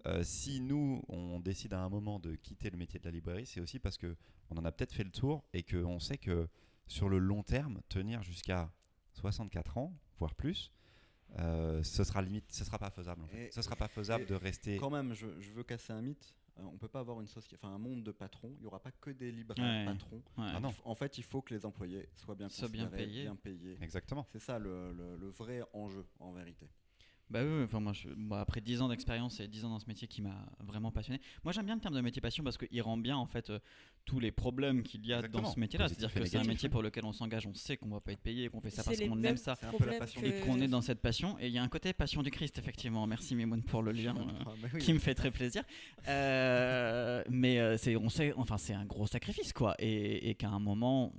Euh, 0.07 0.23
si 0.25 0.61
nous, 0.61 1.03
on 1.09 1.39
décide 1.41 1.75
à 1.75 1.81
un 1.81 1.89
moment 1.89 2.19
de 2.19 2.35
quitter 2.35 2.71
le 2.71 2.77
métier 2.77 2.99
de 2.99 3.05
la 3.05 3.11
librairie, 3.13 3.47
c'est 3.47 3.61
aussi 3.61 3.79
parce 3.79 3.97
que 3.97 4.17
on 4.51 4.57
en 4.59 4.65
a 4.65 4.73
peut-être 4.73 4.93
fait 4.93 5.05
le 5.05 5.11
tour 5.13 5.45
et 5.53 5.63
qu'on 5.63 6.01
sait 6.01 6.19
que 6.19 6.49
sur 6.89 7.09
le 7.09 7.19
long 7.19 7.43
terme, 7.43 7.81
tenir 7.89 8.23
jusqu'à 8.23 8.71
64 9.13 9.79
ans, 9.79 9.95
voire 10.19 10.35
plus, 10.35 10.73
euh, 11.39 11.83
ce 11.83 12.05
sera 12.05 12.21
limite, 12.21 12.51
ce 12.53 12.65
sera 12.65 12.79
pas 12.79 12.91
faisable. 12.91 13.23
En 13.23 13.27
fait. 13.29 13.51
Ce 13.53 13.63
sera 13.63 13.77
pas 13.77 13.89
faisable 13.89 14.27
de 14.27 14.35
rester. 14.35 14.77
Quand 14.77 14.91
même, 14.91 15.15
je, 15.15 15.27
je 15.41 15.53
veux 15.53 15.63
casser 15.63 15.93
un 15.93 16.03
mythe. 16.03 16.35
Euh, 16.59 16.63
on 16.65 16.77
peut 16.77 16.89
pas 16.89 17.01
avoir 17.01 17.19
une 17.23 17.27
société, 17.29 17.57
enfin 17.63 17.75
un 17.75 17.79
monde 17.79 18.03
de 18.03 18.11
patrons. 18.13 18.53
Il 18.59 18.65
y 18.65 18.67
aura 18.67 18.81
pas 18.83 18.91
que 18.93 19.09
des 19.11 19.33
libraires 19.33 19.65
Ouais. 19.65 19.87
patrons. 19.87 20.23
Ouais. 20.37 20.51
Ah 20.55 20.61
non. 20.61 20.75
En 20.85 20.95
fait, 20.95 21.17
il 21.17 21.25
faut 21.25 21.41
que 21.41 21.55
les 21.55 21.65
employés 21.65 22.09
soient 22.15 22.35
bien 22.35 22.49
Soient 22.51 22.69
bien 22.69 22.89
payés. 22.89 23.23
bien 23.23 23.37
payés. 23.37 23.79
Exactement. 23.81 24.27
C'est 24.33 24.39
ça 24.41 24.59
le, 24.59 24.93
le- 24.93 25.17
le 25.17 25.29
vrai 25.31 25.63
enjeu 25.73 26.05
en 26.21 26.33
vérité. 26.33 26.69
Bah 27.33 27.41
oui, 27.43 27.63
enfin 27.65 27.81
moi, 27.81 27.93
je- 27.95 28.09
moi, 28.15 28.41
après 28.41 28.61
10 28.61 28.83
ans 28.83 28.89
d'expérience 28.89 29.41
et 29.41 29.49
10 29.49 29.65
ans 29.65 29.71
dans 29.71 29.79
ce 29.79 29.87
métier 29.87 30.07
qui 30.07 30.21
m'a 30.21 30.45
vraiment 30.61 30.91
passionné. 30.93 31.19
Moi 31.45 31.53
j'aime 31.53 31.65
bien 31.65 31.75
le 31.77 31.81
terme 31.81 31.95
de 31.95 32.01
métier 32.03 32.21
passion 32.21 32.45
parce 32.45 32.59
qu'il 32.59 32.83
rend 32.83 32.99
bien 32.99 33.17
en 33.17 33.25
fait 33.27 33.49
euh, 33.49 33.59
tous 34.05 34.21
les 34.21 34.31
problèmes 34.33 34.83
qu'il 34.83 35.07
y 35.07 35.13
a 35.13 35.17
Exactement, 35.19 35.45
dans 35.45 35.55
ce 35.55 35.59
métier-là. 35.61 35.89
C'est-à-dire 35.89 36.13
que 36.13 36.25
c'est 36.27 36.37
un 36.37 36.45
métier 36.45 36.69
pour 36.69 36.83
lequel 36.83 37.05
on 37.07 37.13
s'engage, 37.13 37.47
on 37.47 37.55
sait 37.55 37.77
qu'on 37.79 37.89
va 37.89 38.01
pas 38.01 38.13
être 38.13 38.21
payé, 38.21 38.49
qu'on 38.51 38.61
fait 38.61 38.69
ça 38.71 38.83
parce 38.85 38.99
qu'on 39.09 39.23
aime 39.23 39.37
ça 39.39 39.57
que- 39.57 40.27
et 40.27 40.41
qu'on 40.41 40.61
est 40.61 40.69
dans 40.69 40.81
cette 40.83 41.01
passion. 41.01 41.39
Et 41.41 41.47
il 41.47 41.53
y 41.55 41.59
a 41.59 41.63
un 41.63 41.69
côté 41.69 41.93
passion 41.95 42.23
du 42.23 42.31
Christ 42.31 42.59
effectivement. 42.59 43.07
Merci 43.07 43.35
Mimoun 43.35 43.63
pour 43.63 43.83
le 43.83 43.93
lien. 43.93 44.15
euh, 44.19 44.43
Ah, 44.47 44.51
bah 44.61 44.69
oui. 44.75 44.81
qui 44.81 44.93
me 44.93 44.99
fait 44.99 45.15
très 45.15 45.31
plaisir. 45.31 45.63
Euh, 46.09 47.23
mais 47.31 47.59
euh, 47.59 47.77
c'est, 47.79 47.97
on 47.97 48.09
sait, 48.09 48.33
enfin, 48.37 48.59
c'est 48.59 48.75
un 48.75 48.85
gros 48.85 49.07
sacrifice, 49.07 49.53
quoi. 49.53 49.75
Et, 49.79 50.29
et 50.31 50.35
qu'à 50.35 50.49
un 50.51 50.59
moment, 50.61 51.13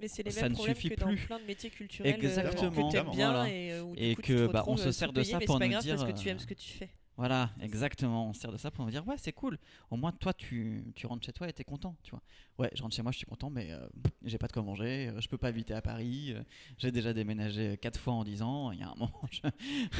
Mais 0.00 0.08
c'est 0.08 0.22
les 0.22 0.30
Ça 0.30 0.42
mêmes 0.42 0.50
ne 0.52 0.54
problèmes 0.56 0.74
suffit 0.76 0.88
que 0.90 1.00
dans 1.00 1.06
plus. 1.08 1.16
plein 1.26 1.38
de 1.38 1.44
métiers 1.44 1.70
culturels 1.70 2.12
euh, 2.12 2.16
Exactement. 2.16 2.70
que 2.70 2.90
tu 2.90 2.96
aimes 2.96 3.10
bien 3.10 3.32
Voilà. 3.32 3.50
et, 3.50 3.72
euh, 3.72 3.82
où, 3.82 3.94
Et 3.96 4.14
coup, 4.14 4.22
tu 4.22 4.34
que, 4.34 4.46
te 4.46 4.52
bah, 4.52 4.64
on 4.66 4.76
se 4.76 4.88
euh, 4.88 4.92
sert 4.92 5.12
de 5.12 5.22
ça 5.22 5.40
pour 5.40 5.58
nous 5.58 5.68
grave 5.68 5.82
dire, 5.82 5.96
parce 5.96 6.10
que 6.12 6.16
tu 6.18 6.28
aimes 6.28 6.38
ce 6.38 6.46
que 6.46 6.54
tu 6.54 6.68
fais. 6.70 6.90
voilà, 7.16 7.50
exactement. 7.60 8.28
On 8.28 8.32
se 8.32 8.40
sert 8.40 8.52
de 8.52 8.56
ça 8.58 8.70
pour 8.70 8.84
me 8.84 8.90
dire, 8.92 9.06
ouais, 9.08 9.16
c'est 9.18 9.32
cool. 9.32 9.58
Au 9.90 9.96
moins, 9.96 10.12
toi, 10.12 10.32
tu, 10.32 10.84
tu 10.94 11.06
rentres 11.06 11.26
chez 11.26 11.32
toi 11.32 11.48
et 11.48 11.52
t'es 11.52 11.64
content, 11.64 11.96
tu 12.04 12.10
vois. 12.12 12.22
Ouais, 12.58 12.70
je 12.74 12.82
rentre 12.82 12.94
chez 12.94 13.02
moi, 13.02 13.10
je 13.12 13.18
suis 13.18 13.26
content, 13.26 13.50
mais 13.50 13.72
euh, 13.72 13.78
j'ai 14.24 14.38
pas 14.38 14.46
de 14.46 14.52
quoi 14.52 14.62
manger. 14.62 15.08
euh, 15.08 15.20
Je 15.20 15.28
peux 15.28 15.38
pas 15.38 15.48
habiter 15.48 15.74
à 15.74 15.82
Paris. 15.82 16.32
euh, 16.32 16.42
j'ai 16.76 16.90
déjà 16.92 17.12
déménagé 17.12 17.76
quatre 17.78 17.98
fois 17.98 18.12
en 18.14 18.24
10 18.24 18.42
ans. 18.42 18.70
Il 18.72 18.78
y 18.80 18.82
a 18.82 18.88
un 18.90 18.94
moment, 18.96 19.20
je- 19.30 19.40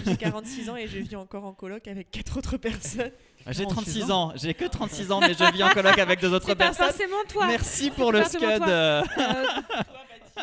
J'ai 0.04 0.16
46 0.16 0.70
ans 0.70 0.76
et 0.76 0.86
je 0.86 0.98
vis 0.98 1.16
encore 1.16 1.44
en 1.44 1.52
coloc 1.54 1.86
avec 1.88 2.10
quatre 2.10 2.36
autres 2.38 2.56
personnes. 2.56 3.10
J'ai 3.50 3.64
36 3.64 4.00
36 4.00 4.10
ans. 4.12 4.32
J'ai 4.36 4.54
que 4.54 4.64
36 4.64 5.10
ans, 5.12 5.20
mais 5.20 5.34
je 5.34 5.52
vis 5.52 5.62
en 5.62 5.70
coloc 5.70 5.98
avec 5.98 6.20
deux 6.20 6.32
autres 6.32 6.46
C'est 6.46 6.54
pas 6.54 6.66
personnes. 6.66 6.86
forcément 6.88 7.24
toi. 7.28 7.46
Merci 7.46 7.90
pour 7.90 8.12
le 8.12 8.24
scud. 8.24 8.42
euh. 8.42 9.02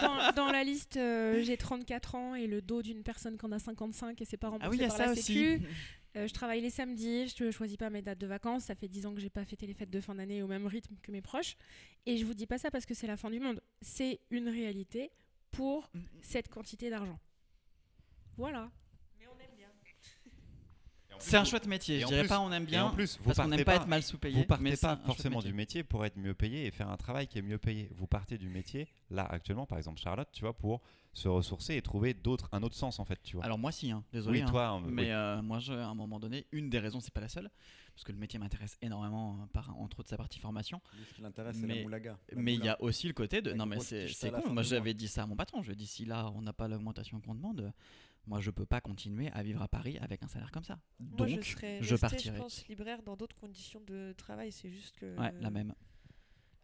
Dans, 0.02 0.32
dans 0.34 0.52
la 0.52 0.66
liste, 0.66 0.98
euh, 0.98 1.42
j'ai 1.42 1.56
34 1.56 2.16
ans 2.16 2.36
et 2.36 2.48
le 2.48 2.62
dos 2.62 2.82
d'une 2.82 3.02
personne 3.02 3.38
qui 3.38 3.46
en 3.46 3.52
a 3.54 3.60
55 3.60 4.20
et 4.20 4.26
c'est 4.26 4.36
pas 4.36 4.50
remboursé 4.50 4.68
Ah 4.68 4.70
oui, 4.70 4.76
il 4.78 4.82
y 4.82 4.84
a 4.84 4.90
par 4.90 4.98
ça 4.98 5.06
la 5.06 5.12
aussi. 5.14 5.22
Sécu. 5.22 5.62
Euh, 6.18 6.28
je 6.30 6.34
travaille 6.34 6.62
les 6.62 6.70
samedis, 6.70 7.28
je 7.38 7.44
ne 7.44 7.52
choisis 7.52 7.76
pas 7.76 7.90
mes 7.90 8.02
dates 8.02 8.18
de 8.20 8.26
vacances. 8.26 8.64
Ça 8.64 8.74
fait 8.76 8.88
10 8.88 9.06
ans 9.06 9.14
que 9.14 9.20
j'ai 9.20 9.30
pas 9.30 9.44
fêté 9.44 9.68
les 9.68 9.74
fêtes 9.74 9.90
de 9.90 10.00
fin 10.00 10.16
d'année 10.16 10.42
au 10.42 10.48
même 10.48 10.66
rythme 10.66 10.96
que 11.04 11.12
mes 11.12 11.22
proches. 11.22 11.58
Et 12.06 12.16
je 12.16 12.24
vous 12.26 12.34
dis 12.34 12.48
pas 12.48 12.58
ça 12.58 12.72
parce 12.72 12.86
que 12.86 12.94
c'est 12.94 13.06
la 13.06 13.18
fin 13.18 13.30
du 13.30 13.42
monde. 13.42 13.60
C'est 13.82 14.22
une 14.30 14.48
réalité 14.48 15.12
pour 15.52 15.92
cette 16.22 16.48
quantité 16.48 16.90
d'argent. 16.90 17.20
Voilà. 18.38 18.72
Mais 19.20 19.26
on 19.28 19.38
aime 19.42 19.58
bien. 19.58 19.68
C'est 21.20 21.38
un 21.38 21.44
chouette 21.44 21.68
métier. 21.68 22.00
Je 22.02 22.06
dirais 22.08 22.22
plus- 22.22 22.30
pas 22.30 22.40
on 22.40 22.52
aime 22.52 22.64
Et 22.64 22.68
bien 22.68 22.86
en 22.86 22.92
plus, 22.92 23.18
vous 23.18 23.24
parce 23.26 23.38
qu'on 23.40 23.48
n'aime 23.48 23.64
pas 23.64 23.76
être 23.76 23.88
mal 23.88 24.04
sous-payé. 24.04 24.36
Vous 24.38 24.46
partez 24.46 24.64
mais 24.64 24.78
pas 24.78 24.98
forcément 24.98 25.38
métier. 25.38 25.52
du 25.52 25.56
métier 25.58 25.84
pour 25.84 26.06
être 26.06 26.18
mieux 26.18 26.34
payé 26.34 26.66
et 26.66 26.72
faire 26.72 26.90
un 26.90 26.98
travail 26.98 27.28
qui 27.28 27.38
est 27.40 27.42
mieux 27.42 27.58
payé. 27.58 27.90
Vous 27.96 28.08
partez 28.08 28.38
du 28.38 28.50
métier, 28.50 28.88
là 29.10 29.24
actuellement, 29.26 29.66
par 29.66 29.78
exemple 29.78 30.00
Charlotte, 30.00 30.30
tu 30.32 30.42
vois, 30.42 30.54
pour 30.54 30.82
se 31.14 31.28
ressourcer 31.30 31.76
et 31.76 31.82
trouver 31.82 32.14
d'autres, 32.14 32.50
un 32.52 32.62
autre 32.62 32.76
sens 32.76 33.00
en 33.00 33.06
fait, 33.06 33.20
tu 33.24 33.38
vois. 33.38 33.46
Alors 33.46 33.58
moi 33.58 33.72
si, 33.72 33.90
hein, 33.92 34.04
désolé. 34.12 34.40
oui, 34.40 34.44
hein. 34.44 34.50
toi, 34.50 34.76
euh, 34.84 34.88
Mais 34.90 35.04
oui. 35.04 35.10
euh, 35.12 35.42
moi, 35.42 35.60
je, 35.60 35.72
à 35.72 35.88
un 35.88 35.96
moment 35.96 36.20
donné, 36.20 36.46
une 36.52 36.70
des 36.70 36.80
raisons, 36.80 37.00
c'est 37.00 37.14
pas 37.14 37.22
la 37.22 37.30
seule, 37.30 37.50
parce 37.94 38.04
que 38.04 38.12
le 38.12 38.18
métier 38.18 38.38
m'intéresse 38.38 38.78
énormément, 38.82 39.40
euh, 39.42 39.46
par, 39.54 39.74
entre 39.80 40.02
autres 40.02 40.10
sa 40.10 40.18
partie 40.18 40.40
formation. 40.40 40.82
Lui, 40.98 41.06
ce 41.10 41.14
qui 41.14 41.22
l'intéresse, 41.22 41.56
c'est 41.58 41.66
Mais- 41.66 41.76
la 41.78 41.82
moulaga. 41.84 42.18
La 42.34 42.42
Mais 42.42 42.54
il 42.56 42.66
y 42.66 42.68
a 42.68 42.82
aussi 42.82 43.08
le 43.08 43.14
côté 43.14 43.42
de. 43.42 43.52
Avec 43.52 43.58
Non, 43.60 43.66
mais 43.66 43.80
c'est 43.80 44.08
con. 44.30 44.52
Moi, 44.52 44.64
j'avais 44.64 44.94
dit 44.94 45.08
ça 45.08 45.24
à 45.24 45.26
mon 45.26 45.38
patron. 45.38 45.62
Je 45.62 45.68
lui 45.68 45.74
ai 45.74 45.78
dit 45.78 45.88
si 45.88 46.04
là, 46.04 46.30
on 46.36 46.42
n'a 46.42 46.52
pas 46.52 46.68
l'augmentation 46.68 47.22
qu'on 47.22 47.34
demande, 47.36 47.72
moi, 48.28 48.40
je 48.40 48.52
peux 48.52 48.66
pas 48.66 48.82
continuer 48.82 49.30
à 49.32 49.44
vivre 49.44 49.62
à 49.62 49.68
Paris 49.68 49.98
avec 50.00 50.24
un 50.24 50.28
salaire 50.28 50.52
comme 50.52 50.64
ça. 50.64 50.80
Moi, 51.00 51.10
Donc, 51.18 51.30
je 51.30 51.42
serais 51.42 51.80
je 51.82 51.96
partirai. 51.96 52.36
je 52.38 52.42
pense, 52.42 52.68
libraire 52.68 53.02
dans 53.04 53.16
d'autres 53.16 53.36
conditions 53.36 53.82
de 53.82 54.14
travail. 54.18 54.52
C'est 54.52 54.70
juste 54.70 54.98
que. 54.98 55.18
Ouais, 55.20 55.32
la 55.40 55.50
même. 55.52 55.74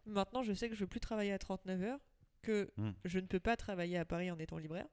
Maintenant, 0.05 0.41
je 0.43 0.53
sais 0.53 0.67
que 0.69 0.75
je 0.75 0.79
veux 0.81 0.87
plus 0.87 0.99
travailler 0.99 1.31
à 1.31 1.37
39 1.39 1.81
heures, 1.83 1.99
que 2.41 2.71
Hmm. 2.77 2.91
je 3.05 3.19
ne 3.19 3.25
peux 3.27 3.39
pas 3.39 3.55
travailler 3.55 3.97
à 3.97 4.05
Paris 4.05 4.31
en 4.31 4.39
étant 4.39 4.57
libraire. 4.57 4.87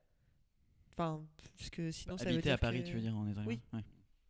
Enfin, 0.92 1.24
puisque 1.56 1.92
sinon 1.92 2.18
ça 2.18 2.24
veut 2.24 2.30
Habiter 2.32 2.42
dire 2.48 2.54
à 2.54 2.58
Paris, 2.58 2.82
que- 2.82 2.88
tu 2.88 2.94
veux 2.94 3.00
dire, 3.00 3.16
en 3.16 3.26
étant 3.26 3.44
Oui. 3.46 3.60
Ouais. 3.72 3.80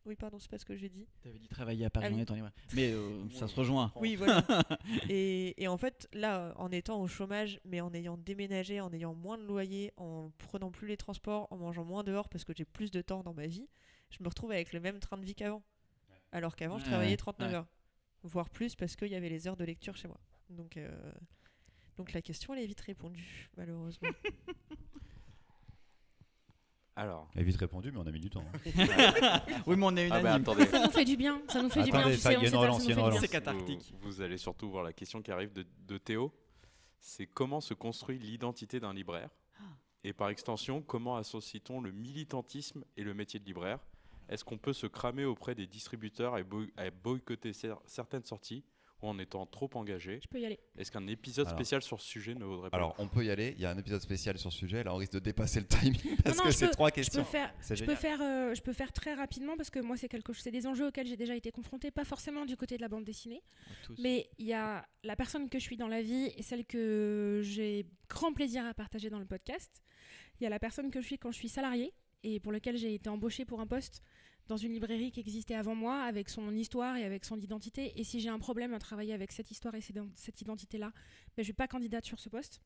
Oui, 0.08 0.16
pardon, 0.16 0.38
c'est 0.38 0.50
pas 0.50 0.56
ce 0.56 0.64
que 0.64 0.74
j'ai 0.74 0.88
dit. 0.88 1.06
T'avais 1.22 1.38
dit 1.38 1.48
travailler 1.48 1.84
à 1.84 1.90
Paris 1.90 2.06
Ah 2.08 2.12
en 2.12 2.16
oui. 2.16 2.22
étant 2.22 2.34
libre. 2.34 2.50
Mais 2.72 2.92
euh, 2.92 3.28
ça 3.34 3.46
se 3.46 3.54
rejoint. 3.54 3.92
Oui, 3.96 4.16
voilà. 4.16 4.42
et, 5.10 5.62
et 5.62 5.68
en 5.68 5.76
fait, 5.76 6.08
là, 6.14 6.54
en 6.56 6.70
étant 6.72 6.98
au 7.02 7.06
chômage, 7.06 7.60
mais 7.66 7.82
en 7.82 7.92
ayant 7.92 8.16
déménagé, 8.16 8.80
en 8.80 8.90
ayant 8.94 9.14
moins 9.14 9.36
de 9.36 9.44
loyer, 9.44 9.92
en 9.98 10.30
prenant 10.38 10.70
plus 10.70 10.88
les 10.88 10.96
transports, 10.96 11.46
en 11.50 11.58
mangeant 11.58 11.84
moins 11.84 12.04
dehors 12.04 12.30
parce 12.30 12.44
que 12.44 12.54
j'ai 12.56 12.64
plus 12.64 12.90
de 12.90 13.02
temps 13.02 13.22
dans 13.22 13.34
ma 13.34 13.46
vie, 13.46 13.68
je 14.08 14.22
me 14.22 14.28
retrouve 14.28 14.50
avec 14.50 14.72
le 14.72 14.80
même 14.80 14.98
train 14.98 15.18
de 15.18 15.26
vie 15.26 15.34
qu'avant. 15.34 15.62
Alors 16.32 16.56
qu'avant, 16.56 16.78
je 16.78 16.84
travaillais 16.86 17.10
ouais, 17.10 17.16
39 17.18 17.48
ouais. 17.50 17.54
heures, 17.56 17.66
voire 18.22 18.48
plus 18.48 18.74
parce 18.76 18.96
qu'il 18.96 19.08
y 19.08 19.14
avait 19.14 19.28
les 19.28 19.46
heures 19.46 19.56
de 19.56 19.64
lecture 19.64 19.94
chez 19.94 20.08
moi. 20.08 20.20
Donc, 20.48 20.78
euh, 20.78 20.90
donc 21.98 22.14
la 22.14 22.22
question, 22.22 22.54
elle 22.54 22.62
est 22.62 22.66
vite 22.66 22.80
répondue, 22.80 23.50
malheureusement. 23.58 24.08
Alors, 26.98 27.28
Elle 27.36 27.42
a 27.42 27.44
vite 27.44 27.56
répondu, 27.58 27.92
mais 27.92 27.98
on 27.98 28.06
a 28.06 28.10
mis 28.10 28.18
du 28.18 28.28
temps. 28.28 28.42
hein. 28.52 29.40
Oui, 29.68 29.76
mais 29.76 29.86
on 29.86 29.96
est 29.96 30.10
ah 30.10 30.20
bah 30.20 30.34
attendez, 30.34 30.66
Ça 30.66 30.84
nous 30.84 30.90
fait 30.90 31.04
du 31.04 31.16
bien. 31.16 31.40
Ça 31.48 31.62
nous 31.62 31.68
fait 31.70 31.84
du 31.84 31.90
bien. 31.92 32.00
Attendez, 32.00 32.16
tu 32.16 32.20
ça, 32.20 32.30
sais, 32.30 32.34
il 32.34 32.42
y 32.42 32.46
a 32.54 32.58
relance, 32.58 32.78
ça 32.78 32.84
il 32.84 32.90
y 32.90 32.92
a 32.92 32.96
nous 32.96 33.02
une 33.02 33.12
fait 33.12 33.16
du 33.16 33.16
relance. 33.16 33.20
C'est 33.20 33.30
bien. 33.30 33.40
cathartique. 33.40 33.94
Vous, 34.00 34.10
vous 34.10 34.20
allez 34.20 34.36
surtout 34.36 34.68
voir 34.68 34.82
la 34.82 34.92
question 34.92 35.22
qui 35.22 35.30
arrive 35.30 35.52
de, 35.52 35.64
de 35.86 35.98
Théo. 35.98 36.32
C'est 36.98 37.26
comment 37.26 37.60
se 37.60 37.72
construit 37.74 38.18
l'identité 38.18 38.80
d'un 38.80 38.92
libraire? 38.92 39.30
Et 40.02 40.12
par 40.12 40.28
extension, 40.30 40.82
comment 40.82 41.16
associe-t-on 41.16 41.80
le 41.80 41.92
militantisme 41.92 42.84
et 42.96 43.04
le 43.04 43.14
métier 43.14 43.38
de 43.38 43.44
libraire? 43.44 43.78
Est-ce 44.28 44.44
qu'on 44.44 44.58
peut 44.58 44.72
se 44.72 44.86
cramer 44.88 45.24
auprès 45.24 45.54
des 45.54 45.66
distributeurs 45.68 46.36
et, 46.36 46.42
boy- 46.42 46.72
et 46.84 46.90
boycotter 46.90 47.52
cer- 47.52 47.78
certaines 47.86 48.24
sorties? 48.24 48.64
Ou 49.02 49.08
en 49.08 49.18
étant 49.18 49.46
trop 49.46 49.70
engagé 49.74 50.18
Je 50.22 50.28
peux 50.28 50.40
y 50.40 50.46
aller. 50.46 50.58
Est-ce 50.76 50.90
qu'un 50.90 51.06
épisode 51.06 51.46
Alors- 51.46 51.58
spécial 51.58 51.82
sur 51.82 52.00
ce 52.00 52.06
sujet 52.08 52.34
ne 52.34 52.44
vaudrait 52.44 52.70
pas 52.70 52.76
Alors, 52.76 52.94
on 52.98 53.08
peut 53.08 53.24
y 53.24 53.30
aller. 53.30 53.54
Il 53.56 53.62
y 53.62 53.66
a 53.66 53.70
un 53.70 53.78
épisode 53.78 54.00
spécial 54.00 54.38
sur 54.38 54.52
ce 54.52 54.58
sujet. 54.58 54.82
Là, 54.82 54.92
on 54.94 54.96
risque 54.96 55.12
de 55.12 55.18
dépasser 55.20 55.60
le 55.60 55.66
timing 55.66 56.16
parce 56.24 56.36
non, 56.38 56.44
que 56.44 56.50
c'est 56.50 56.68
trois 56.70 56.88
Je 56.88 56.94
peux 56.94 57.00
questions. 57.02 57.24
faire, 57.24 57.54
je 57.70 57.84
peux 57.84 57.94
faire, 57.94 58.20
euh, 58.20 58.54
je 58.54 58.62
peux 58.62 58.72
faire 58.72 58.92
très 58.92 59.14
rapidement 59.14 59.56
parce 59.56 59.70
que 59.70 59.78
moi 59.80 59.96
c'est 59.96 60.08
quelque 60.08 60.32
chose, 60.32 60.42
c'est 60.42 60.50
des 60.50 60.66
enjeux 60.66 60.86
auxquels 60.88 61.06
j'ai 61.06 61.16
déjà 61.16 61.34
été 61.36 61.50
confrontée, 61.50 61.90
pas 61.90 62.04
forcément 62.04 62.44
du 62.44 62.56
côté 62.56 62.76
de 62.76 62.82
la 62.82 62.88
bande 62.88 63.04
dessinée, 63.04 63.42
mais 63.98 64.28
il 64.38 64.46
y 64.46 64.52
a 64.54 64.86
la 65.04 65.16
personne 65.16 65.48
que 65.48 65.58
je 65.58 65.64
suis 65.64 65.76
dans 65.76 65.88
la 65.88 66.02
vie 66.02 66.32
et 66.36 66.42
celle 66.42 66.64
que 66.64 67.40
j'ai 67.44 67.86
grand 68.08 68.32
plaisir 68.32 68.64
à 68.66 68.74
partager 68.74 69.10
dans 69.10 69.18
le 69.18 69.26
podcast. 69.26 69.82
Il 70.40 70.44
y 70.44 70.46
a 70.46 70.50
la 70.50 70.58
personne 70.58 70.90
que 70.90 71.00
je 71.00 71.06
suis 71.06 71.18
quand 71.18 71.30
je 71.30 71.36
suis 71.38 71.48
salariée 71.48 71.92
et 72.22 72.40
pour 72.40 72.52
lequel 72.52 72.76
j'ai 72.76 72.94
été 72.94 73.08
embauchée 73.08 73.44
pour 73.44 73.60
un 73.60 73.66
poste 73.66 74.02
dans 74.48 74.56
une 74.56 74.72
librairie 74.72 75.12
qui 75.12 75.20
existait 75.20 75.54
avant 75.54 75.74
moi, 75.74 76.02
avec 76.02 76.28
son 76.28 76.54
histoire 76.54 76.96
et 76.96 77.04
avec 77.04 77.24
son 77.24 77.38
identité. 77.38 77.92
Et 78.00 78.04
si 78.04 78.18
j'ai 78.20 78.30
un 78.30 78.38
problème 78.38 78.74
à 78.74 78.78
travailler 78.78 79.12
avec 79.12 79.30
cette 79.32 79.50
histoire 79.50 79.74
et 79.74 79.80
cette 79.80 80.40
identité-là, 80.40 80.92
ben, 81.36 81.42
je 81.42 81.42
ne 81.42 81.46
vais 81.48 81.52
pas 81.52 81.68
candidate 81.68 82.04
sur 82.06 82.18
ce 82.18 82.28
poste. 82.28 82.60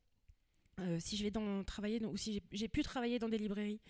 Euh, 0.79 0.97
si 0.99 1.17
je 1.17 1.23
vais 1.23 1.31
travailler, 1.65 2.03
ou 2.05 2.17
si 2.17 2.33
j'ai- 2.33 2.43
j'ai 2.51 2.67
pu 2.67 2.81
travailler 2.81 3.19
dans 3.19 3.29
des 3.29 3.37
librairies 3.37 3.81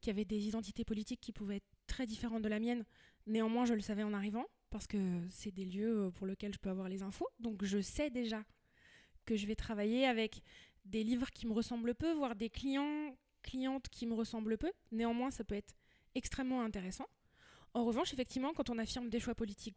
qui 0.00 0.10
avaient 0.10 0.24
des 0.26 0.46
identités 0.48 0.84
politiques 0.84 1.20
qui 1.20 1.32
pouvaient 1.32 1.56
être 1.56 1.70
très 1.86 2.04
différentes 2.04 2.42
de 2.42 2.48
la 2.48 2.58
mienne, 2.60 2.84
néanmoins 3.26 3.64
je 3.64 3.72
le 3.74 3.80
savais 3.80 4.02
en 4.02 4.12
arrivant, 4.12 4.44
parce 4.68 4.86
que 4.86 4.98
c'est 5.30 5.52
des 5.52 5.64
lieux 5.64 6.06
euh, 6.06 6.10
pour 6.10 6.26
lesquels 6.26 6.52
je 6.52 6.58
peux 6.58 6.68
avoir 6.68 6.88
les 6.88 7.02
infos. 7.02 7.28
Donc 7.38 7.64
je 7.64 7.80
sais 7.80 8.10
déjà 8.10 8.44
que 9.24 9.36
je 9.36 9.46
vais 9.46 9.56
travailler 9.56 10.04
avec 10.06 10.42
des 10.84 11.02
livres 11.04 11.30
qui 11.30 11.46
me 11.46 11.52
ressemblent 11.52 11.94
peu, 11.94 12.12
voire 12.12 12.36
des 12.36 12.50
clients, 12.50 13.16
clientes 13.42 13.88
qui 13.88 14.06
me 14.06 14.14
ressemblent 14.14 14.58
peu. 14.58 14.72
Néanmoins, 14.92 15.30
ça 15.30 15.44
peut 15.44 15.54
être 15.54 15.74
extrêmement 16.14 16.62
intéressant. 16.62 17.06
En 17.76 17.84
revanche, 17.84 18.14
effectivement, 18.14 18.54
quand 18.54 18.70
on 18.70 18.78
affirme 18.78 19.10
des 19.10 19.20
choix 19.20 19.34
politiques 19.34 19.76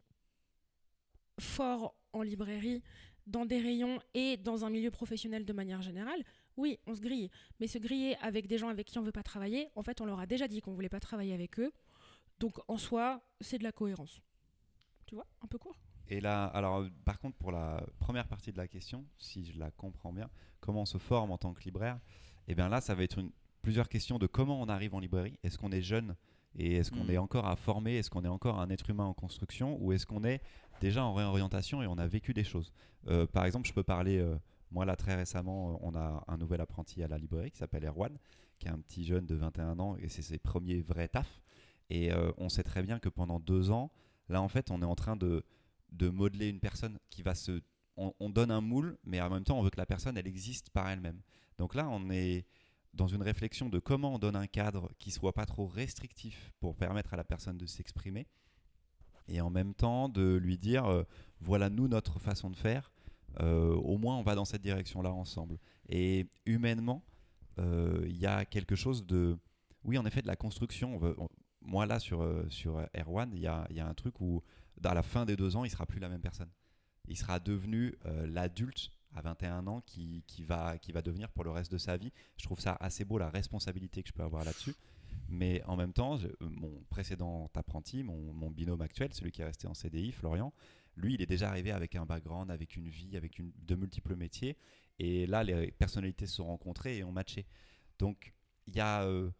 forts 1.37 1.93
en 2.13 2.21
librairie, 2.21 2.81
dans 3.27 3.45
des 3.45 3.59
rayons 3.59 3.99
et 4.13 4.37
dans 4.37 4.63
un 4.63 4.69
milieu 4.69 4.89
professionnel 4.89 5.43
de 5.43 5.51
manière 5.51 5.81
générale, 5.81 6.23
oui, 6.55 6.79
on 6.87 6.95
se 6.95 7.01
grille. 7.01 7.29
Mais 7.59 7.67
se 7.67 7.77
griller 7.77 8.15
avec 8.21 8.47
des 8.47 8.57
gens 8.57 8.69
avec 8.69 8.87
qui 8.87 8.97
on 8.97 9.01
ne 9.01 9.05
veut 9.05 9.11
pas 9.11 9.21
travailler, 9.21 9.67
en 9.75 9.83
fait, 9.83 9.99
on 9.99 10.05
leur 10.05 10.21
a 10.21 10.25
déjà 10.25 10.47
dit 10.47 10.61
qu'on 10.61 10.71
ne 10.71 10.75
voulait 10.75 10.87
pas 10.87 11.01
travailler 11.01 11.33
avec 11.33 11.59
eux. 11.59 11.73
Donc, 12.39 12.57
en 12.69 12.77
soi, 12.77 13.21
c'est 13.41 13.57
de 13.57 13.65
la 13.65 13.73
cohérence. 13.73 14.21
Tu 15.05 15.15
vois, 15.15 15.27
un 15.41 15.47
peu 15.47 15.57
court. 15.57 15.75
Et 16.07 16.21
là, 16.21 16.45
alors, 16.45 16.85
par 17.03 17.19
contre, 17.19 17.35
pour 17.35 17.51
la 17.51 17.85
première 17.99 18.29
partie 18.29 18.53
de 18.53 18.57
la 18.57 18.69
question, 18.69 19.05
si 19.17 19.43
je 19.43 19.59
la 19.59 19.71
comprends 19.71 20.13
bien, 20.13 20.29
comment 20.61 20.83
on 20.83 20.85
se 20.85 20.99
forme 20.99 21.31
en 21.31 21.37
tant 21.37 21.53
que 21.53 21.65
libraire? 21.65 21.99
Et 22.47 22.55
bien 22.55 22.69
là, 22.69 22.79
ça 22.79 22.95
va 22.95 23.03
être 23.03 23.21
plusieurs 23.61 23.89
questions 23.89 24.19
de 24.19 24.25
comment 24.25 24.61
on 24.61 24.69
arrive 24.69 24.95
en 24.95 24.99
librairie. 24.99 25.37
Est-ce 25.43 25.57
qu'on 25.57 25.73
est 25.73 25.81
jeune? 25.81 26.15
Et 26.55 26.75
est-ce 26.77 26.91
qu'on 26.91 27.03
Mm. 27.05 27.11
est 27.11 27.17
encore 27.17 27.47
à 27.47 27.55
former? 27.55 27.97
Est-ce 27.97 28.09
qu'on 28.09 28.23
est 28.23 28.27
encore 28.29 28.59
un 28.59 28.69
être 28.69 28.89
humain 28.89 29.05
en 29.05 29.13
construction? 29.13 29.77
Ou 29.81 29.91
est-ce 29.93 30.05
qu'on 30.05 30.23
est 30.23 30.41
déjà 30.81 31.03
en 31.03 31.13
réorientation 31.13 31.81
et 31.83 31.87
on 31.87 31.97
a 31.97 32.07
vécu 32.07 32.33
des 32.33 32.43
choses? 32.43 32.73
Euh, 33.07 33.25
Par 33.27 33.45
exemple, 33.45 33.67
je 33.67 33.73
peux 33.73 33.83
parler, 33.83 34.17
euh, 34.17 34.35
moi 34.71 34.85
là 34.85 34.95
très 34.95 35.15
récemment, 35.15 35.71
euh, 35.73 35.77
on 35.81 35.95
a 35.95 36.23
un 36.27 36.37
nouvel 36.37 36.61
apprenti 36.61 37.03
à 37.03 37.07
la 37.07 37.17
librairie 37.17 37.51
qui 37.51 37.57
s'appelle 37.57 37.85
Erwan, 37.85 38.17
qui 38.57 38.67
est 38.67 38.71
un 38.71 38.79
petit 38.79 39.05
jeune 39.05 39.25
de 39.25 39.35
21 39.35 39.79
ans 39.79 39.95
et 39.97 40.09
c'est 40.09 40.21
ses 40.23 40.37
premiers 40.39 40.81
vrais 40.81 41.07
tafs. 41.07 41.41
Et 41.89 42.11
euh, 42.11 42.31
on 42.37 42.49
sait 42.49 42.63
très 42.63 42.83
bien 42.83 42.99
que 42.99 43.09
pendant 43.09 43.39
deux 43.39 43.71
ans, 43.71 43.91
là 44.27 44.41
en 44.41 44.47
fait, 44.49 44.69
on 44.71 44.81
est 44.81 44.85
en 44.85 44.95
train 44.95 45.15
de, 45.15 45.43
de 45.91 46.09
modeler 46.09 46.49
une 46.49 46.59
personne 46.59 46.97
qui 47.09 47.21
va 47.23 47.35
se... 47.35 47.61
On, 47.97 48.13
on 48.19 48.29
donne 48.29 48.51
un 48.51 48.61
moule, 48.61 48.97
mais 49.03 49.19
en 49.21 49.29
même 49.29 49.43
temps, 49.43 49.57
on 49.59 49.61
veut 49.63 49.69
que 49.71 49.77
la 49.79 49.85
personne, 49.85 50.17
elle 50.17 50.27
existe 50.27 50.69
par 50.69 50.87
elle-même. 50.89 51.19
Donc 51.57 51.73
là, 51.75 51.89
on 51.89 52.09
est 52.11 52.45
dans 52.93 53.07
une 53.07 53.21
réflexion 53.21 53.69
de 53.69 53.79
comment 53.79 54.15
on 54.15 54.19
donne 54.19 54.35
un 54.35 54.47
cadre 54.47 54.91
qui 54.99 55.11
soit 55.11 55.33
pas 55.33 55.45
trop 55.45 55.67
restrictif 55.67 56.51
pour 56.59 56.75
permettre 56.75 57.13
à 57.13 57.17
la 57.17 57.23
personne 57.23 57.57
de 57.57 57.65
s'exprimer, 57.65 58.27
et 59.29 59.41
en 59.41 59.49
même 59.49 59.73
temps 59.73 60.09
de 60.09 60.35
lui 60.35 60.57
dire, 60.57 60.85
euh, 60.85 61.03
voilà 61.39 61.69
nous 61.69 61.87
notre 61.87 62.19
façon 62.19 62.49
de 62.49 62.55
faire, 62.55 62.91
euh, 63.41 63.75
au 63.75 63.97
moins 63.97 64.17
on 64.17 64.23
va 64.23 64.35
dans 64.35 64.45
cette 64.45 64.63
direction-là 64.63 65.13
ensemble. 65.13 65.59
Et 65.87 66.27
humainement, 66.45 67.05
euh, 67.59 68.03
il 68.07 68.17
y 68.17 68.25
a 68.25 68.45
quelque 68.45 68.75
chose 68.75 69.05
de... 69.05 69.37
Oui, 69.83 69.97
en 69.97 70.05
effet, 70.05 70.21
de 70.21 70.27
la 70.27 70.35
construction. 70.35 70.99
Moi, 71.61 71.85
là, 71.85 71.99
sur, 71.99 72.27
sur 72.49 72.85
Erwan, 72.97 73.31
il 73.33 73.39
y 73.39 73.47
a, 73.47 73.65
y 73.69 73.79
a 73.79 73.87
un 73.87 73.93
truc 73.93 74.19
où, 74.19 74.43
à 74.83 74.93
la 74.93 75.03
fin 75.03 75.25
des 75.25 75.37
deux 75.37 75.55
ans, 75.55 75.63
il 75.63 75.69
sera 75.69 75.85
plus 75.85 75.99
la 75.99 76.09
même 76.09 76.21
personne. 76.21 76.49
Il 77.07 77.15
sera 77.15 77.39
devenu 77.39 77.95
l'adulte 78.25 78.91
à 79.15 79.21
21 79.21 79.67
ans 79.67 79.81
qui, 79.81 80.23
qui, 80.27 80.43
va, 80.43 80.77
qui 80.77 80.91
va 80.91 81.01
devenir 81.01 81.29
pour 81.29 81.43
le 81.43 81.51
reste 81.51 81.71
de 81.71 81.77
sa 81.77 81.97
vie. 81.97 82.11
Je 82.37 82.43
trouve 82.45 82.59
ça 82.59 82.77
assez 82.79 83.05
beau, 83.05 83.17
la 83.17 83.29
responsabilité 83.29 84.03
que 84.03 84.09
je 84.09 84.13
peux 84.13 84.23
avoir 84.23 84.43
là-dessus. 84.45 84.75
Mais 85.27 85.63
en 85.65 85.75
même 85.75 85.93
temps, 85.93 86.19
mon 86.39 86.83
précédent 86.89 87.49
apprenti, 87.53 88.03
mon, 88.03 88.33
mon 88.33 88.49
binôme 88.51 88.81
actuel, 88.81 89.13
celui 89.13 89.31
qui 89.31 89.41
est 89.41 89.45
resté 89.45 89.67
en 89.67 89.73
CDI, 89.73 90.11
Florian, 90.11 90.53
lui, 90.95 91.13
il 91.15 91.21
est 91.21 91.25
déjà 91.27 91.49
arrivé 91.49 91.71
avec 91.71 91.95
un 91.95 92.05
background, 92.05 92.51
avec 92.51 92.75
une 92.75 92.87
vie, 92.89 93.15
avec 93.17 93.39
une, 93.39 93.51
de 93.65 93.75
multiples 93.75 94.15
métiers. 94.15 94.57
Et 94.99 95.25
là, 95.27 95.43
les 95.43 95.71
personnalités 95.71 96.25
se 96.27 96.35
sont 96.35 96.45
rencontrées 96.45 96.97
et 96.97 97.03
ont 97.03 97.11
matché. 97.11 97.45
Donc, 97.99 98.33
il 98.67 98.75
y 98.75 98.79
a... 98.79 99.03
euh, 99.03 99.31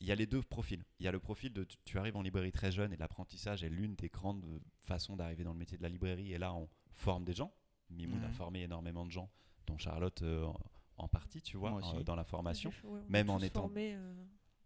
il 0.00 0.08
y 0.08 0.10
a 0.10 0.16
les 0.16 0.26
deux 0.26 0.42
profils. 0.42 0.82
Il 0.98 1.04
y 1.04 1.08
a 1.08 1.12
le 1.12 1.20
profil 1.20 1.52
de 1.52 1.62
tu- 1.84 1.96
arrives 1.96 2.16
en 2.16 2.22
librairie 2.22 2.50
très 2.50 2.72
jeune 2.72 2.92
et 2.92 2.96
l'apprentissage 2.96 3.62
est 3.62 3.68
l'une 3.68 3.94
des 3.94 4.08
grandes 4.08 4.44
façons 4.80 5.14
d'arriver 5.14 5.44
dans 5.44 5.52
le 5.52 5.58
métier 5.60 5.78
de 5.78 5.82
la 5.84 5.88
librairie. 5.88 6.32
Et 6.32 6.38
là, 6.38 6.52
on 6.54 6.68
forme 6.92 7.22
des 7.24 7.34
gens. 7.34 7.52
Mimoun 7.92 8.22
a 8.22 8.26
Ouais. 8.26 8.32
formé 8.32 8.62
énormément 8.62 9.04
de 9.06 9.10
gens, 9.10 9.30
dont 9.66 9.78
Charlotte 9.78 10.22
euh, 10.22 10.44
en, 10.44 10.58
en 10.98 11.08
partie, 11.08 11.40
tu 11.42 11.56
vois, 11.56 11.78
euh, 11.96 12.02
dans 12.02 12.14
la 12.16 12.24
formation. 12.24 12.70
Ouais, 12.84 13.00
on 13.00 13.06
a 13.06 13.08
même 13.08 13.30
en 13.30 13.38
étant- 13.38 13.60
formé, 13.62 13.94
euh, 13.94 14.14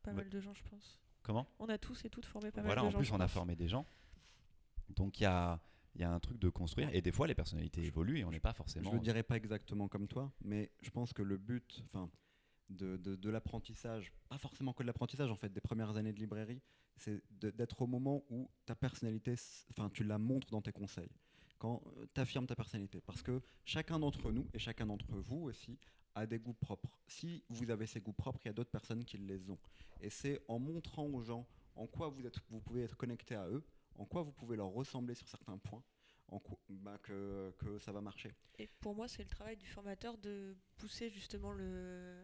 pas 0.03 0.11
Ouais. 0.11 0.17
mal 0.19 0.31
de 0.31 0.41
gens, 0.41 0.55
je 0.55 0.63
pense. 0.65 1.01
Comment? 1.23 1.47
On 1.59 1.69
a 1.69 1.79
tous 1.79 2.05
et 2.05 2.11
toutes 2.11 2.25
formé 2.27 2.51
pas 2.53 2.63
Voilà, 2.63 2.77
mal 2.83 2.85
en 2.85 2.89
de 2.89 2.93
gens. 2.93 2.99
plus, 2.99 3.07
je 3.07 3.13
on 3.15 3.21
a 3.21 3.29
formé 3.29 3.57
des 3.57 3.69
gens. 3.69 3.85
Donc, 4.91 5.19
il 5.21 5.25
y 5.25 5.27
a, 5.27 5.61
il 5.95 6.01
y 6.01 6.05
a 6.05 6.11
un 6.13 6.21
truc 6.21 6.39
de 6.39 6.49
construire. 6.49 6.89
Et 6.95 7.03
des 7.03 7.11
fois, 7.13 7.27
les 7.27 7.35
personnalités 7.35 7.83
évoluent 7.85 8.21
et 8.21 8.25
on 8.25 8.31
n'est 8.31 8.39
pas 8.41 8.53
forcément. 8.53 8.91
Je 8.91 8.95
le 8.97 9.01
dirais 9.03 9.23
pas 9.23 9.37
exactement 9.37 9.89
comme 9.89 10.07
toi, 10.07 10.33
mais 10.43 10.71
je 10.83 10.91
pense 10.91 11.13
que 11.13 11.23
le 11.23 11.37
but 11.37 11.83
enfin, 11.87 12.11
de, 12.71 12.97
de- 12.97 13.17
de 13.17 13.31
l'apprentissage, 13.31 14.13
pas 14.29 14.39
forcément 14.39 14.73
que 14.73 14.83
de 14.83 14.87
l'apprentissage 14.87 15.31
en 15.31 15.37
fait, 15.37 15.53
des 15.53 15.61
premières 15.61 15.97
années 15.97 16.13
de 16.13 16.19
librairie, 16.21 16.63
c'est 16.97 17.23
d'être 17.31 17.83
au 17.83 17.87
moment 17.87 18.23
où 18.31 18.49
ta 18.65 18.75
personnalité, 18.75 19.35
enfin, 19.71 19.91
tu 19.91 20.05
la 20.05 20.19
montres 20.19 20.49
dans 20.51 20.63
tes 20.63 20.73
conseils. 20.73 21.11
Quand 21.59 21.83
tu 22.15 22.21
affirmes 22.21 22.47
ta 22.47 22.55
personnalité. 22.55 23.01
Parce 23.01 23.23
que 23.23 23.41
chacun 23.65 23.99
d'entre 23.99 24.31
nous 24.31 24.47
et 24.53 24.59
chacun 24.59 24.87
d'entre 24.87 25.07
vous 25.17 25.45
aussi 25.45 25.79
a 26.15 26.27
des 26.27 26.39
goûts 26.39 26.53
propres. 26.55 26.99
Si 27.07 27.43
vous 27.49 27.71
avez 27.71 27.87
ces 27.87 28.01
goûts 28.01 28.13
propres, 28.13 28.41
il 28.45 28.49
y 28.49 28.51
a 28.51 28.53
d'autres 28.55 28.71
personnes 28.71 29.05
qui 29.05 29.19
les 29.19 29.49
ont. 29.51 29.59
Et 30.01 30.11
c'est 30.11 30.41
en 30.49 30.59
montrant 30.59 31.07
aux 31.07 31.23
gens 31.23 31.47
en 31.75 31.87
quoi 31.87 32.09
vous, 32.09 32.27
êtes, 32.27 32.39
vous 32.51 32.61
pouvez 32.61 32.83
être 32.85 32.97
connecté 32.97 33.35
à 33.35 33.47
eux, 33.49 33.63
en 33.97 34.05
quoi 34.07 34.23
vous 34.23 34.33
pouvez 34.33 34.57
leur 34.57 34.69
ressembler 34.69 35.15
sur 35.15 35.29
certains 35.29 35.59
points, 35.59 35.83
en 36.29 36.39
quoi, 36.39 36.59
bah, 36.71 36.99
que, 37.03 37.53
que 37.59 37.79
ça 37.79 37.93
va 37.93 38.01
marcher. 38.01 38.35
Et 38.59 38.67
pour 38.81 38.95
moi, 38.95 39.09
c'est 39.09 39.23
le 39.23 39.29
travail 39.29 39.57
du 39.59 39.67
formateur 39.67 40.17
de 40.17 40.57
pousser 40.79 41.11
justement 41.11 41.53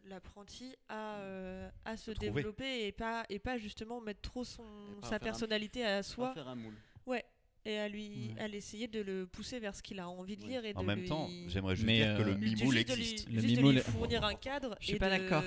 l'apprenti 0.05 0.75
à, 0.89 1.17
euh, 1.21 1.71
à 1.85 1.97
se 1.97 2.11
trouver. 2.13 2.31
développer 2.31 2.87
et 2.87 2.93
pas, 2.93 3.25
et 3.29 3.39
pas 3.39 3.59
justement 3.59 4.01
mettre 4.01 4.23
trop 4.23 4.45
son, 4.45 4.65
Et 4.97 5.01
pas 5.03 5.09
sa 5.09 5.17
un- 5.17 5.19
personnalité 5.19 5.85
à 5.85 5.99
Pas 5.99 6.03
soi. 6.03 6.35
faire 6.35 6.49
un 6.49 6.55
moule. 6.55 6.77
Ouais. 7.07 7.25
Et 7.64 7.78
à 7.78 7.89
lui, 7.89 8.32
Ouais. 8.34 8.43
à 8.43 8.48
l'essayer 8.48 8.89
de 8.89 9.01
le 9.01 9.24
pousser 9.24 9.60
vers 9.60 9.76
ce 9.76 9.82
qu'il 9.84 10.01
a 10.01 10.09
envie 10.09 10.36
de 10.36 10.43
Ouais. 10.43 10.48
lire 10.48 10.64
et 10.64 10.72
En 10.74 10.80
de 10.82 10.86
même 10.86 11.01
lui- 11.02 11.09
temps, 11.09 11.28
j'aimerais 11.47 11.76
juste 11.76 11.86
Mais, 11.86 11.98
dire 11.98 12.16
que 12.16 12.22
euh, 12.22 12.34
le 12.34 12.40
Juste 12.40 12.56
mimoule 12.59 12.74
lui- 12.74 12.80
existe. 12.80 13.28
Le 13.28 13.34
juste 13.40 13.47
de 13.55 13.56
mimoule- 13.60 13.74
lui 13.74 13.80
fournir 13.82 14.24
un 14.24 14.34
cadre. 14.34 14.76
Je 14.80 14.86
suis 14.86 14.97
et 14.97 14.98
pas 14.98 15.16
de- 15.16 15.22
d'accord. 15.22 15.44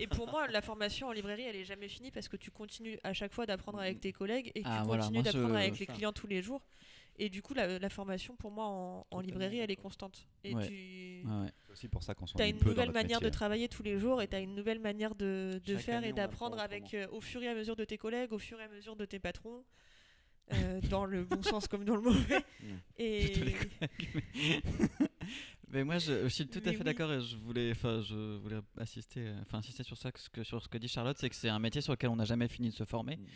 Et 0.00 0.08
pour 0.08 0.28
moi, 0.28 0.48
la 0.48 0.60
formation 0.60 1.06
en 1.06 1.12
librairie, 1.12 1.42
elle 1.42 1.54
est 1.54 1.64
jamais 1.64 1.86
finie 1.88 2.10
parce 2.10 2.26
que 2.28 2.36
tu 2.36 2.50
continues 2.50 2.98
à 3.04 3.12
chaque 3.12 3.32
fois 3.32 3.46
d'apprendre 3.46 3.78
avec 3.78 4.00
tes 4.00 4.12
collègues 4.12 4.50
et 4.56 4.62
que 4.62 4.68
Ah, 4.68 4.78
tu 4.80 4.86
voilà, 4.86 5.02
continues 5.04 5.22
moi, 5.22 5.30
je- 5.30 5.38
d'apprendre 5.38 5.56
avec 5.56 5.78
les 5.78 5.86
clients 5.86 6.12
tous 6.12 6.26
les 6.26 6.42
jours. 6.42 6.62
Et 7.18 7.28
du 7.28 7.42
coup, 7.42 7.54
la, 7.54 7.78
la 7.78 7.88
formation, 7.90 8.34
pour 8.34 8.50
moi, 8.50 9.04
en, 9.10 9.20
librairie, 9.20 9.58
elle 9.58 9.70
est 9.70 9.76
constante. 9.76 10.26
Et 10.42 10.54
Ouais. 10.56 10.66
tu 10.66 10.72
Ouais, 11.28 11.42
ouais. 11.44 11.52
C'est 11.66 11.72
aussi 11.72 11.88
pour 11.88 12.02
ça 12.02 12.14
qu'on 12.14 12.24
as 12.24 12.46
une 12.48 12.58
nouvelle 12.64 12.90
manière 12.90 13.20
de 13.20 13.28
travailler 13.28 13.68
tous 13.68 13.84
les 13.84 14.00
jours 14.00 14.20
et 14.20 14.26
tu 14.26 14.34
as 14.34 14.40
une 14.40 14.56
nouvelle 14.56 14.80
manière 14.80 15.14
de, 15.14 15.60
faire 15.78 15.98
année, 15.98 16.08
et 16.08 16.12
d'apprendre 16.12 16.54
apprend 16.58 16.64
avec 16.64 16.94
euh, 16.94 17.06
au 17.12 17.20
fur 17.20 17.40
et 17.42 17.48
à 17.48 17.54
mesure 17.54 17.76
de 17.76 17.84
tes 17.84 17.98
collègues, 17.98 18.32
au 18.32 18.38
fur 18.38 18.58
et 18.60 18.64
à 18.64 18.68
mesure 18.68 18.96
de 18.96 19.04
tes 19.04 19.20
patrons. 19.20 19.62
Euh, 20.52 20.80
dans 20.90 21.04
le 21.04 21.24
bon 21.24 21.42
sens 21.42 21.68
comme 21.68 21.84
dans 21.84 21.96
le 21.96 22.02
mauvais. 22.02 22.44
Et 22.98 23.32
Mais 25.72 25.84
moi, 25.84 25.98
je, 25.98 26.24
je 26.24 26.28
suis 26.28 26.46
tout 26.46 26.58
à 26.66 26.70
fait 26.70 26.78
oui. 26.78 26.84
d'accord 26.84 27.10
et 27.12 27.20
je 27.22 27.34
voulais, 27.36 27.70
enfin, 27.70 28.02
je 28.02 28.36
voulais 28.36 28.60
assister, 28.78 29.32
enfin, 29.40 29.58
insister 29.58 29.82
sur 29.82 29.96
ça, 29.96 30.12
que 30.12 30.20
ce 30.20 30.28
que, 30.28 30.44
sur 30.44 30.62
ce 30.62 30.68
que 30.68 30.76
dit 30.76 30.86
Charlotte, 30.88 31.16
c'est 31.18 31.30
que 31.30 31.34
c'est 31.34 31.48
un 31.48 31.58
métier 31.58 31.80
sur 31.80 31.92
lequel 31.94 32.10
on 32.10 32.16
n'a 32.16 32.26
jamais 32.26 32.46
fini 32.46 32.68
de 32.68 32.74
se 32.74 32.84
former. 32.84 33.16
Mm. 33.16 33.26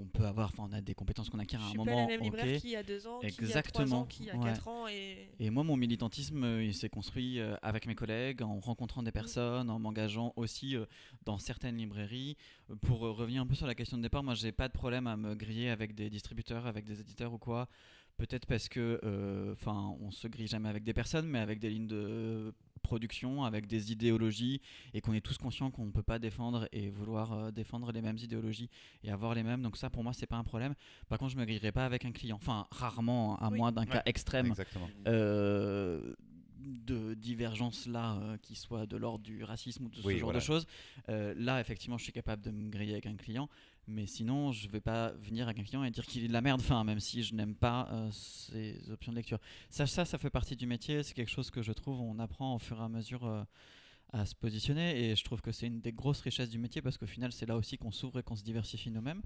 On 0.00 0.04
peut 0.06 0.24
avoir, 0.26 0.50
enfin, 0.52 0.68
on 0.70 0.72
a 0.76 0.80
des 0.80 0.94
compétences 0.94 1.28
qu'on 1.30 1.38
acquiert 1.40 1.60
je 1.60 1.64
à 1.64 1.68
un 1.68 1.70
suis 1.70 1.78
pas 1.78 1.84
moment. 1.86 2.02
la 2.02 2.06
même 2.06 2.20
libraire 2.22 2.60
qui 2.60 2.76
a 2.76 2.82
deux 2.82 3.06
ans, 3.06 3.18
qui 3.20 3.26
a 3.26 3.30
trois 3.30 3.44
Exactement, 3.46 4.00
ans, 4.00 4.04
qui 4.04 4.30
a 4.30 4.36
ouais. 4.36 4.44
quatre 4.44 4.68
ans. 4.68 4.86
Et... 4.86 5.30
Et 5.40 5.50
moi, 5.50 5.64
mon 5.64 5.76
militantisme, 5.76 6.44
euh, 6.44 6.62
il 6.62 6.74
s'est 6.74 6.90
construit 6.90 7.40
euh, 7.40 7.56
avec 7.62 7.86
mes 7.86 7.94
collègues, 7.94 8.42
en 8.42 8.60
rencontrant 8.60 9.00
Mm. 9.02 9.04
des 9.06 9.12
personnes, 9.12 9.70
en 9.70 9.78
m'engageant 9.78 10.34
aussi 10.36 10.76
euh, 10.76 10.84
dans 11.24 11.38
certaines 11.38 11.76
librairies. 11.78 12.36
Pour 12.82 13.00
revenir 13.00 13.40
un 13.40 13.46
peu 13.46 13.54
sur 13.54 13.66
la 13.66 13.74
question 13.74 13.96
de 13.96 14.02
départ, 14.02 14.22
moi, 14.22 14.34
j'ai 14.34 14.52
pas 14.52 14.68
de 14.68 14.74
problème 14.74 15.06
à 15.06 15.16
me 15.16 15.34
griller 15.34 15.70
avec 15.70 15.94
des 15.94 16.10
distributeurs, 16.10 16.66
avec 16.66 16.84
des 16.84 17.00
éditeurs 17.00 17.32
ou 17.32 17.38
quoi. 17.38 17.66
Peut-être 18.18 18.46
parce 18.46 18.68
que, 18.68 19.00
euh, 19.04 19.52
enfin, 19.52 19.94
on 20.00 20.10
se 20.10 20.26
grille 20.28 20.48
jamais 20.48 20.68
avec 20.68 20.82
des 20.84 20.92
personnes, 20.92 21.26
mais 21.26 21.38
avec 21.38 21.58
des 21.60 21.70
lignes 21.70 21.86
de 21.86 22.52
production, 22.82 23.44
avec 23.44 23.66
des 23.66 23.92
idéologies, 23.92 24.60
et 24.92 25.00
qu'on 25.00 25.12
est 25.12 25.20
tous 25.20 25.38
conscients 25.38 25.70
qu'on 25.70 25.86
ne 25.86 25.90
peut 25.92 26.02
pas 26.02 26.18
défendre 26.18 26.68
et 26.72 26.90
vouloir 26.90 27.32
euh, 27.32 27.50
défendre 27.52 27.92
les 27.92 28.02
mêmes 28.02 28.16
idéologies 28.18 28.70
et 29.04 29.10
avoir 29.12 29.34
les 29.34 29.42
mêmes. 29.44 29.62
Donc 29.62 29.76
ça, 29.76 29.88
pour 29.88 30.02
moi, 30.02 30.12
c'est 30.12 30.26
pas 30.26 30.36
un 30.36 30.42
problème. 30.44 30.74
Par 31.08 31.18
contre, 31.18 31.32
je 31.32 31.36
me 31.38 31.44
grillerai 31.44 31.70
pas 31.72 31.84
avec 31.86 32.04
un 32.04 32.12
client. 32.12 32.36
Enfin, 32.36 32.66
rarement, 32.72 33.36
à 33.36 33.50
Oui. 33.50 33.58
moins 33.58 33.70
d'un 33.72 33.86
cas 33.86 34.02
extrême 34.04 34.52
euh, 35.06 36.14
de 36.60 37.14
divergence 37.14 37.86
là 37.86 38.16
euh, 38.16 38.36
qui 38.38 38.54
soit 38.56 38.86
de 38.86 38.96
l'ordre 38.96 39.22
du 39.24 39.44
racisme 39.44 39.86
ou 39.86 39.88
de 39.90 39.96
ce 39.96 40.06
Oui, 40.06 40.14
genre 40.18 40.24
voilà. 40.28 40.40
de 40.40 40.44
choses 40.44 40.66
Euh, 41.08 41.32
là 41.36 41.60
effectivement 41.60 41.96
je 41.98 42.02
suis 42.04 42.12
capable 42.12 42.42
de 42.42 42.50
me 42.50 42.68
griller 42.68 42.92
avec 42.92 43.06
un 43.06 43.14
client 43.16 43.48
mais 43.88 44.06
sinon 44.06 44.52
je 44.52 44.68
vais 44.68 44.80
pas 44.80 45.10
venir 45.12 45.46
avec 45.48 45.58
un 45.58 45.64
client 45.64 45.82
et 45.84 45.90
dire 45.90 46.06
qu'il 46.06 46.24
est 46.24 46.28
de 46.28 46.32
la 46.32 46.40
merde 46.40 46.60
enfin 46.60 46.84
même 46.84 47.00
si 47.00 47.22
je 47.22 47.34
n'aime 47.34 47.54
pas 47.54 47.88
euh, 47.92 48.10
ces 48.12 48.90
options 48.90 49.12
de 49.12 49.16
lecture 49.16 49.38
ça, 49.70 49.86
ça 49.86 50.04
ça 50.04 50.18
fait 50.18 50.30
partie 50.30 50.56
du 50.56 50.66
métier 50.66 51.02
c'est 51.02 51.14
quelque 51.14 51.30
chose 51.30 51.50
que 51.50 51.62
je 51.62 51.72
trouve 51.72 52.00
on 52.00 52.18
apprend 52.18 52.54
au 52.54 52.58
fur 52.58 52.78
et 52.80 52.84
à 52.84 52.88
mesure 52.88 53.24
euh, 53.26 53.42
à 54.12 54.24
se 54.26 54.34
positionner 54.34 55.10
et 55.10 55.16
je 55.16 55.24
trouve 55.24 55.40
que 55.40 55.52
c'est 55.52 55.66
une 55.66 55.80
des 55.80 55.92
grosses 55.92 56.20
richesses 56.20 56.50
du 56.50 56.58
métier 56.58 56.80
parce 56.82 56.96
qu'au 56.98 57.06
final 57.06 57.32
c'est 57.32 57.46
là 57.46 57.56
aussi 57.56 57.76
qu'on 57.78 57.90
s'ouvre 57.90 58.18
et 58.18 58.22
qu'on 58.22 58.36
se 58.36 58.44
diversifie 58.44 58.90
nous-mêmes 58.90 59.22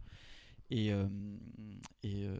et, 0.70 0.90
euh, 0.90 1.06
et 2.02 2.24
euh, 2.24 2.34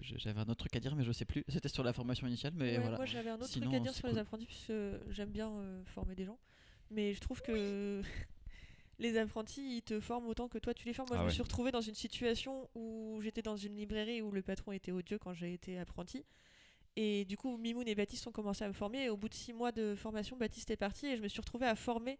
j'avais 0.00 0.40
un 0.40 0.44
autre 0.44 0.56
truc 0.56 0.74
à 0.74 0.80
dire, 0.80 0.96
mais 0.96 1.04
je 1.04 1.12
sais 1.12 1.24
plus. 1.24 1.44
C'était 1.48 1.68
sur 1.68 1.84
la 1.84 1.92
formation 1.92 2.26
initiale, 2.26 2.52
mais 2.56 2.72
Ouais, 2.72 2.78
voilà. 2.80 2.96
Moi, 2.96 3.06
j'avais 3.06 3.30
un 3.30 3.36
autre 3.36 3.46
Sinon, 3.46 3.66
truc 3.66 3.76
à 3.76 3.80
dire 3.80 3.92
sur 3.94 4.02
cool. 4.02 4.10
les 4.14 4.18
apprentis, 4.18 4.46
parce 4.46 4.64
que 4.66 5.00
j'aime 5.10 5.30
bien 5.30 5.50
euh, 5.50 5.84
former 5.86 6.16
des 6.16 6.24
gens. 6.24 6.38
Mais 6.90 7.14
je 7.14 7.20
trouve 7.20 7.40
que 7.42 8.02
les 8.98 9.16
apprentis, 9.16 9.76
ils 9.76 9.82
te 9.82 10.00
forment 10.00 10.26
autant 10.26 10.48
que 10.48 10.58
toi, 10.58 10.74
tu 10.74 10.86
les 10.86 10.92
formes. 10.92 11.08
Moi, 11.08 11.18
Ah 11.18 11.22
je 11.22 11.26
me 11.26 11.30
suis 11.30 11.42
retrouvée 11.42 11.70
dans 11.70 11.80
une 11.80 11.94
situation 11.94 12.68
où 12.74 13.20
j'étais 13.22 13.42
dans 13.42 13.56
une 13.56 13.76
librairie 13.76 14.22
où 14.22 14.30
le 14.30 14.42
patron 14.42 14.72
était 14.72 14.92
odieux 14.92 15.18
quand 15.18 15.34
j'ai 15.34 15.52
été 15.52 15.78
apprenti. 15.78 16.24
Et 16.96 17.24
du 17.24 17.36
coup, 17.36 17.56
Mimoun 17.56 17.86
et 17.86 17.94
Baptiste 17.94 18.26
ont 18.26 18.32
commencé 18.32 18.64
à 18.64 18.68
me 18.68 18.72
former. 18.72 19.04
Et 19.04 19.08
au 19.08 19.16
bout 19.16 19.28
de 19.28 19.34
six 19.34 19.52
mois 19.52 19.70
de 19.70 19.94
formation, 19.94 20.36
Baptiste 20.36 20.70
est 20.70 20.76
parti 20.76 21.06
et 21.06 21.16
je 21.16 21.22
me 21.22 21.28
suis 21.28 21.40
retrouvée 21.40 21.66
à 21.66 21.76
former 21.76 22.18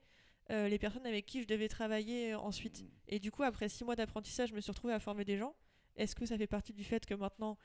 euh, 0.50 0.68
les 0.68 0.78
personnes 0.78 1.04
avec 1.04 1.26
qui 1.26 1.42
je 1.42 1.48
devais 1.48 1.68
travailler 1.68 2.32
euh, 2.32 2.38
ensuite. 2.38 2.84
Et 3.08 3.18
du 3.18 3.32
coup, 3.32 3.42
après 3.42 3.68
six 3.68 3.84
mois 3.84 3.96
d'apprentissage, 3.96 4.50
je 4.50 4.54
me 4.54 4.60
suis 4.60 4.70
retrouvée 4.70 4.94
à 4.94 5.00
former 5.00 5.24
des 5.24 5.36
gens. 5.36 5.56
Est-ce 5.96 6.14
que 6.14 6.26
ça 6.26 6.38
fait 6.38 6.46
partie 6.46 6.72
du 6.72 6.84
fait 6.84 7.04
que 7.04 7.14
maintenant, 7.14 7.58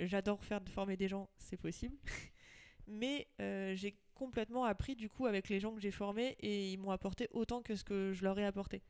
j'adore 0.00 0.44
faire 0.44 0.60
de 0.60 0.68
former 0.68 0.98
des 0.98 1.08
gens? 1.08 1.30
C'est 1.38 1.56
possible. 1.56 1.96
Mais 2.86 3.26
euh, 3.40 3.74
j'ai 3.74 3.96
complètement 4.24 4.64
appris 4.64 4.94
du 4.96 5.08
coup 5.08 5.24
avec 5.26 5.48
les 5.48 5.60
gens 5.60 5.74
que 5.74 5.80
j'ai 5.80 5.90
formés 5.90 6.36
et 6.40 6.72
ils 6.72 6.76
m'ont 6.78 6.90
apporté 6.90 7.26
autant 7.32 7.62
que 7.62 7.74
ce 7.74 7.82
que 7.84 8.12
je 8.12 8.22
leur 8.22 8.38
ai 8.38 8.44
apporté. 8.44 8.82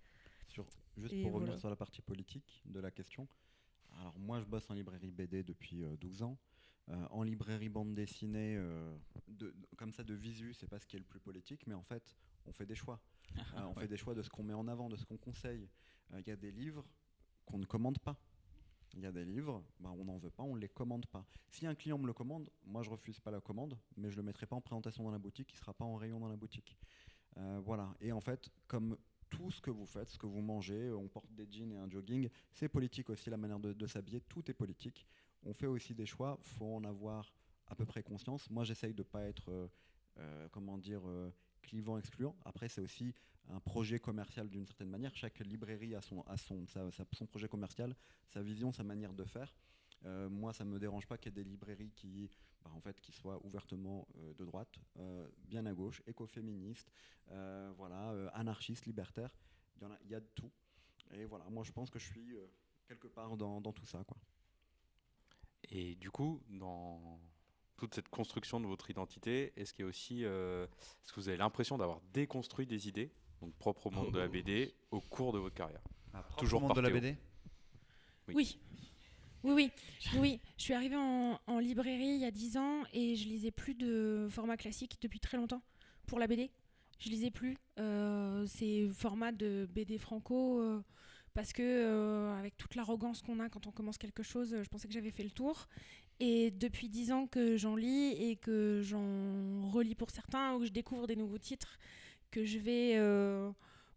Sur- 0.49 0.67
juste 0.97 1.15
Et 1.15 1.23
pour 1.23 1.35
revenir 1.35 1.57
sur 1.59 1.71
la 1.71 1.77
partie 1.77 2.03
politique 2.03 2.63
de 2.65 2.81
la 2.81 2.91
question. 2.91 3.29
Alors 4.01 4.19
moi 4.19 4.41
je 4.41 4.45
bosse 4.47 4.69
en 4.71 4.75
librairie 4.75 5.13
BD 5.13 5.45
depuis 5.45 5.85
euh, 5.85 5.97
12 5.97 6.23
ans. 6.25 6.37
Euh, 6.89 7.07
en 7.11 7.23
librairie 7.23 7.69
bande 7.69 7.95
dessinée, 7.95 8.57
euh, 8.57 8.93
de, 9.29 9.51
de- 9.53 9.67
comme 9.77 9.93
ça 9.93 10.03
de 10.03 10.15
visu, 10.15 10.53
c'est 10.53 10.67
pas 10.67 10.81
ce 10.81 10.87
qui 10.89 10.97
est 10.97 10.99
le 10.99 11.05
plus 11.05 11.21
politique, 11.21 11.65
mais 11.69 11.75
en 11.75 11.83
fait 11.85 12.17
on 12.47 12.53
fait 12.53 12.67
des 12.67 12.75
choix. 12.75 13.01
Euh, 13.55 13.63
on 13.63 13.69
Ouais. 13.75 13.83
fait 13.83 13.89
des 13.89 13.97
choix 13.97 14.15
de 14.15 14.23
ce 14.23 14.31
qu'on 14.31 14.43
met 14.43 14.55
en 14.55 14.67
avant, 14.67 14.89
de 14.89 14.97
ce 14.97 15.05
qu'on 15.05 15.17
conseille. 15.17 15.69
Euh, 16.13 16.21
Il 16.21 16.27
y 16.29 16.33
a 16.33 16.37
des 16.37 16.51
livres 16.51 16.85
qu'on 17.47 17.59
ne 17.59 17.67
commande 17.67 18.01
pas. 18.01 18.17
Il 18.95 19.01
y 19.01 19.07
a 19.07 19.13
des 19.13 19.25
livres, 19.25 19.63
bah, 19.79 19.91
on 19.97 20.05
n'en 20.05 20.19
veut 20.19 20.31
pas, 20.31 20.43
on 20.43 20.57
ne 20.57 20.61
les 20.61 20.69
commande 20.69 21.07
pas. 21.07 21.25
Si 21.51 21.67
un 21.67 21.75
client 21.75 21.99
me 21.99 22.07
le 22.07 22.13
commande, 22.13 22.51
moi 22.65 22.83
je 22.83 22.91
refuse 22.91 23.21
pas 23.21 23.31
la 23.31 23.41
commande, 23.41 23.79
mais 23.97 24.11
je 24.11 24.17
le 24.17 24.23
mettrai 24.23 24.47
pas 24.47 24.57
en 24.57 24.61
présentation 24.61 25.05
dans 25.05 25.11
la 25.11 25.19
boutique, 25.19 25.53
il 25.53 25.57
sera 25.57 25.73
pas 25.73 25.85
en 25.85 25.97
rayon 25.97 26.19
dans 26.19 26.29
la 26.29 26.37
boutique. 26.37 26.77
Euh, 27.37 27.61
voilà. 27.65 27.95
Et 28.01 28.13
en 28.13 28.21
fait, 28.21 28.51
comme 28.67 28.97
tout 29.29 29.51
ce 29.51 29.61
que 29.61 29.71
vous 29.71 29.87
faites, 29.87 30.09
ce 30.09 30.19
que 30.19 30.27
vous 30.27 30.41
mangez, 30.41 30.91
on 30.93 31.07
porte 31.07 31.33
des 31.33 31.47
jeans 31.51 31.73
et 31.73 31.77
un 31.77 31.89
jogging, 31.89 32.29
c'est 32.53 32.69
politique 32.69 33.11
aussi 33.11 33.31
la 33.31 33.37
manière 33.37 33.61
de, 33.61 33.87
s'habiller, 33.87 34.21
tout 34.23 34.51
est 34.51 34.55
politique. 34.55 35.07
On 35.45 35.55
fait 35.55 35.67
aussi 35.67 35.95
des 35.95 36.07
choix, 36.07 36.39
faut 36.43 36.75
en 36.75 36.85
avoir 36.85 37.33
à 37.69 37.77
peu 37.77 37.87
près 37.87 38.03
conscience. 38.03 38.51
Moi, 38.51 38.65
j'essaye 38.65 38.93
de 38.93 39.05
pas 39.05 39.23
être, 39.23 39.51
euh, 39.51 39.69
euh, 40.19 40.49
comment 40.51 40.77
dire, 40.77 41.03
clivant, 41.63 41.97
excluant. 41.97 42.35
Après, 42.45 42.69
c'est 42.69 42.81
aussi 42.81 43.15
un 43.49 43.61
projet 43.61 43.99
commercial 43.99 44.49
d'une 44.49 44.67
certaine 44.67 44.91
manière. 44.91 45.15
Chaque 45.17 45.39
librairie 45.41 45.95
a 45.95 46.01
son, 46.01 46.23
a 46.23 46.37
son, 46.37 46.67
sa- 46.67 46.91
son 47.13 47.27
projet 47.27 47.49
commercial, 47.49 47.97
sa 48.29 48.43
vision, 48.43 48.73
sa 48.73 48.85
manière 48.85 49.13
de 49.13 49.25
faire. 49.25 49.55
Euh, 50.07 50.29
moi, 50.29 50.53
ça 50.53 50.65
me 50.65 50.79
dérange 50.79 51.07
pas 51.07 51.19
qu'il 51.19 51.33
y 51.35 51.41
ait 51.41 51.45
des 51.45 51.49
librairies 51.49 51.91
qui, 51.91 52.31
bah, 52.63 52.71
en 52.75 52.81
fait, 52.81 53.01
qui 53.01 53.13
soient 53.13 53.45
ouvertement 53.45 54.07
euh, 54.17 54.33
de 54.35 54.45
droite, 54.45 54.79
euh, 54.99 55.29
bien 55.47 55.67
à 55.67 55.75
gauche, 55.75 56.03
écoféministes, 56.07 56.91
voilà, 57.77 58.29
anarchistes, 58.35 58.87
libertaires. 58.87 59.35
Il 59.77 59.83
y, 59.83 59.87
en 59.87 59.93
a, 59.93 59.99
il 60.05 60.11
y 60.11 60.15
a 60.15 60.21
de 60.21 60.29
tout. 60.35 60.51
Et 61.13 61.25
voilà, 61.25 61.49
moi, 61.49 61.65
je 61.65 61.73
pense 61.73 61.91
que 61.91 61.99
je 61.99 62.07
suis 62.07 62.37
quelque 62.87 63.07
part 63.07 63.37
dans, 63.37 63.61
tout 63.73 63.87
ça, 63.87 64.03
quoi. 64.05 64.17
Et 65.69 65.95
du 65.95 66.11
coup, 66.11 66.43
dans 66.49 67.21
toute 67.77 67.95
cette 67.95 68.09
construction 68.09 68.61
de 68.61 68.67
votre 68.67 68.91
identité, 68.91 69.53
est-ce 69.57 69.73
que 69.73 69.85
vous 71.15 71.29
avez 71.29 71.39
l'impression 71.39 71.79
d'avoir 71.79 72.01
déconstruit 72.13 72.67
des 72.67 72.89
idées, 72.89 73.13
donc 73.41 73.55
propres 73.55 73.87
au 73.87 73.91
monde 73.91 74.13
de 74.13 74.19
la 74.19 74.29
BD, 74.29 74.75
au 74.91 75.01
cours 75.01 75.33
de 75.33 75.39
votre 75.39 75.55
carrière 75.55 75.83
Toujours 76.39 76.61
Toujours 76.61 76.75
de 76.75 76.81
la 76.81 76.91
par 76.91 77.01
Théo. 77.01 77.01
BD 77.01 77.17
Oui. 78.29 78.35
Oui. 78.35 78.59
Oui, 79.43 79.55
oui, 79.55 80.19
oui. 80.19 80.41
Je 80.59 80.63
suis 80.65 80.75
arrivée 80.75 80.97
en, 80.97 81.41
en 81.47 81.59
librairie 81.59 82.09
il 82.17 82.21
y 82.21 82.27
a 82.27 82.31
10 82.31 82.59
ans 82.59 82.83
et 82.93 83.17
je 83.17 83.27
lisais 83.27 83.51
plus 83.51 83.75
de 83.75 84.29
format 84.31 84.59
classique 84.59 84.99
depuis 85.01 85.19
très 85.19 85.39
longtemps 85.39 85.63
pour 86.07 86.19
la 86.19 86.27
BD. 86.27 86.51
Je 86.99 87.09
lisais 87.09 87.31
plus 87.31 87.57
euh, 87.79 88.45
ces 88.47 88.91
formats 88.91 89.33
de 89.33 89.67
BD 89.73 89.97
franco 89.97 90.61
euh, 90.61 90.83
parce 91.33 91.55
que 91.55 91.63
euh, 91.63 92.39
avec 92.39 92.59
toute 92.59 92.75
l'arrogance 92.75 93.23
qu'on 93.23 93.41
a 93.41 93.49
quand 93.49 93.67
on 93.67 93.71
commence 93.71 93.97
quelque 93.97 94.23
chose, 94.23 94.55
je 94.63 94.69
pensais 94.69 94.87
que 94.89 94.93
j'avais 94.93 95.11
fait 95.11 95.25
le 95.25 95.31
tour. 95.31 95.69
Et 96.19 96.51
depuis 96.51 96.91
10 96.91 97.13
ans 97.13 97.27
que 97.27 97.57
j'en 97.57 97.77
lis 97.77 98.13
et 98.13 98.37
que 98.37 98.83
j'en 98.85 99.71
relis 99.71 99.95
pour 99.95 100.11
certains 100.11 100.53
ou 100.55 100.59
que 100.59 100.67
je 100.67 100.73
découvre 100.73 101.07
des 101.07 101.17
nouveaux 101.17 101.39
titres, 101.39 101.79
que 102.31 102.45
je 102.45 102.59
vais 102.59 102.95
euh, 102.97 103.51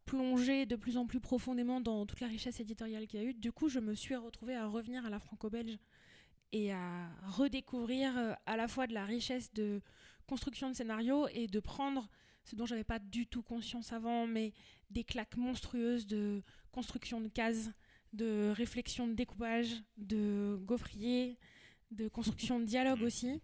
plonger 0.05 0.65
de 0.65 0.75
plus 0.75 0.97
en 0.97 1.05
plus 1.05 1.19
profondément 1.19 1.81
dans 1.81 2.05
toute 2.05 2.19
la 2.19 2.27
richesse 2.27 2.59
éditoriale 2.59 3.07
qu'il 3.07 3.21
y 3.21 3.23
a 3.23 3.25
eu. 3.27 3.33
Du 3.33 3.51
coup, 3.51 3.69
je 3.69 3.79
me 3.79 3.93
suis 3.93 4.15
retrouvée 4.15 4.55
à 4.55 4.67
revenir 4.67 5.05
à 5.05 5.09
la 5.09 5.19
franco-belge 5.19 5.77
et 6.51 6.71
à 6.71 7.09
redécouvrir 7.27 8.17
euh, 8.17 8.33
à 8.45 8.57
la 8.57 8.67
fois 8.67 8.87
de 8.87 8.93
la 8.93 9.05
richesse 9.05 9.53
de 9.53 9.81
construction 10.27 10.69
de 10.69 10.75
scénario 10.75 11.27
et 11.33 11.47
de 11.47 11.59
prendre 11.59 12.09
ce 12.43 12.55
dont 12.55 12.65
j'avais 12.65 12.83
pas 12.83 12.99
du 12.99 13.25
tout 13.25 13.41
conscience 13.41 13.93
avant, 13.93 14.27
mais 14.27 14.53
des 14.89 15.03
claques 15.03 15.37
monstrueuses 15.37 16.05
de 16.05 16.43
construction 16.71 17.21
de 17.21 17.29
cases, 17.29 17.71
de 18.11 18.51
réflexion 18.55 19.07
de 19.07 19.13
découpage, 19.13 19.83
de 19.97 20.59
gaufrier, 20.63 21.37
de 21.91 22.07
construction 22.07 22.59
de 22.59 22.65
dialogue 22.65 23.01
aussi, 23.01 23.41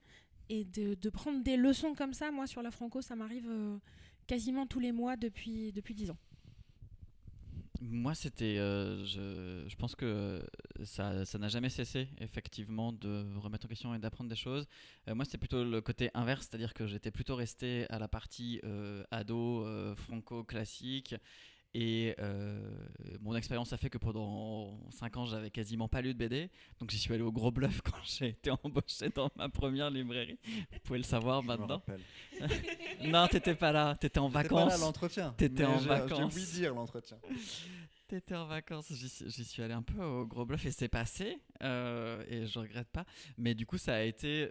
et 0.49 0.65
de, 0.65 0.95
de 0.95 1.09
prendre 1.09 1.43
des 1.43 1.57
leçons 1.57 1.93
comme 1.93 2.13
ça. 2.13 2.31
Moi, 2.31 2.47
sur 2.47 2.61
la 2.61 2.71
franco, 2.71 3.01
ça 3.01 3.15
m'arrive 3.15 3.49
euh, 3.49 3.77
quasiment 4.29 4.67
tous 4.67 4.79
les 4.79 4.91
mois 4.91 5.17
depuis, 5.17 5.71
depuis 5.73 5.95
10 5.95 6.11
ans. 6.11 6.17
Moi, 7.81 8.13
c'était. 8.13 8.57
euh, 8.59 9.03
je, 9.05 9.67
je 9.67 9.75
pense 9.75 9.95
que 9.95 10.45
ça 10.83 11.25
ça 11.25 11.37
n'a 11.39 11.47
jamais 11.47 11.69
cessé, 11.69 12.09
effectivement, 12.19 12.91
de 12.91 13.25
remettre 13.37 13.65
en 13.65 13.69
question 13.69 13.95
et 13.95 13.99
d'apprendre 13.99 14.29
des 14.29 14.35
choses. 14.35 14.67
Euh, 15.07 15.15
moi, 15.15 15.25
c'était 15.25 15.37
plutôt 15.39 15.63
le 15.63 15.81
côté 15.81 16.11
inverse, 16.13 16.47
c'est-à-dire 16.47 16.73
que 16.73 16.85
j'étais 16.85 17.09
plutôt 17.09 17.35
resté 17.35 17.87
à 17.89 17.97
la 17.97 18.07
partie 18.07 18.59
euh, 18.65 19.03
ado, 19.09 19.65
franco-classique. 19.95 21.15
Et 21.75 22.15
euh, 22.19 22.59
mon 23.21 23.35
expérience 23.35 23.73
a 23.73 23.77
fait 23.77 23.91
que 23.91 23.99
pendant 23.99 24.79
5 24.89 25.17
ans, 25.17 25.25
j'avais 25.25 25.51
quasiment 25.51 25.87
pas 25.87 26.01
lu 26.01 26.13
de 26.13 26.17
BD. 26.17 26.49
Donc, 26.79 26.89
j'y 26.89 26.97
suis 26.97 27.13
allé 27.13 27.21
au 27.21 27.31
gros 27.31 27.51
bluff 27.51 27.81
quand 27.85 27.97
j'ai 28.03 28.29
été 28.29 28.49
embauché 28.63 29.09
dans 29.13 29.29
ma 29.35 29.49
première 29.49 29.91
librairie. 29.91 30.39
Vous 30.71 30.79
pouvez 30.83 30.99
le 30.99 31.03
savoir 31.03 31.43
maintenant. 31.43 31.81
Non, 33.05 33.27
t'étais 33.27 33.55
pas 33.55 33.71
là, 33.71 33.95
t'étais 33.95 34.19
en 34.19 34.29
T'étais 34.29 34.49
pas 34.49 34.55
là 34.55 34.65
vacances. 34.65 34.81
l'entretien. 34.81 35.33
T'étais 35.37 35.63
en 35.65 35.77
vacances. 35.77 36.33
J'ai 36.37 36.59
dire 36.61 36.73
l'entretien. 36.73 37.17
T'étais 38.07 38.35
en 38.35 38.45
vacances, 38.47 38.87
j'y 38.91 39.07
suis- 39.07 39.29
j'y 39.29 39.45
suis 39.45 39.61
allé 39.61 39.73
un 39.73 39.83
peu 39.83 40.03
au 40.03 40.25
gros 40.25 40.43
bluff 40.45 40.65
et 40.65 40.71
c'est 40.71 40.87
passé, 40.89 41.37
euh, 41.61 42.23
et 42.27 42.47
je 42.47 42.57
regrette 42.59 42.89
pas. 42.89 43.05
Mais 43.37 43.53
du 43.53 43.65
coup, 43.67 43.77
ça 43.77 43.95
a 43.95 44.01
été 44.01 44.49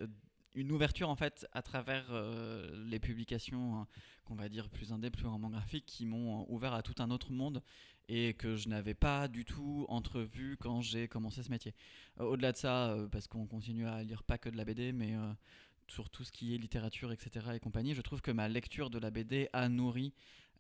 une 0.55 0.71
ouverture 0.73 1.09
en 1.09 1.17
fait 1.17 1.47
à 1.53 1.61
travers 1.63 2.07
euh, 2.11 2.69
les 2.89 2.99
publications, 3.01 3.77
hein, 3.81 3.87
qu'on 4.29 4.35
va 4.35 4.49
dire 4.49 4.69
plus 4.69 4.93
indé, 4.93 5.11
plus 5.11 5.27
roman 5.27 5.49
graphique, 5.51 5.87
qui 5.87 6.05
m'ont 6.07 6.47
ouvert 6.53 6.75
à 6.75 6.83
tout 6.83 6.95
un 6.99 7.11
autre 7.11 7.33
monde 7.33 7.63
et 8.09 8.35
que 8.35 8.57
je 8.57 8.69
n'avais 8.69 8.95
pas 8.95 9.27
du 9.29 9.45
tout 9.45 9.85
entrevu 9.89 10.57
quand 10.59 10.81
j'ai 10.81 11.09
commencé 11.09 11.43
ce 11.43 11.51
métier. 11.51 11.75
Euh, 12.21 12.25
Au-delà 12.25 12.53
de 12.53 12.57
ça, 12.57 12.91
euh, 12.91 13.09
parce 13.09 13.27
qu'on 13.27 13.47
continue 13.47 13.87
à 13.87 14.03
lire 14.03 14.23
pas 14.23 14.39
que 14.39 14.49
de 14.49 14.57
la 14.57 14.65
BD, 14.65 14.93
mais 14.93 15.15
euh, 15.15 15.33
sur 15.89 16.09
tout 16.11 16.25
ce 16.25 16.33
qui 16.33 16.55
est 16.55 16.59
littérature, 16.59 17.11
etc. 17.13 17.47
et 17.55 17.61
compagnie, 17.61 17.95
je 17.95 18.03
trouve 18.03 18.21
que 18.23 18.31
ma 18.31 18.49
lecture 18.49 18.91
de 18.91 18.99
la 18.99 19.11
BD 19.11 19.49
a 19.53 19.69
nourri 19.69 20.13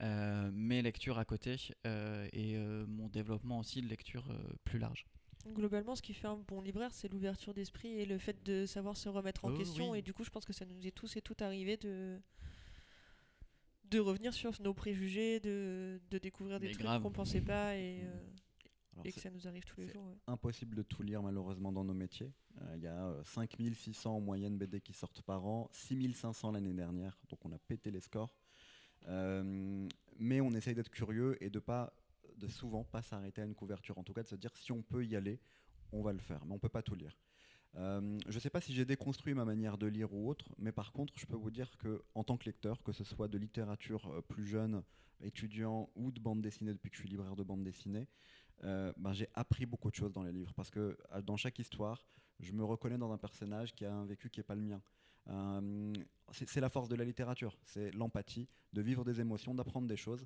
euh, 0.02 0.50
mes 0.52 0.80
lectures 0.82 1.18
à 1.18 1.24
côté 1.24 1.56
euh, 1.86 2.28
et 2.32 2.56
euh, 2.56 2.86
mon 2.86 3.08
développement 3.08 3.58
aussi 3.58 3.80
de 3.82 3.88
lecture 3.88 4.26
euh, 4.30 4.38
plus 4.64 4.78
large. 4.78 5.06
Globalement, 5.54 5.94
ce 5.94 6.02
qui 6.02 6.12
fait 6.14 6.26
un 6.26 6.36
bon 6.36 6.60
libraire, 6.60 6.92
c'est 6.92 7.08
l'ouverture 7.10 7.54
d'esprit 7.54 7.88
et 7.88 8.04
le 8.04 8.18
fait 8.18 8.44
de 8.44 8.66
savoir 8.66 8.96
se 8.96 9.08
remettre 9.08 9.44
en 9.46 9.50
Oh, 9.52 9.56
question. 9.56 9.90
oui. 9.92 10.00
Et 10.00 10.02
du 10.02 10.12
coup, 10.12 10.22
je 10.24 10.30
pense 10.30 10.44
que 10.44 10.52
ça 10.52 10.66
nous 10.66 10.86
est 10.86 10.90
tous 10.90 11.16
et 11.16 11.22
toutes 11.22 11.40
arrivé 11.42 11.76
de 11.78 12.20
de 13.90 13.98
revenir 14.00 14.32
sur 14.34 14.52
nos 14.62 14.74
préjugés, 14.74 15.40
de, 15.40 16.00
de 16.10 16.18
découvrir 16.18 16.60
des 16.60 16.68
Mais 16.68 16.72
trucs 16.72 17.02
qu'on 17.02 17.10
pensait 17.10 17.40
pas 17.40 17.74
et, 17.76 18.02
euh, 18.02 18.20
et 19.04 19.12
que 19.12 19.20
ça 19.20 19.30
nous 19.30 19.46
arrive 19.46 19.64
tous 19.64 19.80
les 19.80 19.88
jours. 19.88 20.04
ouais. 20.06 20.16
impossible 20.26 20.76
de 20.76 20.82
tout 20.82 21.02
lire 21.02 21.22
malheureusement 21.22 21.72
dans 21.72 21.84
nos 21.84 21.94
métiers. 21.94 22.32
Euh, 22.60 22.74
Il 22.76 22.82
y 22.82 22.86
a 22.86 23.06
euh, 23.06 23.22
5600 23.24 24.16
en 24.16 24.20
moyenne 24.20 24.56
BD 24.58 24.80
qui 24.80 24.92
sortent 24.92 25.22
par 25.22 25.46
an, 25.46 25.68
6500 25.72 26.52
l'année 26.52 26.72
dernière, 26.74 27.18
donc 27.30 27.44
on 27.44 27.52
a 27.52 27.58
pété 27.58 27.90
les 27.90 28.00
scores. 28.00 28.34
Euh, 29.06 29.86
mais 30.18 30.40
on 30.40 30.50
essaye 30.50 30.74
d'être 30.74 30.90
curieux 30.90 31.36
et 31.42 31.50
de 31.50 31.60
pas 31.60 31.92
de 32.36 32.48
souvent 32.48 32.84
pas 32.84 33.02
s'arrêter 33.02 33.42
à 33.42 33.44
une 33.44 33.54
couverture. 33.54 33.96
En 33.98 34.04
tout 34.04 34.12
cas, 34.12 34.22
de 34.22 34.28
se 34.28 34.36
dire 34.36 34.54
si 34.56 34.70
on 34.72 34.82
peut 34.82 35.04
y 35.04 35.16
aller, 35.16 35.40
on 35.92 36.02
va 36.02 36.12
le 36.12 36.18
faire. 36.18 36.44
Mais 36.44 36.52
on 36.54 36.58
peut 36.58 36.68
pas 36.68 36.82
tout 36.82 36.94
lire. 36.94 37.16
Euh, 37.78 38.18
je 38.26 38.34
ne 38.34 38.40
sais 38.40 38.50
pas 38.50 38.60
si 38.60 38.74
j'ai 38.74 38.84
déconstruit 38.84 39.34
ma 39.34 39.44
manière 39.44 39.78
de 39.78 39.86
lire 39.86 40.12
ou 40.12 40.28
autre, 40.28 40.46
mais 40.58 40.72
par 40.72 40.92
contre, 40.92 41.12
je 41.16 41.26
peux 41.26 41.36
vous 41.36 41.50
dire 41.50 41.76
que 41.78 42.02
en 42.14 42.24
tant 42.24 42.36
que 42.36 42.46
lecteur, 42.46 42.82
que 42.82 42.92
ce 42.92 43.04
soit 43.04 43.28
de 43.28 43.38
littérature 43.38 44.10
euh, 44.10 44.20
plus 44.20 44.46
jeune, 44.46 44.82
étudiant 45.20 45.88
ou 45.94 46.10
de 46.10 46.20
bande 46.20 46.40
dessinée 46.40 46.72
depuis 46.72 46.90
que 46.90 46.96
je 46.96 47.02
suis 47.02 47.08
libraire 47.08 47.36
de 47.36 47.42
bande 47.42 47.62
dessinée, 47.62 48.08
euh, 48.64 48.92
ben, 48.96 49.12
j'ai 49.12 49.28
appris 49.34 49.64
beaucoup 49.64 49.90
de 49.90 49.94
choses 49.94 50.12
dans 50.12 50.22
les 50.22 50.32
livres 50.32 50.52
parce 50.54 50.70
que 50.70 50.98
dans 51.24 51.36
chaque 51.36 51.58
histoire, 51.58 52.04
je 52.40 52.52
me 52.52 52.64
reconnais 52.64 52.98
dans 52.98 53.12
un 53.12 53.18
personnage 53.18 53.74
qui 53.74 53.84
a 53.84 53.94
un 53.94 54.04
vécu 54.04 54.30
qui 54.30 54.40
n'est 54.40 54.44
pas 54.44 54.56
le 54.56 54.62
mien. 54.62 54.82
C'est 56.32 56.48
c'est 56.48 56.60
la 56.60 56.70
force 56.70 56.88
de 56.88 56.94
la 56.94 57.04
littérature, 57.04 57.58
c'est 57.64 57.90
l'empathie, 57.92 58.48
de 58.72 58.80
vivre 58.80 59.04
des 59.04 59.20
émotions, 59.20 59.54
d'apprendre 59.54 59.86
des 59.86 59.96
choses. 59.96 60.24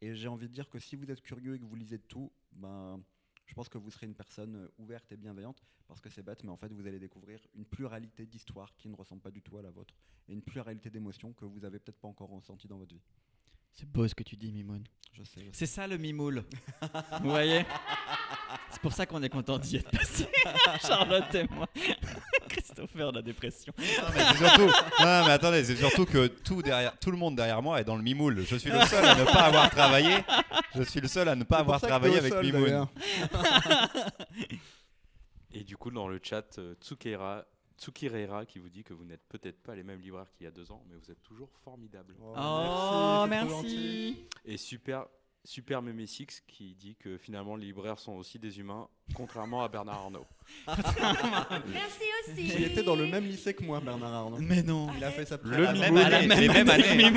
Et 0.00 0.14
j'ai 0.14 0.28
envie 0.28 0.48
de 0.48 0.52
dire 0.52 0.68
que 0.68 0.78
si 0.78 0.96
vous 0.96 1.10
êtes 1.10 1.20
curieux 1.20 1.54
et 1.54 1.58
que 1.60 1.64
vous 1.64 1.76
lisez 1.76 1.98
de 1.98 2.02
tout, 2.02 2.32
ben, 2.52 3.00
je 3.50 3.54
pense 3.56 3.68
que 3.68 3.78
vous 3.78 3.90
serez 3.90 4.06
une 4.06 4.14
personne 4.14 4.54
euh, 4.54 4.68
ouverte 4.78 5.10
et 5.10 5.16
bienveillante 5.16 5.60
parce 5.88 6.00
que 6.00 6.08
c'est 6.08 6.22
bête, 6.22 6.44
mais 6.44 6.50
en 6.50 6.56
fait, 6.56 6.72
vous 6.72 6.86
allez 6.86 7.00
découvrir 7.00 7.40
une 7.56 7.64
pluralité 7.64 8.24
d'histoires 8.24 8.76
qui 8.76 8.88
ne 8.88 8.94
ressemble 8.94 9.20
pas 9.20 9.32
du 9.32 9.42
tout 9.42 9.58
à 9.58 9.62
la 9.62 9.72
vôtre 9.72 9.92
et 10.28 10.32
une 10.32 10.42
pluralité 10.42 10.88
d'émotions 10.88 11.32
que 11.32 11.44
vous 11.44 11.64
avez 11.64 11.80
peut-être 11.80 11.98
pas 11.98 12.06
encore 12.06 12.30
ressenties 12.30 12.68
dans 12.68 12.78
votre 12.78 12.94
vie. 12.94 13.02
C'est 13.72 13.90
beau 13.90 14.06
ce 14.06 14.14
que 14.14 14.22
tu 14.22 14.36
dis, 14.36 14.52
Mimoun. 14.52 14.84
Je 15.12 15.24
sais. 15.24 15.40
je 15.40 15.46
sais. 15.46 15.50
C'est 15.52 15.66
ça 15.66 15.88
le 15.88 15.96
mimoule. 15.96 16.44
Vous 17.22 17.30
voyez? 17.30 17.64
C'est 18.70 18.80
pour 18.80 18.92
ça 18.92 19.04
qu'on 19.06 19.22
est 19.22 19.28
content 19.28 19.58
d'y 19.58 19.76
être 19.76 19.90
passé. 19.90 20.28
Charlotte 20.86 21.34
et 21.34 21.46
moi. 21.48 21.68
Christopher, 22.48 23.12
la 23.12 23.22
dépression. 23.22 23.72
Non, 23.78 23.84
mais 24.14 24.20
c'est 24.20 24.38
surtout. 24.38 24.66
Non, 24.66 25.24
mais 25.24 25.30
attendez, 25.32 25.64
c'est 25.64 25.76
surtout 25.76 26.04
que 26.04 26.28
tout 26.28 26.62
derrière, 26.62 26.96
tout 26.98 27.10
le 27.10 27.16
monde 27.16 27.36
derrière 27.36 27.62
moi 27.62 27.80
est 27.80 27.84
dans 27.84 27.96
le 27.96 28.02
mimoule. 28.02 28.44
Je 28.46 28.56
suis 28.56 28.70
le 28.70 28.80
seul 28.86 29.04
à 29.04 29.14
ne 29.14 29.24
pas 29.24 29.42
avoir 29.46 29.70
travaillé. 29.70 30.18
Je 30.74 30.82
suis 30.82 31.00
le 31.00 31.08
seul 31.08 31.28
à 31.28 31.34
ne 31.34 31.44
pas 31.44 31.58
avoir 31.58 31.80
travaillé 31.80 32.18
avec 32.18 32.32
sol, 32.32 32.44
Mimoun. 32.44 32.86
Et 35.52 35.64
du 35.64 35.76
coup, 35.76 35.90
dans 35.90 36.06
le 36.06 36.20
chat, 36.22 36.58
euh, 36.58 36.74
Tsukirera 36.80 37.44
qui 38.46 38.58
vous 38.58 38.68
dit 38.68 38.84
que 38.84 38.92
vous 38.92 39.04
n'êtes 39.04 39.26
peut-être 39.28 39.60
pas 39.62 39.74
les 39.74 39.82
mêmes 39.82 40.00
libraires 40.00 40.30
qu'il 40.32 40.44
y 40.44 40.46
a 40.46 40.52
deux 40.52 40.70
ans, 40.70 40.84
mais 40.88 40.96
vous 40.96 41.10
êtes 41.10 41.22
toujours 41.22 41.50
formidables. 41.64 42.14
Oh, 42.20 42.32
trop 42.34 43.26
merci. 43.26 44.28
Et 44.44 44.56
super, 44.56 45.06
super 45.44 45.80
Memesix 45.82 46.42
qui 46.46 46.74
dit 46.74 46.96
que 46.96 47.16
finalement 47.16 47.56
les 47.56 47.66
libraires 47.66 47.98
sont 47.98 48.12
aussi 48.12 48.38
des 48.38 48.58
humains, 48.58 48.88
contrairement 49.14 49.62
à 49.64 49.68
Bernard 49.68 49.98
Arnault. 50.02 50.26
Merci 51.66 52.02
aussi. 52.28 52.48
Il 52.56 52.64
était 52.64 52.82
dans 52.82 52.94
le 52.96 53.06
même 53.06 53.24
lycée 53.24 53.54
que 53.54 53.64
moi, 53.64 53.80
Bernard 53.80 54.12
Arnault. 54.12 54.38
Mais 54.40 54.62
non. 54.62 54.88
Il 54.96 55.04
a 55.04 55.10
fait 55.10 55.24
sa 55.24 55.38
Le 55.42 55.56
Mimoun. 55.72 55.78
même 55.80 55.96
À 55.96 56.08
la 56.10 56.16
année, 56.18 56.26
même 56.28 56.40
les 56.40 56.48
mêmes 56.48 56.68
années. 56.68 57.10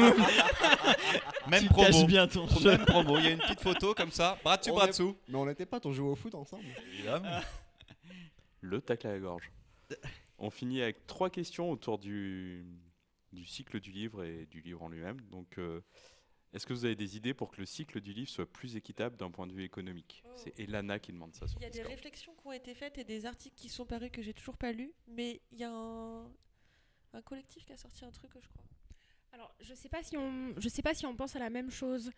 Promo. 1.70 2.06
bien 2.06 2.28
ton 2.28 2.48
jeu. 2.48 2.72
Même 2.72 2.86
promo. 2.86 3.18
Il 3.18 3.26
y 3.26 3.28
a 3.28 3.32
une 3.32 3.40
petite 3.40 3.62
photo 3.62 3.94
comme 3.94 4.12
ça, 4.12 4.38
bras 4.44 4.58
dessus, 4.58 4.72
On 4.72 4.76
bras 4.76 4.86
est- 4.86 4.90
dessous. 4.90 5.18
Mais 5.28 5.36
on 5.36 5.46
n'était 5.46 5.66
pas, 5.66 5.80
on 5.84 5.92
jouait 5.92 6.08
au 6.10 6.16
foot 6.16 6.34
ensemble. 6.36 6.64
Évidemment. 6.94 7.30
Le 8.62 8.82
tacle 8.82 9.08
à 9.08 9.12
la 9.12 9.20
gorge. 9.20 9.52
On 10.38 10.50
finit 10.50 10.82
avec 10.82 11.06
trois 11.06 11.30
questions 11.30 11.70
autour 11.70 12.00
du, 12.00 12.66
du 13.34 13.46
cycle 13.46 13.80
du 13.80 13.92
livre 13.92 14.24
et 14.24 14.48
du 14.50 14.62
livre 14.62 14.82
en 14.84 14.90
lui-même. 14.90 15.20
Donc, 15.32 15.58
euh, 15.58 15.82
est-ce 16.54 16.66
que 16.66 16.74
vous 16.74 16.86
avez 16.86 16.96
des 16.96 17.18
idées 17.18 17.34
pour 17.34 17.52
que 17.52 17.60
le 17.60 17.66
cycle 17.66 18.00
du 18.00 18.14
livre 18.14 18.30
soit 18.30 18.46
plus 18.46 18.76
équitable 18.76 19.18
d'un 19.18 19.32
point 19.32 19.48
de 19.48 19.54
vue 19.54 19.64
économique 19.64 20.24
Oh. 20.26 20.30
C'est 20.36 20.58
Elana 20.60 21.00
qui 21.00 21.12
demande 21.12 21.34
ça. 21.34 21.48
sur 21.48 21.60
Il 21.60 21.64
y 21.64 21.68
a 21.68 21.70
des 21.70 21.84
réflexions 21.84 22.34
qui 22.34 22.48
ont 22.48 22.52
été 22.52 22.74
faites 22.76 22.98
et 22.98 23.04
des 23.04 23.26
articles 23.26 23.56
qui 23.56 23.70
sont 23.70 23.86
parus 23.86 24.12
que 24.12 24.22
j'ai 24.22 24.34
toujours 24.34 24.58
pas 24.58 24.72
lus, 24.72 24.94
mais 25.08 25.42
il 25.52 25.60
y 25.60 25.64
a 25.64 25.72
un, 25.72 26.26
un 27.14 27.22
collectif 27.24 27.66
qui 27.66 27.74
a 27.74 27.78
sorti 27.78 28.06
un 28.06 28.12
truc, 28.12 28.32
je 28.40 28.48
crois. 28.48 28.64
Alors, 29.32 29.52
je 29.62 29.74
sais 29.74 29.90
pas 29.90 30.04
si 30.04 30.16
on, 30.16 30.54
je 30.60 30.70
sais 30.70 30.84
pas 30.84 30.94
si 30.94 31.08
on 31.08 31.16
pense 31.16 31.36
à 31.36 31.40
la 31.40 31.50
même 31.50 31.72
chose, 31.72 32.12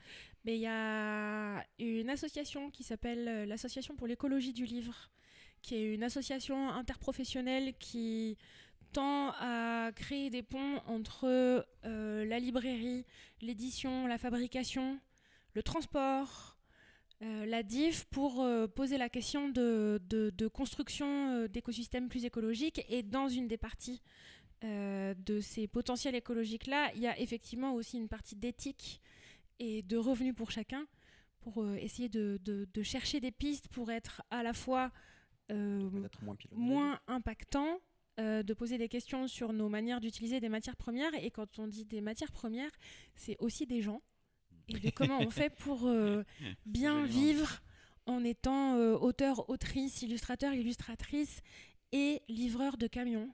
mais 0.44 0.56
il 0.58 0.62
y 0.62 0.68
a 0.68 1.66
une 1.80 2.10
association 2.10 2.70
qui 2.72 2.84
s'appelle 2.84 3.28
euh, 3.28 3.46
l'association 3.46 3.96
pour 3.96 4.06
l'écologie 4.06 4.52
du 4.52 4.66
livre, 4.66 5.10
qui 5.62 5.76
est 5.76 5.94
une 5.94 6.04
association 6.04 6.70
interprofessionnelle 6.70 7.74
qui 7.78 8.38
tend 8.96 9.34
à 9.40 9.92
créer 9.94 10.30
des 10.30 10.42
ponts 10.44 10.78
entre 10.88 11.26
euh, 11.26 12.26
la 12.26 12.40
librairie, 12.40 13.06
l'édition, 13.42 14.08
la 14.08 14.18
fabrication, 14.18 15.00
le 15.54 15.62
transport, 15.64 16.58
euh, 17.22 17.46
la 17.46 17.62
DIF 17.64 18.06
pour 18.06 18.42
euh, 18.42 18.68
poser 18.68 18.98
la 18.98 19.10
question 19.10 19.50
de, 19.50 20.02
de- 20.10 20.30
de 20.30 20.48
construction 20.48 21.46
d'écosystèmes 21.48 22.08
plus 22.08 22.24
écologiques. 22.26 22.82
Et 22.88 23.04
dans 23.04 23.28
une 23.28 23.48
des 23.48 23.58
parties 23.58 24.02
de 24.64 25.42
ces 25.42 25.68
potentiels 25.68 26.16
écologiques-là, 26.16 26.92
il 26.96 27.02
y 27.02 27.08
a 27.08 27.20
effectivement 27.20 27.74
aussi 27.76 27.98
une 27.98 28.08
partie 28.08 28.36
d'éthique 28.36 29.00
et 29.60 29.84
de 29.84 29.98
revenus 29.98 30.34
pour 30.34 30.50
chacun, 30.50 30.88
pour 31.42 31.54
essayer 31.78 32.10
de, 32.10 32.40
chercher 32.82 33.20
des 33.20 33.32
pistes 33.32 33.68
pour 33.68 33.92
être 33.92 34.24
à 34.32 34.42
la 34.42 34.54
fois 34.54 34.92
euh, 35.52 35.88
moins 36.54 37.00
impactant, 37.08 37.80
euh, 38.20 38.44
de 38.44 38.54
poser 38.54 38.78
des 38.78 38.90
questions 38.90 39.28
sur 39.28 39.54
nos 39.54 39.70
manières 39.70 40.02
d'utiliser 40.02 40.40
des 40.40 40.50
matières 40.50 40.76
premières. 40.76 41.14
Et 41.16 41.32
quand 41.32 41.60
on 41.60 41.68
dit 41.68 41.86
des 41.86 42.02
matières 42.02 42.32
premières, 42.32 42.72
c'est 43.16 43.38
aussi 43.40 43.66
des 43.66 43.82
gens. 43.82 44.02
Et 44.68 44.80
de 44.80 44.90
comment 44.90 45.20
on 45.20 45.30
fait 45.30 45.50
pour 45.50 45.88
euh, 45.88 46.24
bien 46.66 47.06
vivre 47.06 47.62
en 48.06 48.24
étant 48.24 48.76
euh, 48.76 48.96
auteur, 48.96 49.50
autrice, 49.50 50.02
illustrateur, 50.02 50.54
illustratrice 50.54 51.42
et 51.92 52.22
livreur 52.28 52.78
de 52.78 52.88
camions, 52.88 53.30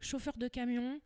chauffeur 0.00 0.36
de 0.36 0.48
camions, 0.48 1.00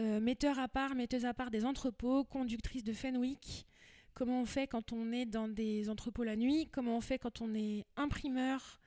euh, 0.00 0.20
metteur 0.20 0.58
à 0.58 0.68
part, 0.68 0.94
metteuse 0.94 1.24
à 1.24 1.34
part 1.34 1.50
des 1.50 1.64
entrepôts, 1.64 2.24
conductrice 2.24 2.84
de 2.84 2.92
Fenwick. 2.92 3.66
Comment 4.14 4.42
on 4.42 4.46
fait 4.46 4.66
quand 4.66 4.92
on 4.92 5.12
est 5.12 5.26
dans 5.26 5.48
des 5.48 5.88
entrepôts 5.88 6.24
la 6.24 6.36
nuit? 6.36 6.68
Comment 6.70 6.96
on 6.96 7.00
fait 7.00 7.18
quand 7.18 7.40
on 7.40 7.54
est 7.54 7.86
imprimeur? 7.96 8.80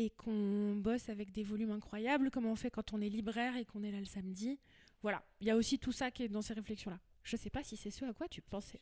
Et 0.00 0.08
qu'on 0.10 0.76
bosse 0.76 1.10
avec 1.10 1.30
des 1.30 1.42
volumes 1.42 1.72
incroyables 1.72 2.30
Comment 2.30 2.52
on 2.52 2.56
fait 2.56 2.70
quand 2.70 2.94
on 2.94 3.02
est 3.02 3.10
libraire 3.10 3.56
et 3.56 3.66
qu'on 3.66 3.82
est 3.82 3.90
là 3.90 3.98
le 3.98 4.06
samedi 4.06 4.58
Voilà, 5.02 5.22
il 5.40 5.46
y 5.46 5.50
a 5.50 5.56
aussi 5.56 5.78
tout 5.78 5.92
ça 5.92 6.10
qui 6.10 6.22
est 6.22 6.28
dans 6.28 6.40
ces 6.40 6.54
réflexions-là. 6.54 6.98
Je 7.22 7.36
sais 7.36 7.50
pas 7.50 7.62
si 7.62 7.76
c'est 7.76 7.90
ce 7.90 8.06
à 8.06 8.14
quoi 8.14 8.26
tu 8.26 8.40
pensais. 8.40 8.80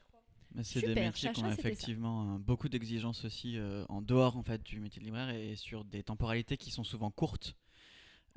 Mais 0.54 0.62
c'est 0.62 0.80
des 0.80 0.94
métiers 0.94 1.32
qui 1.32 1.42
ont 1.42 1.50
ça. 1.50 1.54
effectivement 1.54 2.36
euh, 2.36 2.38
beaucoup 2.38 2.68
d'exigences 2.68 3.24
aussi 3.24 3.58
euh, 3.58 3.84
en 3.88 4.00
dehors 4.00 4.36
en 4.36 4.42
fait 4.42 4.62
du 4.62 4.80
métier 4.80 5.00
de 5.00 5.04
libraire 5.04 5.28
et 5.30 5.56
sur 5.56 5.84
des 5.84 6.04
temporalités 6.04 6.56
qui 6.56 6.70
sont 6.70 6.84
souvent 6.84 7.10
courtes. 7.10 7.56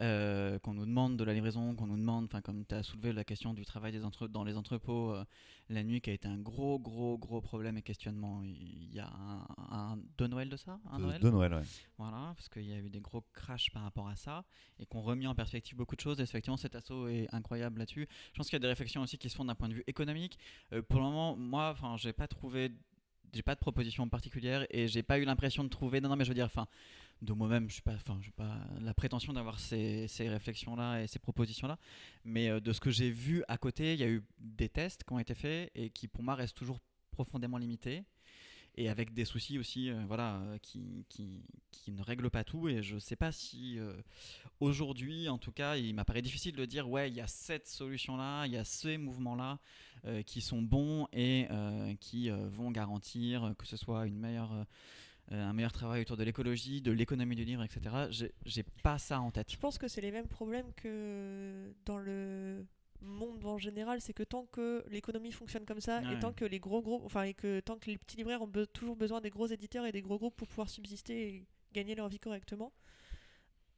Euh, 0.02 0.58
qu'on 0.60 0.74
nous 0.74 0.86
demande 0.86 1.16
de 1.18 1.24
la 1.24 1.34
livraison, 1.34 1.76
qu'on 1.76 1.88
nous 1.88 1.98
demande, 1.98 2.26
enfin 2.26 2.42
comme 2.42 2.66
tu 2.66 2.74
as 2.76 2.84
soulevé 2.84 3.14
la 3.14 3.24
question 3.24 3.54
du 3.54 3.64
travail 3.66 3.92
des 3.92 4.04
entre 4.04 4.28
dans 4.28 4.44
les 4.44 4.58
entrepôts 4.58 5.14
euh, 5.14 5.24
la 5.70 5.84
nuit 5.84 6.02
qui 6.02 6.10
a 6.10 6.14
été 6.14 6.28
un 6.28 6.38
gros 6.38 6.80
gros 6.80 7.18
gros 7.18 7.40
problème 7.40 7.78
et 7.78 7.82
questionnement 7.82 8.42
il 8.44 8.94
y 8.94 9.00
a 9.00 9.08
un, 9.08 9.46
un 9.72 10.00
de 10.18 10.28
Noël 10.28 10.50
de 10.50 10.58
ça? 10.58 10.80
Un 10.92 11.00
De, 11.00 11.04
Noël? 11.06 11.22
de 11.22 11.30
Noël, 11.30 11.54
ouais. 11.54 11.62
voilà, 11.98 12.34
parce 12.36 12.50
qu'il 12.50 12.66
y 12.66 12.74
a 12.74 12.78
eu 12.80 12.90
des 12.90 13.00
gros 13.00 13.24
crashs 13.34 13.70
par 13.72 13.84
rapport 13.84 14.08
à 14.08 14.16
ça 14.16 14.44
et 14.80 14.86
qu'on 14.86 15.02
remis 15.02 15.28
en 15.28 15.36
perspective 15.36 15.78
beaucoup 15.78 15.96
de 15.96 16.02
choses. 16.02 16.20
Et 16.20 16.24
effectivement, 16.24 16.58
cet 16.58 16.76
assaut 16.76 17.08
est 17.08 17.28
incroyable 17.32 17.80
là-dessus. 17.80 18.08
Je 18.34 18.38
pense 18.38 18.48
qu'il 18.48 18.56
y 18.56 18.58
a 18.58 18.60
des 18.60 18.68
réflexions 18.68 19.02
aussi 19.02 19.18
qui 19.18 19.30
se 19.30 19.36
font 19.36 19.46
d'un 19.46 19.56
point 19.56 19.70
de 19.70 19.76
vue 19.76 19.84
économique. 19.88 20.38
Euh, 20.74 20.82
pour 20.82 21.00
le 21.00 21.06
moment, 21.06 21.36
moi, 21.36 21.70
enfin, 21.70 21.96
j'ai 21.98 22.14
pas 22.14 22.28
trouvé, 22.28 22.72
j'ai 23.34 23.44
pas 23.44 23.54
de 23.56 23.60
proposition 23.60 24.10
particulière 24.10 24.66
et 24.72 24.88
j'ai 24.88 25.04
pas 25.04 25.20
eu 25.20 25.26
l'impression 25.26 25.64
de 25.64 25.70
trouver. 25.70 26.02
Non, 26.02 26.10
non, 26.10 26.16
mais 26.16 26.24
je 26.26 26.30
veux 26.30 26.36
dire, 26.36 26.46
enfin, 26.46 26.68
de 27.22 27.34
moi-même, 27.34 27.70
je 27.70 27.76
suis 27.76 27.82
pas, 27.84 27.96
pas 28.36 28.58
la 28.82 28.94
prétention 28.94 29.34
d'avoir 29.34 29.60
ces, 29.60 30.08
réflexions-là 30.20 31.04
et 31.04 31.08
ces 31.08 31.20
propositions-là. 31.20 31.78
Mais 32.26 32.50
euh, 32.50 32.60
de 32.60 32.74
ce 32.74 32.80
que 32.80 32.90
j'ai 32.90 33.12
vu 33.12 33.44
à 33.48 33.58
côté, 33.58 33.94
il 33.94 34.00
y 34.00 34.04
a 34.04 34.10
eu 34.10 34.24
des 34.40 34.70
tests 34.70 35.04
qui 35.04 35.14
ont 35.14 35.20
été 35.20 35.36
faits 35.36 35.72
et 35.76 35.90
qui, 35.92 36.08
pour 36.08 36.24
moi, 36.24 36.36
restent 36.36 36.58
toujours 36.58 36.80
profondément 37.12 37.58
limités 37.58 38.04
et 38.76 38.88
avec 38.88 39.14
des 39.14 39.26
soucis 39.26 39.60
aussi 39.60 39.90
euh, 39.90 40.02
voilà, 40.08 40.38
euh, 40.38 40.58
qui, 40.60 41.06
ne 41.90 42.02
règlent 42.02 42.32
pas 42.32 42.44
tout. 42.44 42.70
Et 42.70 42.82
je 42.82 42.96
ne 42.96 43.00
sais 43.00 43.18
pas 43.18 43.32
si 43.32 43.78
aujourd'hui, 44.60 45.30
en 45.30 45.38
tout 45.38 45.52
cas, 45.52 45.76
il 45.76 45.94
m'apparaît 45.94 46.22
difficile 46.22 46.56
de 46.56 46.66
dire 46.66 46.90
ouais, 46.90 47.10
il 47.10 47.16
y 47.16 47.22
a 47.22 47.28
cette 47.28 47.68
solution-là, 47.68 48.46
il 48.48 48.54
y 48.54 48.58
a 48.58 48.64
ces 48.64 48.98
mouvements-là 48.98 49.60
qui 50.26 50.42
sont 50.42 50.62
bons 50.62 51.08
et 51.14 51.48
qui 52.00 52.30
vont 52.30 52.72
garantir 52.72 53.54
que 53.58 53.68
ce 53.68 53.78
soit 53.78 54.08
une 54.08 54.18
meilleure, 54.18 54.66
un 55.32 55.54
meilleur 55.54 55.72
travail 55.72 56.02
autour 56.02 56.18
de 56.18 56.24
l'écologie, 56.24 56.82
de 56.82 56.92
l'économie 56.92 57.36
du 57.36 57.46
livre, 57.46 57.64
etc. 57.64 57.82
J'ai- 58.46 58.64
pas 58.84 58.98
ça 58.98 59.22
en 59.22 59.32
tête. 59.32 59.52
Je 59.52 59.58
pense 59.58 59.78
que 59.78 59.88
c'est 59.88 60.02
les 60.02 60.12
mêmes 60.12 60.28
problèmes 60.28 60.72
que 60.76 61.74
dans 61.86 61.98
le 62.00 62.66
monde 63.02 63.44
en 63.46 63.58
général, 63.58 64.00
c'est 64.02 64.14
que 64.14 64.24
tant 64.24 64.46
que 64.46 64.84
l'économie 64.90 65.32
fonctionne 65.32 65.66
comme 65.66 65.80
ça, 65.82 66.02
Ouais. 66.02 66.14
et 66.16 66.20
tant 66.20 66.34
que 66.34 66.46
les 66.46 66.60
gros 66.60 66.82
groupes, 66.82 67.04
enfin, 67.06 67.24
et 67.24 67.34
que 67.34 67.60
tant 67.62 67.78
que 67.78 67.90
les 67.90 67.98
petits 67.98 68.18
libraires 68.18 68.42
ont 68.42 68.48
be- 68.48 68.68
toujours 68.72 68.96
besoin 68.96 69.22
des 69.22 69.30
gros 69.32 69.48
éditeurs 69.48 69.86
et 69.86 69.92
des 69.92 70.02
gros 70.04 70.20
groupes 70.20 70.36
pour 70.36 70.48
pouvoir 70.48 70.70
subsister 70.70 71.28
et 71.36 71.46
gagner 71.74 71.96
leur 71.96 72.10
vie 72.10 72.20
correctement, 72.20 72.72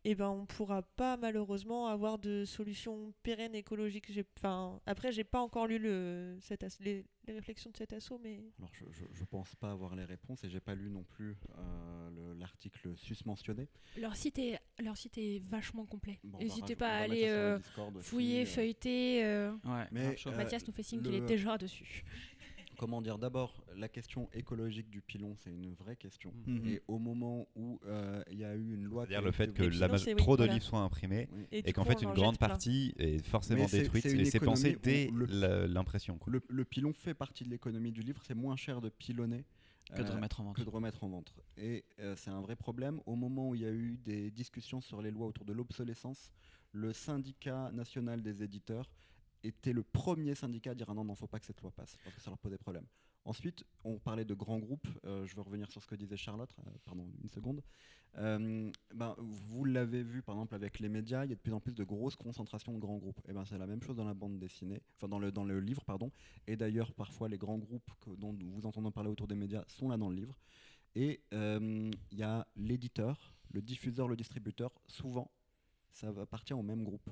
et 0.05 0.15
ben 0.15 0.29
on 0.29 0.45
pourra 0.45 0.81
pas 0.81 1.15
malheureusement 1.17 1.87
avoir 1.87 2.17
de 2.19 2.43
solution 2.45 3.13
pérenne 3.23 3.55
écologique. 3.55 4.11
Enfin, 4.37 4.79
après, 4.85 5.11
j'ai 5.11 5.23
pas 5.23 5.39
encore 5.39 5.67
lu 5.67 5.79
le, 5.79 6.37
cet 6.41 6.63
as- 6.63 6.77
les, 6.81 7.05
les 7.27 7.33
réflexions 7.33 7.71
de 7.71 7.77
cet 7.77 7.93
assaut, 7.93 8.19
mais 8.21 8.41
Alors, 8.59 8.71
je, 8.73 8.83
je, 8.91 9.03
je 9.13 9.23
pense 9.23 9.55
pas 9.55 9.71
avoir 9.71 9.95
les 9.95 10.03
réponses 10.03 10.43
et 10.43 10.49
j'ai 10.49 10.59
pas 10.59 10.75
lu 10.75 10.89
non 10.89 11.03
plus 11.03 11.37
euh, 11.57 12.09
le- 12.11 12.33
l'article 12.39 12.97
sus-mentionné. 12.97 13.69
Leur 13.97 14.15
site 14.15 14.39
est, 14.39 14.59
leur 14.81 14.97
site 14.97 15.17
est 15.17 15.39
vachement 15.39 15.85
complet. 15.85 16.19
Bon, 16.23 16.37
va 16.37 16.43
N'hésitez 16.43 16.75
pas 16.75 16.89
à 16.89 16.97
aller 17.03 17.27
euh, 17.29 17.59
fouiller, 18.01 18.41
euh, 18.43 18.45
feuilleter. 18.45 19.23
euh. 19.25 19.51
Ouais, 19.63 19.87
Mais, 19.91 20.15
euh, 20.27 20.35
Mathias 20.35 20.67
nous 20.67 20.73
fait 20.73 20.83
signe 20.83 20.99
le- 20.99 21.05
qu'il 21.05 21.15
est 21.15 21.25
déjà 21.25 21.57
dessus. 21.57 22.03
Comment 22.83 23.01
dire 23.01 23.17
D'abord, 23.17 23.63
la 23.77 23.87
question 23.87 24.29
écologique 24.33 24.89
du 24.89 25.01
pilon, 25.01 25.35
c'est 25.37 25.51
une 25.51 25.73
vraie 25.73 25.95
question. 25.95 26.33
Mhm. 26.45 26.67
Et 26.67 26.81
au 26.89 26.99
moment 26.99 27.47
où 27.55 27.79
euh, 27.85 28.21
il 28.29 28.37
y 28.37 28.43
a 28.43 28.53
eu 28.55 28.73
une 28.73 28.83
loi. 28.83 29.05
C'est-à-dire 29.05 29.25
le 29.25 29.31
fait 29.31 29.53
que 29.53 29.63
la 29.63 29.89
oui, 29.89 30.15
trop 30.17 30.35
de 30.35 30.41
voilà. 30.41 30.53
livres 30.53 30.65
soient 30.65 30.81
imprimés 30.81 31.29
Oui. 31.31 31.47
et, 31.51 31.71
qu'en 31.71 31.85
fait 31.85 32.01
une 32.01 32.11
grande 32.11 32.37
plein. 32.37 32.49
partie 32.49 32.93
est 32.97 33.25
forcément 33.25 33.67
Mais 33.71 33.79
détruite 33.79 34.03
c'est 34.03 34.17
et 34.17 34.25
c'est 34.25 34.41
pensé 34.41 34.77
dès 34.83 35.09
l'impression. 35.69 36.19
le 36.27 36.65
pilon 36.65 36.91
fait 36.91 37.13
partie 37.13 37.45
de 37.45 37.49
l'économie 37.49 37.93
du 37.93 38.01
livre, 38.01 38.21
c'est 38.21 38.35
moins 38.35 38.57
cher 38.57 38.81
de 38.81 38.89
pilonner 38.89 39.45
que 39.91 40.01
de 40.01 40.09
euh, 40.09 40.15
remettre 40.15 40.41
en 40.41 40.43
vente. 40.43 40.57
que 40.57 40.63
de 40.63 40.69
remettre 40.69 41.03
en 41.03 41.09
vente. 41.09 41.33
Et 41.57 41.85
euh, 41.99 42.15
c'est 42.17 42.31
un 42.31 42.41
vrai 42.41 42.57
problème. 42.57 42.99
Au 43.05 43.15
moment 43.15 43.49
où 43.49 43.55
il 43.55 43.61
y 43.61 43.65
a 43.65 43.71
eu 43.71 43.97
des 44.03 44.31
discussions 44.31 44.81
sur 44.81 45.01
les 45.01 45.11
lois 45.11 45.27
autour 45.27 45.45
de 45.45 45.53
l'obsolescence, 45.53 46.31
le 46.71 46.93
syndicat 46.93 47.71
national 47.71 48.21
des 48.21 48.43
éditeurs 48.43 48.89
était 49.43 49.73
le 49.73 49.83
premier 49.83 50.35
syndicat 50.35 50.71
à 50.71 50.75
dire 50.75 50.89
ah 50.89 50.93
non, 50.93 51.03
non, 51.03 51.15
faut 51.15 51.27
pas 51.27 51.39
que 51.39 51.45
cette 51.45 51.61
loi 51.61 51.71
passe, 51.71 51.97
parce 52.03 52.15
que 52.15 52.21
ça 52.21 52.29
leur 52.29 52.39
posait 52.39 52.57
problème. 52.57 52.85
Ensuite, 53.25 53.63
on 53.85 53.99
parlait 53.99 54.25
de 54.25 54.33
grands 54.33 54.59
groupes. 54.59 54.87
euh, 55.05 55.25
je 55.25 55.35
veux 55.35 55.41
revenir 55.41 55.71
sur 55.71 55.81
ce 55.81 55.87
que 55.87 55.95
disait 55.95 56.17
Charlotte. 56.17 56.53
euh, 56.67 56.71
pardon, 56.83 57.07
une 57.21 57.29
seconde. 57.29 57.61
Euh, 58.17 58.69
ben, 58.93 59.15
vous 59.17 59.63
l'avez 59.63 60.03
vu, 60.03 60.21
par 60.21 60.35
exemple, 60.35 60.55
avec 60.55 60.79
les 60.79 60.89
médias, 60.89 61.23
il 61.23 61.29
y 61.29 61.31
a 61.31 61.35
de 61.35 61.41
plus 61.41 61.53
en 61.53 61.61
plus 61.61 61.73
de 61.73 61.83
grosses 61.85 62.17
concentrations 62.17 62.73
de 62.73 62.79
grands 62.79 62.97
groupes. 62.97 63.21
Et 63.29 63.33
ben, 63.33 63.45
c'est 63.45 63.57
la 63.57 63.65
même 63.65 63.81
chose 63.81 63.95
dans 63.95 64.03
la 64.03 64.13
bande 64.13 64.39
dessinée, 64.39 64.81
enfin 64.97 65.07
dans 65.07 65.19
le, 65.19 65.31
dans 65.31 65.45
le 65.45 65.59
livre, 65.61 65.85
pardon. 65.85 66.11
Et 66.47 66.57
d'ailleurs, 66.57 66.91
parfois, 66.93 67.29
les 67.29 67.37
grands 67.37 67.57
groupes 67.57 67.89
dont 68.17 68.37
vous 68.37 68.65
entendez 68.65 68.91
parler 68.91 69.09
autour 69.09 69.27
des 69.27 69.35
médias 69.35 69.63
sont 69.67 69.87
là 69.87 69.97
dans 69.97 70.09
le 70.09 70.15
livre. 70.15 70.37
Et 70.95 71.21
il 71.31 71.91
y 72.11 72.23
a 72.23 72.45
l'éditeur, 72.55 73.33
le 73.51 73.61
diffuseur, 73.61 74.07
le 74.07 74.15
distributeur. 74.15 74.69
Souvent, 74.87 75.31
ça 75.91 76.11
va 76.11 76.25
partir 76.25 76.59
au 76.59 76.63
même 76.63 76.83
groupe. 76.83 77.09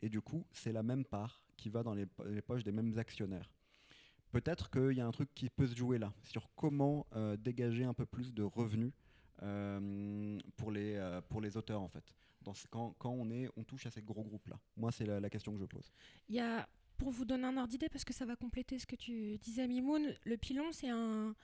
Et 0.00 0.08
du 0.08 0.20
coup, 0.20 0.46
c'est 0.52 0.72
la 0.72 0.82
même 0.82 1.04
part 1.04 1.42
qui 1.62 1.70
va 1.70 1.82
dans 1.82 1.94
les, 1.94 2.06
po- 2.06 2.24
les 2.24 2.42
poches 2.42 2.64
des 2.64 2.72
mêmes 2.72 2.98
actionnaires. 2.98 3.48
Peut-être 4.32 4.70
qu'il 4.70 4.96
y 4.96 5.00
a 5.00 5.06
un 5.06 5.12
truc 5.12 5.28
qui 5.34 5.48
peut 5.50 5.66
se 5.66 5.76
jouer 5.76 5.98
là, 5.98 6.12
sur 6.22 6.48
comment 6.56 7.06
euh, 7.14 7.36
dégager 7.36 7.84
un 7.84 7.94
peu 7.94 8.06
plus 8.06 8.32
de 8.32 8.42
revenus 8.42 8.92
euh, 9.42 10.38
pour, 10.56 10.70
les, 10.72 10.94
euh, 10.96 11.20
pour 11.20 11.40
les 11.40 11.56
auteurs, 11.56 11.80
en 11.82 11.88
fait. 11.88 12.04
Dans 12.40 12.54
ce- 12.54 12.66
quand, 12.68 12.94
quand 12.98 13.10
on, 13.10 13.30
est, 13.30 13.48
on 13.56 13.62
touche 13.64 13.86
à 13.86 13.90
ces 13.90 14.02
gros 14.02 14.24
groupes-là. 14.24 14.58
Moi, 14.76 14.90
c'est 14.90 15.06
la, 15.06 15.20
la 15.20 15.30
question 15.30 15.52
que 15.52 15.58
je 15.60 15.66
pose. 15.66 15.92
Il 16.28 16.34
y 16.34 16.40
a, 16.40 16.66
pour 16.96 17.10
vous 17.10 17.24
donner 17.24 17.44
un 17.44 17.56
ordre 17.56 17.68
d'idée, 17.68 17.88
parce 17.90 18.04
que 18.04 18.12
ça 18.14 18.24
va 18.24 18.34
compléter 18.36 18.78
ce 18.78 18.86
que 18.86 18.96
tu 18.96 19.38
disais, 19.38 19.68
Mimoun, 19.68 20.14
le 20.24 20.36
pilon, 20.36 20.72
c'est 20.72 20.90
un, 20.90 21.34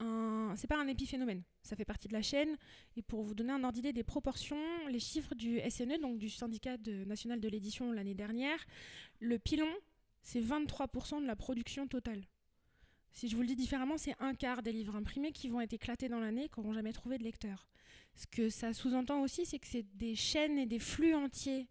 un- 0.00 0.54
c'est 0.56 0.66
pas 0.66 0.78
un 0.80 0.86
épiphénomène. 0.86 1.42
Ça 1.62 1.76
fait 1.76 1.84
partie 1.84 2.08
de 2.08 2.12
la 2.12 2.22
chaîne. 2.22 2.56
Et 2.96 3.02
pour 3.02 3.22
vous 3.22 3.34
donner 3.34 3.52
un 3.52 3.62
ordre 3.64 3.74
d'idée 3.74 3.92
des 3.92 4.02
proportions, 4.04 4.58
les 4.88 4.98
chiffres 5.00 5.34
du 5.34 5.58
SNE, 5.60 5.98
donc 6.00 6.18
du 6.18 6.28
syndicat 6.28 6.76
national 7.06 7.40
de 7.40 7.48
l'édition 7.48 7.92
l'année 7.92 8.14
dernière, 8.14 8.58
le 9.20 9.38
pilon, 9.38 9.68
c'est 10.22 10.40
23% 10.40 11.20
de 11.20 11.26
la 11.26 11.36
production 11.36 11.86
totale. 11.86 12.24
Si 13.12 13.28
je 13.28 13.36
vous 13.36 13.42
le 13.42 13.48
dis 13.48 13.56
différemment, 13.56 13.96
c'est 13.96 14.14
un 14.20 14.34
quart 14.34 14.62
des 14.62 14.72
livres 14.72 14.96
imprimés 14.96 15.30
qui 15.32 15.48
vont 15.48 15.60
être 15.60 15.72
éclatés 15.72 16.08
dans 16.08 16.18
l'année, 16.18 16.48
qui 16.48 16.58
n'auront 16.60 16.72
jamais 16.72 16.92
trouvé 16.92 17.16
de 17.18 17.22
lecteur. 17.22 17.68
Ce 18.16 18.26
que 18.26 18.48
ça 18.48 18.72
sous-entend 18.72 19.22
aussi, 19.22 19.46
c'est 19.46 19.58
que 19.58 19.66
c'est 19.68 19.86
des 19.96 20.16
chaînes 20.16 20.58
et 20.58 20.66
des 20.66 20.78
flux 20.80 21.14
entiers 21.14 21.68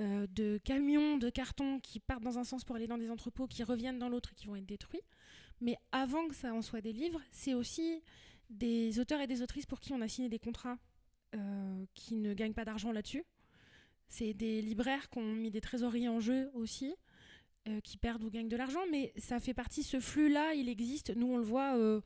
euh, 0.00 0.26
de 0.28 0.58
camions, 0.64 1.18
de 1.18 1.28
cartons 1.28 1.78
qui 1.80 2.00
partent 2.00 2.22
dans 2.22 2.38
un 2.38 2.44
sens 2.44 2.64
pour 2.64 2.76
aller 2.76 2.86
dans 2.86 2.96
des 2.96 3.10
entrepôts, 3.10 3.46
qui 3.46 3.62
reviennent 3.62 3.98
dans 3.98 4.08
l'autre 4.08 4.32
et 4.32 4.34
qui 4.34 4.46
vont 4.46 4.56
être 4.56 4.64
détruits. 4.64 5.02
Mais 5.62 5.76
avant 5.92 6.26
que 6.26 6.34
ça 6.34 6.52
en 6.52 6.60
soit 6.60 6.80
des 6.80 6.92
livres, 6.92 7.20
c'est 7.30 7.54
aussi 7.54 8.02
des 8.50 8.98
auteurs 8.98 9.20
et 9.20 9.28
des 9.28 9.42
autrices 9.42 9.64
pour 9.64 9.80
qui 9.80 9.92
on 9.92 10.00
a 10.00 10.08
signé 10.08 10.28
des 10.28 10.40
contrats 10.40 10.76
euh, 11.34 11.86
qui 11.94 12.16
ne 12.16 12.34
gagnent 12.34 12.52
pas 12.52 12.64
d'argent 12.64 12.90
là-dessus. 12.92 13.24
C'est 14.08 14.34
des 14.34 14.60
libraires 14.60 15.08
qui 15.08 15.18
ont 15.18 15.34
mis 15.34 15.50
des 15.50 15.60
trésoreries 15.60 16.08
en 16.08 16.20
jeu 16.20 16.50
aussi, 16.54 16.94
euh, 17.68 17.80
qui 17.80 17.96
perdent 17.96 18.24
ou 18.24 18.30
gagnent 18.30 18.48
de 18.48 18.56
l'argent. 18.56 18.82
Mais 18.90 19.12
ça 19.16 19.38
fait 19.38 19.54
partie, 19.54 19.84
ce 19.84 20.00
flux-là, 20.00 20.52
il 20.54 20.68
existe. 20.68 21.16
Nous, 21.16 21.28
on 21.28 21.38
le 21.38 21.44
voit 21.44 21.78
euh, 21.78 22.00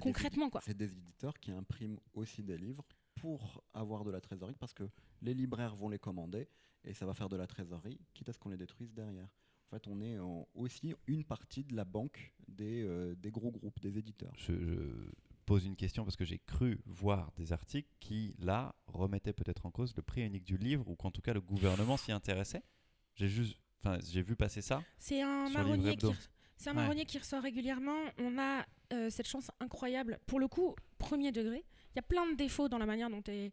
concrètement. 0.00 0.50
C'est 0.62 0.76
des 0.76 0.92
éditeurs 0.92 1.38
qui 1.40 1.50
impriment 1.50 1.98
aussi 2.12 2.42
des 2.42 2.58
livres 2.58 2.84
pour 3.14 3.64
avoir 3.72 4.04
de 4.04 4.10
la 4.10 4.20
trésorerie 4.20 4.54
parce 4.60 4.74
que 4.74 4.84
les 5.22 5.34
libraires 5.34 5.74
vont 5.74 5.88
les 5.88 5.98
commander 5.98 6.46
et 6.84 6.92
ça 6.92 7.06
va 7.06 7.14
faire 7.14 7.28
de 7.28 7.36
la 7.36 7.46
trésorerie, 7.46 7.98
quitte 8.12 8.28
à 8.28 8.32
ce 8.32 8.38
qu'on 8.38 8.50
les 8.50 8.56
détruise 8.56 8.92
derrière. 8.92 9.28
En 9.70 9.76
fait, 9.76 9.86
on 9.86 10.00
est 10.00 10.18
en- 10.18 10.48
aussi 10.54 10.94
une 11.06 11.24
partie 11.24 11.62
de 11.64 11.76
la 11.76 11.84
banque 11.84 12.32
des, 12.48 12.82
euh, 12.82 13.14
des 13.16 13.30
gros 13.30 13.50
groupes, 13.50 13.78
des 13.80 13.98
éditeurs. 13.98 14.32
Je, 14.36 14.54
je 14.54 15.10
pose 15.44 15.66
une 15.66 15.76
question 15.76 16.04
parce 16.04 16.16
que 16.16 16.24
j'ai 16.24 16.38
cru 16.38 16.80
voir 16.86 17.32
des 17.36 17.52
articles 17.52 17.88
qui, 18.00 18.34
là, 18.38 18.74
remettaient 18.86 19.32
peut-être 19.34 19.66
en 19.66 19.70
cause 19.70 19.94
le 19.96 20.02
prix 20.02 20.22
unique 20.22 20.44
du 20.44 20.56
livre 20.56 20.88
ou 20.88 20.96
qu'en 20.96 21.10
tout 21.10 21.20
cas 21.20 21.34
le 21.34 21.40
gouvernement 21.42 21.96
s'y 21.98 22.12
intéressait. 22.12 22.62
J'ai 23.14 23.28
juste, 23.28 23.58
enfin, 23.82 23.98
j'ai 24.10 24.22
vu 24.22 24.36
passer 24.36 24.62
ça. 24.62 24.82
C'est 24.98 25.20
un 25.20 25.50
marronnier 25.50 25.96
qui, 25.96 26.06
c'est 26.56 26.70
un 26.70 26.72
Ouais. 26.74 26.80
marronnier 26.82 27.04
qui 27.04 27.18
ressort 27.18 27.42
régulièrement. 27.42 27.98
On 28.18 28.38
a 28.38 28.64
euh, 28.94 29.10
cette 29.10 29.28
chance 29.28 29.50
incroyable. 29.60 30.18
Pour 30.26 30.40
le 30.40 30.48
coup, 30.48 30.74
premier 30.96 31.30
degré. 31.30 31.62
Il 31.94 31.96
y 31.96 31.98
a 31.98 32.02
plein 32.02 32.30
de 32.30 32.36
défauts 32.36 32.68
dans 32.70 32.78
la 32.78 32.86
manière 32.86 33.10
dont 33.10 33.22
est 33.28 33.50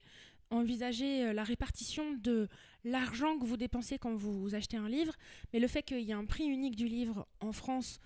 envisagée 0.50 1.26
euh, 1.26 1.34
la 1.34 1.44
répartition 1.44 2.14
de 2.14 2.48
l'argent 2.84 3.38
que 3.38 3.46
vous 3.46 3.58
dépensez 3.58 3.98
quand 3.98 4.16
vous 4.16 4.56
achetez 4.56 4.78
un 4.78 4.90
livre. 4.90 5.14
Mais 5.54 5.60
le 5.60 5.68
fait 5.68 5.84
qu'il 5.84 6.02
y 6.02 6.12
ait 6.12 6.14
un 6.14 6.26
prix 6.26 6.46
unique 6.46 6.76
du 6.76 6.88
livre 6.88 7.28
en 7.40 7.52
France 7.52 8.00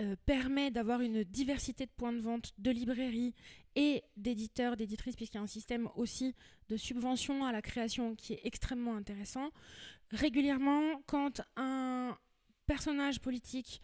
euh, 0.00 0.16
permet 0.24 0.70
d'avoir 0.70 1.00
une 1.00 1.24
diversité 1.24 1.84
de 1.84 1.90
points 1.96 2.12
de 2.12 2.20
vente, 2.20 2.52
de 2.58 2.70
librairies 2.70 3.34
et 3.76 4.02
d'éditeurs, 4.16 4.76
d'éditrices, 4.76 5.16
puisqu'il 5.16 5.36
y 5.36 5.40
a 5.40 5.42
un 5.42 5.46
système 5.46 5.88
aussi 5.94 6.34
de 6.68 6.76
subvention 6.76 7.44
à 7.44 7.52
la 7.52 7.60
création 7.60 8.14
qui 8.14 8.32
est 8.32 8.40
extrêmement 8.44 8.94
intéressant. 8.94 9.50
Régulièrement, 10.10 11.02
quand 11.06 11.42
un 11.56 12.16
personnage 12.66 13.20
politique 13.20 13.80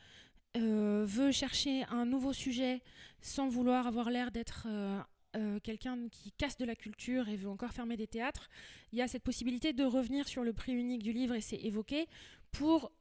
euh, 0.56 1.04
veut 1.06 1.32
chercher 1.32 1.84
un 1.90 2.06
nouveau 2.06 2.32
sujet 2.32 2.82
sans 3.20 3.48
vouloir 3.48 3.86
avoir 3.86 4.08
l'air 4.08 4.30
d'être 4.30 4.66
euh, 5.36 5.60
quelqu'un 5.60 6.08
qui 6.08 6.32
casse 6.32 6.56
de 6.56 6.64
la 6.64 6.74
culture 6.74 7.28
et 7.28 7.36
veut 7.36 7.48
encore 7.48 7.72
fermer 7.72 7.96
des 7.96 8.06
théâtres, 8.06 8.48
il 8.92 8.98
y 8.98 9.02
a 9.02 9.08
cette 9.08 9.22
possibilité 9.22 9.72
de 9.72 9.84
revenir 9.84 10.28
sur 10.28 10.44
le 10.44 10.52
prix 10.52 10.72
unique 10.72 11.02
du 11.02 11.12
livre 11.12 11.34
et 11.34 11.40
c'est 11.40 11.56
évoqué 11.56 12.06
pour 12.52 12.92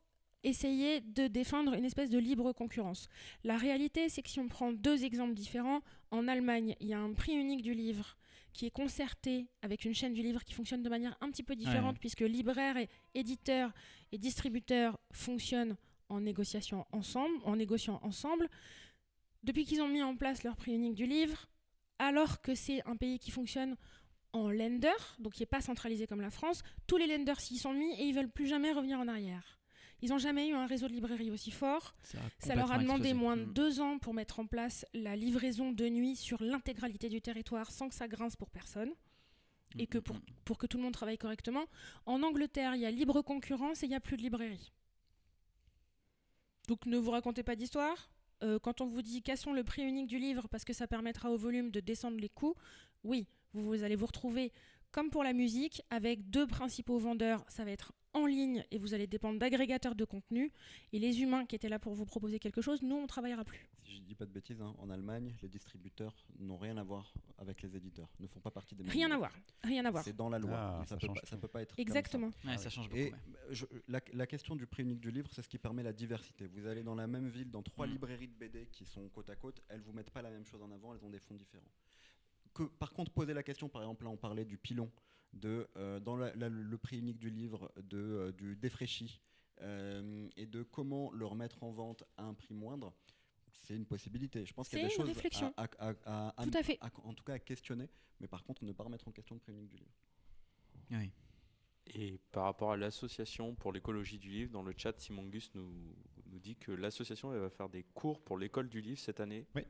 essayer 0.44 1.02
de 1.02 1.28
défendre 1.28 1.74
une 1.74 1.86
espèce 1.86 2.10
de 2.10 2.20
libre 2.20 2.52
concurrence. 2.54 3.08
La 3.44 3.58
réalité, 3.58 4.10
c'est 4.10 4.22
que 4.22 4.30
si 4.30 4.40
on 4.40 4.48
prend 4.48 4.72
deux 4.72 5.04
exemples 5.04 5.34
différents, 5.34 5.82
en 6.12 6.28
Allemagne, 6.28 6.76
il 6.80 6.88
y 6.88 6.94
a 6.94 7.00
un 7.00 7.14
prix 7.14 7.34
unique 7.34 7.64
du 7.64 7.74
livre 7.74 8.16
qui 8.54 8.66
est 8.66 8.72
concerté 8.72 9.48
avec 9.62 9.84
une 9.86 9.94
chaîne 9.94 10.14
du 10.14 10.22
livre 10.22 10.44
qui 10.44 10.54
fonctionne 10.54 10.84
de 10.84 10.90
manière 10.90 11.18
un 11.20 11.30
petit 11.30 11.44
peu 11.44 11.56
différente, 11.56 12.00
puisque 12.00 12.22
libraire 12.22 12.78
et 12.78 12.90
éditeur 13.14 13.74
et 14.12 14.18
distributeur 14.18 15.00
fonctionnent 15.12 15.76
en 16.10 16.22
négociation 16.22 16.86
ensemble, 16.92 17.36
en 17.44 17.56
négociant 17.56 18.00
ensemble. 18.04 18.50
Depuis 19.44 19.66
qu'ils 19.66 19.82
ont 19.82 19.90
mis 19.90 20.02
en 20.02 20.16
place 20.16 20.44
leur 20.44 20.56
prix 20.56 20.74
unique 20.74 20.96
du 20.96 21.06
livre, 21.06 21.50
alors 22.00 22.42
que 22.42 22.56
c'est 22.56 22.86
un 22.88 22.96
pays 22.96 23.20
qui 23.20 23.32
fonctionne 23.32 23.76
en 24.34 24.50
lender, 24.52 24.92
donc 25.20 25.34
qui 25.34 25.42
n'est 25.42 25.46
pas 25.48 25.62
centralisé 25.62 26.08
comme 26.08 26.22
la 26.22 26.30
France, 26.30 26.62
tous 26.88 26.98
les 26.98 27.08
lenders 27.08 27.40
s'y 27.40 27.58
sont 27.58 27.74
mis 27.74 27.92
et 27.94 28.04
ils 28.06 28.14
veulent 28.14 28.30
plus 28.30 28.48
jamais 28.48 28.72
revenir 28.74 29.00
en 29.00 29.08
arrière. 29.08 29.60
Ils 30.02 30.10
n'ont 30.10 30.18
jamais 30.18 30.50
eu 30.50 30.54
un 30.54 30.66
réseau 30.68 30.90
de 30.90 30.94
librairie 30.94 31.32
aussi 31.32 31.52
fort. 31.52 31.96
Ça, 32.04 32.18
Ça 32.40 32.56
leur 32.56 32.70
a 32.72 32.78
demandé 32.80 33.10
explosé. 33.10 33.14
moins 33.14 33.38
de 33.38 33.46
Mm. 33.46 33.54
deux 33.54 33.80
ans 33.80 33.98
pour 33.98 34.14
mettre 34.14 34.40
en 34.42 34.46
place 34.46 34.86
la 34.94 35.16
livraison 35.16 35.72
de 35.72 35.88
nuit 35.88 36.18
sur 36.18 36.44
l'intégralité 36.44 37.08
du 37.08 37.22
territoire 37.22 37.72
sans 37.72 37.88
que 37.88 37.96
ça 37.96 38.08
grince 38.10 38.36
pour 38.36 38.50
personne 38.50 38.92
et 39.80 39.88
que 39.88 39.98
Mm, 39.98 40.02
pour, 40.02 40.16
mm, 40.18 40.22
pour 40.44 40.58
que 40.58 40.68
tout 40.68 40.76
le 40.78 40.84
monde 40.84 40.94
travaille 40.94 41.18
correctement. 41.18 41.66
En 42.06 42.22
Angleterre, 42.24 42.76
il 42.76 42.82
y 42.82 42.86
a 42.86 42.92
libre 42.92 43.22
concurrence 43.22 43.84
et 43.84 43.86
il 43.86 43.90
n'y 43.90 43.96
a 43.96 44.02
plus 44.02 44.18
de 44.18 44.22
librairie. 44.22 44.74
Donc 46.68 46.86
ne 46.86 46.98
vous 46.98 47.12
racontez 47.12 47.44
pas 47.44 47.56
d'histoire. 47.56 48.10
Euh, 48.44 48.60
quand 48.60 48.82
on 48.82 48.88
vous 48.88 49.02
dit 49.02 49.22
cassons 49.22 49.54
le 49.54 49.64
prix 49.64 49.84
unique 49.84 50.08
du 50.08 50.20
livre 50.20 50.48
parce 50.50 50.66
que 50.66 50.74
ça 50.74 50.88
permettra 50.88 51.32
au 51.32 51.38
volume 51.38 51.72
de 51.72 51.80
descendre 51.80 52.18
les 52.20 52.30
coûts, 52.30 52.56
oui, 53.04 53.28
vous, 53.54 53.64
vous 53.64 53.84
allez 53.84 53.96
vous 53.96 54.06
retrouver 54.06 54.52
comme 54.96 55.10
pour 55.10 55.26
la 55.26 55.34
musique 55.34 55.82
avec 55.90 56.30
deux 56.30 56.48
principaux 56.48 56.98
vendeurs. 57.00 57.44
Ça 57.50 57.66
va 57.66 57.72
être 57.72 57.92
en 58.14 58.26
ligne 58.26 58.64
et 58.72 58.78
vous 58.78 58.94
allez 58.94 59.08
dépendre 59.08 59.38
d'agrégateurs 59.38 59.94
de 59.94 60.06
contenu. 60.06 60.54
Et 60.94 61.00
les 61.00 61.22
humains 61.22 61.46
qui 61.46 61.54
étaient 61.58 61.68
là 61.68 61.80
pour 61.80 61.94
vous 61.94 62.06
proposer 62.06 62.40
quelque 62.40 62.62
chose, 62.62 62.82
nous, 62.82 62.96
on 62.96 63.06
travaillera 63.06 63.44
plus. 63.44 63.68
Si 63.84 63.94
je 63.98 64.00
dis 64.04 64.16
pas 64.16 64.26
de 64.26 64.32
bêtises, 64.32 64.62
hein, 64.62 64.74
en 64.80 64.90
Allemagne, 64.90 65.36
les 65.42 65.50
distributeurs 65.50 66.16
n'ont 66.40 66.56
rien 66.58 66.78
à 66.78 66.84
voir 66.84 67.14
avec 67.40 67.62
les 67.62 67.76
éditeurs, 67.76 68.08
ne 68.22 68.28
font 68.28 68.40
pas 68.40 68.52
partie 68.52 68.74
des 68.74 68.84
mêmes 68.84 68.92
Rien 68.94 69.12
à 69.12 69.18
voir. 69.18 69.34
Rien 69.66 69.84
à 69.84 69.92
voir. 69.92 70.02
C'est 70.06 70.16
dans 70.16 70.30
la 70.30 70.40
loi. 70.40 70.54
Ah, 70.58 70.84
ça, 70.88 70.96
ça 70.96 70.98
peut 70.98 71.08
pas, 71.14 71.14
ça 71.26 71.36
tout. 71.36 71.42
peut 71.42 71.48
pas 71.50 71.62
être 71.64 71.76
comme 71.76 71.76
ça. 71.76 71.82
Exactement. 71.82 72.30
Ouais, 72.46 72.58
ça 72.58 72.70
change 72.70 72.88
beaucoup. 72.88 73.02
Et 73.02 73.12
ouais. 73.12 73.18
je- 73.52 73.66
la, 73.90 74.00
la 74.14 74.28
question 74.28 74.56
du 74.56 74.66
prix 74.66 74.84
unique 74.84 75.02
du 75.02 75.12
livre, 75.12 75.30
c'est 75.34 75.42
ce 75.42 75.50
qui 75.50 75.58
permet 75.58 75.84
la 75.84 75.92
diversité. 75.92 76.48
Vous 76.48 76.66
allez 76.68 76.84
dans 76.84 76.96
la 76.96 77.06
même 77.08 77.28
ville, 77.28 77.52
dans 77.52 77.62
trois 77.64 77.86
Mm. 77.86 77.92
librairies 77.92 78.28
de 78.30 78.34
BD 78.36 78.68
qui 78.72 78.86
sont 78.86 79.10
côte 79.10 79.30
à 79.30 79.36
côte, 79.36 79.62
elles 79.68 79.82
vous 79.82 79.92
mettent 79.92 80.12
pas 80.12 80.22
la 80.22 80.30
même 80.32 80.46
chose 80.46 80.62
en 80.62 80.72
avant, 80.72 80.94
elles 80.96 81.04
ont 81.04 81.10
des 81.10 81.20
fonds 81.20 81.36
différents. 81.36 81.68
Que, 82.56 82.64
par 82.64 82.92
contre, 82.94 83.12
poser 83.12 83.34
la 83.36 83.44
question, 83.44 83.70
par 83.70 83.82
exemple, 83.84 84.06
là 84.06 84.10
on 84.10 84.18
parlait 84.18 84.46
du 84.46 84.58
pilon, 84.58 84.90
de, 85.34 85.68
euh, 85.76 86.00
dans 86.00 86.16
la- 86.16 86.34
la- 86.36 86.50
le 86.50 86.78
prix 86.78 86.98
unique 86.98 87.20
du 87.20 87.30
livre, 87.30 87.72
de, 87.78 87.98
euh, 87.98 88.32
du 88.32 88.56
défraîchi, 88.56 89.20
euh, 89.62 90.28
et 90.38 90.46
de 90.48 90.64
comment 90.64 91.12
le 91.12 91.26
remettre 91.26 91.62
en 91.64 91.72
vente 91.72 92.04
à 92.18 92.24
un 92.24 92.34
prix 92.34 92.54
moindre, 92.54 92.94
c'est 93.52 93.76
une 93.76 93.86
possibilité. 93.86 94.46
Je 94.46 94.54
pense 94.54 94.70
qu'il 94.70 94.80
y 94.80 94.82
a 94.82 94.86
des 94.86 94.90
C'est 94.90 94.96
une 95.02 95.06
choses 95.08 95.16
réflexion. 95.16 95.54
à, 95.58 95.64
à- 95.80 95.94
à- 96.06 96.42
à- 96.42 96.46
Tout 96.46 96.58
à 96.58 96.64
fait. 96.64 96.78
à- 96.82 96.90
en 97.04 97.14
tout 97.14 97.24
cas 97.26 97.34
à 97.34 97.40
questionner, 97.40 97.90
mais 98.22 98.28
par 98.28 98.44
contre 98.46 98.64
ne 98.64 98.72
pas 98.72 98.86
remettre 98.86 99.08
en 99.08 99.12
question 99.12 99.36
le 99.36 99.42
prix 99.42 99.52
unique 99.52 99.70
du 99.70 99.76
livre. 99.78 99.94
Oui. 100.92 101.12
Et 101.88 102.20
par 102.32 102.46
rapport 102.46 102.72
à 102.72 102.78
l'association 102.78 103.54
pour 103.56 103.72
l'écologie 103.74 104.18
du 104.18 104.30
livre, 104.30 104.52
dans 104.52 104.64
le 104.64 104.74
chat, 104.76 104.98
Simon 105.00 105.26
Gus 105.26 105.52
nous, 105.54 105.94
nous 106.28 106.40
dit 106.40 106.56
que 106.56 106.72
l'association 106.72 107.30
va 107.30 107.50
faire 107.50 107.70
des 107.70 107.84
cours 107.84 108.22
pour 108.24 108.38
l'école 108.38 108.70
du 108.70 108.82
livre 108.82 109.00
cette 109.00 109.20
année. 109.20 109.46
Oui. 109.56 109.62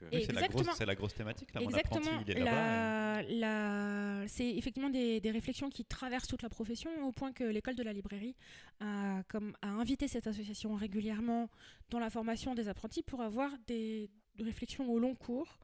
C'est 0.00 0.10
la, 0.12 0.18
Exactement. 0.18 0.62
grosse, 0.62 0.76
c'est 0.76 0.86
la 0.86 0.94
grosse 0.94 1.14
thématique. 1.14 1.52
Là, 1.54 1.60
mon 1.60 1.68
Exactement. 1.68 2.00
apprenti, 2.06 2.24
il 2.30 2.36
est 2.38 2.40
là-bas. 2.44 3.22
et- 3.22 3.34
La- 3.38 4.20
la- 4.22 4.28
C'est 4.28 4.48
effectivement 4.56 4.90
des, 4.90 5.20
des 5.20 5.30
réflexions 5.30 5.70
qui 5.70 5.84
traversent 5.84 6.26
toute 6.28 6.42
la 6.42 6.48
profession, 6.48 6.90
au 7.06 7.12
point 7.12 7.32
que 7.32 7.44
l'école 7.44 7.74
de 7.74 7.82
la 7.82 7.92
librairie 7.92 8.34
a, 8.80 9.22
comme, 9.28 9.54
a 9.62 9.68
invité 9.68 10.08
cette 10.08 10.26
association 10.26 10.74
régulièrement 10.74 11.48
dans 11.90 11.98
la 11.98 12.10
formation 12.10 12.54
des 12.54 12.68
apprentis 12.68 13.02
pour 13.02 13.22
avoir 13.22 13.50
des 13.66 14.10
réflexions 14.38 14.88
au 14.90 14.98
long 14.98 15.14
cours 15.14 15.58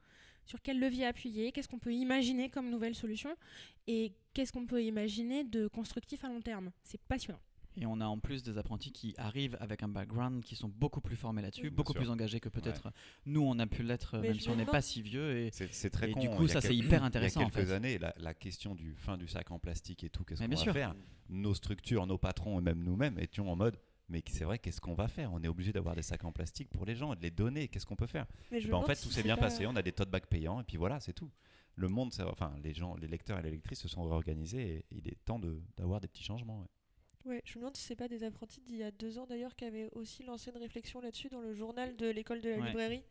sur 0.45 0.63
quel 0.63 0.79
levier 0.79 1.05
appuyer, 1.07 1.51
qu'est-ce 1.53 1.69
qu'on 1.69 1.79
peut 1.79 1.93
imaginer 1.93 2.49
comme 2.51 2.71
nouvelle 2.71 2.95
solution 2.95 3.35
et 3.89 4.13
qu'est-ce 4.33 4.53
qu'on 4.53 4.67
peut 4.67 4.83
imaginer 4.83 5.43
de 5.45 5.67
constructif 5.69 6.25
à 6.25 6.29
long 6.29 6.41
terme. 6.41 6.71
C'est 6.85 7.01
passionnant. 7.03 7.41
Et 7.79 7.85
on 7.87 8.01
a 8.01 8.07
en 8.07 8.19
plus 8.19 8.43
des 8.43 8.57
apprentis 8.57 8.91
qui 8.91 9.15
arrivent 9.19 9.57
avec 9.61 9.83
un 9.83 9.89
background 9.89 10.43
qui 10.43 10.57
sont 10.57 10.69
beaucoup 10.69 11.01
plus 11.03 11.17
formés 11.17 11.43
là-dessus, 11.43 11.65
Oui. 11.65 11.71
beaucoup 11.71 11.93
plus 11.93 12.09
engagés 12.09 12.41
que 12.41 12.49
peut-être 12.49 12.91
nous 13.27 13.43
on 13.43 13.59
a 13.59 13.67
pu 13.67 13.83
l'être, 13.83 14.19
même 14.19 14.39
si 14.41 14.49
on 14.49 14.57
n'est 14.57 14.65
pas 14.65 14.81
si 14.81 15.03
vieux. 15.03 15.37
Et 15.37 15.51
C'est 15.53 15.73
c'est 15.75 15.91
très 15.91 16.09
Et 16.09 16.13
con. 16.13 16.21
du 16.21 16.29
hein. 16.29 16.37
coup, 16.37 16.49
ça, 16.49 16.61
c'est 16.63 16.75
hyper 16.75 17.05
intéressant, 17.05 17.41
Il 17.41 17.45
y 17.45 17.47
a 17.47 17.51
quelques 17.51 17.69
fait. 17.69 17.75
années, 17.75 17.99
la, 17.99 18.15
la 18.19 18.33
question 18.35 18.75
du 18.75 18.95
fin 18.95 19.19
du 19.19 19.29
sac 19.29 19.51
en 19.51 19.59
plastique 19.59 20.05
et 20.05 20.09
tout, 20.11 20.25
qu'est-ce 20.25 20.41
Mais 20.41 20.47
qu'on 20.47 20.51
bien 20.55 20.59
va 20.59 20.63
sûr. 20.63 20.73
faire? 20.73 20.95
Nos 21.29 21.55
structures, 21.55 22.07
nos 22.07 22.19
patrons 22.19 22.59
et 22.59 22.63
même 22.63 22.83
nous-mêmes 22.83 23.19
étions 23.19 23.51
en 23.51 23.57
mode. 23.57 23.79
Mais 24.09 24.23
c'est 24.29 24.45
vrai, 24.45 24.59
qu'est-ce 24.61 24.81
qu'on 24.81 24.95
va 24.95 25.09
faire? 25.09 25.33
On 25.33 25.43
est 25.43 25.49
obligé 25.49 25.73
d'avoir 25.73 25.97
des 25.97 26.03
sacs 26.03 26.23
en 26.25 26.31
plastique 26.31 26.71
pour 26.71 26.87
les 26.87 26.95
gens 26.95 27.13
et 27.13 27.17
de 27.17 27.23
les 27.23 27.31
donner. 27.33 27.67
Qu'est-ce 27.67 27.85
qu'on 27.85 27.97
peut 27.97 28.07
faire? 28.07 28.25
Mais 28.53 28.61
je 28.61 28.69
me 28.69 28.73
Bah, 28.73 28.79
En 28.79 28.85
fait, 28.85 28.95
si 28.95 29.09
tout 29.09 29.13
s'est 29.13 29.25
bien 29.25 29.35
pas- 29.35 29.43
passé. 29.47 29.67
On 29.67 29.75
a 29.75 29.83
des 29.83 29.91
tote 29.93 30.09
bags 30.11 30.27
payants 30.27 30.61
et 30.61 30.65
puis 30.65 30.77
voilà, 30.77 31.01
c'est 31.01 31.13
tout. 31.13 31.31
Le 31.75 31.89
monde, 31.89 32.13
ça- 32.13 32.31
enfin, 32.31 32.55
les 32.63 32.73
gens, 32.73 32.95
les 32.95 33.09
lecteurs 33.09 33.39
et 33.41 33.43
les 33.43 33.51
lectrices 33.51 33.81
se 33.81 33.89
sont 33.89 34.05
réorganisés 34.05 34.77
et 34.77 34.85
il 34.93 35.09
est 35.09 35.17
temps 35.25 35.41
de- 35.41 35.61
d'avoir 35.77 36.01
des 36.01 36.07
petits 36.09 36.23
changements. 36.23 36.61
ouais. 36.61 36.67
Ouais, 37.27 37.43
je 37.45 37.53
me 37.59 37.63
demande 37.63 37.77
si 37.77 37.83
c'est 37.83 37.97
pas 37.97 38.09
des 38.09 38.23
apprentis 38.25 38.61
d'il 38.63 38.77
y 38.77 38.83
a 38.85 38.91
deux 38.91 39.19
ans 39.19 39.27
d'ailleurs 39.27 39.55
qui 39.57 39.65
avaient 39.65 39.89
aussi 39.93 40.23
lancé 40.23 40.51
une 40.51 40.59
réflexion 40.59 41.01
là-dessus 41.01 41.29
dans 41.29 41.41
le 41.41 41.55
journal 41.55 41.97
de 41.97 42.07
l'école 42.09 42.41
de 42.41 42.51
la 42.51 42.59
Ouais. 42.59 42.67
librairie 42.69 43.03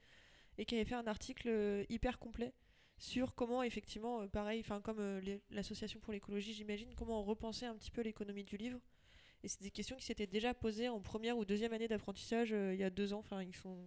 et 0.58 0.66
qui 0.66 0.76
avaient 0.76 0.86
fait 0.86 0.96
un 0.96 1.06
article 1.08 1.50
euh, 1.50 1.84
hyper 1.90 2.18
complet 2.18 2.54
sur 2.98 3.36
comment 3.36 3.62
effectivement, 3.62 4.22
euh, 4.22 4.28
pareil, 4.28 4.62
enfin 4.62 4.80
comme 4.80 5.00
euh, 5.00 5.38
l'association 5.50 6.00
pour 6.00 6.14
l'écologie, 6.14 6.54
j'imagine, 6.54 6.94
comment 6.96 7.22
repenser 7.24 7.66
un 7.66 7.76
petit 7.76 7.92
peu 7.92 8.02
l'économie 8.02 8.46
du 8.46 8.56
livre. 8.56 8.80
Et 9.44 9.50
c'est 9.50 9.62
des 9.62 9.70
questions 9.70 9.98
qui 9.98 10.06
s'étaient 10.06 10.28
déjà 10.28 10.54
posées 10.54 10.88
en 10.88 11.02
première 11.02 11.38
ou 11.38 11.44
deuxième 11.44 11.74
année 11.74 11.90
d'apprentissage 11.90 12.54
euh, 12.54 12.74
il 12.74 12.80
y 12.80 12.84
a 12.86 12.90
deux 12.90 13.12
ans. 13.14 13.20
Enfin, 13.20 13.44
ils 13.44 13.54
sont 13.56 13.78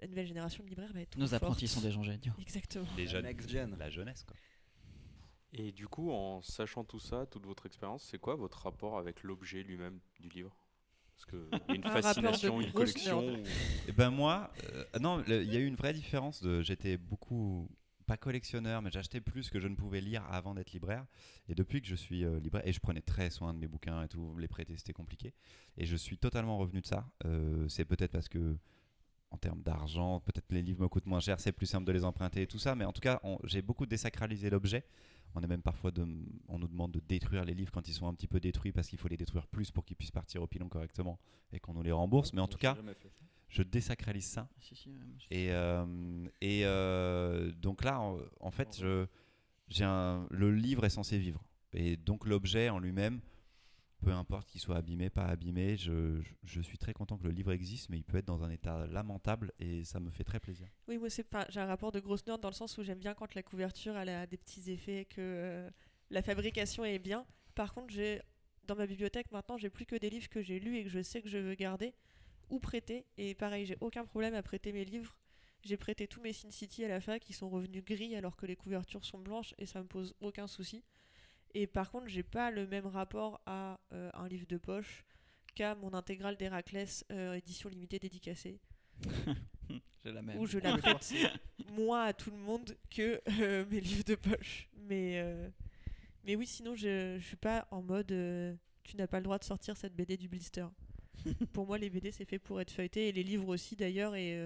la 0.00 0.08
nouvelle 0.08 0.26
génération 0.26 0.62
de 0.62 0.68
libraires 0.68 0.92
va 0.92 1.00
être 1.00 1.16
nos 1.16 1.32
apprentis 1.32 1.66
forte. 1.68 1.80
sont 1.80 1.86
des 1.88 1.92
gens 1.92 2.02
géniaux. 2.02 2.32
Exactement. 2.40 2.86
Les 2.98 3.06
jeunes, 3.06 3.24
Next 3.24 3.48
gen. 3.48 3.76
la 3.78 3.88
jeunesse, 3.88 4.24
quoi. 4.24 4.36
Et 5.54 5.72
du 5.72 5.86
coup, 5.86 6.10
en 6.10 6.40
sachant 6.42 6.84
tout 6.84 6.98
ça, 6.98 7.26
toute 7.26 7.44
votre 7.46 7.66
expérience, 7.66 8.04
c'est 8.04 8.18
quoi 8.18 8.36
votre 8.36 8.62
rapport 8.62 8.98
avec 8.98 9.22
l'objet 9.22 9.62
lui-même 9.62 10.00
du 10.20 10.28
livre? 10.30 10.56
Parce 11.14 11.26
y 11.68 11.72
a 11.72 11.74
une 11.74 11.84
Un 11.86 11.90
fascination, 11.90 12.60
une 12.60 12.72
collection. 12.72 13.20
ou- 13.20 13.44
Eh 13.88 13.92
ben 13.92 14.10
moi, 14.10 14.50
euh, 14.72 14.84
non, 15.00 15.22
il 15.28 15.52
y 15.52 15.56
a 15.56 15.60
eu 15.60 15.66
une 15.66 15.76
vraie 15.76 15.92
différence. 15.92 16.42
De, 16.42 16.62
j'étais 16.62 16.96
beaucoup 16.96 17.68
pas 18.06 18.16
collectionneur, 18.16 18.82
mais 18.82 18.90
j'achetais 18.90 19.20
plus 19.20 19.48
que 19.50 19.60
je 19.60 19.68
ne 19.68 19.76
pouvais 19.76 20.00
lire 20.00 20.24
avant 20.30 20.54
d'être 20.54 20.72
libraire. 20.72 21.06
Et 21.48 21.54
depuis 21.54 21.80
que 21.82 21.86
je 21.86 21.94
suis 21.94 22.24
euh, 22.24 22.40
libraire, 22.40 22.66
et 22.66 22.72
je 22.72 22.80
prenais 22.80 23.02
très 23.02 23.30
soin 23.30 23.52
de 23.52 23.58
mes 23.58 23.68
bouquins 23.68 24.02
et 24.02 24.08
tout, 24.08 24.34
les 24.38 24.48
prêter 24.48 24.76
c'était 24.76 24.92
compliqué. 24.94 25.34
Et 25.76 25.84
je 25.84 25.96
suis 25.96 26.16
totalement 26.18 26.56
revenu 26.58 26.80
de 26.80 26.86
ça. 26.86 27.06
Euh, 27.26 27.68
c'est 27.68 27.84
peut-être 27.84 28.10
parce 28.10 28.28
que 28.28 28.56
en 29.30 29.38
termes 29.38 29.62
d'argent, 29.62 30.20
peut-être 30.20 30.50
les 30.50 30.62
livres 30.62 30.82
me 30.82 30.88
coûtent 30.88 31.06
moins 31.06 31.20
cher, 31.20 31.40
c'est 31.40 31.52
plus 31.52 31.66
simple 31.66 31.86
de 31.86 31.92
les 31.92 32.04
emprunter 32.04 32.42
et 32.42 32.46
tout 32.46 32.58
ça. 32.58 32.74
Mais 32.74 32.84
en 32.84 32.92
tout 32.92 33.00
cas, 33.00 33.20
on- 33.22 33.38
j'ai 33.44 33.62
beaucoup 33.62 33.86
désacralisé 33.86 34.50
l'objet. 34.50 34.84
On 35.34 35.42
est 35.42 35.46
même 35.46 35.62
parfois 35.62 35.90
de, 35.90 36.06
on 36.48 36.58
nous 36.58 36.68
demande 36.68 36.92
de 36.92 37.00
détruire 37.00 37.44
les 37.44 37.54
livres 37.54 37.72
quand 37.72 37.88
ils 37.88 37.94
sont 37.94 38.06
un 38.06 38.14
petit 38.14 38.26
peu 38.26 38.38
détruits 38.40 38.72
parce 38.72 38.88
qu'il 38.88 38.98
faut 38.98 39.08
les 39.08 39.16
détruire 39.16 39.46
plus 39.46 39.70
pour 39.70 39.84
qu'ils 39.84 39.96
puissent 39.96 40.10
partir 40.10 40.42
au 40.42 40.46
pilon 40.46 40.68
correctement 40.68 41.18
et 41.52 41.58
qu'on 41.60 41.72
nous 41.74 41.82
les 41.82 41.92
rembourse. 41.92 42.32
Mais 42.34 42.40
en 42.42 42.48
tout 42.48 42.58
cas, 42.58 42.76
je 43.48 43.62
désacralise 43.62 44.26
ça. 44.26 44.48
Si, 44.60 44.74
si, 44.76 44.90
je- 45.18 45.26
Et, 45.30 45.52
euh, 45.52 46.26
et 46.40 46.62
euh, 46.66 47.50
donc 47.52 47.82
là, 47.84 48.00
en, 48.00 48.18
en 48.40 48.50
fait, 48.50 48.76
je, 48.78 49.06
j'ai 49.68 49.84
un, 49.84 50.26
le 50.30 50.50
livre 50.54 50.84
est 50.84 50.90
censé 50.90 51.18
vivre. 51.18 51.42
Et 51.72 51.96
donc 51.96 52.26
l'objet 52.26 52.68
en 52.68 52.78
lui-même, 52.78 53.20
peu 54.02 54.10
importe 54.10 54.48
qu'il 54.48 54.60
soit 54.60 54.76
abîmé, 54.76 55.10
pas 55.10 55.26
abîmé, 55.26 55.76
je, 55.76 56.20
suis 56.44 56.78
très 56.78 56.92
content 56.92 57.16
que 57.16 57.24
le 57.24 57.30
livre 57.30 57.52
existe, 57.52 57.88
mais 57.88 57.98
il 57.98 58.04
peut 58.04 58.18
être 58.18 58.26
dans 58.26 58.42
un 58.42 58.50
état 58.50 58.86
lamentable 58.88 59.52
et 59.58 59.84
ça 59.84 60.00
me 60.00 60.10
fait 60.10 60.24
très 60.24 60.40
plaisir. 60.40 60.68
Oui, 60.88 60.98
moi. 60.98 61.08
J'ai 61.48 61.60
un 61.60 61.66
rapport 61.66 61.92
de 61.92 62.00
grosse 62.00 62.26
nerd 62.26 62.40
dans 62.40 62.48
le 62.48 62.54
sens 62.54 62.76
où 62.78 62.82
j'aime 62.82 62.98
bien 62.98 63.14
quand 63.14 63.34
la 63.34 63.42
couverture 63.42 63.96
elle 63.96 64.08
a 64.08 64.26
des 64.26 64.36
petits 64.36 64.70
effets, 64.70 65.04
que 65.04 65.20
euh, 65.20 65.70
la 66.10 66.22
fabrication 66.22 66.84
est 66.84 66.98
bien. 66.98 67.24
Par 67.54 67.72
contre, 67.74 67.92
j'ai 67.92 68.20
dans 68.64 68.76
ma 68.76 68.86
bibliothèque 68.86 69.30
maintenant, 69.30 69.56
j'ai 69.56 69.70
plus 69.70 69.86
que 69.86 69.96
des 69.96 70.10
livres 70.10 70.28
que 70.28 70.42
j'ai 70.42 70.60
lus 70.60 70.76
et 70.76 70.84
que 70.84 70.90
je 70.90 71.02
sais 71.02 71.22
que 71.22 71.28
je 71.28 71.38
veux 71.38 71.54
garder 71.54 71.94
ou 72.50 72.58
prêter. 72.58 73.06
Et 73.16 73.34
pareil, 73.34 73.66
j'ai 73.66 73.76
aucun 73.80 74.04
problème 74.04 74.34
à 74.34 74.42
prêter 74.42 74.72
mes 74.72 74.84
livres. 74.84 75.16
J'ai 75.62 75.76
prêté 75.76 76.08
tous 76.08 76.20
mes 76.20 76.32
Sin 76.32 76.50
City 76.50 76.84
à 76.84 76.88
la 76.88 77.00
fac, 77.00 77.22
qui 77.22 77.32
sont 77.32 77.48
revenus 77.48 77.84
gris 77.84 78.16
alors 78.16 78.36
que 78.36 78.46
les 78.46 78.56
couvertures 78.56 79.04
sont 79.04 79.20
blanches 79.20 79.54
et 79.58 79.66
ça 79.66 79.80
me 79.80 79.86
pose 79.86 80.14
aucun 80.20 80.48
souci. 80.48 80.82
Et 81.54 81.66
par 81.66 81.90
contre, 81.90 82.08
j'ai 82.08 82.22
pas 82.22 82.50
le 82.50 82.66
même 82.66 82.86
rapport 82.86 83.40
à 83.46 83.78
euh, 83.92 84.10
un 84.14 84.28
livre 84.28 84.46
de 84.46 84.56
poche 84.56 85.04
qu'à 85.54 85.74
mon 85.74 85.92
intégrale 85.92 86.36
d'Héraclès 86.36 87.04
euh, 87.12 87.34
édition 87.34 87.68
limitée 87.68 87.98
dédicacée 87.98 88.58
J'ai 90.04 90.12
la 90.12 90.22
même. 90.22 90.38
où 90.38 90.46
je 90.46 90.58
la 90.58 90.76
prête 90.78 91.14
moins 91.72 92.04
à 92.04 92.12
tout 92.12 92.30
le 92.30 92.38
monde 92.38 92.76
que 92.90 93.20
euh, 93.40 93.64
mes 93.70 93.80
livres 93.80 94.04
de 94.04 94.14
poche. 94.14 94.68
Mais, 94.88 95.22
mais 96.24 96.36
oui, 96.36 96.46
sinon, 96.46 96.74
je, 96.74 97.18
je 97.20 97.24
suis 97.24 97.36
pas 97.36 97.68
en 97.70 97.82
mode 97.82 98.14
tu 98.84 98.96
n'as 98.96 99.06
pas 99.06 99.18
le 99.18 99.24
droit 99.24 99.38
de 99.38 99.44
sortir 99.44 99.76
cette 99.76 99.94
BD 99.94 100.16
du 100.16 100.28
blister. 100.28 100.66
pour 101.52 101.66
moi, 101.66 101.78
les 101.78 101.88
BD, 101.88 102.10
c'est 102.10 102.24
fait 102.24 102.40
pour 102.40 102.60
être 102.60 102.72
feuilleté, 102.72 103.08
et 103.08 103.12
les 103.12 103.22
livres 103.22 103.48
aussi 103.48 103.76
d'ailleurs, 103.76 104.16
et 104.16 104.36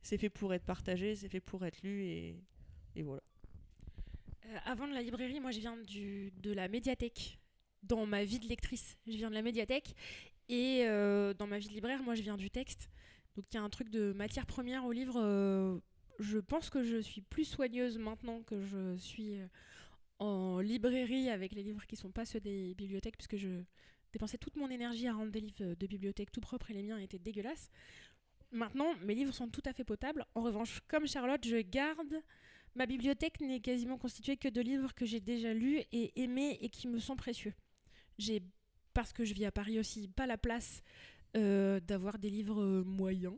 c'est 0.00 0.16
fait 0.16 0.30
pour 0.30 0.54
être 0.54 0.64
partagé, 0.64 1.14
c'est 1.14 1.28
fait 1.28 1.40
pour 1.40 1.66
être 1.66 1.82
lu, 1.82 2.04
et, 2.04 2.40
et 2.94 3.02
voilà. 3.02 3.22
Euh, 4.46 4.58
avant 4.64 4.86
de 4.86 4.94
la 4.94 5.02
librairie, 5.02 5.40
moi 5.40 5.50
je 5.50 5.60
viens 5.60 5.76
de 5.76 6.52
la 6.52 6.68
médiathèque. 6.68 7.38
Dans 7.82 8.06
ma 8.06 8.24
vie 8.24 8.40
de 8.40 8.48
lectrice, 8.48 8.96
je 9.06 9.12
viens 9.12 9.30
de 9.30 9.34
la 9.34 9.42
médiathèque. 9.42 9.94
Et 10.48 10.84
euh, 10.86 11.34
dans 11.34 11.46
ma 11.46 11.58
vie 11.58 11.68
de 11.68 11.72
libraire, 11.72 12.02
moi 12.02 12.14
je 12.14 12.22
viens 12.22 12.36
du 12.36 12.50
texte. 12.50 12.88
Donc 13.36 13.44
il 13.50 13.54
y 13.54 13.58
a 13.58 13.62
un 13.62 13.70
truc 13.70 13.90
de 13.90 14.12
matière 14.12 14.46
première 14.46 14.84
au 14.84 14.92
livre 14.92 15.20
euh, 15.22 15.78
je 16.18 16.38
pense 16.38 16.70
que 16.70 16.82
je 16.82 16.96
suis 16.96 17.20
plus 17.20 17.44
soigneuse 17.44 17.98
maintenant 17.98 18.42
que 18.42 18.58
je 18.62 18.96
suis 18.96 19.38
en 20.18 20.60
librairie 20.60 21.28
avec 21.28 21.52
les 21.52 21.62
livres 21.62 21.86
qui 21.86 21.96
sont 21.96 22.10
pas 22.10 22.24
ceux 22.24 22.40
des 22.40 22.74
bibliothèques, 22.74 23.18
puisque 23.18 23.36
je 23.36 23.62
dépensais 24.12 24.38
toute 24.38 24.56
mon 24.56 24.70
énergie 24.70 25.08
à 25.08 25.12
rendre 25.12 25.30
des 25.30 25.40
livres 25.40 25.74
de 25.74 25.86
bibliothèque 25.86 26.32
tout 26.32 26.40
propres 26.40 26.70
et 26.70 26.74
les 26.74 26.82
miens 26.82 26.96
étaient 26.96 27.18
dégueulasses. 27.18 27.70
Maintenant, 28.50 28.94
mes 29.02 29.14
livres 29.14 29.34
sont 29.34 29.48
tout 29.48 29.62
à 29.66 29.74
fait 29.74 29.84
potables. 29.84 30.24
En 30.34 30.40
revanche, 30.42 30.80
comme 30.88 31.06
Charlotte, 31.06 31.46
je 31.46 31.58
garde. 31.58 32.22
Ma 32.76 32.84
bibliothèque 32.84 33.40
n'est 33.40 33.60
quasiment 33.60 33.96
constituée 33.96 34.36
que 34.36 34.48
de 34.48 34.60
livres 34.60 34.94
que 34.94 35.06
j'ai 35.06 35.18
déjà 35.18 35.54
lus 35.54 35.80
et 35.92 36.12
aimés 36.20 36.58
et 36.60 36.68
qui 36.68 36.88
me 36.88 36.98
sont 36.98 37.16
précieux. 37.16 37.54
J'ai, 38.18 38.42
parce 38.92 39.14
que 39.14 39.24
je 39.24 39.32
vis 39.32 39.46
à 39.46 39.50
Paris 39.50 39.78
aussi, 39.78 40.08
pas 40.08 40.26
la 40.26 40.36
place 40.36 40.82
euh, 41.38 41.80
d'avoir 41.80 42.18
des 42.18 42.28
livres 42.28 42.62
euh, 42.62 42.84
moyens. 42.84 43.34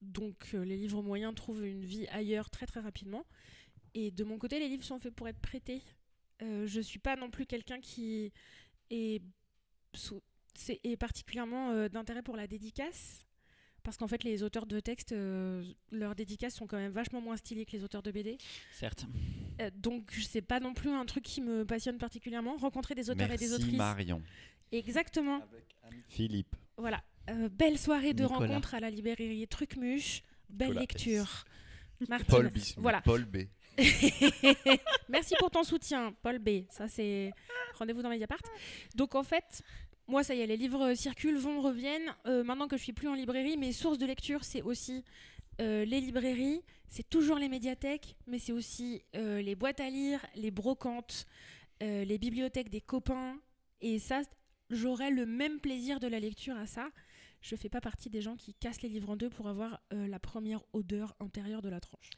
Donc 0.00 0.48
euh, 0.54 0.64
les 0.64 0.78
livres 0.78 1.02
moyens 1.02 1.34
trouvent 1.34 1.66
une 1.66 1.84
vie 1.84 2.06
ailleurs 2.08 2.48
très 2.48 2.64
très 2.64 2.80
rapidement. 2.80 3.26
Et 3.92 4.10
de 4.10 4.24
mon 4.24 4.38
côté, 4.38 4.58
les 4.58 4.68
livres 4.68 4.84
sont 4.84 4.98
faits 4.98 5.14
pour 5.14 5.28
être 5.28 5.40
prêtés. 5.40 5.82
Euh, 6.40 6.66
je 6.66 6.80
suis 6.80 6.98
pas 6.98 7.16
non 7.16 7.30
plus 7.30 7.44
quelqu'un 7.44 7.80
qui 7.80 8.32
est, 8.88 9.20
particulièrement 10.98 11.86
d'intérêt 11.88 12.22
pour 12.22 12.36
la 12.36 12.46
dédicace. 12.46 13.26
Parce 13.82 13.96
qu'en 13.96 14.06
fait, 14.08 14.24
les 14.24 14.42
auteurs 14.42 14.66
de 14.66 14.78
textes, 14.80 15.12
euh, 15.12 15.64
leurs 15.90 16.14
dédicaces 16.14 16.54
sont 16.54 16.66
quand 16.66 16.76
même 16.76 16.92
vachement 16.92 17.20
moins 17.20 17.36
stylées 17.36 17.64
que 17.64 17.72
les 17.72 17.82
auteurs 17.84 18.02
de 18.02 18.10
BD. 18.10 18.38
Certes. 18.72 19.06
Euh, 19.60 19.70
donc, 19.74 20.10
c'est 20.12 20.42
pas 20.42 20.60
non 20.60 20.74
plus 20.74 20.90
un 20.90 21.04
truc 21.06 21.24
qui 21.24 21.40
me 21.40 21.64
passionne 21.64 21.98
particulièrement. 21.98 22.56
Rencontrer 22.56 22.94
des 22.94 23.10
auteurs 23.10 23.30
et 23.30 23.36
des 23.36 23.48
Merci 23.48 23.54
autrices. 23.62 23.78
Marion. 23.78 24.22
Exactement. 24.72 25.36
Avec 25.42 25.64
Anne- 25.84 26.02
Philippe. 26.08 26.54
Voilà. 26.76 27.02
Euh, 27.30 27.48
belle 27.48 27.78
soirée 27.78 28.14
de 28.14 28.22
Nicolas. 28.24 28.46
rencontre 28.48 28.74
à 28.74 28.80
la 28.80 28.90
librairie 28.90 29.46
Trucmuche. 29.48 30.22
Belle 30.48 30.68
Nicolas 30.68 30.80
lecture. 30.80 31.44
Martine. 32.08 32.26
Paul. 32.28 32.50
Voilà. 32.78 33.00
Paul 33.02 33.24
B. 33.24 33.38
Merci 35.08 35.34
pour 35.38 35.50
ton 35.50 35.62
soutien, 35.64 36.14
Paul 36.22 36.38
B. 36.38 36.64
Ça, 36.70 36.88
c'est 36.88 37.32
rendez-vous 37.74 38.02
dans 38.02 38.08
Mediapart. 38.10 38.40
Donc, 38.94 39.14
en 39.14 39.22
fait, 39.22 39.62
moi, 40.10 40.24
ça 40.24 40.34
y 40.34 40.40
est, 40.40 40.46
les 40.46 40.56
livres 40.56 40.94
circulent, 40.94 41.38
vont, 41.38 41.62
reviennent. 41.62 42.14
Euh, 42.26 42.42
maintenant 42.42 42.66
que 42.66 42.76
je 42.76 42.82
suis 42.82 42.92
plus 42.92 43.08
en 43.08 43.14
librairie, 43.14 43.56
mes 43.56 43.72
sources 43.72 43.96
de 43.96 44.06
lecture, 44.06 44.44
c'est 44.44 44.60
aussi 44.60 45.04
euh, 45.60 45.84
les 45.84 46.00
librairies, 46.00 46.62
c'est 46.88 47.08
toujours 47.08 47.38
les 47.38 47.48
médiathèques, 47.48 48.16
mais 48.26 48.40
c'est 48.40 48.52
aussi 48.52 49.02
euh, 49.14 49.40
les 49.40 49.54
boîtes 49.54 49.78
à 49.78 49.88
lire, 49.88 50.20
les 50.34 50.50
brocantes, 50.50 51.26
les 51.80 52.18
bibliothèques 52.18 52.68
des 52.68 52.82
copains. 52.82 53.40
Et 53.80 53.98
ça, 53.98 54.20
j'aurais 54.68 55.10
le 55.10 55.24
même 55.24 55.60
plaisir 55.60 55.98
de 55.98 56.08
la 56.08 56.20
lecture 56.20 56.56
à 56.58 56.66
ça. 56.66 56.90
Je 57.40 57.56
fais 57.56 57.70
pas 57.70 57.80
partie 57.80 58.10
des 58.10 58.20
gens 58.20 58.36
qui 58.36 58.52
cassent 58.52 58.82
les 58.82 58.90
livres 58.90 59.08
en 59.08 59.16
deux 59.16 59.30
pour 59.30 59.48
avoir 59.48 59.80
la 59.90 60.18
première 60.18 60.60
odeur 60.74 61.16
intérieure 61.20 61.62
de 61.62 61.70
la 61.70 61.80
tranche. 61.80 62.10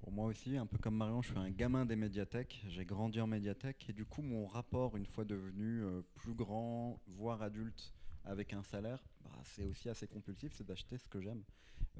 Pour 0.00 0.12
moi 0.12 0.26
aussi, 0.26 0.56
un 0.56 0.66
peu 0.66 0.78
comme 0.78 0.96
Marion, 0.96 1.20
je 1.22 1.28
suis 1.28 1.38
un 1.38 1.50
gamin 1.50 1.84
des 1.84 1.96
médiathèques. 1.96 2.62
J'ai 2.68 2.84
grandi 2.84 3.20
en 3.20 3.26
médiathèque 3.26 3.84
et 3.88 3.92
du 3.92 4.04
coup, 4.06 4.22
mon 4.22 4.46
rapport, 4.46 4.96
une 4.96 5.06
fois 5.06 5.24
devenu 5.24 5.82
euh, 5.82 6.02
plus 6.14 6.34
grand, 6.34 6.98
voire 7.06 7.42
adulte, 7.42 7.92
avec 8.24 8.52
un 8.52 8.62
salaire, 8.62 9.02
bah, 9.24 9.30
c'est 9.44 9.64
aussi 9.64 9.88
assez 9.88 10.06
compulsif, 10.06 10.52
c'est 10.54 10.66
d'acheter 10.66 10.98
ce 10.98 11.08
que 11.08 11.20
j'aime. 11.20 11.42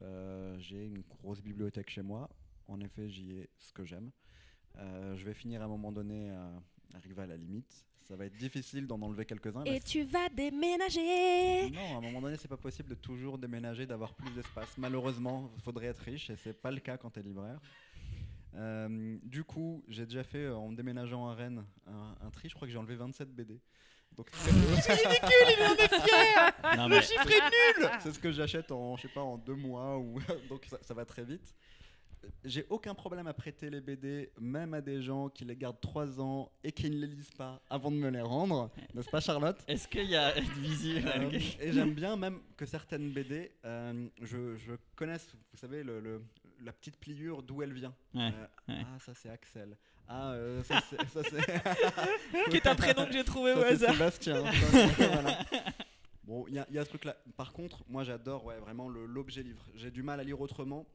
Euh, 0.03 0.59
J'ai 0.59 0.87
une 0.87 1.03
grosse 1.03 1.43
bibliothèque 1.43 1.91
chez 1.91 2.03
moi. 2.03 2.29
En 2.69 2.81
effet, 2.81 3.09
j'y 3.09 3.33
ai 3.33 3.51
ce 3.59 3.73
que 3.73 3.85
j'aime. 3.85 4.11
Euh, 4.77 5.17
je 5.17 5.25
vais 5.25 5.35
finir 5.35 5.61
à 5.63 5.65
un 5.65 5.69
moment 5.69 5.93
donné 5.93 6.31
à 6.31 6.63
arriver 6.95 7.23
à 7.23 7.27
la 7.27 7.37
limite. 7.37 7.87
Ça 8.11 8.17
va 8.17 8.27
être 8.27 8.37
difficile 8.37 8.89
d'en 8.89 9.01
enlever 9.03 9.25
quelques-uns. 9.25 9.63
Et 9.63 9.79
tu 9.79 10.03
vas 10.03 10.29
déménager 10.31 11.71
non, 11.71 11.95
à 11.95 11.99
un 11.99 12.01
moment 12.01 12.21
donné, 12.21 12.37
c'est 12.37 12.49
pas 12.49 12.57
possible 12.57 12.89
de 12.89 12.97
toujours 12.97 13.39
déménager, 13.39 13.87
d'avoir 13.87 14.15
plus 14.15 14.33
d'espace. 14.33 14.77
Malheureusement, 14.79 15.49
il 15.57 15.63
faudrait 15.63 15.87
être 15.87 16.01
riche 16.01 16.29
et 16.29 16.35
c'est 16.35 16.61
pas 16.61 16.73
le 16.73 16.81
cas 16.81 16.97
quand 16.97 17.11
tu 17.11 17.21
es 17.21 17.23
libraire. 17.23 17.61
Euh, 18.57 19.17
du 19.23 19.45
coup, 19.45 19.85
j'ai 19.87 20.07
déjà 20.07 20.25
fait 20.25 20.47
euh, 20.47 20.57
en 20.57 20.73
déménageant 20.73 21.29
à 21.29 21.37
Rennes 21.37 21.65
un, 21.87 22.17
un 22.27 22.31
tri. 22.31 22.49
Je 22.49 22.55
crois 22.57 22.67
que 22.67 22.73
j'ai 22.73 22.79
enlevé 22.79 22.97
27 22.97 23.33
BD. 23.33 23.61
Donc 24.17 24.27
c'est 24.33 24.51
Non, 26.77 26.89
mais 26.89 27.03
c'est 28.01 28.13
ce 28.13 28.19
que 28.19 28.33
j'achète 28.33 28.73
en 28.73 28.97
je 28.97 29.03
sais 29.03 29.09
pas 29.15 29.23
en 29.23 29.39
deux 29.39 29.55
mois 29.55 29.99
ou 29.99 30.19
donc 30.49 30.65
ça, 30.69 30.79
ça 30.83 30.95
va 30.95 31.05
très 31.05 31.23
vite. 31.23 31.55
J'ai 32.45 32.67
aucun 32.71 32.95
problème 32.95 33.27
à 33.27 33.33
prêter 33.35 33.71
les 33.71 33.81
BD, 33.81 34.31
même 34.41 34.75
à 34.75 34.81
des 34.81 35.01
gens 35.03 35.29
qui 35.29 35.45
les 35.45 35.57
gardent 35.57 35.81
3 35.81 36.21
ans 36.21 36.51
et 36.65 36.73
qui 36.73 36.91
ne 36.91 36.97
les 36.97 37.07
lisent 37.07 37.31
pas 37.37 37.61
avant 37.71 37.91
de 37.91 37.97
me 37.97 38.09
les 38.11 38.21
rendre, 38.21 38.71
n'est-ce 38.95 39.09
pas 39.11 39.21
Charlotte? 39.21 39.59
Est-ce 39.69 39.89
qu'il 39.89 40.05
y 40.11 40.17
a 40.17 40.37
une 40.39 40.45
visu 40.61 41.03
Euh, 41.07 41.31
et 41.61 41.73
j'aime 41.73 41.95
bien 41.95 42.17
même 42.17 42.41
que 42.57 42.67
certaines 42.67 43.11
BD, 43.11 43.53
euh, 43.65 44.09
je, 44.23 44.57
je 44.57 44.73
connaisse, 44.97 45.29
vous 45.53 45.59
savez, 45.59 45.83
le, 45.83 46.01
le- 46.01 46.23
la 46.63 46.73
petite 46.73 46.99
pliure 46.99 47.43
d'où 47.43 47.63
elle 47.63 47.73
vient. 47.73 47.95
Ouais, 48.15 48.33
Euh, 48.35 48.47
ouais. 48.73 48.83
Ah, 48.85 48.99
ça 49.01 49.13
c'est 49.15 49.31
Axel. 49.31 49.77
Ah, 50.07 50.33
euh, 50.33 50.63
ça 50.65 50.81
c'est. 50.91 50.97
Qui 52.51 52.57
est 52.57 52.67
un 52.67 52.75
prénom 52.75 53.07
que 53.07 53.13
j'ai 53.13 53.25
trouvé 53.25 53.53
au 53.55 53.61
ça, 53.61 53.69
hasard. 53.69 53.93
Sébastien. 53.95 54.45
Ça, 54.53 55.09
voilà. 55.09 55.39
Bon, 56.25 56.45
il 56.49 56.55
y, 56.55 56.75
y 56.75 56.79
a 56.79 56.85
ce 56.85 56.89
truc-là. 56.91 57.17
Par 57.37 57.53
contre, 57.53 57.83
moi 57.89 58.05
j'adore 58.05 58.45
ouais, 58.45 58.59
vraiment 58.59 58.89
l'objet 58.89 59.43
livre. 59.43 59.65
J'ai 59.75 59.91
du 59.91 60.03
mal 60.05 60.21
à 60.21 60.23
lire 60.25 60.41
autrement, 60.41 60.87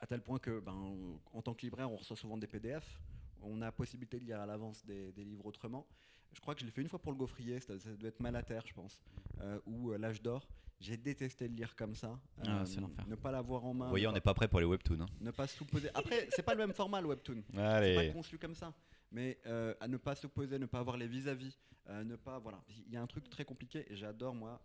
à 0.00 0.06
tel 0.06 0.22
point 0.22 0.38
que, 0.38 0.60
ben, 0.60 0.92
en 1.32 1.42
tant 1.42 1.54
que 1.54 1.62
libraire, 1.62 1.90
on 1.90 1.96
reçoit 1.96 2.16
souvent 2.16 2.36
des 2.38 2.46
PDF. 2.46 2.98
On 3.42 3.60
a 3.62 3.66
la 3.66 3.72
possibilité 3.72 4.18
de 4.20 4.24
lire 4.24 4.40
à 4.40 4.46
l'avance 4.46 4.84
des, 4.84 5.12
des 5.12 5.24
livres 5.24 5.46
autrement. 5.46 5.86
Je 6.32 6.40
crois 6.40 6.54
que 6.54 6.60
je 6.60 6.66
l'ai 6.66 6.70
fait 6.70 6.82
une 6.82 6.88
fois 6.88 7.00
pour 7.00 7.10
le 7.12 7.18
gaufrier, 7.18 7.58
ça, 7.60 7.78
ça 7.78 7.90
doit 7.96 8.08
être 8.08 8.20
mal 8.20 8.36
à 8.36 8.42
terre, 8.42 8.62
je 8.66 8.72
pense, 8.74 9.00
euh, 9.40 9.58
ou 9.66 9.90
euh, 9.92 9.98
L'âge 9.98 10.22
d'or. 10.22 10.46
J'ai 10.78 10.96
détesté 10.96 11.46
le 11.48 11.54
lire 11.54 11.74
comme 11.76 11.94
ça. 11.94 12.18
Euh, 12.38 12.42
Ah, 12.46 12.64
c'est 12.64 12.80
l'enfer. 12.80 13.06
Ne 13.06 13.14
pas 13.16 13.30
l'avoir 13.30 13.64
en 13.66 13.74
main. 13.74 13.84
Vous 13.86 13.90
voyez, 13.90 14.06
on 14.06 14.12
n'est 14.12 14.20
pas 14.20 14.32
prêt 14.32 14.48
pour 14.48 14.60
les 14.60 14.66
webtoons. 14.66 15.00
hein. 15.02 15.06
ne 15.20 15.30
pas 15.30 15.46
s'opposer. 15.46 15.90
Après, 15.94 16.26
c'est 16.30 16.42
pas 16.42 16.54
le 16.54 16.60
même 16.60 16.72
format 16.72 17.00
le 17.02 17.08
webtoon. 17.08 17.42
C'est 17.50 17.56
pas 17.56 17.74
Allez. 17.76 18.12
conçu 18.12 18.38
comme 18.38 18.54
ça. 18.54 18.72
Mais 19.12 19.38
euh, 19.46 19.74
à 19.80 19.88
ne 19.88 19.96
pas 19.98 20.14
s'opposer, 20.14 20.58
ne 20.58 20.66
pas 20.66 20.78
avoir 20.78 20.96
les 20.96 21.06
vis-à-vis, 21.08 21.58
euh, 21.88 22.02
ne 22.04 22.16
pas. 22.16 22.38
Voilà. 22.38 22.62
Il 22.86 22.92
y 22.92 22.96
a 22.96 23.02
un 23.02 23.06
truc 23.06 23.28
très 23.28 23.44
compliqué 23.44 23.84
et 23.92 23.96
j'adore, 23.96 24.34
moi, 24.34 24.62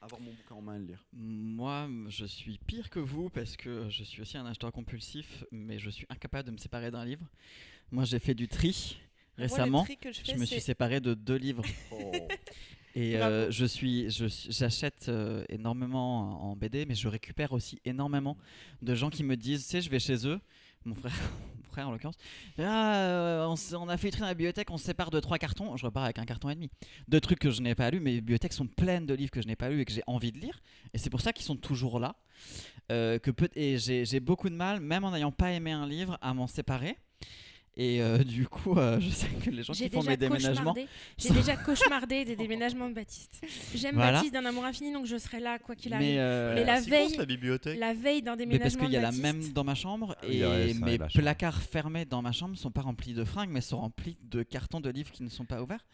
avoir 0.00 0.20
mon 0.20 0.30
bouquin 0.32 0.54
en 0.54 0.62
main 0.62 0.76
et 0.76 0.78
le 0.78 0.84
lire. 0.86 1.04
Moi, 1.12 1.88
je 2.08 2.24
suis 2.26 2.58
pire 2.66 2.90
que 2.90 2.98
vous 3.00 3.28
parce 3.30 3.56
que 3.56 3.88
je 3.90 4.04
suis 4.04 4.22
aussi 4.22 4.36
un 4.36 4.46
acheteur 4.46 4.72
compulsif, 4.72 5.44
mais 5.50 5.78
je 5.78 5.90
suis 5.90 6.06
incapable 6.10 6.46
de 6.46 6.52
me 6.52 6.58
séparer 6.58 6.90
d'un 6.90 7.04
livre. 7.04 7.26
Moi, 7.90 8.04
j'ai 8.04 8.18
fait 8.18 8.34
du 8.34 8.48
tri 8.48 8.98
Moi, 8.98 9.02
le 9.36 9.42
récemment. 9.44 9.84
tri 9.84 9.96
que 9.96 10.12
je, 10.12 10.20
Je 10.24 10.32
fais, 10.32 10.36
me 10.36 10.44
suis 10.44 10.60
séparé 10.60 11.00
de 11.00 11.14
deux 11.14 11.36
livres 11.36 11.62
Oh. 11.92 12.12
et 12.94 13.16
euh, 13.16 13.50
je 13.50 13.64
suis, 13.66 14.10
je 14.10 14.26
j'achète 14.50 15.08
euh, 15.08 15.44
énormément 15.48 16.50
en 16.50 16.56
BD, 16.56 16.86
mais 16.86 16.94
je 16.94 17.08
récupère 17.08 17.52
aussi 17.52 17.78
énormément 17.84 18.36
de 18.82 18.94
gens 18.94 19.10
qui 19.10 19.22
me 19.24 19.36
disent, 19.36 19.64
tu 19.64 19.70
sais, 19.70 19.80
je 19.82 19.90
vais 19.90 19.98
chez 20.00 20.26
eux, 20.26 20.40
mon 20.84 20.94
frère, 20.94 21.12
en 21.84 21.90
l'occurrence, 21.90 22.16
ah, 22.58 22.94
euh, 22.94 23.56
on, 23.74 23.88
a 23.88 23.96
fait 23.96 24.10
tri 24.10 24.20
dans 24.20 24.26
la 24.26 24.34
bibliothèque, 24.34 24.70
on 24.70 24.78
sépare 24.78 25.10
de 25.10 25.20
trois 25.20 25.38
cartons, 25.38 25.76
je 25.76 25.84
repars 25.84 26.04
avec 26.04 26.18
un 26.18 26.24
carton 26.24 26.48
et 26.50 26.54
demi, 26.54 26.70
de 27.08 27.18
trucs 27.18 27.38
que 27.38 27.50
je 27.50 27.60
n'ai 27.62 27.74
pas 27.74 27.90
lus, 27.90 28.00
mes 28.00 28.14
bibliothèques 28.14 28.52
sont 28.52 28.66
pleines 28.66 29.06
de 29.06 29.14
livres 29.14 29.30
que 29.30 29.42
je 29.42 29.46
n'ai 29.46 29.56
pas 29.56 29.68
lus 29.68 29.80
et 29.80 29.84
que 29.84 29.92
j'ai 29.92 30.02
envie 30.06 30.32
de 30.32 30.38
lire, 30.38 30.60
et 30.94 30.98
c'est 30.98 31.10
pour 31.10 31.20
ça 31.20 31.32
qu'ils 31.32 31.46
sont 31.46 31.56
toujours 31.56 32.00
là. 32.00 32.16
Euh, 32.92 33.18
que 33.18 33.32
peut 33.32 33.48
et 33.56 33.78
j'ai 33.78 34.20
beaucoup 34.20 34.48
de 34.48 34.54
mal, 34.54 34.80
même 34.80 35.02
en 35.02 35.10
n'ayant 35.10 35.32
pas 35.32 35.50
aimé 35.50 35.72
un 35.72 35.88
livre, 35.88 36.18
à 36.20 36.34
m'en 36.34 36.46
séparer. 36.46 36.96
Et 37.76 38.00
euh, 38.00 38.18
du 38.24 38.46
coup, 38.48 38.78
euh, 38.78 38.98
je 39.00 39.10
sais 39.10 39.28
que 39.28 39.50
les 39.50 39.62
gens 39.62 39.72
qui 39.72 39.88
font 39.90 40.02
mes 40.02 40.16
déménagements. 40.16 40.74
J'ai 41.18 41.30
déjà 41.30 41.56
cauchemardé 41.56 42.24
des 42.24 42.36
déménagements 42.36 42.88
de 42.88 42.94
Baptiste. 42.94 43.44
J'aime 43.74 43.96
Voilà. 43.96 44.12
Baptiste 44.12 44.32
d'un 44.32 44.46
amour 44.46 44.64
infini, 44.64 44.92
donc 44.92 45.06
je 45.06 45.16
serai 45.18 45.40
là 45.40 45.58
quoi 45.58 45.74
qu'il 45.76 45.92
arrive. 45.92 46.06
mais, 46.06 46.18
euh, 46.18 46.54
Mais 46.54 46.64
la 46.64 46.80
veille, 46.80 47.16
la 47.16 47.26
bibliothèque. 47.26 47.78
la 47.78 47.92
veille 47.92 48.22
d'un 48.22 48.32
mais 48.32 48.46
déménagement 48.46 48.78
parce 48.78 48.90
qu'il 48.90 48.94
y 48.94 48.96
a 48.96 49.00
la 49.00 49.06
Baptiste, 49.08 49.22
même 49.22 49.52
dans 49.52 49.64
ma 49.64 49.74
chambre 49.74 50.16
Ah 50.22 50.26
oui, 50.26 50.36
et 50.36 50.74
ça, 50.74 50.84
mes 50.86 50.98
placards 50.98 51.62
fermés 51.62 52.04
dans 52.06 52.22
ma 52.22 52.32
chambre 52.32 52.56
sont 52.56 52.70
pas 52.70 52.82
remplis 52.82 53.12
de 53.12 53.24
fringues, 53.24 53.50
mais 53.50 53.60
sont 53.60 53.78
remplis 53.80 54.16
de 54.22 54.42
cartons 54.42 54.80
de 54.80 54.88
livres 54.88 55.10
qui 55.10 55.22
ne 55.22 55.28
sont 55.28 55.44
pas 55.44 55.62
ouverts. 55.62 55.84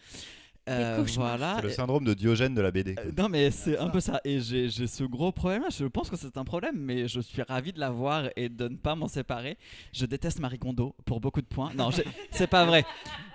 Euh, 0.69 1.05
voilà. 1.17 1.57
C'est 1.57 1.63
le 1.63 1.71
syndrome 1.71 2.05
de 2.05 2.15
Diogène 2.15 2.55
de 2.55 2.61
la 2.61 2.71
BD. 2.71 2.95
Euh, 2.99 3.11
non 3.19 3.29
mais 3.29 3.51
c'est 3.51 3.75
ça. 3.75 3.83
un 3.83 3.89
peu 3.89 3.99
ça 4.01 4.21
et 4.25 4.41
j'ai 4.41 4.69
ce 4.71 5.03
gros 5.03 5.33
problème 5.33 5.63
là 5.63 5.69
je 5.77 5.85
pense 5.87 6.09
que 6.09 6.17
c'est 6.17 6.37
un 6.37 6.45
problème 6.45 6.77
mais 6.79 7.09
je 7.09 7.21
suis 7.21 7.43
ravi 7.43 7.73
de 7.73 7.81
l'avoir 7.81 8.29
et 8.37 8.49
de 8.49 8.69
ne 8.69 8.77
pas 8.77 8.95
m'en 8.95 9.09
séparer 9.09 9.59
je 9.93 10.07
déteste 10.07 10.39
Marie 10.39 10.59
Kondo 10.61 10.95
pour 11.05 11.21
beaucoup 11.21 11.41
de 11.41 11.47
points 11.47 11.73
non 11.75 11.91
je- 11.91 12.03
c'est 12.31 12.47
pas 12.47 12.65
vrai 12.65 12.85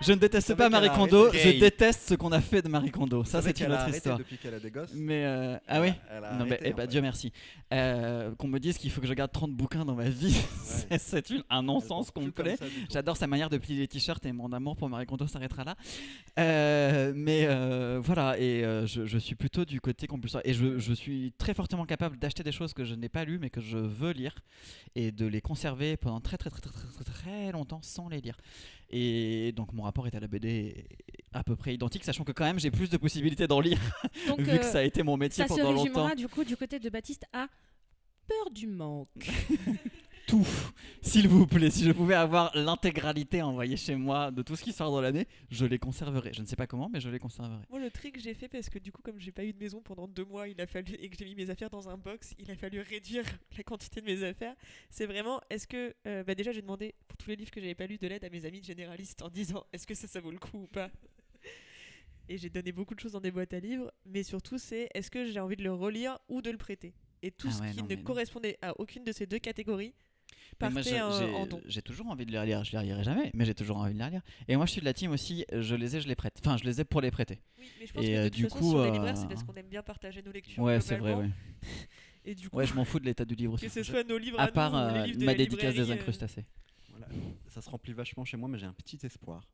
je 0.02 0.14
ne 0.14 0.18
déteste 0.20 0.56
pas 0.56 0.70
Marie 0.70 0.90
Kondo 0.90 1.30
je 1.34 1.60
déteste 1.60 2.08
ce 2.10 2.14
qu'on 2.16 2.32
a 2.32 2.40
fait 2.40 2.62
de 2.62 2.70
Marie 2.70 2.92
Kondo 2.92 3.26
ça 3.26 3.42
c'est 3.42 3.60
une 3.60 3.74
autre 3.74 3.90
histoire 3.90 4.18
Depuis 4.18 4.38
qu'elle 4.38 4.54
a 4.54 4.60
des 4.60 4.72
gosses. 4.72 4.94
mais 4.96 5.26
euh, 5.26 5.58
ah 5.68 5.82
oui 5.82 5.92
non 6.40 6.46
mais 6.46 6.60
eh 6.64 6.72
ben, 6.72 6.84
fait. 6.84 6.88
Dieu 6.88 7.02
merci 7.02 7.34
Euh, 7.74 8.34
qu'on 8.36 8.48
me 8.48 8.60
dise 8.60 8.78
qu'il 8.78 8.90
faut 8.90 9.02
que 9.02 9.08
je 9.08 9.14
garde 9.14 9.34
30 9.34 9.52
bouquins 9.52 9.84
dans 9.84 9.96
ma 9.96 10.08
vie 10.10 10.34
c'est- 10.98 11.28
un 11.50 11.62
non-sens 11.62 12.12
complet. 12.12 12.56
J'adore 12.90 13.18
sa 13.18 13.28
manière 13.28 13.50
de 13.50 13.58
plier 13.58 13.80
les 13.80 13.88
t-shirts 13.90 14.26
et 14.26 14.32
mon 14.32 14.54
amour 14.54 14.78
pour 14.78 14.88
Marie 14.90 15.06
Kondo 15.06 15.28
s'arrêtera 15.28 15.66
là. 15.66 15.76
Euh, 16.40 17.14
mais 17.18 17.46
euh, 17.48 18.00
voilà, 18.02 18.38
et 18.38 18.64
euh, 18.64 18.86
je, 18.86 19.06
je 19.06 19.18
suis 19.18 19.34
plutôt 19.34 19.66
du 19.66 19.82
côté 19.82 20.06
compulseur. 20.06 20.42
Et 20.46 20.54
je, 20.54 20.78
je 20.78 20.94
suis 20.94 21.34
très 21.38 21.56
fortement 21.56 21.86
capable 21.86 22.18
d'acheter 22.18 22.44
des 22.44 22.52
choses 22.52 22.74
que 22.74 22.86
je 22.86 22.94
n'ai 22.94 23.10
pas 23.10 23.26
lues 23.26 23.40
mais 23.40 23.50
que 23.50 23.60
je 23.60 23.78
veux 23.78 24.12
lire 24.12 24.36
et 24.96 25.12
de 25.12 25.26
les 25.26 25.42
conserver 25.42 25.98
pendant 25.98 26.22
très 26.22 26.38
très 26.38 26.52
très 26.52 26.62
très 26.62 26.72
très, 26.72 27.04
très, 27.04 27.52
longtemps 27.52 27.82
sans 27.82 28.08
les 28.08 28.22
lire. 28.22 28.38
Et 28.92 29.52
donc 29.56 29.74
mon 29.74 29.84
rapport 29.84 30.06
est 30.06 30.16
à 30.16 30.20
la 30.20 30.28
BD 30.28 30.86
à 31.34 31.44
peu 31.44 31.56
près 31.56 31.74
identique, 31.74 32.04
sachant 32.04 32.24
que 32.24 32.32
quand 32.32 32.46
même 32.46 32.60
j'ai 32.60 32.72
plus 32.72 32.90
de 32.90 32.98
possibilités 32.98 33.48
d'en 33.48 33.62
lire 33.62 33.80
donc, 34.28 34.40
vu 34.40 34.52
euh, 34.52 34.58
que 34.58 34.66
ça 34.66 34.80
a 34.80 34.84
été 34.84 35.02
mon 35.02 35.18
métier 35.18 35.44
ça 35.48 35.54
se 35.54 35.60
pendant 35.60 35.72
longtemps. 35.72 36.14
du 36.14 36.28
coup 36.28 36.44
du 36.44 36.56
côté 36.56 36.78
de 36.78 36.90
Baptiste 36.90 37.26
à 37.34 37.48
peur 38.28 38.52
du 38.52 38.68
manque. 38.68 39.08
tout, 40.28 40.46
s'il 41.02 41.28
vous 41.30 41.48
plaît. 41.48 41.72
Si 41.72 41.84
je 41.86 41.92
pouvais 41.92 42.14
avoir 42.14 42.52
l'intégralité 42.56 43.42
envoyée 43.42 43.78
chez 43.78 43.96
moi 43.96 44.30
de 44.30 44.42
tout 44.42 44.56
ce 44.58 44.64
qui 44.64 44.74
sort 44.74 44.92
dans 44.92 45.00
l'année, 45.02 45.26
je 45.50 45.66
les 45.66 45.80
conserverais. 45.80 46.34
Je 46.34 46.42
ne 46.42 46.46
sais 46.46 46.58
pas 46.58 46.68
comment, 46.68 46.90
mais 46.90 47.00
je 47.00 47.10
les 47.10 47.18
conserverai. 47.18 47.62
Moi, 47.70 47.80
le 47.80 47.90
trick 47.90 48.16
que 48.16 48.20
j'ai 48.22 48.34
fait, 48.34 48.50
parce 48.50 48.70
que 48.70 48.78
du 48.78 48.92
coup, 48.92 49.02
comme 49.02 49.18
j'ai 49.20 49.32
pas 49.32 49.46
eu 49.46 49.54
de 49.54 49.58
maison 49.58 49.82
pendant 49.82 50.08
deux 50.08 50.26
mois, 50.26 50.50
il 50.50 50.60
a 50.60 50.68
fallu 50.68 50.94
et 51.00 51.10
que 51.10 51.16
j'ai 51.18 51.24
mis 51.26 51.34
mes 51.34 51.50
affaires 51.50 51.70
dans 51.70 51.88
un 51.90 51.98
box, 51.98 52.36
il 52.38 52.52
a 52.52 52.56
fallu 52.56 52.82
réduire 52.82 53.24
la 53.58 53.64
quantité 53.64 54.02
de 54.02 54.06
mes 54.06 54.22
affaires. 54.24 54.54
C'est 54.90 55.06
vraiment, 55.06 55.40
est-ce 55.50 55.66
que, 55.66 55.96
euh, 56.06 56.24
bah 56.26 56.36
déjà, 56.36 56.52
j'ai 56.52 56.62
demandé 56.62 56.94
pour 57.08 57.18
tous 57.18 57.30
les 57.30 57.38
livres 57.38 57.50
que 57.52 57.62
j'avais 57.62 57.74
pas 57.76 57.88
lus 57.88 57.98
de 57.98 58.08
l'aide 58.08 58.26
à 58.26 58.30
mes 58.30 58.46
amis 58.46 58.62
généralistes 58.62 59.22
en 59.22 59.30
disant, 59.30 59.66
est-ce 59.74 59.88
que 59.88 59.96
ça, 59.96 60.08
ça 60.08 60.20
vaut 60.20 60.32
le 60.32 60.40
coup 60.40 60.64
ou 60.64 60.68
pas? 60.68 60.92
Et 62.30 62.38
j'ai 62.38 62.50
donné 62.50 62.74
beaucoup 62.74 62.94
de 62.94 63.00
choses 63.00 63.14
dans 63.14 63.22
des 63.22 63.32
boîtes 63.32 63.54
à 63.54 63.60
livres, 63.62 63.90
mais 64.06 64.24
surtout, 64.24 64.58
c'est 64.58 64.90
est-ce 64.94 65.10
que 65.10 65.24
j'ai 65.24 65.40
envie 65.40 65.56
de 65.56 65.64
le 65.64 65.72
relire 65.74 66.20
ou 66.28 66.42
de 66.42 66.52
le 66.52 66.58
prêter? 66.58 66.94
Et 67.24 67.32
tout 67.32 67.48
Ah 67.50 67.54
ce 67.54 67.72
qui 67.74 67.78
non, 67.82 67.88
ne 67.90 67.96
non. 67.96 68.04
correspondait 68.04 68.58
à 68.62 68.78
aucune 68.80 69.06
de 69.06 69.14
ces 69.14 69.26
deux 69.26 69.40
catégories 69.40 69.94
J'ai- 70.60 71.02
en, 71.02 71.12
j'ai- 71.12 71.34
en 71.34 71.46
don. 71.46 71.62
j'ai 71.66 71.82
toujours 71.82 72.08
envie 72.08 72.26
de 72.26 72.32
les 72.32 72.40
relire. 72.40 72.64
Je 72.64 72.72
les 72.72 72.80
relirai 72.80 73.04
jamais, 73.04 73.32
mais 73.34 73.46
j'ai 73.46 73.54
toujours 73.54 73.78
envie 73.78 73.94
de 73.94 74.00
les 74.00 74.06
relire. 74.06 74.22
Et 74.48 74.56
moi, 74.56 74.66
je 74.66 74.72
suis 74.72 74.82
de 74.82 74.86
la 74.86 74.94
team 74.94 75.12
aussi. 75.12 75.46
Je 75.52 75.76
les 75.76 75.96
ai, 75.96 76.02
je 76.02 76.08
les 76.08 76.16
prête. 76.16 76.36
Enfin, 76.44 76.58
je 76.58 76.64
les 76.64 76.82
ai 76.82 76.84
pour 76.86 77.02
les 77.02 77.12
prêter. 77.12 77.40
Oui, 77.60 77.66
mais 77.80 77.86
je 77.88 77.94
pense 77.94 78.04
Et, 78.04 78.08
que 78.08 78.18
de 78.24 78.30
toute 78.30 78.34
du 78.38 78.44
façon, 78.44 78.58
coup, 78.58 78.70
sur 78.72 78.84
les 78.84 78.92
libraires, 78.92 79.18
c'est 79.18 79.28
parce 79.28 79.44
qu'on 79.44 79.54
aime 79.54 79.68
bien 79.68 79.84
partager 79.84 80.22
nos 80.22 80.32
lectures. 80.32 80.62
Ouais, 80.64 80.80
c'est 80.82 80.98
vrai. 80.98 81.14
Ouais, 81.14 81.30
Et 82.26 82.36
du 82.36 82.50
coup, 82.50 82.58
ouais 82.58 82.66
je 82.68 82.74
m'en 82.74 82.84
fous 82.84 83.00
de 83.00 83.06
l'état 83.06 83.24
du 83.24 83.36
livre 83.36 83.54
aussi. 83.54 83.68
que 83.68 83.72
ce 83.72 83.84
soit 83.84 84.04
nos 84.04 84.18
livres 84.18 84.40
À 84.40 84.44
à, 84.44 84.48
part 84.52 84.72
nous, 84.72 84.94
les 84.96 85.00
euh, 85.00 85.06
livres 85.06 85.20
de 85.20 85.26
ma 85.26 85.34
dédicace 85.34 85.74
des 85.76 85.90
euh, 85.90 85.94
incrustacés. 85.94 86.46
Voilà. 86.90 87.08
Ça 87.48 87.62
se 87.62 87.70
remplit 87.70 87.94
vachement 87.94 88.26
chez 88.26 88.36
moi, 88.36 88.50
mais 88.50 88.58
j'ai 88.58 88.66
un 88.66 88.74
petit 88.74 89.00
espoir. 89.06 89.48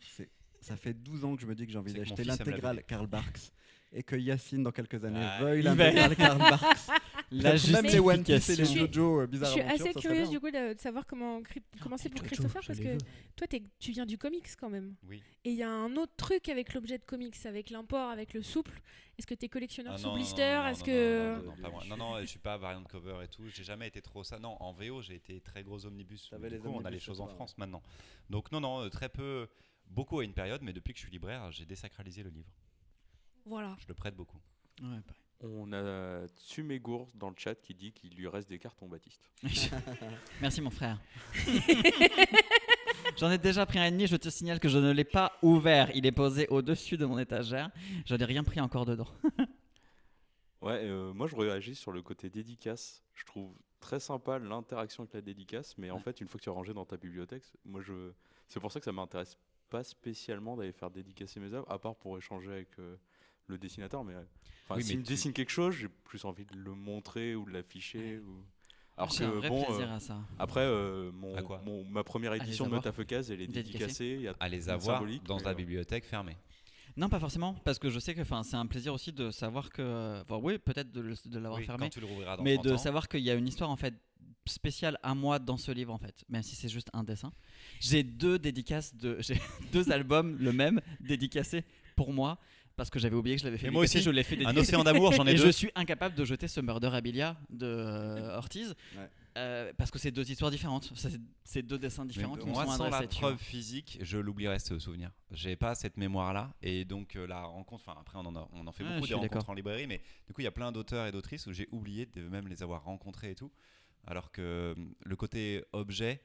C'est- 0.00 0.28
Ça 0.60 0.76
fait 0.76 0.92
12 0.94 1.24
ans 1.24 1.34
que 1.34 1.42
je 1.42 1.46
me 1.46 1.54
dis 1.54 1.66
que 1.66 1.72
j'ai 1.72 1.78
envie 1.78 1.92
d'acheter 1.94 2.22
l'intégrale. 2.22 2.84
Karl 2.86 3.06
Barks 3.06 3.50
et 3.92 4.02
que 4.02 4.16
Yacine, 4.16 4.62
dans 4.62 4.70
quelques 4.72 5.04
années, 5.04 5.20
Ah, 5.22 5.40
veuille 5.42 5.60
il 5.60 5.68
va- 5.68 5.74
l'intégrale 5.74 6.16
Karl 6.16 6.38
Barks. 6.38 6.62
La 7.32 7.52
même 7.52 7.84
les 7.84 8.00
One 8.00 8.24
Piece 8.24 8.48
et 8.50 8.56
les. 8.56 8.64
JoJo 8.64 9.20
euh, 9.20 9.28
Je 9.30 9.36
suis 9.44 9.60
Adventure, 9.60 9.86
assez 9.86 9.94
curieuse 10.00 10.30
du 10.30 10.40
coup 10.40 10.50
de, 10.50 10.74
de 10.74 10.80
savoir 10.80 11.06
comment 11.06 11.40
cri- 11.42 11.62
commencer 11.80 12.08
pour 12.08 12.22
Christopher 12.24 12.60
parce 12.66 12.80
que 12.80 12.98
toi 13.36 13.46
tu 13.78 13.92
viens 13.92 14.04
du 14.04 14.18
comics 14.18 14.48
quand 14.58 14.68
même. 14.68 14.96
Oui. 15.08 15.22
Et 15.44 15.50
il 15.50 15.56
y 15.56 15.62
a 15.62 15.70
un 15.70 15.94
autre 15.96 16.12
truc 16.16 16.48
avec 16.48 16.74
l'objet 16.74 16.98
de 16.98 17.04
comics, 17.04 17.36
avec 17.46 17.70
l'import, 17.70 18.10
avec 18.10 18.34
le 18.34 18.42
souple. 18.42 18.80
Est-ce 19.16 19.28
que 19.28 19.34
t'es 19.34 19.48
collectionneur 19.48 19.92
Ah 19.94 19.98
sous 19.98 20.08
non, 20.08 20.14
blister 20.14 20.42
Est-ce 20.42 20.80
non, 20.80 20.86
que 20.86 21.36
non, 21.36 21.42
non, 21.42 21.44
non, 21.56 21.62
pas 21.62 21.70
moi. 21.70 21.84
non, 21.88 21.96
non, 21.96 22.20
je 22.20 22.26
suis 22.26 22.38
pas 22.40 22.56
variant 22.56 22.82
cover 22.82 23.18
et 23.22 23.28
tout. 23.28 23.44
J'ai 23.54 23.62
jamais 23.62 23.86
été 23.86 24.02
trop 24.02 24.24
ça. 24.24 24.40
Non, 24.40 24.56
en 24.58 24.72
VO, 24.72 25.00
j'ai 25.02 25.14
été 25.14 25.40
très 25.40 25.62
gros 25.62 25.86
omnibus. 25.86 26.30
Du 26.32 26.48
les 26.48 26.58
coup, 26.58 26.68
on 26.68 26.84
a 26.84 26.90
les 26.90 26.98
choses 26.98 27.20
en 27.20 27.28
France 27.28 27.56
maintenant. 27.58 27.82
Donc 28.28 28.50
non, 28.50 28.60
non, 28.60 28.80
euh, 28.80 28.88
très 28.88 29.08
peu, 29.08 29.46
beaucoup 29.86 30.18
à 30.18 30.24
une 30.24 30.34
période, 30.34 30.62
mais 30.62 30.72
depuis 30.72 30.94
que 30.94 30.98
je 30.98 31.04
suis 31.04 31.12
libraire, 31.12 31.52
j'ai 31.52 31.64
désacralisé 31.64 32.24
le 32.24 32.30
livre. 32.30 32.50
Voilà. 33.46 33.76
Je 33.80 33.86
le 33.88 33.94
prête 33.94 34.14
beaucoup. 34.14 34.38
Ouais, 34.82 35.00
pareil. 35.06 35.20
On 35.42 35.72
a 35.72 36.26
Tsumegour 36.36 37.08
dans 37.14 37.30
le 37.30 37.34
chat 37.38 37.54
qui 37.54 37.74
dit 37.74 37.92
qu'il 37.92 38.14
lui 38.14 38.28
reste 38.28 38.48
des 38.48 38.58
cartons 38.58 38.86
Baptiste. 38.88 39.30
Merci 40.42 40.60
mon 40.60 40.68
frère. 40.70 41.00
J'en 43.16 43.30
ai 43.30 43.38
déjà 43.38 43.64
pris 43.66 43.78
un 43.78 43.84
et 43.86 43.90
demi, 43.90 44.06
je 44.06 44.16
te 44.16 44.28
signale 44.28 44.60
que 44.60 44.68
je 44.68 44.78
ne 44.78 44.92
l'ai 44.92 45.04
pas 45.04 45.32
ouvert. 45.42 45.90
Il 45.94 46.06
est 46.06 46.12
posé 46.12 46.46
au-dessus 46.48 46.96
de 46.96 47.04
mon 47.06 47.18
étagère. 47.18 47.70
Je 48.06 48.14
n'ai 48.14 48.24
rien 48.24 48.44
pris 48.44 48.60
encore 48.60 48.84
dedans. 48.86 49.08
Ouais, 50.62 50.80
euh, 50.84 51.14
moi 51.14 51.26
je 51.26 51.34
réagis 51.36 51.74
sur 51.74 51.90
le 51.90 52.02
côté 52.02 52.28
dédicace. 52.28 53.02
Je 53.14 53.24
trouve 53.24 53.54
très 53.80 53.98
sympa 53.98 54.38
l'interaction 54.38 55.04
avec 55.04 55.14
la 55.14 55.22
dédicace, 55.22 55.78
mais 55.78 55.90
en 55.90 55.96
Ouais. 55.96 56.02
fait, 56.02 56.20
une 56.20 56.28
fois 56.28 56.36
que 56.38 56.44
tu 56.44 56.50
as 56.50 56.52
rangé 56.52 56.74
dans 56.74 56.84
ta 56.84 56.98
bibliothèque, 56.98 57.44
moi 57.64 57.80
je, 57.80 58.12
c'est 58.46 58.60
pour 58.60 58.70
ça 58.70 58.78
que 58.78 58.84
ça 58.84 58.92
m'intéresse 58.92 59.38
pas 59.70 59.82
spécialement 59.82 60.58
d'aller 60.58 60.72
faire 60.72 60.90
dédicacer 60.90 61.40
mes 61.40 61.54
œuvres, 61.54 61.64
à 61.72 61.78
part 61.78 61.96
pour 61.96 62.18
échanger 62.18 62.50
avec 62.52 62.78
euh, 62.78 62.96
le 63.46 63.58
dessinateur. 63.58 64.04
Mais 64.04 64.14
enfin, 64.64 64.76
Oui, 64.76 64.84
s'il 64.84 64.98
me 64.98 65.02
tu- 65.04 65.10
dessine 65.10 65.32
quelque 65.32 65.50
chose, 65.50 65.74
j'ai 65.74 65.88
plus 65.88 66.24
envie 66.24 66.44
de 66.44 66.56
le 66.56 66.74
montrer 66.74 67.34
ou 67.34 67.44
de 67.44 67.52
l'afficher. 67.52 68.18
Ou... 68.18 68.44
Alors 68.96 69.12
un 69.14 69.18
que 69.18 69.24
vrai 69.24 69.48
bon, 69.48 69.64
plaisir 69.64 69.90
euh, 69.90 69.96
à 69.96 70.00
ça. 70.00 70.20
après 70.38 70.60
euh, 70.60 71.10
mon, 71.12 71.34
À 71.36 71.42
quoi 71.42 71.62
mon- 71.64 71.84
ma 71.84 72.04
première 72.04 72.34
édition 72.34 72.64
de 72.64 72.68
avoir. 72.68 72.80
Metafocase, 72.82 73.30
elle 73.30 73.40
est 73.40 73.46
Dédicacée. 73.46 74.18
y 74.22 74.28
a 74.28 74.34
À 74.40 74.48
les 74.48 74.68
avoir 74.68 75.02
dans 75.24 75.38
la 75.38 75.50
euh, 75.50 75.54
bibliothèque 75.54 76.04
fermée. 76.04 76.36
Non, 76.96 77.08
pas 77.08 77.20
forcément, 77.20 77.54
parce 77.64 77.78
que 77.78 77.88
je 77.88 77.98
sais 78.00 78.14
que 78.14 78.22
c'est 78.42 78.56
un 78.56 78.66
plaisir 78.66 78.92
aussi 78.92 79.12
de 79.12 79.30
savoir 79.30 79.70
que. 79.70 80.20
Enfin, 80.22 80.36
oui, 80.42 80.58
peut-être 80.58 80.90
de, 80.90 81.00
l'avoir 81.38 81.60
Oui, 81.60 81.64
fermé. 81.66 81.86
quand 81.86 81.90
tu 81.90 82.00
le 82.00 82.06
rouvriras 82.06 82.36
dans 82.36 82.42
mais 82.42 82.54
30 82.56 82.64
de 82.66 82.72
ans. 82.72 82.78
savoir 82.78 83.08
qu'il 83.08 83.20
y 83.20 83.30
a 83.30 83.34
une 83.34 83.46
histoire 83.48 83.70
en 83.70 83.76
fait 83.76 83.94
spéciale 84.46 84.98
à 85.02 85.14
moi 85.14 85.38
dans 85.38 85.56
ce 85.56 85.70
livre 85.70 85.92
en 85.92 85.98
fait, 85.98 86.24
même 86.28 86.42
si 86.42 86.56
c'est 86.56 86.68
juste 86.68 86.90
un 86.92 87.04
dessin. 87.04 87.32
J'ai 87.78 88.02
deux 88.02 88.38
dédicaces 88.38 88.94
de, 88.96 89.16
j'ai 89.20 89.40
deux 89.72 89.90
albums 89.92 90.36
le 90.38 90.52
même 90.52 90.80
dédicacés 91.00 91.64
pour 91.94 92.12
moi 92.12 92.38
parce 92.80 92.88
que 92.88 92.98
j'avais 92.98 93.14
oublié 93.14 93.36
que 93.36 93.40
je 93.42 93.46
l'avais 93.46 93.58
fait. 93.58 93.66
Et 93.66 93.70
moi 93.70 93.82
aussi. 93.82 94.00
je 94.00 94.08
l'ai 94.08 94.22
fait 94.22 94.36
Un 94.36 94.38
dédicacer. 94.38 94.60
océan 94.74 94.84
d'amour, 94.84 95.12
j'en 95.12 95.26
ai 95.26 95.32
Et 95.32 95.34
deux. 95.34 95.44
je 95.44 95.50
suis 95.50 95.70
incapable 95.74 96.14
de 96.14 96.24
jeter 96.24 96.48
ce 96.48 96.60
Murder 96.62 96.88
Abilia 96.94 97.36
de 97.50 97.66
euh, 97.66 98.38
Ortiz 98.38 98.74
Ouais. 98.96 99.10
euh, 99.36 99.72
parce 99.76 99.90
que 99.90 99.98
c'est 99.98 100.10
deux 100.10 100.30
histoires 100.30 100.50
différentes. 100.50 100.90
C'est- 101.44 101.62
deux 101.62 101.78
dessins 101.78 102.06
différents 102.06 102.36
Mais 102.36 102.42
qui 102.42 102.48
moi, 102.48 102.64
sont 102.64 102.72
sans 102.72 102.88
la 102.88 102.96
adressés, 102.96 103.20
preuve 103.20 103.36
physique, 103.36 103.98
je 104.00 104.16
l'oublierai 104.16 104.58
ce 104.58 104.78
souvenir. 104.78 105.10
J'ai 105.30 105.56
pas 105.56 105.74
cette 105.74 105.98
mémoire-là, 105.98 106.54
et 106.62 106.86
donc 106.86 107.16
euh, 107.16 107.26
la 107.26 107.42
rencontre. 107.42 107.82
Enfin, 107.86 108.00
après, 108.00 108.16
on 108.18 108.24
en, 108.24 108.34
a- 108.34 108.48
on 108.54 108.66
en 108.66 108.72
fait 108.72 108.82
Ouais, 108.84 108.94
beaucoup 108.94 109.08
d'accord. 109.08 109.20
rencontres 109.20 109.50
en 109.50 109.54
librairie, 109.54 109.86
mais 109.86 110.00
du 110.26 110.32
coup, 110.32 110.40
il 110.40 110.44
y 110.44 110.46
a 110.46 110.50
plein 110.52 110.72
d'auteurs 110.72 111.06
et 111.06 111.12
d'autrices 111.12 111.46
où 111.46 111.52
j'ai 111.52 111.68
oublié 111.72 112.06
de 112.06 112.22
même 112.28 112.48
les 112.48 112.62
avoir 112.62 112.82
rencontrés 112.84 113.32
et 113.32 113.34
tout. 113.34 113.50
Alors 114.06 114.32
que 114.32 114.74
le 115.04 115.16
côté 115.16 115.62
objet 115.74 116.22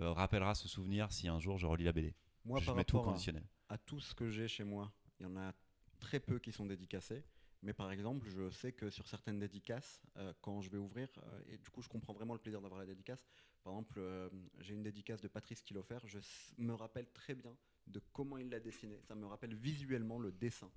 euh, 0.00 0.12
rappellera 0.12 0.54
ce 0.54 0.68
souvenir 0.68 1.10
si 1.12 1.28
un 1.28 1.40
jour 1.40 1.56
je 1.56 1.66
relis 1.66 1.84
la 1.84 1.92
BD. 1.92 2.14
Moi, 2.44 2.60
je 2.60 2.66
par 2.66 2.74
mets 2.74 2.84
tout 2.84 2.98
rapport 2.98 3.08
à- 3.10 3.12
conditionnel. 3.14 3.44
à 3.70 3.78
tout 3.78 4.00
ce 4.00 4.14
que 4.14 4.28
j'ai 4.28 4.48
chez 4.48 4.64
moi, 4.64 4.92
il 5.18 5.22
y 5.22 5.26
en 5.26 5.36
a 5.36 5.52
très 6.00 6.20
peu 6.20 6.38
qui 6.38 6.52
sont 6.52 6.66
dédicacés. 6.66 7.24
Mais 7.62 7.72
par 7.72 7.90
exemple, 7.90 8.28
je 8.28 8.50
sais 8.50 8.72
que 8.72 8.90
sur 8.90 9.06
certaines 9.06 9.38
dédicaces, 9.38 10.02
euh, 10.18 10.34
quand 10.42 10.60
je 10.60 10.70
vais 10.70 10.76
ouvrir, 10.76 11.08
euh, 11.18 11.40
et 11.48 11.56
du 11.56 11.70
coup, 11.70 11.80
je 11.80 11.88
comprends 11.88 12.12
vraiment 12.12 12.34
le 12.34 12.40
plaisir 12.40 12.60
d'avoir 12.60 12.78
la 12.78 12.86
dédicace. 12.86 13.24
Par 13.62 13.72
exemple, 13.72 13.94
euh, 13.96 14.28
j'ai 14.58 14.74
une 14.74 14.82
dédicace 14.82 15.22
de 15.22 15.28
Patrice 15.28 15.62
Kilofer. 15.62 15.98
Je 16.04 16.18
me 16.58 16.74
rappelle 16.74 17.10
très 17.12 17.34
bien 17.34 17.56
de 17.86 18.00
comment 18.12 18.36
il 18.36 18.50
l'a 18.50 18.60
dessiné. 18.60 19.00
Ça 19.08 19.14
me 19.14 19.24
rappelle 19.24 19.54
visuellement 19.54 20.18
le 20.18 20.30
dessin. 20.30 20.70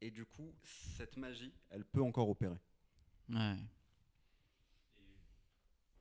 Et 0.00 0.10
du 0.12 0.24
coup, 0.24 0.54
cette 0.62 1.16
magie, 1.16 1.52
elle 1.70 1.84
peut 1.84 2.02
encore 2.02 2.28
opérer. 2.28 2.58
Ouais. 3.28 3.56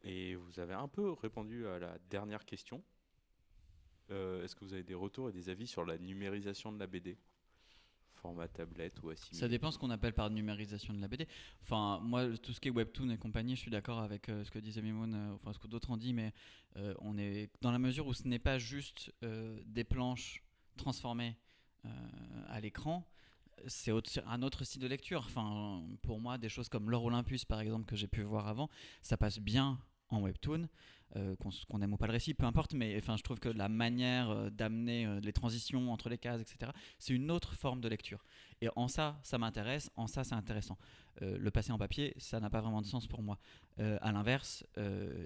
Et 0.03 0.35
vous 0.35 0.59
avez 0.59 0.73
un 0.73 0.87
peu 0.87 1.11
répondu 1.11 1.67
à 1.67 1.79
la 1.79 1.97
dernière 2.09 2.45
question. 2.45 2.83
Euh, 4.09 4.43
Est-ce 4.43 4.55
que 4.55 4.65
vous 4.65 4.73
avez 4.73 4.83
des 4.83 4.95
retours 4.95 5.29
et 5.29 5.31
des 5.31 5.49
avis 5.49 5.67
sur 5.67 5.85
la 5.85 5.97
numérisation 5.97 6.71
de 6.71 6.79
la 6.79 6.87
BD 6.87 7.17
Format 8.21 8.47
tablette 8.47 9.01
ou 9.01 9.09
assimilé 9.09 9.39
Ça 9.39 9.47
dépend 9.47 9.71
ce 9.71 9.79
qu'on 9.79 9.89
appelle 9.89 10.13
par 10.13 10.29
numérisation 10.29 10.93
de 10.93 11.01
la 11.01 11.07
BD. 11.07 11.27
Enfin, 11.63 11.99
moi, 12.03 12.37
tout 12.37 12.53
ce 12.53 12.59
qui 12.59 12.67
est 12.67 12.71
webtoon 12.71 13.09
et 13.09 13.17
compagnie, 13.17 13.55
je 13.55 13.61
suis 13.61 13.71
d'accord 13.71 13.99
avec 13.99 14.29
euh, 14.29 14.43
ce 14.43 14.51
que 14.51 14.59
disait 14.59 14.81
Mimoun, 14.81 15.13
euh, 15.13 15.33
enfin 15.33 15.53
ce 15.53 15.59
que 15.59 15.67
d'autres 15.67 15.89
ont 15.89 15.97
dit, 15.97 16.13
mais 16.13 16.33
euh, 16.77 16.93
on 16.99 17.17
est 17.17 17.49
dans 17.61 17.71
la 17.71 17.79
mesure 17.79 18.05
où 18.07 18.13
ce 18.13 18.27
n'est 18.27 18.39
pas 18.39 18.59
juste 18.59 19.11
euh, 19.23 19.59
des 19.65 19.83
planches 19.83 20.43
transformées 20.77 21.35
à 22.47 22.61
l'écran. 22.61 23.07
C'est 23.65 23.91
un 24.27 24.43
autre 24.43 24.63
style 24.63 24.81
de 24.81 24.87
lecture. 24.87 25.23
Enfin, 25.25 25.83
pour 26.03 26.19
moi, 26.19 26.37
des 26.37 26.47
choses 26.47 26.69
comme 26.69 26.91
l'or 26.91 27.05
Olympus, 27.05 27.43
par 27.43 27.59
exemple, 27.59 27.85
que 27.85 27.95
j'ai 27.95 28.07
pu 28.07 28.21
voir 28.21 28.47
avant, 28.47 28.69
ça 29.01 29.17
passe 29.17 29.39
bien 29.39 29.79
en 30.09 30.21
webtoon, 30.21 30.67
euh, 31.15 31.35
qu'on 31.35 31.81
aime 31.81 31.93
ou 31.93 31.97
pas 31.97 32.07
le 32.07 32.13
récit, 32.13 32.33
peu 32.33 32.45
importe. 32.45 32.73
Mais 32.73 32.95
enfin, 32.97 33.17
je 33.17 33.23
trouve 33.23 33.39
que 33.39 33.49
la 33.49 33.69
manière 33.69 34.29
euh, 34.29 34.49
d'amener 34.49 35.05
euh, 35.05 35.19
les 35.21 35.33
transitions 35.33 35.91
entre 35.91 36.09
les 36.09 36.17
cases, 36.17 36.41
etc., 36.41 36.71
c'est 36.99 37.13
une 37.13 37.31
autre 37.31 37.53
forme 37.53 37.81
de 37.81 37.87
lecture. 37.87 38.23
Et 38.61 38.69
en 38.75 38.87
ça, 38.87 39.19
ça 39.23 39.37
m'intéresse, 39.37 39.89
en 39.95 40.07
ça, 40.07 40.23
c'est 40.23 40.35
intéressant. 40.35 40.77
Euh, 41.21 41.37
le 41.37 41.51
passer 41.51 41.71
en 41.71 41.77
papier, 41.77 42.13
ça 42.17 42.39
n'a 42.39 42.49
pas 42.49 42.61
vraiment 42.61 42.81
de 42.81 42.85
sens 42.85 43.07
pour 43.07 43.21
moi. 43.21 43.37
Euh, 43.79 43.97
à 44.01 44.11
l'inverse, 44.11 44.65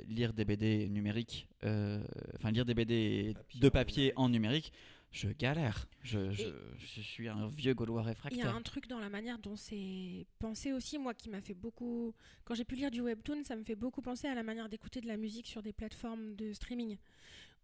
lire 0.07 0.33
des 0.33 0.45
BD 0.45 0.89
numériques, 0.89 1.47
enfin 1.63 2.51
lire 2.51 2.65
des 2.65 2.73
BD 2.73 3.33
Papier 3.35 3.59
de 3.59 3.67
en 3.67 3.71
papier 3.71 4.03
numérique. 4.03 4.13
en 4.17 4.29
numérique, 4.29 4.73
je 5.15 5.29
galère. 5.29 5.87
Je, 6.03 6.31
je, 6.31 6.43
je 6.77 7.01
suis 7.01 7.27
un 7.29 7.47
vieux 7.47 7.73
Gaulois 7.73 8.01
Il 8.01 8.05
y 8.05 8.07
a 8.07 8.09
réfractaire. 8.13 8.55
un 8.55 8.61
truc 8.61 8.87
dans 8.87 8.99
la 8.99 9.09
manière 9.09 9.39
dont 9.39 9.55
c'est 9.55 10.25
pensé 10.39 10.73
aussi, 10.73 10.97
moi, 10.97 11.13
qui 11.13 11.29
m'a 11.29 11.41
fait 11.41 11.53
beaucoup. 11.53 12.13
Quand 12.43 12.53
j'ai 12.53 12.65
pu 12.65 12.75
lire 12.75 12.91
du 12.91 13.01
webtoon, 13.01 13.43
ça 13.43 13.55
me 13.55 13.63
fait 13.63 13.75
beaucoup 13.75 14.01
penser 14.01 14.27
à 14.27 14.35
la 14.35 14.43
manière 14.43 14.67
d'écouter 14.69 14.99
de 15.01 15.07
la 15.07 15.17
musique 15.17 15.47
sur 15.47 15.61
des 15.63 15.73
plateformes 15.73 16.35
de 16.35 16.51
streaming. 16.53 16.97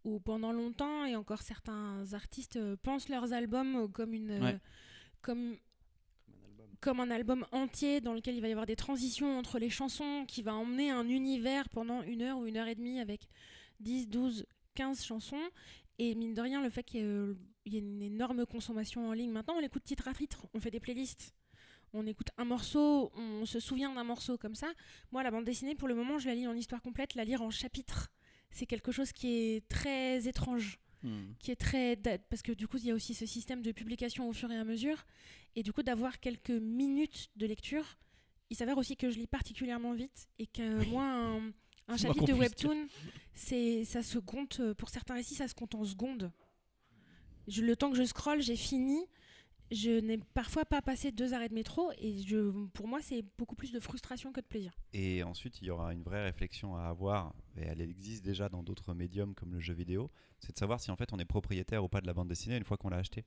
Où 0.04 0.20
pendant 0.20 0.52
longtemps, 0.52 1.06
et 1.06 1.16
encore 1.16 1.42
certains 1.42 2.14
artistes 2.14 2.56
euh, 2.56 2.76
pensent 2.82 3.10
leurs 3.10 3.34
albums 3.34 3.76
euh, 3.76 3.88
comme 3.88 4.14
une. 4.14 4.32
euh, 4.32 4.40
Ouais. 4.40 4.58
comme, 5.22 5.58
Comme 6.26 6.40
un 6.40 6.48
album. 6.58 6.78
comme 6.80 7.00
un 7.02 7.12
album 7.12 7.46
entier 7.52 8.02
dans 8.02 8.14
lequel 8.14 8.36
il 8.36 8.42
va 8.42 8.48
y 8.48 8.52
avoir 8.52 8.66
des 8.66 8.76
transitions 8.78 9.38
entre 9.38 9.60
les 9.60 9.70
chansons, 9.70 10.26
qui 10.28 10.42
va 10.42 10.56
emmener 10.56 10.90
un 10.90 11.08
univers 11.08 11.70
pendant 11.70 12.02
une 12.04 12.22
heure 12.24 12.38
ou 12.40 12.48
une 12.48 12.58
heure 12.58 12.68
et 12.68 12.76
demie 12.76 13.00
avec 13.00 13.28
10, 13.82 14.08
12, 14.10 14.46
15 14.74 15.04
chansons. 15.04 15.50
Et 16.02 16.16
mine 16.16 16.34
de 16.34 16.42
rien, 16.42 16.64
le 16.64 16.70
fait 16.72 16.82
qu'il 16.84 17.00
y 17.00 17.04
ait, 17.04 17.06
euh, 17.06 17.36
y 17.68 17.76
ait 17.76 17.80
une 17.80 18.02
énorme 18.02 18.48
consommation 18.48 19.08
en 19.08 19.14
ligne, 19.14 19.30
maintenant 19.30 19.54
on 19.58 19.60
l'écoute 19.60 19.84
titre 19.84 20.08
à 20.08 20.16
titre, 20.16 20.48
on 20.56 20.60
fait 20.60 20.72
des 20.72 20.80
playlists. 20.80 21.36
On 21.94 22.08
écoute 22.08 22.30
un 22.38 22.46
morceau, 22.46 23.12
on 23.16 23.46
se 23.46 23.60
souvient 23.60 23.94
d'un 23.94 24.04
morceau 24.04 24.36
comme 24.36 24.56
ça. 24.56 24.72
Moi, 25.12 25.22
la 25.22 25.30
bande 25.30 25.46
dessinée, 25.46 25.76
pour 25.76 25.88
le 25.88 25.94
moment, 25.94 26.18
je 26.18 26.28
la 26.28 26.34
lis 26.34 26.48
en 26.48 26.56
histoire 26.56 26.82
complète, 26.82 27.14
la 27.14 27.24
lire 27.24 27.44
en 27.44 27.52
chapitres. 27.52 28.10
C'est 28.50 28.66
quelque 28.66 28.92
chose 28.92 29.12
qui 29.12 29.28
est 29.28 29.68
très 29.68 30.28
étrange 30.28 30.80
Hmm. 31.04 31.34
qui 31.40 31.50
est 31.50 31.56
très 31.56 31.98
parce 32.30 32.44
que 32.44 32.52
du 32.52 32.68
coup 32.68 32.78
il 32.78 32.86
y 32.86 32.92
a 32.92 32.94
aussi 32.94 33.16
ce 33.16 33.26
système 33.26 33.64
de 33.64 33.72
publication 33.72 34.30
au 34.30 34.34
fur 34.34 34.52
et 34.52 34.56
à 34.56 34.64
mesure 34.64 35.08
et 35.56 35.64
du 35.64 35.74
coup 35.74 35.82
d'avoir 35.82 36.20
quelques 36.20 36.52
minutes 36.52 37.32
de 37.38 37.48
lecture 37.48 37.98
il 38.52 38.56
s'avère 38.56 38.78
aussi 38.78 38.96
que 38.96 39.10
je 39.10 39.18
lis 39.18 39.26
particulièrement 39.26 39.94
vite 39.94 40.30
et 40.38 40.46
que 40.46 40.86
moi 40.92 41.06
un, 41.06 41.52
Un 41.92 41.98
chapitre 41.98 42.26
de 42.26 42.34
webtoon, 42.34 42.88
c'est 43.34 43.86
ça 43.86 44.02
se 44.04 44.18
compte 44.20 44.60
euh, 44.60 44.74
pour 44.74 44.90
certains 44.90 45.16
récits, 45.16 45.36
ça 45.36 45.48
se 45.48 45.54
compte 45.56 45.76
en 45.76 45.84
secondes. 45.84 46.32
Je- 47.48 47.62
le 47.64 47.76
temps 47.76 47.90
que 47.92 47.98
je 47.98 48.04
scrolle, 48.04 48.42
j'ai 48.42 48.56
fini. 48.56 49.06
Je 49.74 50.02
n'ai 50.02 50.18
parfois 50.18 50.66
pas 50.66 50.82
passé 50.82 51.14
deux 51.14 51.34
arrêts 51.34 51.48
de 51.48 51.54
métro 51.54 51.92
et 51.98 52.22
je, 52.24 52.52
pour 52.74 52.90
moi, 52.90 53.00
c'est 53.02 53.24
beaucoup 53.38 53.56
plus 53.56 53.72
de 53.72 53.80
frustration 53.80 54.34
que 54.34 54.42
de 54.42 54.46
plaisir. 54.46 54.74
Et 54.92 55.24
ensuite, 55.24 55.62
il 55.62 55.68
y 55.68 55.70
aura 55.70 55.94
une 55.94 56.04
vraie 56.04 56.26
réflexion 56.26 56.76
à 56.76 56.88
avoir, 56.90 57.34
et 57.56 57.62
elle 57.62 57.80
existe 57.80 58.22
déjà 58.26 58.50
dans 58.50 58.64
d'autres 58.64 58.94
médiums 58.94 59.34
comme 59.34 59.54
le 59.54 59.62
jeu 59.62 59.74
vidéo, 59.74 60.12
c'est 60.40 60.52
de 60.52 60.58
savoir 60.58 60.82
si 60.82 60.92
en 60.92 60.98
fait 60.98 61.14
on 61.14 61.20
est 61.20 61.26
propriétaire 61.26 61.86
ou 61.86 61.88
pas 61.88 62.02
de 62.02 62.06
la 62.08 62.14
bande 62.14 62.28
dessinée 62.28 62.58
une 62.58 62.66
fois 62.66 62.76
qu'on 62.76 62.90
l'a 62.90 62.98
acheté. 62.98 63.24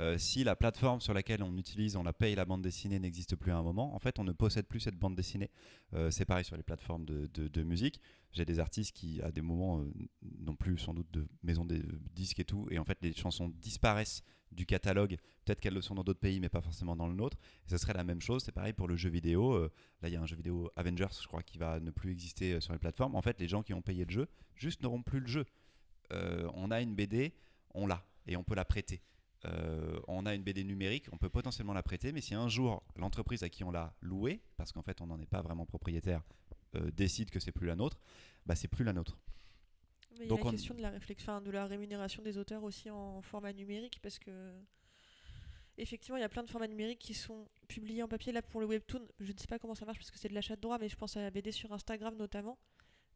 Euh, 0.00 0.16
si 0.16 0.42
la 0.42 0.56
plateforme 0.56 1.00
sur 1.00 1.12
laquelle 1.12 1.42
on 1.42 1.56
utilise, 1.56 1.96
on 1.96 2.02
la 2.02 2.12
paye 2.12 2.34
la 2.34 2.44
bande 2.44 2.62
dessinée 2.62 2.98
n'existe 2.98 3.36
plus 3.36 3.52
à 3.52 3.58
un 3.58 3.62
moment, 3.62 3.94
en 3.94 3.98
fait 3.98 4.18
on 4.18 4.24
ne 4.24 4.32
possède 4.32 4.66
plus 4.66 4.80
cette 4.80 4.96
bande 4.96 5.14
dessinée. 5.14 5.50
Euh, 5.92 6.10
c'est 6.10 6.24
pareil 6.24 6.44
sur 6.44 6.56
les 6.56 6.62
plateformes 6.62 7.04
de, 7.04 7.62
musique. 7.62 8.00
J'ai 8.32 8.44
des 8.44 8.58
artistes 8.58 8.96
qui 8.96 9.20
à 9.20 9.30
des 9.30 9.42
moments 9.42 9.80
euh, 9.80 9.92
n'ont 10.40 10.56
plus 10.56 10.78
sans 10.78 10.94
doute 10.94 11.10
de 11.10 11.28
maison 11.42 11.64
de 11.64 11.82
disques 12.14 12.40
et 12.40 12.44
tout, 12.44 12.66
et 12.70 12.78
en 12.78 12.84
fait 12.84 12.98
les 13.02 13.12
chansons 13.12 13.48
disparaissent 13.60 14.22
du 14.52 14.66
catalogue. 14.66 15.16
Peut-être 15.44 15.60
qu'elles 15.60 15.74
le 15.74 15.80
sont 15.80 15.94
dans 15.94 16.04
d'autres 16.04 16.20
pays, 16.20 16.40
mais 16.40 16.48
pas 16.48 16.60
forcément 16.60 16.96
dans 16.96 17.08
le 17.08 17.14
nôtre. 17.14 17.36
Et 17.66 17.70
ce 17.70 17.78
serait 17.78 17.94
la 17.94 18.04
même 18.04 18.20
chose. 18.20 18.42
C'est 18.44 18.52
pareil 18.52 18.72
pour 18.72 18.88
le 18.88 18.96
jeu 18.96 19.10
vidéo. 19.10 19.54
Euh, 19.54 19.72
Là, 20.02 20.08
il 20.08 20.14
y 20.14 20.16
a 20.16 20.20
un 20.20 20.26
jeu 20.26 20.36
vidéo 20.36 20.70
Avengers, 20.74 21.06
je 21.20 21.26
crois, 21.28 21.42
qui 21.42 21.58
va 21.58 21.78
ne 21.78 21.90
plus 21.90 22.10
exister 22.10 22.54
euh, 22.54 22.60
sur 22.60 22.72
les 22.72 22.78
plateformes. 22.78 23.14
En 23.14 23.22
fait, 23.22 23.40
les 23.40 23.48
gens 23.48 23.62
qui 23.62 23.72
ont 23.72 23.82
payé 23.82 24.04
le 24.04 24.10
jeu, 24.10 24.28
juste 24.56 24.82
n'auront 24.82 25.02
plus 25.02 25.20
le 25.20 25.26
jeu. 25.26 25.46
Euh, 26.12 26.50
on 26.54 26.70
a 26.70 26.80
une 26.80 26.94
BD, 26.94 27.34
on 27.74 27.86
l'a, 27.86 28.04
et 28.26 28.36
on 28.36 28.42
peut 28.42 28.56
la 28.56 28.64
prêter. 28.64 29.00
Euh, 29.44 29.98
on 30.06 30.24
a 30.26 30.34
une 30.34 30.42
BD 30.42 30.62
numérique, 30.64 31.06
on 31.12 31.18
peut 31.18 31.28
potentiellement 31.28 31.72
la 31.72 31.82
prêter, 31.82 32.12
mais 32.12 32.20
si 32.20 32.34
un 32.34 32.48
jour 32.48 32.82
l'entreprise 32.96 33.42
à 33.42 33.48
qui 33.48 33.64
on 33.64 33.70
l'a 33.72 33.92
louée, 34.00 34.40
parce 34.56 34.70
qu'en 34.72 34.82
fait 34.82 35.00
on 35.00 35.06
n'en 35.08 35.18
est 35.20 35.26
pas 35.26 35.42
vraiment 35.42 35.66
propriétaire, 35.66 36.22
euh, 36.76 36.90
décide 36.92 37.30
que 37.30 37.40
c'est 37.40 37.52
plus 37.52 37.66
la 37.66 37.74
nôtre, 37.74 37.98
bah 38.46 38.54
c'est 38.54 38.68
plus 38.68 38.84
la 38.84 38.92
nôtre. 38.92 39.18
Mais 40.12 40.18
il 40.18 40.22
y 40.22 40.24
a 40.26 40.28
Donc 40.28 40.40
la 40.40 40.46
on- 40.46 40.50
question 40.52 40.74
de 40.74 40.82
la 40.82 40.90
réflexion, 40.90 41.40
de 41.40 41.50
la 41.50 41.66
rémunération 41.66 42.22
des 42.22 42.38
auteurs 42.38 42.62
aussi 42.62 42.88
en 42.90 43.20
format 43.22 43.52
numérique 43.52 43.98
parce 44.02 44.18
que 44.18 44.30
effectivement 45.78 46.16
il 46.18 46.20
y 46.20 46.24
a 46.24 46.28
plein 46.28 46.42
de 46.44 46.50
formats 46.50 46.68
numériques 46.68 46.98
qui 47.00 47.14
sont 47.14 47.46
publiés 47.66 48.02
en 48.02 48.08
papier. 48.08 48.32
Là 48.32 48.42
pour 48.42 48.60
le 48.60 48.66
webtoon, 48.66 49.06
je 49.20 49.32
ne 49.32 49.38
sais 49.38 49.46
pas 49.46 49.58
comment 49.58 49.74
ça 49.74 49.84
marche 49.86 49.98
parce 49.98 50.10
que 50.10 50.18
c'est 50.18 50.28
de 50.28 50.34
l'achat 50.34 50.54
de 50.56 50.60
droit, 50.60 50.78
mais 50.78 50.88
je 50.88 50.96
pense 50.96 51.16
à 51.16 51.22
la 51.22 51.30
BD 51.30 51.50
sur 51.50 51.72
Instagram 51.72 52.14
notamment. 52.16 52.58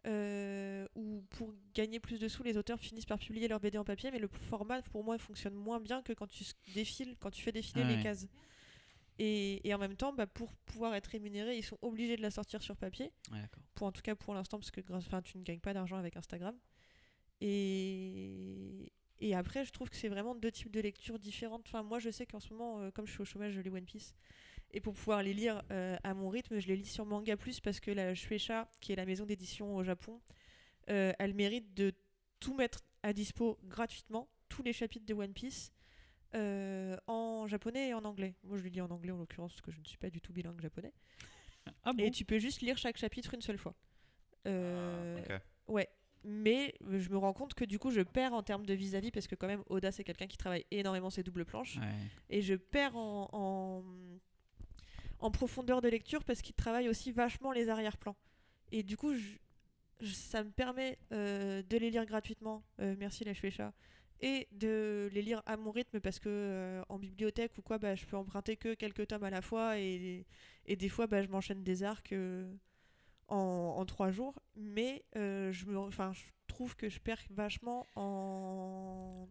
Euh, 0.06 0.86
où 0.94 1.22
pour 1.30 1.52
gagner 1.74 2.00
plus 2.00 2.18
de 2.18 2.28
sous, 2.28 2.42
les 2.42 2.56
auteurs 2.56 2.78
finissent 2.80 3.06
par 3.06 3.18
publier 3.18 3.48
leur 3.48 3.60
BD 3.60 3.78
en 3.78 3.84
papier, 3.84 4.10
mais 4.10 4.18
le 4.18 4.28
format 4.28 4.80
pour 4.82 5.02
moi 5.02 5.18
fonctionne 5.18 5.54
moins 5.54 5.80
bien 5.80 6.02
que 6.02 6.12
quand 6.12 6.28
tu 6.28 6.44
défiles, 6.74 7.16
quand 7.20 7.30
tu 7.30 7.42
fais 7.42 7.52
défiler 7.52 7.82
Ah 7.84 7.90
les 7.90 8.02
cases. 8.02 8.26
Et, 9.18 9.66
et 9.66 9.74
en 9.74 9.78
même 9.78 9.96
temps, 9.96 10.12
bah, 10.12 10.26
pour 10.26 10.52
pouvoir 10.66 10.94
être 10.94 11.06
rémunérés, 11.06 11.56
ils 11.56 11.64
sont 11.64 11.78
obligés 11.82 12.16
de 12.16 12.22
la 12.22 12.30
sortir 12.30 12.62
sur 12.62 12.76
papier. 12.76 13.10
Ouais, 13.32 13.38
pour 13.74 13.86
en 13.86 13.92
tout 13.92 14.02
cas 14.02 14.14
pour 14.14 14.34
l'instant 14.34 14.58
parce 14.58 14.70
que 14.70 14.80
tu 14.80 15.38
ne 15.38 15.42
gagnes 15.42 15.60
pas 15.60 15.74
d'argent 15.74 15.96
avec 15.96 16.16
Instagram. 16.16 16.56
Et 17.40 18.92
et 19.18 19.34
après 19.34 19.64
je 19.64 19.70
trouve 19.72 19.88
que 19.88 19.96
c'est 19.96 20.08
vraiment 20.08 20.34
deux 20.34 20.52
types 20.52 20.70
de 20.70 20.80
lectures 20.80 21.18
différentes. 21.18 21.62
Enfin 21.66 21.82
moi 21.82 21.98
je 21.98 22.10
sais 22.10 22.26
qu'en 22.26 22.40
ce 22.40 22.52
moment 22.52 22.80
euh, 22.80 22.90
comme 22.90 23.06
je 23.06 23.12
suis 23.12 23.22
au 23.22 23.24
chômage 23.24 23.52
je 23.52 23.60
lis 23.60 23.70
One 23.70 23.84
Piece 23.84 24.14
et 24.72 24.80
pour 24.80 24.94
pouvoir 24.94 25.22
les 25.22 25.32
lire 25.34 25.62
euh, 25.70 25.97
à 26.05 26.14
mon 26.14 26.28
rythme 26.28 26.59
je 26.59 26.66
les 26.66 26.76
lis 26.76 26.86
sur 26.86 27.05
Manga 27.06 27.36
Plus 27.36 27.60
parce 27.60 27.80
que 27.80 27.90
la 27.90 28.14
Shueisha 28.14 28.68
qui 28.80 28.93
est 28.93 28.97
la 28.97 29.06
maison 29.06 29.24
d'édition 29.26 29.74
au 29.76 29.82
Japon 29.84 30.20
euh, 30.90 31.12
elle 31.18 31.34
mérite 31.34 31.74
de 31.74 31.93
tout 32.40 32.55
mettre 32.55 32.80
à 33.02 33.12
dispo 33.12 33.59
gratuitement 33.64 34.28
tous 34.48 34.62
les 34.62 34.72
chapitres 34.72 35.06
de 35.06 35.14
One 35.14 35.32
Piece 35.32 35.72
euh, 36.34 36.97
en 37.06 37.47
japonais 37.47 37.88
et 37.88 37.94
en 37.94 38.05
anglais 38.05 38.34
moi 38.43 38.59
je 38.59 38.62
les 38.64 38.70
lis 38.70 38.80
en 38.80 38.90
anglais 38.90 39.12
en 39.12 39.16
l'occurrence 39.18 39.52
parce 39.52 39.62
que 39.62 39.70
je 39.70 39.78
ne 39.80 39.84
suis 39.84 39.98
pas 39.98 40.10
du 40.10 40.20
tout 40.20 40.32
bilingue 40.32 40.60
japonais 40.60 40.93
Ah 41.84 41.93
et 41.98 42.10
tu 42.10 42.24
peux 42.24 42.38
juste 42.38 42.60
lire 42.60 42.76
chaque 42.78 42.97
chapitre 42.97 43.34
une 43.34 43.43
seule 43.43 43.59
fois. 43.59 43.74
Euh, 44.47 45.18
Ok. 45.18 45.40
Ouais. 45.68 45.88
Mais 46.28 46.74
je 46.90 47.09
me 47.10 47.16
rends 47.18 47.32
compte 47.32 47.55
que 47.55 47.64
du 47.64 47.78
coup 47.78 47.90
je 47.90 48.01
perds 48.01 48.32
en 48.34 48.43
termes 48.43 48.66
de 48.66 48.74
vis-à-vis 48.74 49.12
parce 49.12 49.26
que 49.28 49.34
quand 49.36 49.47
même 49.47 49.62
Oda 49.68 49.93
c'est 49.93 50.02
quelqu'un 50.05 50.26
qui 50.26 50.36
travaille 50.36 50.64
énormément 50.72 51.09
ses 51.10 51.22
doubles 51.22 51.44
planches 51.44 51.76
Ouais. 51.76 51.94
et 52.30 52.43
je 52.43 52.55
perds 52.55 52.97
en, 52.97 53.28
en, 53.32 53.84
en 55.18 55.30
profondeur 55.30 55.80
de 55.80 55.88
lecture 55.88 56.24
parce 56.24 56.43
qu'il 56.43 56.55
travaille 56.55 56.88
aussi 56.88 57.12
vachement 57.12 57.52
les 57.52 57.68
arrière-plans. 57.68 58.16
Et 58.72 58.82
du 58.82 58.97
coup 58.97 59.14
ça 60.05 60.44
me 60.44 60.51
permet 60.51 60.98
euh, 61.12 61.62
de 61.62 61.76
les 61.76 61.90
lire 61.90 62.05
gratuitement, 62.06 62.62
euh, 62.80 62.94
merci 62.98 63.24
la 63.24 63.34
Shueisha, 63.34 63.72
et 64.20 64.48
de 64.52 65.10
les 65.12 65.22
lire 65.22 65.43
à 65.47 65.56
mon 65.56 65.70
rythme 65.70 66.01
parce 66.01 66.18
que 66.18 66.28
euh, 66.28 66.82
en 66.88 66.98
bibliothèque 66.98 67.56
ou 67.59 67.62
quoi 67.62 67.78
bah, 67.78 67.94
je 67.94 68.05
peux 68.06 68.16
emprunter 68.16 68.56
que 68.56 68.74
quelques 68.74 69.06
tomes 69.06 69.24
à 69.24 69.30
la 69.30 69.43
fois 69.43 69.78
et, 69.78 70.26
des 70.68 70.88
fois 70.88 71.06
bah, 71.06 71.22
je 71.22 71.28
m'enchaîne 71.28 71.62
des 71.62 71.82
arcs 71.82 72.14
en, 73.28 73.84
trois 73.86 74.10
jours 74.10 74.34
mais 74.56 75.05
je, 75.14 75.51
je 75.52 76.24
trouve 76.47 76.76
que 76.76 76.88
je 76.88 76.98
perds 76.98 77.22
vachement 77.30 77.86
en, 77.94 79.28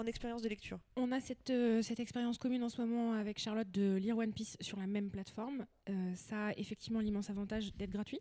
en 0.00 0.06
expérience 0.06 0.42
de 0.42 0.48
lecture. 0.48 0.78
On 0.96 1.12
a 1.12 1.20
cette, 1.20 1.50
euh, 1.50 1.82
cette 1.82 2.00
expérience 2.00 2.38
commune 2.38 2.62
en 2.62 2.68
ce 2.68 2.80
moment 2.80 3.12
avec 3.12 3.38
Charlotte 3.38 3.70
de 3.70 3.96
lire 3.96 4.18
One 4.18 4.32
Piece 4.32 4.56
sur 4.60 4.78
la 4.78 4.86
même 4.86 5.10
plateforme. 5.10 5.66
Euh, 5.88 6.14
ça 6.14 6.48
a 6.48 6.52
effectivement 6.52 7.00
l'immense 7.00 7.30
avantage 7.30 7.74
d'être 7.74 7.90
gratuit, 7.90 8.20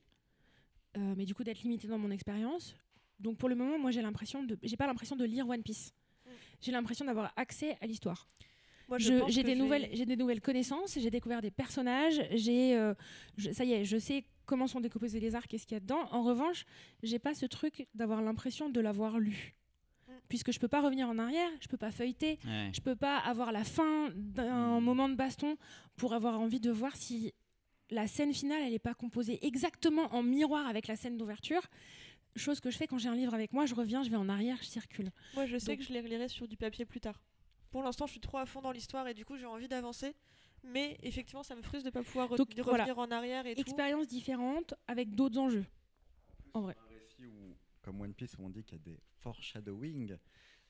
euh, 0.97 1.14
mais 1.18 1.26
du 1.26 1.34
coup 1.34 1.43
d'être 1.43 1.61
limité 1.61 1.88
dans 1.88 1.97
mon 1.97 2.11
expérience. 2.11 2.76
Donc 3.19 3.38
pour 3.38 3.49
le 3.49 3.56
moment, 3.56 3.80
moi 3.80 3.91
j'ai 3.91 4.01
l'impression 4.01 4.43
de, 4.43 4.57
j'ai 4.64 4.77
pas 4.77 4.88
l'impression 4.88 5.15
de 5.15 5.26
lire 5.26 5.47
One 5.47 5.64
Piece. 5.64 5.93
Mm. 6.26 6.30
J'ai 6.61 6.72
l'impression 6.72 7.06
d'avoir 7.06 7.34
accès 7.35 7.77
à 7.81 7.88
l'histoire. 7.88 8.30
J'ai 8.97 9.43
des 9.43 9.56
nouvelles, 9.56 9.89
j'ai 9.93 10.06
des 10.06 10.15
nouvelles 10.15 10.41
connaissances. 10.41 10.97
J'ai 10.99 11.11
découvert 11.11 11.41
des 11.41 11.51
personnages. 11.51 12.22
J'ai, 12.31 12.76
euh, 12.76 12.93
ça 13.53 13.64
y 13.64 13.73
est, 13.73 13.85
je 13.85 13.97
sais 13.97 14.26
comment 14.45 14.68
sont 14.68 14.80
décomposés 14.80 15.19
les 15.19 15.35
arcs 15.35 15.53
et 15.53 15.57
ce 15.57 15.68
qu'il 15.68 15.76
y 15.76 15.77
a 15.77 15.80
dedans. 15.80 16.07
En 16.11 16.23
revanche, 16.23 16.65
j'ai 17.03 17.19
pas 17.19 17.35
ce 17.35 17.45
truc 17.45 17.88
d'avoir 17.93 18.22
l'impression 18.22 18.69
de 18.69 18.81
l'avoir 18.81 19.19
lu. 19.19 19.56
Puisque 20.30 20.51
je 20.53 20.60
peux 20.60 20.68
pas 20.68 20.81
revenir 20.81 21.10
en 21.10 21.18
arrière, 21.19 21.49
je 21.60 21.68
peux 21.68 21.77
pas 21.77 21.91
feuilleter. 21.91 22.39
Ouais. 22.45 22.72
Je 22.73 22.80
peux 22.81 22.95
pas 22.95 23.18
avoir 23.18 23.51
la 23.51 23.64
fin 23.64 24.10
d'un 24.15 24.80
Mm. 24.80 24.84
moment 24.84 25.10
de 25.10 25.15
baston 25.15 25.57
pour 25.97 26.14
avoir 26.14 26.39
envie 26.39 26.60
de 26.60 26.72
voir 26.72 26.95
si 26.95 27.34
la 27.91 28.07
scène 28.07 28.34
finale 28.34 28.61
elle 28.64 28.73
est 28.73 28.80
pas 28.80 28.93
composée 28.93 29.45
exactement 29.45 30.14
en 30.14 30.22
miroir 30.23 30.68
avec 30.68 30.88
la 30.88 30.95
scène 30.95 31.18
d'ouverture. 31.18 31.61
Chose 32.35 32.60
que 32.60 32.69
je 32.69 32.77
fais 32.77 32.85
quand 32.88 32.99
j'ai 32.99 33.10
un 33.10 33.15
livre 33.15 33.34
avec 33.34 33.51
moi, 33.53 33.65
je 33.65 33.73
reviens, 33.73 34.03
je 34.03 34.10
vais 34.11 34.15
en 34.15 34.30
arrière, 34.30 34.57
je 34.61 34.68
circule. 34.68 35.10
Moi, 35.34 35.47
je 35.47 35.57
sais 35.57 35.72
Donc- 35.72 35.80
que 35.80 35.84
je 35.84 35.91
les 35.93 35.99
relirai 36.01 36.27
sur 36.30 36.47
du 36.47 36.56
papier 36.57 36.85
plus 36.85 36.99
tard. 37.01 37.19
Pour 37.72 37.81
l'instant, 37.84 38.06
je 38.06 38.11
suis 38.11 38.22
trop 38.22 38.38
à 38.38 38.45
fond 38.45 38.61
dans 38.61 38.72
l'histoire 38.72 39.07
et 39.07 39.14
du 39.15 39.26
coup, 39.26 39.35
j'ai 39.38 39.45
envie 39.47 39.68
d'avancer. 39.68 40.15
Mais 40.64 40.97
effectivement, 41.03 41.41
ça 41.43 41.56
me 41.56 41.61
frustre 41.61 41.85
de 41.85 41.89
pas 41.91 42.03
pouvoir 42.03 42.30
re- 42.30 42.38
Donc, 42.38 42.53
de 42.53 42.61
voilà. 42.61 42.84
revenir 42.84 42.99
en 42.99 43.10
arrière 43.11 43.45
et 43.47 43.56
tout. 43.56 43.61
Expérience 43.61 44.07
différente 44.07 44.73
avec 44.88 45.15
d'autres 45.15 45.39
enjeux. 45.39 45.65
En 46.53 46.61
vrai. 46.61 46.76
un 46.80 46.93
récit 46.93 47.26
où, 47.26 47.56
comme 47.90 48.02
One 48.02 48.14
Piece, 48.14 48.36
où 48.38 48.45
on 48.45 48.49
dit 48.49 48.64
qu'il 48.64 48.78
y 48.78 48.82
a 48.82 48.84
des 48.84 48.99
foreshadowing, 49.22 50.16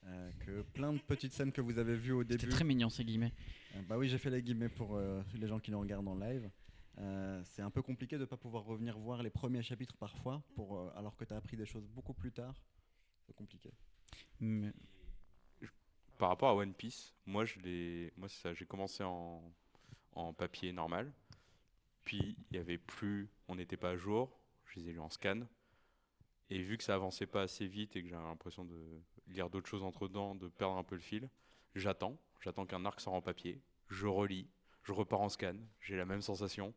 euh, 0.06 0.30
que 0.40 0.62
plein 0.62 0.94
de 0.94 0.98
petites 1.00 1.34
scènes 1.34 1.52
que 1.52 1.60
vous 1.60 1.76
avez 1.78 1.94
vues 1.94 2.12
au 2.12 2.24
début. 2.24 2.48
très 2.48 2.64
mignon 2.64 2.88
ces 2.88 3.04
guillemets. 3.04 3.34
Euh, 3.76 3.82
bah 3.82 3.98
oui, 3.98 4.08
j'ai 4.08 4.16
fait 4.16 4.30
les 4.30 4.42
guillemets 4.42 4.70
pour 4.70 4.96
euh, 4.96 5.22
les 5.34 5.46
gens 5.46 5.60
qui 5.60 5.70
nous 5.70 5.78
regardent 5.80 6.08
en 6.08 6.14
live. 6.14 6.50
Euh, 6.96 7.42
c'est 7.44 7.60
un 7.60 7.70
peu 7.70 7.82
compliqué 7.82 8.16
de 8.16 8.22
ne 8.22 8.26
pas 8.26 8.38
pouvoir 8.38 8.64
revenir 8.64 8.98
voir 8.98 9.22
les 9.22 9.28
premiers 9.28 9.62
chapitres 9.62 9.96
parfois, 9.98 10.42
pour, 10.54 10.78
euh, 10.78 10.90
alors 10.96 11.14
que 11.14 11.24
tu 11.26 11.34
as 11.34 11.36
appris 11.36 11.58
des 11.58 11.66
choses 11.66 11.86
beaucoup 11.88 12.14
plus 12.14 12.32
tard. 12.32 12.54
C'est 13.26 13.34
compliqué. 13.36 13.70
Mais- 14.40 14.72
Par 16.16 16.30
rapport 16.30 16.48
à 16.48 16.54
One 16.54 16.72
Piece, 16.72 17.14
moi, 17.26 17.44
je 17.44 17.58
l'ai, 17.60 18.12
moi 18.16 18.28
c'est 18.30 18.40
ça, 18.40 18.54
j'ai 18.54 18.64
commencé 18.64 19.02
en, 19.04 19.42
en 20.12 20.32
papier 20.32 20.72
normal. 20.72 21.12
Puis 22.06 22.34
il 22.50 22.56
y 22.56 22.58
avait 22.58 22.78
plus, 22.78 23.28
on 23.46 23.56
n'était 23.56 23.76
pas 23.76 23.90
à 23.90 23.96
jour. 23.98 24.34
Je 24.64 24.80
les 24.80 24.88
ai 24.88 24.92
lus 24.92 25.00
en 25.00 25.10
scan. 25.10 25.42
Et 26.50 26.58
vu 26.62 26.76
que 26.76 26.84
ça 26.84 26.94
avançait 26.94 27.26
pas 27.26 27.42
assez 27.42 27.66
vite 27.66 27.94
et 27.96 28.02
que 28.02 28.08
j'avais 28.08 28.24
l'impression 28.24 28.64
de 28.64 29.00
lire 29.28 29.48
d'autres 29.50 29.68
choses 29.68 29.82
entre 29.84 30.08
temps, 30.08 30.34
de 30.34 30.48
perdre 30.48 30.76
un 30.76 30.82
peu 30.84 30.96
le 30.96 31.00
fil, 31.00 31.28
j'attends. 31.74 32.18
J'attends 32.40 32.66
qu'un 32.66 32.84
arc 32.84 33.00
sorte 33.00 33.16
en 33.16 33.22
papier. 33.22 33.60
Je 33.88 34.06
relis. 34.06 34.48
Je 34.82 34.92
repars 34.92 35.20
en 35.20 35.28
scan. 35.28 35.54
J'ai 35.80 35.96
la 35.96 36.04
même 36.06 36.22
sensation. 36.22 36.74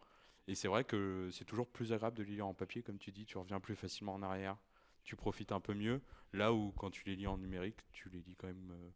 Et 0.48 0.56
c'est 0.56 0.68
vrai 0.68 0.84
que 0.84 1.30
c'est 1.32 1.46
toujours 1.46 1.68
plus 1.70 1.94
agréable 1.94 2.18
de 2.18 2.24
les 2.24 2.34
lire 2.36 2.48
en 2.48 2.54
papier, 2.54 2.84
comme 2.84 2.98
tu 3.00 3.12
dis. 3.12 3.26
Tu 3.26 3.38
reviens 3.38 3.60
plus 3.60 3.76
facilement 3.76 4.14
en 4.14 4.22
arrière. 4.22 4.58
Tu 5.04 5.16
profites 5.16 5.52
un 5.52 5.60
peu 5.62 5.74
mieux. 5.74 6.02
Là 6.34 6.54
où 6.54 6.72
quand 6.74 6.92
tu 6.92 7.04
les 7.06 7.16
lis 7.16 7.28
en 7.28 7.38
numérique, 7.38 7.78
tu 7.94 8.10
les 8.10 8.22
lis 8.22 8.36
quand 8.36 8.48
même. 8.48 8.72
euh, 8.72 8.90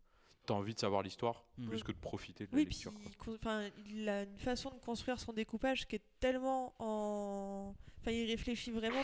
T'as 0.46 0.54
envie 0.54 0.74
de 0.74 0.80
savoir 0.80 1.02
l'histoire 1.04 1.44
Mm. 1.58 1.68
plus 1.70 1.84
que 1.84 1.92
de 1.92 1.98
profiter 1.98 2.46
de 2.48 2.52
la 2.52 2.58
Oui, 2.58 2.64
lecture. 2.66 2.94
quoi. 3.18 3.62
il, 3.86 3.98
il 4.02 4.10
a 4.10 4.24
une 4.24 4.38
façon 4.38 4.70
de 4.70 4.80
construire 4.80 5.20
son 5.20 5.34
découpage 5.34 5.88
qui 5.88 5.96
est 5.98 6.04
tellement 6.20 6.74
en. 6.80 7.76
Enfin, 8.00 8.12
il 8.12 8.28
réfléchit 8.30 8.72
vraiment 8.72 9.04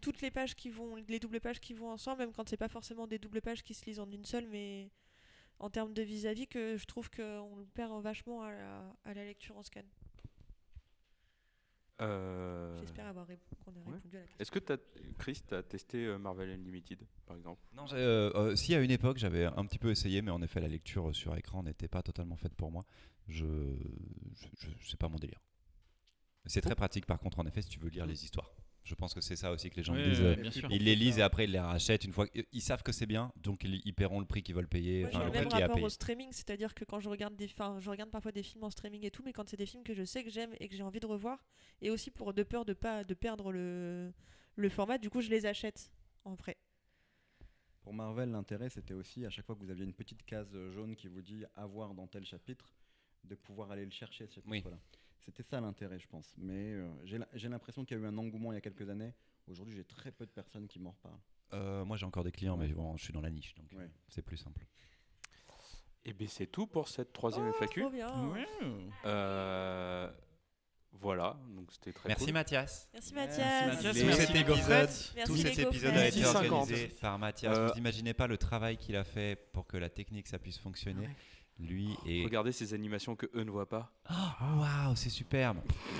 toutes 0.00 0.20
les 0.20 0.30
pages 0.30 0.54
qui 0.54 0.70
vont, 0.70 0.96
les 0.96 1.18
doubles 1.20 1.40
pages 1.40 1.60
qui 1.60 1.74
vont 1.74 1.90
ensemble, 1.90 2.18
même 2.20 2.32
quand 2.32 2.48
c'est 2.48 2.56
pas 2.56 2.68
forcément 2.68 3.06
des 3.06 3.18
doubles 3.18 3.40
pages 3.40 3.62
qui 3.62 3.74
se 3.74 3.84
lisent 3.86 4.00
en 4.00 4.10
une 4.10 4.24
seule, 4.24 4.46
mais 4.48 4.90
en 5.58 5.70
termes 5.70 5.92
de 5.92 6.02
vis-à-vis, 6.02 6.46
que 6.46 6.76
je 6.76 6.84
trouve 6.86 7.10
qu'on 7.10 7.56
le 7.56 7.66
perd 7.74 8.00
vachement 8.02 8.42
à 8.42 8.52
la, 8.52 8.96
à 9.04 9.14
la 9.14 9.24
lecture 9.24 9.56
en 9.56 9.62
scan. 9.62 9.82
Euh, 12.00 12.78
J'espère 12.78 13.06
avoir 13.08 13.26
rép- 13.26 13.38
qu'on 13.64 13.72
ouais. 13.72 13.94
répondu 13.96 14.16
à 14.16 14.20
la 14.20 14.26
question. 14.26 14.40
Est-ce 14.40 14.50
que 14.52 14.60
t'as, 14.60 14.76
Chris, 15.18 15.42
tu 15.46 15.52
as 15.54 15.64
testé 15.64 16.04
euh, 16.06 16.16
Marvel 16.16 16.48
Unlimited, 16.50 17.00
par 17.26 17.36
exemple? 17.36 17.60
Non, 17.72 17.86
euh, 17.92 18.30
euh, 18.36 18.54
si 18.56 18.72
à 18.76 18.80
une 18.80 18.92
époque 18.92 19.18
j'avais 19.18 19.46
un 19.46 19.66
petit 19.66 19.80
peu 19.80 19.90
essayé, 19.90 20.22
mais 20.22 20.30
en 20.30 20.40
effet 20.40 20.60
la 20.60 20.68
lecture 20.68 21.12
sur 21.14 21.34
écran 21.36 21.64
n'était 21.64 21.88
pas 21.88 22.02
totalement 22.02 22.36
faite 22.36 22.54
pour 22.54 22.70
moi. 22.70 22.84
Je, 23.26 23.46
je, 24.36 24.46
je- 24.60 24.88
c'est 24.88 24.96
pas 24.98 25.08
mon 25.08 25.18
délire. 25.18 25.40
C'est 26.46 26.60
très 26.60 26.76
pratique 26.76 27.04
par 27.04 27.18
contre 27.18 27.40
en 27.40 27.46
effet 27.46 27.62
si 27.62 27.68
tu 27.68 27.80
veux 27.80 27.88
lire 27.88 28.06
les 28.06 28.22
histoires. 28.24 28.52
Je 28.88 28.94
pense 28.94 29.12
que 29.12 29.20
c'est 29.20 29.36
ça 29.36 29.52
aussi 29.52 29.68
que 29.68 29.76
les 29.76 29.82
gens 29.82 29.94
Oui, 29.94 30.02
disent. 30.02 30.20
oui, 30.20 30.26
euh, 30.28 30.36
bien 30.36 30.50
sûr. 30.50 30.70
Ils 30.72 30.82
les 30.82 30.96
lisent 30.96 31.18
et 31.18 31.22
après 31.22 31.44
ils 31.44 31.52
les 31.52 31.60
rachètent 31.60 32.04
une 32.04 32.12
fois. 32.12 32.26
Ils 32.52 32.62
savent 32.62 32.82
que 32.82 32.90
c'est 32.90 33.04
bien, 33.04 33.30
donc 33.36 33.62
ils, 33.62 33.82
ils 33.84 33.92
paieront 33.92 34.18
le 34.18 34.24
prix 34.24 34.42
qu'ils 34.42 34.54
veulent 34.54 34.66
payer. 34.66 35.02
Moi, 35.02 35.10
enfin, 35.12 35.24
le 35.26 35.30
même 35.30 35.48
rapport 35.48 35.82
au 35.82 35.88
streaming, 35.90 36.28
c'est-à-dire 36.32 36.74
que 36.74 36.84
quand 36.86 36.98
je 36.98 37.10
regarde 37.10 37.36
des, 37.36 37.44
enfin, 37.46 37.76
je 37.80 37.90
regarde 37.90 38.10
parfois 38.10 38.32
des 38.32 38.42
films 38.42 38.64
en 38.64 38.70
streaming 38.70 39.04
et 39.04 39.10
tout, 39.10 39.22
mais 39.22 39.34
quand 39.34 39.46
c'est 39.46 39.58
des 39.58 39.66
films 39.66 39.82
que 39.84 39.92
je 39.92 40.04
sais 40.04 40.24
que 40.24 40.30
j'aime 40.30 40.54
et 40.58 40.68
que 40.68 40.74
j'ai 40.74 40.82
envie 40.82 41.00
de 41.00 41.06
revoir, 41.06 41.44
et 41.82 41.90
aussi 41.90 42.10
pour 42.10 42.32
de 42.32 42.42
peur 42.42 42.64
de 42.64 42.72
pas 42.72 43.04
de 43.04 43.12
perdre 43.12 43.52
le, 43.52 44.10
le 44.56 44.68
format, 44.70 44.96
du 44.96 45.10
coup 45.10 45.20
je 45.20 45.28
les 45.28 45.44
achète 45.44 45.92
en 46.24 46.34
vrai. 46.34 46.56
Pour 47.82 47.92
Marvel, 47.92 48.30
l'intérêt, 48.30 48.70
c'était 48.70 48.94
aussi 48.94 49.26
à 49.26 49.30
chaque 49.30 49.44
fois 49.44 49.54
que 49.54 49.60
vous 49.60 49.70
aviez 49.70 49.84
une 49.84 49.94
petite 49.94 50.22
case 50.24 50.56
jaune 50.72 50.96
qui 50.96 51.08
vous 51.08 51.20
dit 51.22 51.44
avoir 51.56 51.92
dans 51.94 52.06
tel 52.06 52.24
chapitre, 52.24 52.72
de 53.24 53.34
pouvoir 53.34 53.70
aller 53.70 53.84
le 53.84 53.90
chercher, 53.90 54.26
ce 54.28 54.40
Oui. 54.46 54.58
chapitre-là. 54.62 54.78
C'était 55.20 55.42
ça 55.42 55.60
l'intérêt, 55.60 55.98
je 55.98 56.06
pense. 56.08 56.34
Mais 56.38 56.72
euh, 56.74 56.88
j'ai 57.34 57.48
l'impression 57.48 57.84
qu'il 57.84 57.96
y 57.96 58.00
a 58.00 58.02
eu 58.04 58.06
un 58.06 58.16
engouement 58.18 58.52
il 58.52 58.54
y 58.54 58.58
a 58.58 58.60
quelques 58.62 58.88
années. 58.88 59.12
Aujourd'hui, 59.46 59.74
j'ai 59.74 59.84
très 59.84 60.10
peu 60.12 60.24
de 60.26 60.30
personnes 60.30 60.66
qui 60.68 60.78
m'en 60.78 60.90
reparlent. 60.92 61.20
Euh, 61.54 61.84
moi 61.84 61.96
j'ai 61.96 62.04
encore 62.06 62.24
des 62.24 62.32
clients, 62.32 62.56
mais 62.58 62.68
bon, 62.68 62.96
je 62.98 63.04
suis 63.04 63.12
dans 63.12 63.22
la 63.22 63.30
niche, 63.30 63.54
donc 63.54 63.66
Ouais. 63.72 63.90
c'est 64.08 64.20
plus 64.22 64.36
simple. 64.36 64.66
Et 66.04 66.12
bien 66.12 66.28
c'est 66.28 66.46
tout 66.46 66.66
pour 66.66 66.88
cette 66.88 67.12
troisième 67.12 67.50
FAQ. 67.54 67.80
Trop 67.80 67.90
bien. 67.90 68.08
Euh, 69.04 70.10
voilà, 70.92 71.38
donc 71.54 71.70
c'était 71.72 71.92
très 71.92 72.08
Merci 72.08 72.24
cool. 72.26 72.34
Mathias. 72.34 72.88
Merci 72.92 73.14
Merci, 73.14 73.40
Mathias. 73.40 73.66
Mathias, 73.66 73.92
Tout 73.94 74.06
merci 74.06 74.20
cet 74.26 74.36
épisode- 74.36 75.24
Tout 75.26 75.36
cet 75.36 75.58
épisode 75.58 75.96
a 75.96 76.06
été 76.08 76.20
Merci, 76.20 76.32
50. 76.32 76.52
organisé 76.52 76.88
par 77.00 77.18
Mathias. 77.18 77.56
Euh, 77.56 77.68
Vous 77.68 77.78
imaginez 77.78 78.14
pas 78.14 78.26
le 78.26 78.36
travail 78.38 78.76
qu'il 78.76 78.96
a 78.96 79.04
fait 79.04 79.36
pour 79.52 79.66
que 79.66 79.76
la 79.76 79.90
technique 79.90 80.26
ça 80.26 80.38
puisse 80.38 80.58
fonctionner. 80.58 81.08
Lui 81.60 81.90
et 82.06 82.22
Regardez 82.24 82.52
ces 82.52 82.72
animations 82.72 83.16
que 83.16 83.26
eux 83.34 83.42
ne 83.42 83.50
voient 83.50 83.68
pas. 83.68 83.92
Oh, 84.10 84.14
waouh, 84.60 84.94
c'est 84.94 85.10
superbe. 85.10 85.58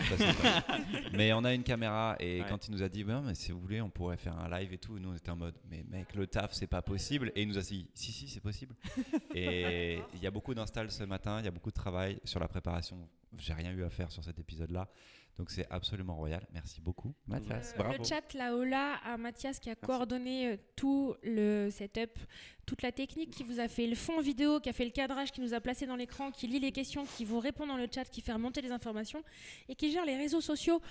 Ça, 0.08 0.16
c'est 0.16 0.42
pas- 0.42 0.78
mais 1.12 1.32
on 1.32 1.42
a 1.44 1.52
une 1.52 1.64
caméra 1.64 2.16
et 2.20 2.40
Ouais. 2.42 2.46
quand 2.48 2.68
il 2.68 2.70
nous 2.72 2.82
a 2.82 2.88
dit, 2.88 3.04
mais 3.04 3.34
si 3.34 3.50
vous 3.50 3.60
voulez, 3.60 3.80
on 3.80 3.90
pourrait 3.90 4.16
faire 4.16 4.38
un 4.38 4.48
live 4.48 4.72
et 4.72 4.78
tout, 4.78 4.98
nous 4.98 5.10
on 5.10 5.14
était 5.14 5.30
en 5.30 5.36
mode, 5.36 5.56
mais 5.70 5.84
mec, 5.90 6.14
le 6.14 6.26
taf, 6.28 6.52
c'est 6.52 6.66
pas 6.68 6.82
possible. 6.82 7.32
Et 7.34 7.42
il 7.42 7.48
nous 7.48 7.58
a 7.58 7.62
dit, 7.62 7.88
si, 7.94 8.12
si, 8.12 8.28
c'est 8.28 8.40
possible. 8.40 8.74
et 9.34 10.00
il 10.14 10.20
y 10.22 10.26
a 10.26 10.30
beaucoup 10.30 10.54
d'installs 10.54 10.90
ce 10.92 11.02
matin, 11.04 11.40
il 11.40 11.44
y 11.44 11.48
a 11.48 11.52
beaucoup 11.52 11.70
de 11.70 11.74
travail 11.76 12.20
sur 12.24 12.38
la 12.38 12.46
préparation. 12.48 12.96
J'ai 13.36 13.52
rien 13.52 13.72
eu 13.72 13.82
à 13.82 13.90
faire 13.90 14.10
sur 14.12 14.22
cet 14.24 14.38
épisode-là. 14.38 14.88
Donc 15.38 15.50
c'est 15.52 15.66
absolument 15.70 16.16
royal. 16.16 16.44
Merci 16.52 16.80
beaucoup, 16.80 17.14
Mathias. 17.28 17.72
Euh, 17.72 17.78
Bravo. 17.78 17.98
le 17.98 18.04
chat, 18.04 18.34
là, 18.34 18.56
Ola, 18.56 18.96
à 19.04 19.16
Mathias 19.16 19.60
qui 19.60 19.70
a 19.70 19.76
coordonné 19.76 20.48
euh, 20.48 20.56
tout 20.74 21.14
le 21.22 21.70
setup, 21.70 22.18
toute 22.66 22.82
la 22.82 22.90
technique, 22.90 23.30
qui 23.30 23.44
vous 23.44 23.60
a 23.60 23.68
fait 23.68 23.86
le 23.86 23.94
fond 23.94 24.20
vidéo, 24.20 24.58
qui 24.58 24.68
a 24.68 24.72
fait 24.72 24.84
le 24.84 24.90
cadrage, 24.90 25.30
qui 25.30 25.40
nous 25.40 25.54
a 25.54 25.60
placé 25.60 25.86
dans 25.86 25.94
l'écran, 25.94 26.32
qui 26.32 26.48
lit 26.48 26.58
les 26.58 26.72
questions, 26.72 27.06
qui 27.06 27.24
vous 27.24 27.38
répond 27.38 27.68
dans 27.68 27.76
le 27.76 27.86
chat, 27.92 28.04
qui 28.06 28.20
fait 28.20 28.32
remonter 28.32 28.60
les 28.62 28.72
informations 28.72 29.22
et 29.68 29.76
qui 29.76 29.92
gère 29.92 30.04
les 30.04 30.16
réseaux 30.16 30.40
sociaux 30.40 30.82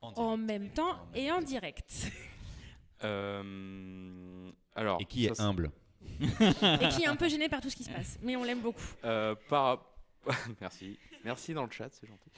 En 0.00 0.38
même 0.38 0.70
temps 0.70 0.90
En 0.90 0.96
même 0.96 1.14
et 1.14 1.30
en 1.30 1.42
direct. 1.42 2.10
Euh, 3.04 4.50
alors, 4.74 5.00
Et 5.00 5.04
qui 5.04 5.26
est 5.26 5.40
humble. 5.40 5.70
et 6.20 6.88
qui 6.88 7.02
est 7.04 7.06
un 7.06 7.14
peu 7.14 7.28
gêné 7.28 7.48
par 7.48 7.60
tout 7.60 7.70
ce 7.70 7.76
qui 7.76 7.84
se 7.84 7.90
passe. 7.90 8.18
Mais 8.22 8.34
on 8.34 8.42
l'aime 8.42 8.58
beaucoup. 8.58 8.82
Euh, 9.04 9.36
par... 9.48 9.86
Merci. 10.60 10.98
Merci 11.24 11.54
dans 11.54 11.62
le 11.62 11.70
chat, 11.70 11.90
c'est 11.92 12.08
gentil. 12.08 12.28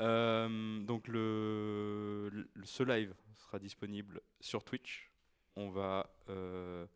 Euh, 0.00 0.80
donc 0.80 1.06
le, 1.08 2.28
le- 2.30 2.64
ce 2.64 2.82
live 2.82 3.14
sera 3.34 3.58
disponible 3.58 4.20
sur 4.40 4.64
Twitch. 4.64 5.10
On 5.56 5.70
va 5.70 6.10
euh, 6.28 6.86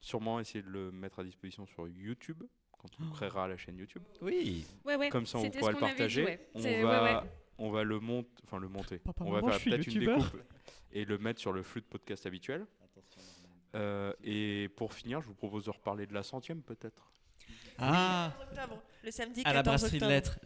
sûrement 0.00 0.40
essayer 0.40 0.62
de 0.62 0.68
le 0.68 0.90
mettre 0.90 1.20
à 1.20 1.24
disposition 1.24 1.64
sur 1.66 1.86
YouTube 1.88 2.42
quand 2.72 2.88
on 3.00 3.10
créera 3.10 3.46
la 3.48 3.56
chaîne 3.56 3.76
YouTube. 3.78 4.02
Oui. 4.20 4.66
Ouais, 4.84 4.96
ouais. 4.96 5.08
Comme 5.10 5.26
ça, 5.26 5.38
on 5.38 5.48
pourra 5.50 5.72
le 5.72 5.78
partager. 5.78 6.24
ouais. 6.24 6.48
On, 6.54 6.60
va, 6.60 6.68
ouais, 6.68 7.14
ouais. 7.22 7.30
on 7.58 7.70
va 7.70 7.84
le 7.84 8.00
monter, 8.00 8.28
enfin 8.44 8.58
le 8.58 8.68
monter. 8.68 8.98
Papa, 8.98 9.24
on 9.24 9.30
va 9.30 9.40
faire 9.40 9.52
je 9.52 9.58
suis 9.58 9.70
peut-être 9.70 9.86
une 9.86 10.00
découpe 10.00 10.42
et 10.92 11.04
le 11.04 11.18
mettre 11.18 11.40
sur 11.40 11.52
le 11.52 11.62
flux 11.62 11.80
de 11.80 11.86
podcast 11.86 12.26
habituel. 12.26 12.66
Euh, 13.76 14.12
et 14.22 14.68
pour 14.76 14.92
finir, 14.92 15.20
je 15.20 15.26
vous 15.28 15.34
propose 15.34 15.64
de 15.64 15.70
reparler 15.70 16.06
de 16.06 16.14
la 16.14 16.22
centième 16.22 16.62
peut-être. 16.62 17.10
Ah, 17.78 18.32
14 18.38 18.50
octobre, 18.58 18.82
le 19.04 19.10
samedi 19.10 19.42
à 19.44 19.52
la 19.52 19.62
14 19.62 19.64
brasserie 19.64 19.98
de 19.98 20.04
octobre. 20.04 20.10
lettres. 20.12 20.38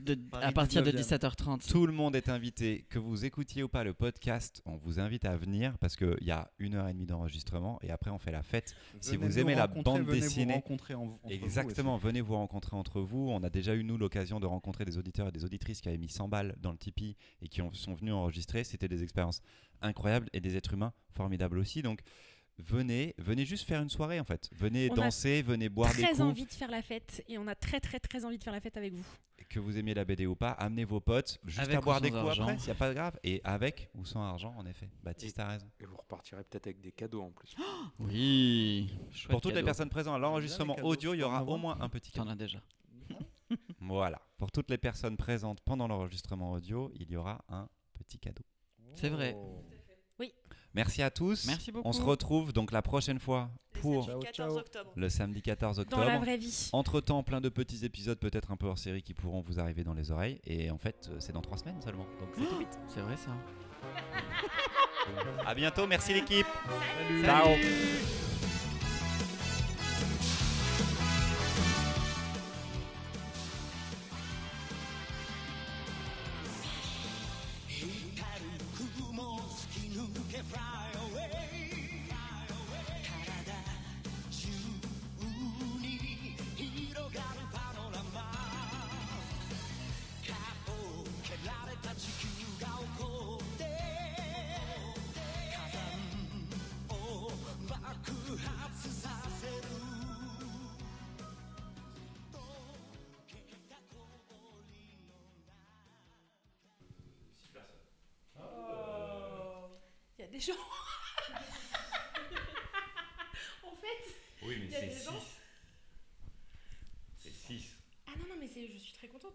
De- 0.00 0.18
à 0.32 0.52
partir 0.52 0.82
de 0.82 0.90
19e. 0.90 1.00
17h30. 1.02 1.68
Tout 1.70 1.86
le 1.86 1.92
monde 1.92 2.16
est 2.16 2.28
invité, 2.28 2.84
que 2.90 2.98
vous 2.98 3.24
écoutiez 3.24 3.62
ou 3.62 3.68
pas 3.68 3.84
le 3.84 3.94
podcast, 3.94 4.60
on 4.66 4.76
vous 4.76 4.98
invite 5.00 5.24
à 5.24 5.36
venir 5.36 5.78
parce 5.78 5.96
qu'il 5.96 6.16
y 6.22 6.30
a 6.30 6.50
une 6.58 6.74
heure 6.74 6.88
et 6.88 6.92
demie 6.92 7.06
d'enregistrement 7.06 7.78
et 7.82 7.90
après 7.90 8.10
on 8.10 8.18
fait 8.18 8.32
la 8.32 8.42
fête. 8.42 8.74
Si 9.00 9.16
vous 9.16 9.38
aimez 9.38 9.54
la 9.54 9.66
bande 9.66 9.84
venez 9.98 10.00
vous 10.04 10.12
dessinée, 10.12 10.54
rencontrer 10.54 10.94
en- 10.94 11.02
entre 11.04 11.20
vous 11.24 11.30
Exactement, 11.30 11.96
venez 11.96 12.20
vous 12.20 12.34
rencontrer 12.34 12.76
entre 12.76 13.00
vous. 13.00 13.28
On 13.30 13.42
a 13.42 13.50
déjà 13.50 13.74
eu, 13.74 13.84
nous, 13.84 13.96
l'occasion 13.96 14.40
de 14.40 14.46
rencontrer 14.46 14.84
des 14.84 14.98
auditeurs 14.98 15.28
et 15.28 15.32
des 15.32 15.44
auditrices 15.44 15.80
qui 15.80 15.88
avaient 15.88 15.98
mis 15.98 16.08
100 16.08 16.28
balles 16.28 16.54
dans 16.60 16.72
le 16.72 16.78
Tipeee 16.78 17.16
et 17.42 17.48
qui 17.48 17.62
ont- 17.62 17.72
sont 17.72 17.94
venus 17.94 18.12
enregistrer. 18.14 18.64
C'était 18.64 18.88
des 18.88 19.02
expériences 19.02 19.40
incroyables 19.80 20.28
et 20.32 20.40
des 20.40 20.56
êtres 20.56 20.74
humains 20.74 20.92
formidables 21.14 21.58
aussi. 21.58 21.82
Donc, 21.82 22.00
venez, 22.58 23.14
venez 23.18 23.44
juste 23.44 23.66
faire 23.66 23.80
une 23.82 23.90
soirée 23.90 24.20
en 24.20 24.24
fait. 24.24 24.48
Venez 24.52 24.88
On 24.90 24.94
danser, 24.94 25.42
venez 25.42 25.68
boire 25.68 25.90
des 25.94 26.02
Très 26.02 26.10
coups. 26.12 26.20
envie 26.20 26.44
de 26.46 26.52
faire 26.52 26.70
la 26.70 26.82
fête 26.82 27.22
et 27.28 27.38
on 27.38 27.46
a 27.46 27.54
très 27.54 27.80
très 27.80 27.98
très 28.00 28.24
envie 28.24 28.38
de 28.38 28.44
faire 28.44 28.52
la 28.52 28.60
fête 28.60 28.76
avec 28.76 28.92
vous. 28.92 29.04
Que 29.50 29.60
vous 29.60 29.76
aimiez 29.76 29.94
la 29.94 30.04
BD 30.04 30.26
ou 30.26 30.34
pas, 30.34 30.52
amenez 30.52 30.84
vos 30.84 31.00
potes, 31.00 31.38
juste 31.44 31.58
Avec 31.60 31.76
à 31.76 31.80
boire 31.80 32.00
des 32.00 32.10
coups 32.10 32.22
argent. 32.22 32.42
après, 32.44 32.58
s'il 32.58 32.66
n'y 32.66 32.72
a 32.72 32.74
pas 32.76 32.88
de 32.88 32.94
grave. 32.94 33.18
Et 33.22 33.40
avec 33.44 33.90
ou 33.94 34.04
sans 34.04 34.22
argent, 34.22 34.54
en 34.56 34.64
effet. 34.66 34.88
Baptiste 35.02 35.38
a 35.38 35.48
raison. 35.48 35.66
Et 35.80 35.84
vous 35.84 35.96
repartirez 35.96 36.42
peut-être 36.44 36.66
avec 36.68 36.80
des 36.80 36.92
cadeaux 36.92 37.22
en 37.22 37.30
plus. 37.30 37.54
Oui. 37.98 38.90
Chouette 39.12 39.30
Pour 39.30 39.40
toutes 39.40 39.50
les 39.52 39.56
cadeau. 39.56 39.66
personnes 39.66 39.90
présentes 39.90 40.14
à 40.14 40.18
l'enregistrement 40.18 40.76
audio, 40.82 41.14
il 41.14 41.20
y 41.20 41.22
aura 41.22 41.44
au 41.44 41.56
moins 41.56 41.76
un 41.80 41.88
petit 41.88 42.10
cadeau. 42.10 42.24
T'en 42.26 42.32
as 42.32 42.36
déjà. 42.36 42.58
Voilà. 43.80 44.20
Pour 44.38 44.50
toutes 44.50 44.70
les 44.70 44.78
personnes 44.78 45.16
présentes 45.18 45.60
pendant 45.60 45.86
l'enregistrement 45.86 46.52
audio, 46.52 46.90
il 46.94 47.10
y 47.10 47.16
aura 47.16 47.44
un 47.48 47.68
petit 47.98 48.18
cadeau. 48.18 48.42
C'est 48.94 49.10
vrai. 49.10 49.34
Oh. 49.36 49.62
Merci 50.74 51.02
à 51.02 51.10
tous. 51.10 51.46
Merci 51.46 51.70
beaucoup. 51.72 51.88
On 51.88 51.92
se 51.92 52.02
retrouve 52.02 52.52
donc 52.52 52.72
la 52.72 52.82
prochaine 52.82 53.18
fois 53.20 53.50
Le 53.74 53.80
pour 53.80 54.04
samedi 54.06 54.10
Ciao, 54.10 54.20
14 54.20 54.52
ciao. 54.54 54.58
octobre. 54.58 54.90
le 54.96 55.08
samedi 55.08 55.42
14 55.42 55.76
Dans 55.76 55.96
la 55.98 56.04
octobre. 56.06 56.20
vraie 56.24 56.36
vie. 56.36 56.70
Entre 56.72 57.00
temps, 57.00 57.22
plein 57.22 57.40
de 57.40 57.48
petits 57.48 57.84
épisodes, 57.84 58.18
peut-être 58.18 58.50
un 58.50 58.56
peu 58.56 58.66
hors 58.66 58.78
série, 58.78 59.02
qui 59.02 59.14
pourront 59.14 59.40
vous 59.42 59.60
arriver 59.60 59.84
dans 59.84 59.94
les 59.94 60.10
oreilles. 60.10 60.40
Et 60.44 60.70
en 60.70 60.78
fait, 60.78 61.08
euh, 61.10 61.16
c'est 61.20 61.32
dans 61.32 61.42
trois 61.42 61.58
semaines 61.58 61.80
seulement. 61.80 62.06
Donc 62.20 62.28
c'est 62.36 62.44
tout 62.46 62.58
vite. 62.58 62.78
C'est 62.88 63.00
vrai 63.00 63.16
ça. 63.16 63.30
À 65.46 65.54
bientôt. 65.54 65.86
Merci 65.86 66.14
l'équipe. 66.14 66.46
Salut. 67.08 67.24
Ciao. 67.24 68.33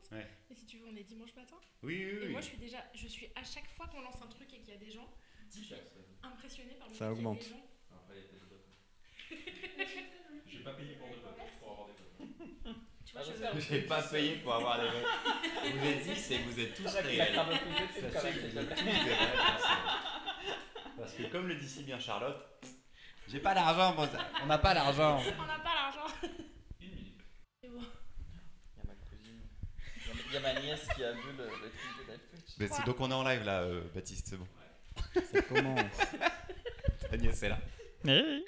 Contente. 0.02 0.12
Ouais. 0.12 0.28
Et 0.50 0.56
si 0.56 0.66
tu 0.66 0.78
veux, 0.80 0.88
on 0.92 0.96
est 0.96 1.04
dimanche 1.04 1.34
matin. 1.36 1.56
Oui, 1.84 2.06
oui, 2.20 2.26
Et 2.26 2.30
moi, 2.30 2.42
je 2.42 2.48
suis 2.48 2.58
déjà. 2.58 2.78
Je 2.94 3.08
suis 3.08 3.28
à 3.36 3.44
chaque 3.44 3.70
fois 3.76 3.88
qu'on 3.88 4.02
lance 4.02 4.22
un 4.22 4.28
truc 4.28 4.52
et 4.54 4.60
qu'il 4.60 4.74
y 4.74 4.78
a 4.78 4.80
des 4.80 4.92
gens, 4.92 5.08
je 5.54 5.62
suis 5.62 5.76
impressionnée 6.24 6.74
par 6.76 6.88
le 6.90 6.96
Ça 6.96 7.12
augmente. 7.12 7.40
des 7.40 7.46
gens. 7.50 7.66
J'ai 10.48 10.60
pas 10.64 10.74
payé 10.74 10.96
pour 10.96 11.08
avoir 11.08 11.88
des 11.88 12.26
Tu 13.06 13.14
vois, 13.14 13.24
je- 13.54 13.60
J'ai 13.60 13.82
pas 13.84 14.02
payé 14.02 14.36
pour 14.38 14.54
avoir 14.56 14.80
des 14.82 14.90
Vous 15.72 15.86
êtes 15.86 16.04
10 16.04 16.32
et 16.32 16.38
vous 16.40 16.60
êtes 16.60 16.74
tous 16.76 16.88
réels. 16.96 17.36
Sachez 17.36 18.40
que 18.40 18.48
vous 18.48 18.58
êtes 18.58 18.76
tous 18.76 18.84
réels. 18.84 19.18
Parce 20.98 21.14
que 21.14 21.24
comme 21.32 21.48
le 21.48 21.56
dit 21.56 21.68
si 21.70 21.84
bien 21.84 22.00
Charlotte, 22.00 22.38
j'ai 23.28 23.40
pas 23.40 23.54
d'argent 23.54 23.94
pour 23.96 24.06
ça. 24.08 24.28
On 24.44 24.48
n'a 24.48 24.58
pas 24.58 24.74
d'argent. 24.74 25.20
On 25.22 25.46
n'a 25.46 25.60
pas 25.60 25.74
l'argent. 25.76 26.08
C'est 27.62 27.70
bon. 27.70 27.80
Il 28.76 28.78
y 28.78 28.82
a 28.82 28.86
ma 28.86 28.96
cousine. 28.96 29.42
Il 30.30 30.34
y 30.34 30.38
a 30.38 30.40
ma 30.42 30.54
nièce 30.62 30.88
qui 30.96 31.04
a 31.04 31.12
vu 31.12 31.32
le, 31.38 31.44
le 31.46 31.50
truc 31.50 32.08
de 32.08 32.12
Netflix. 32.12 32.56
Mais 32.60 32.68
c'est 32.68 32.86
donc 32.86 33.00
on 33.00 33.10
est 33.10 33.14
en 33.14 33.24
live 33.24 33.44
là, 33.44 33.62
euh, 33.62 33.82
Baptiste, 33.96 34.28
c'est 34.30 34.38
bon. 34.38 34.48
Ça 35.34 35.42
commence. 35.42 35.80
Ta 37.12 37.18
nièce 37.18 37.42
est 37.44 37.50
là. 37.50 37.58
Eh 38.06 38.10
oui. 38.22 38.46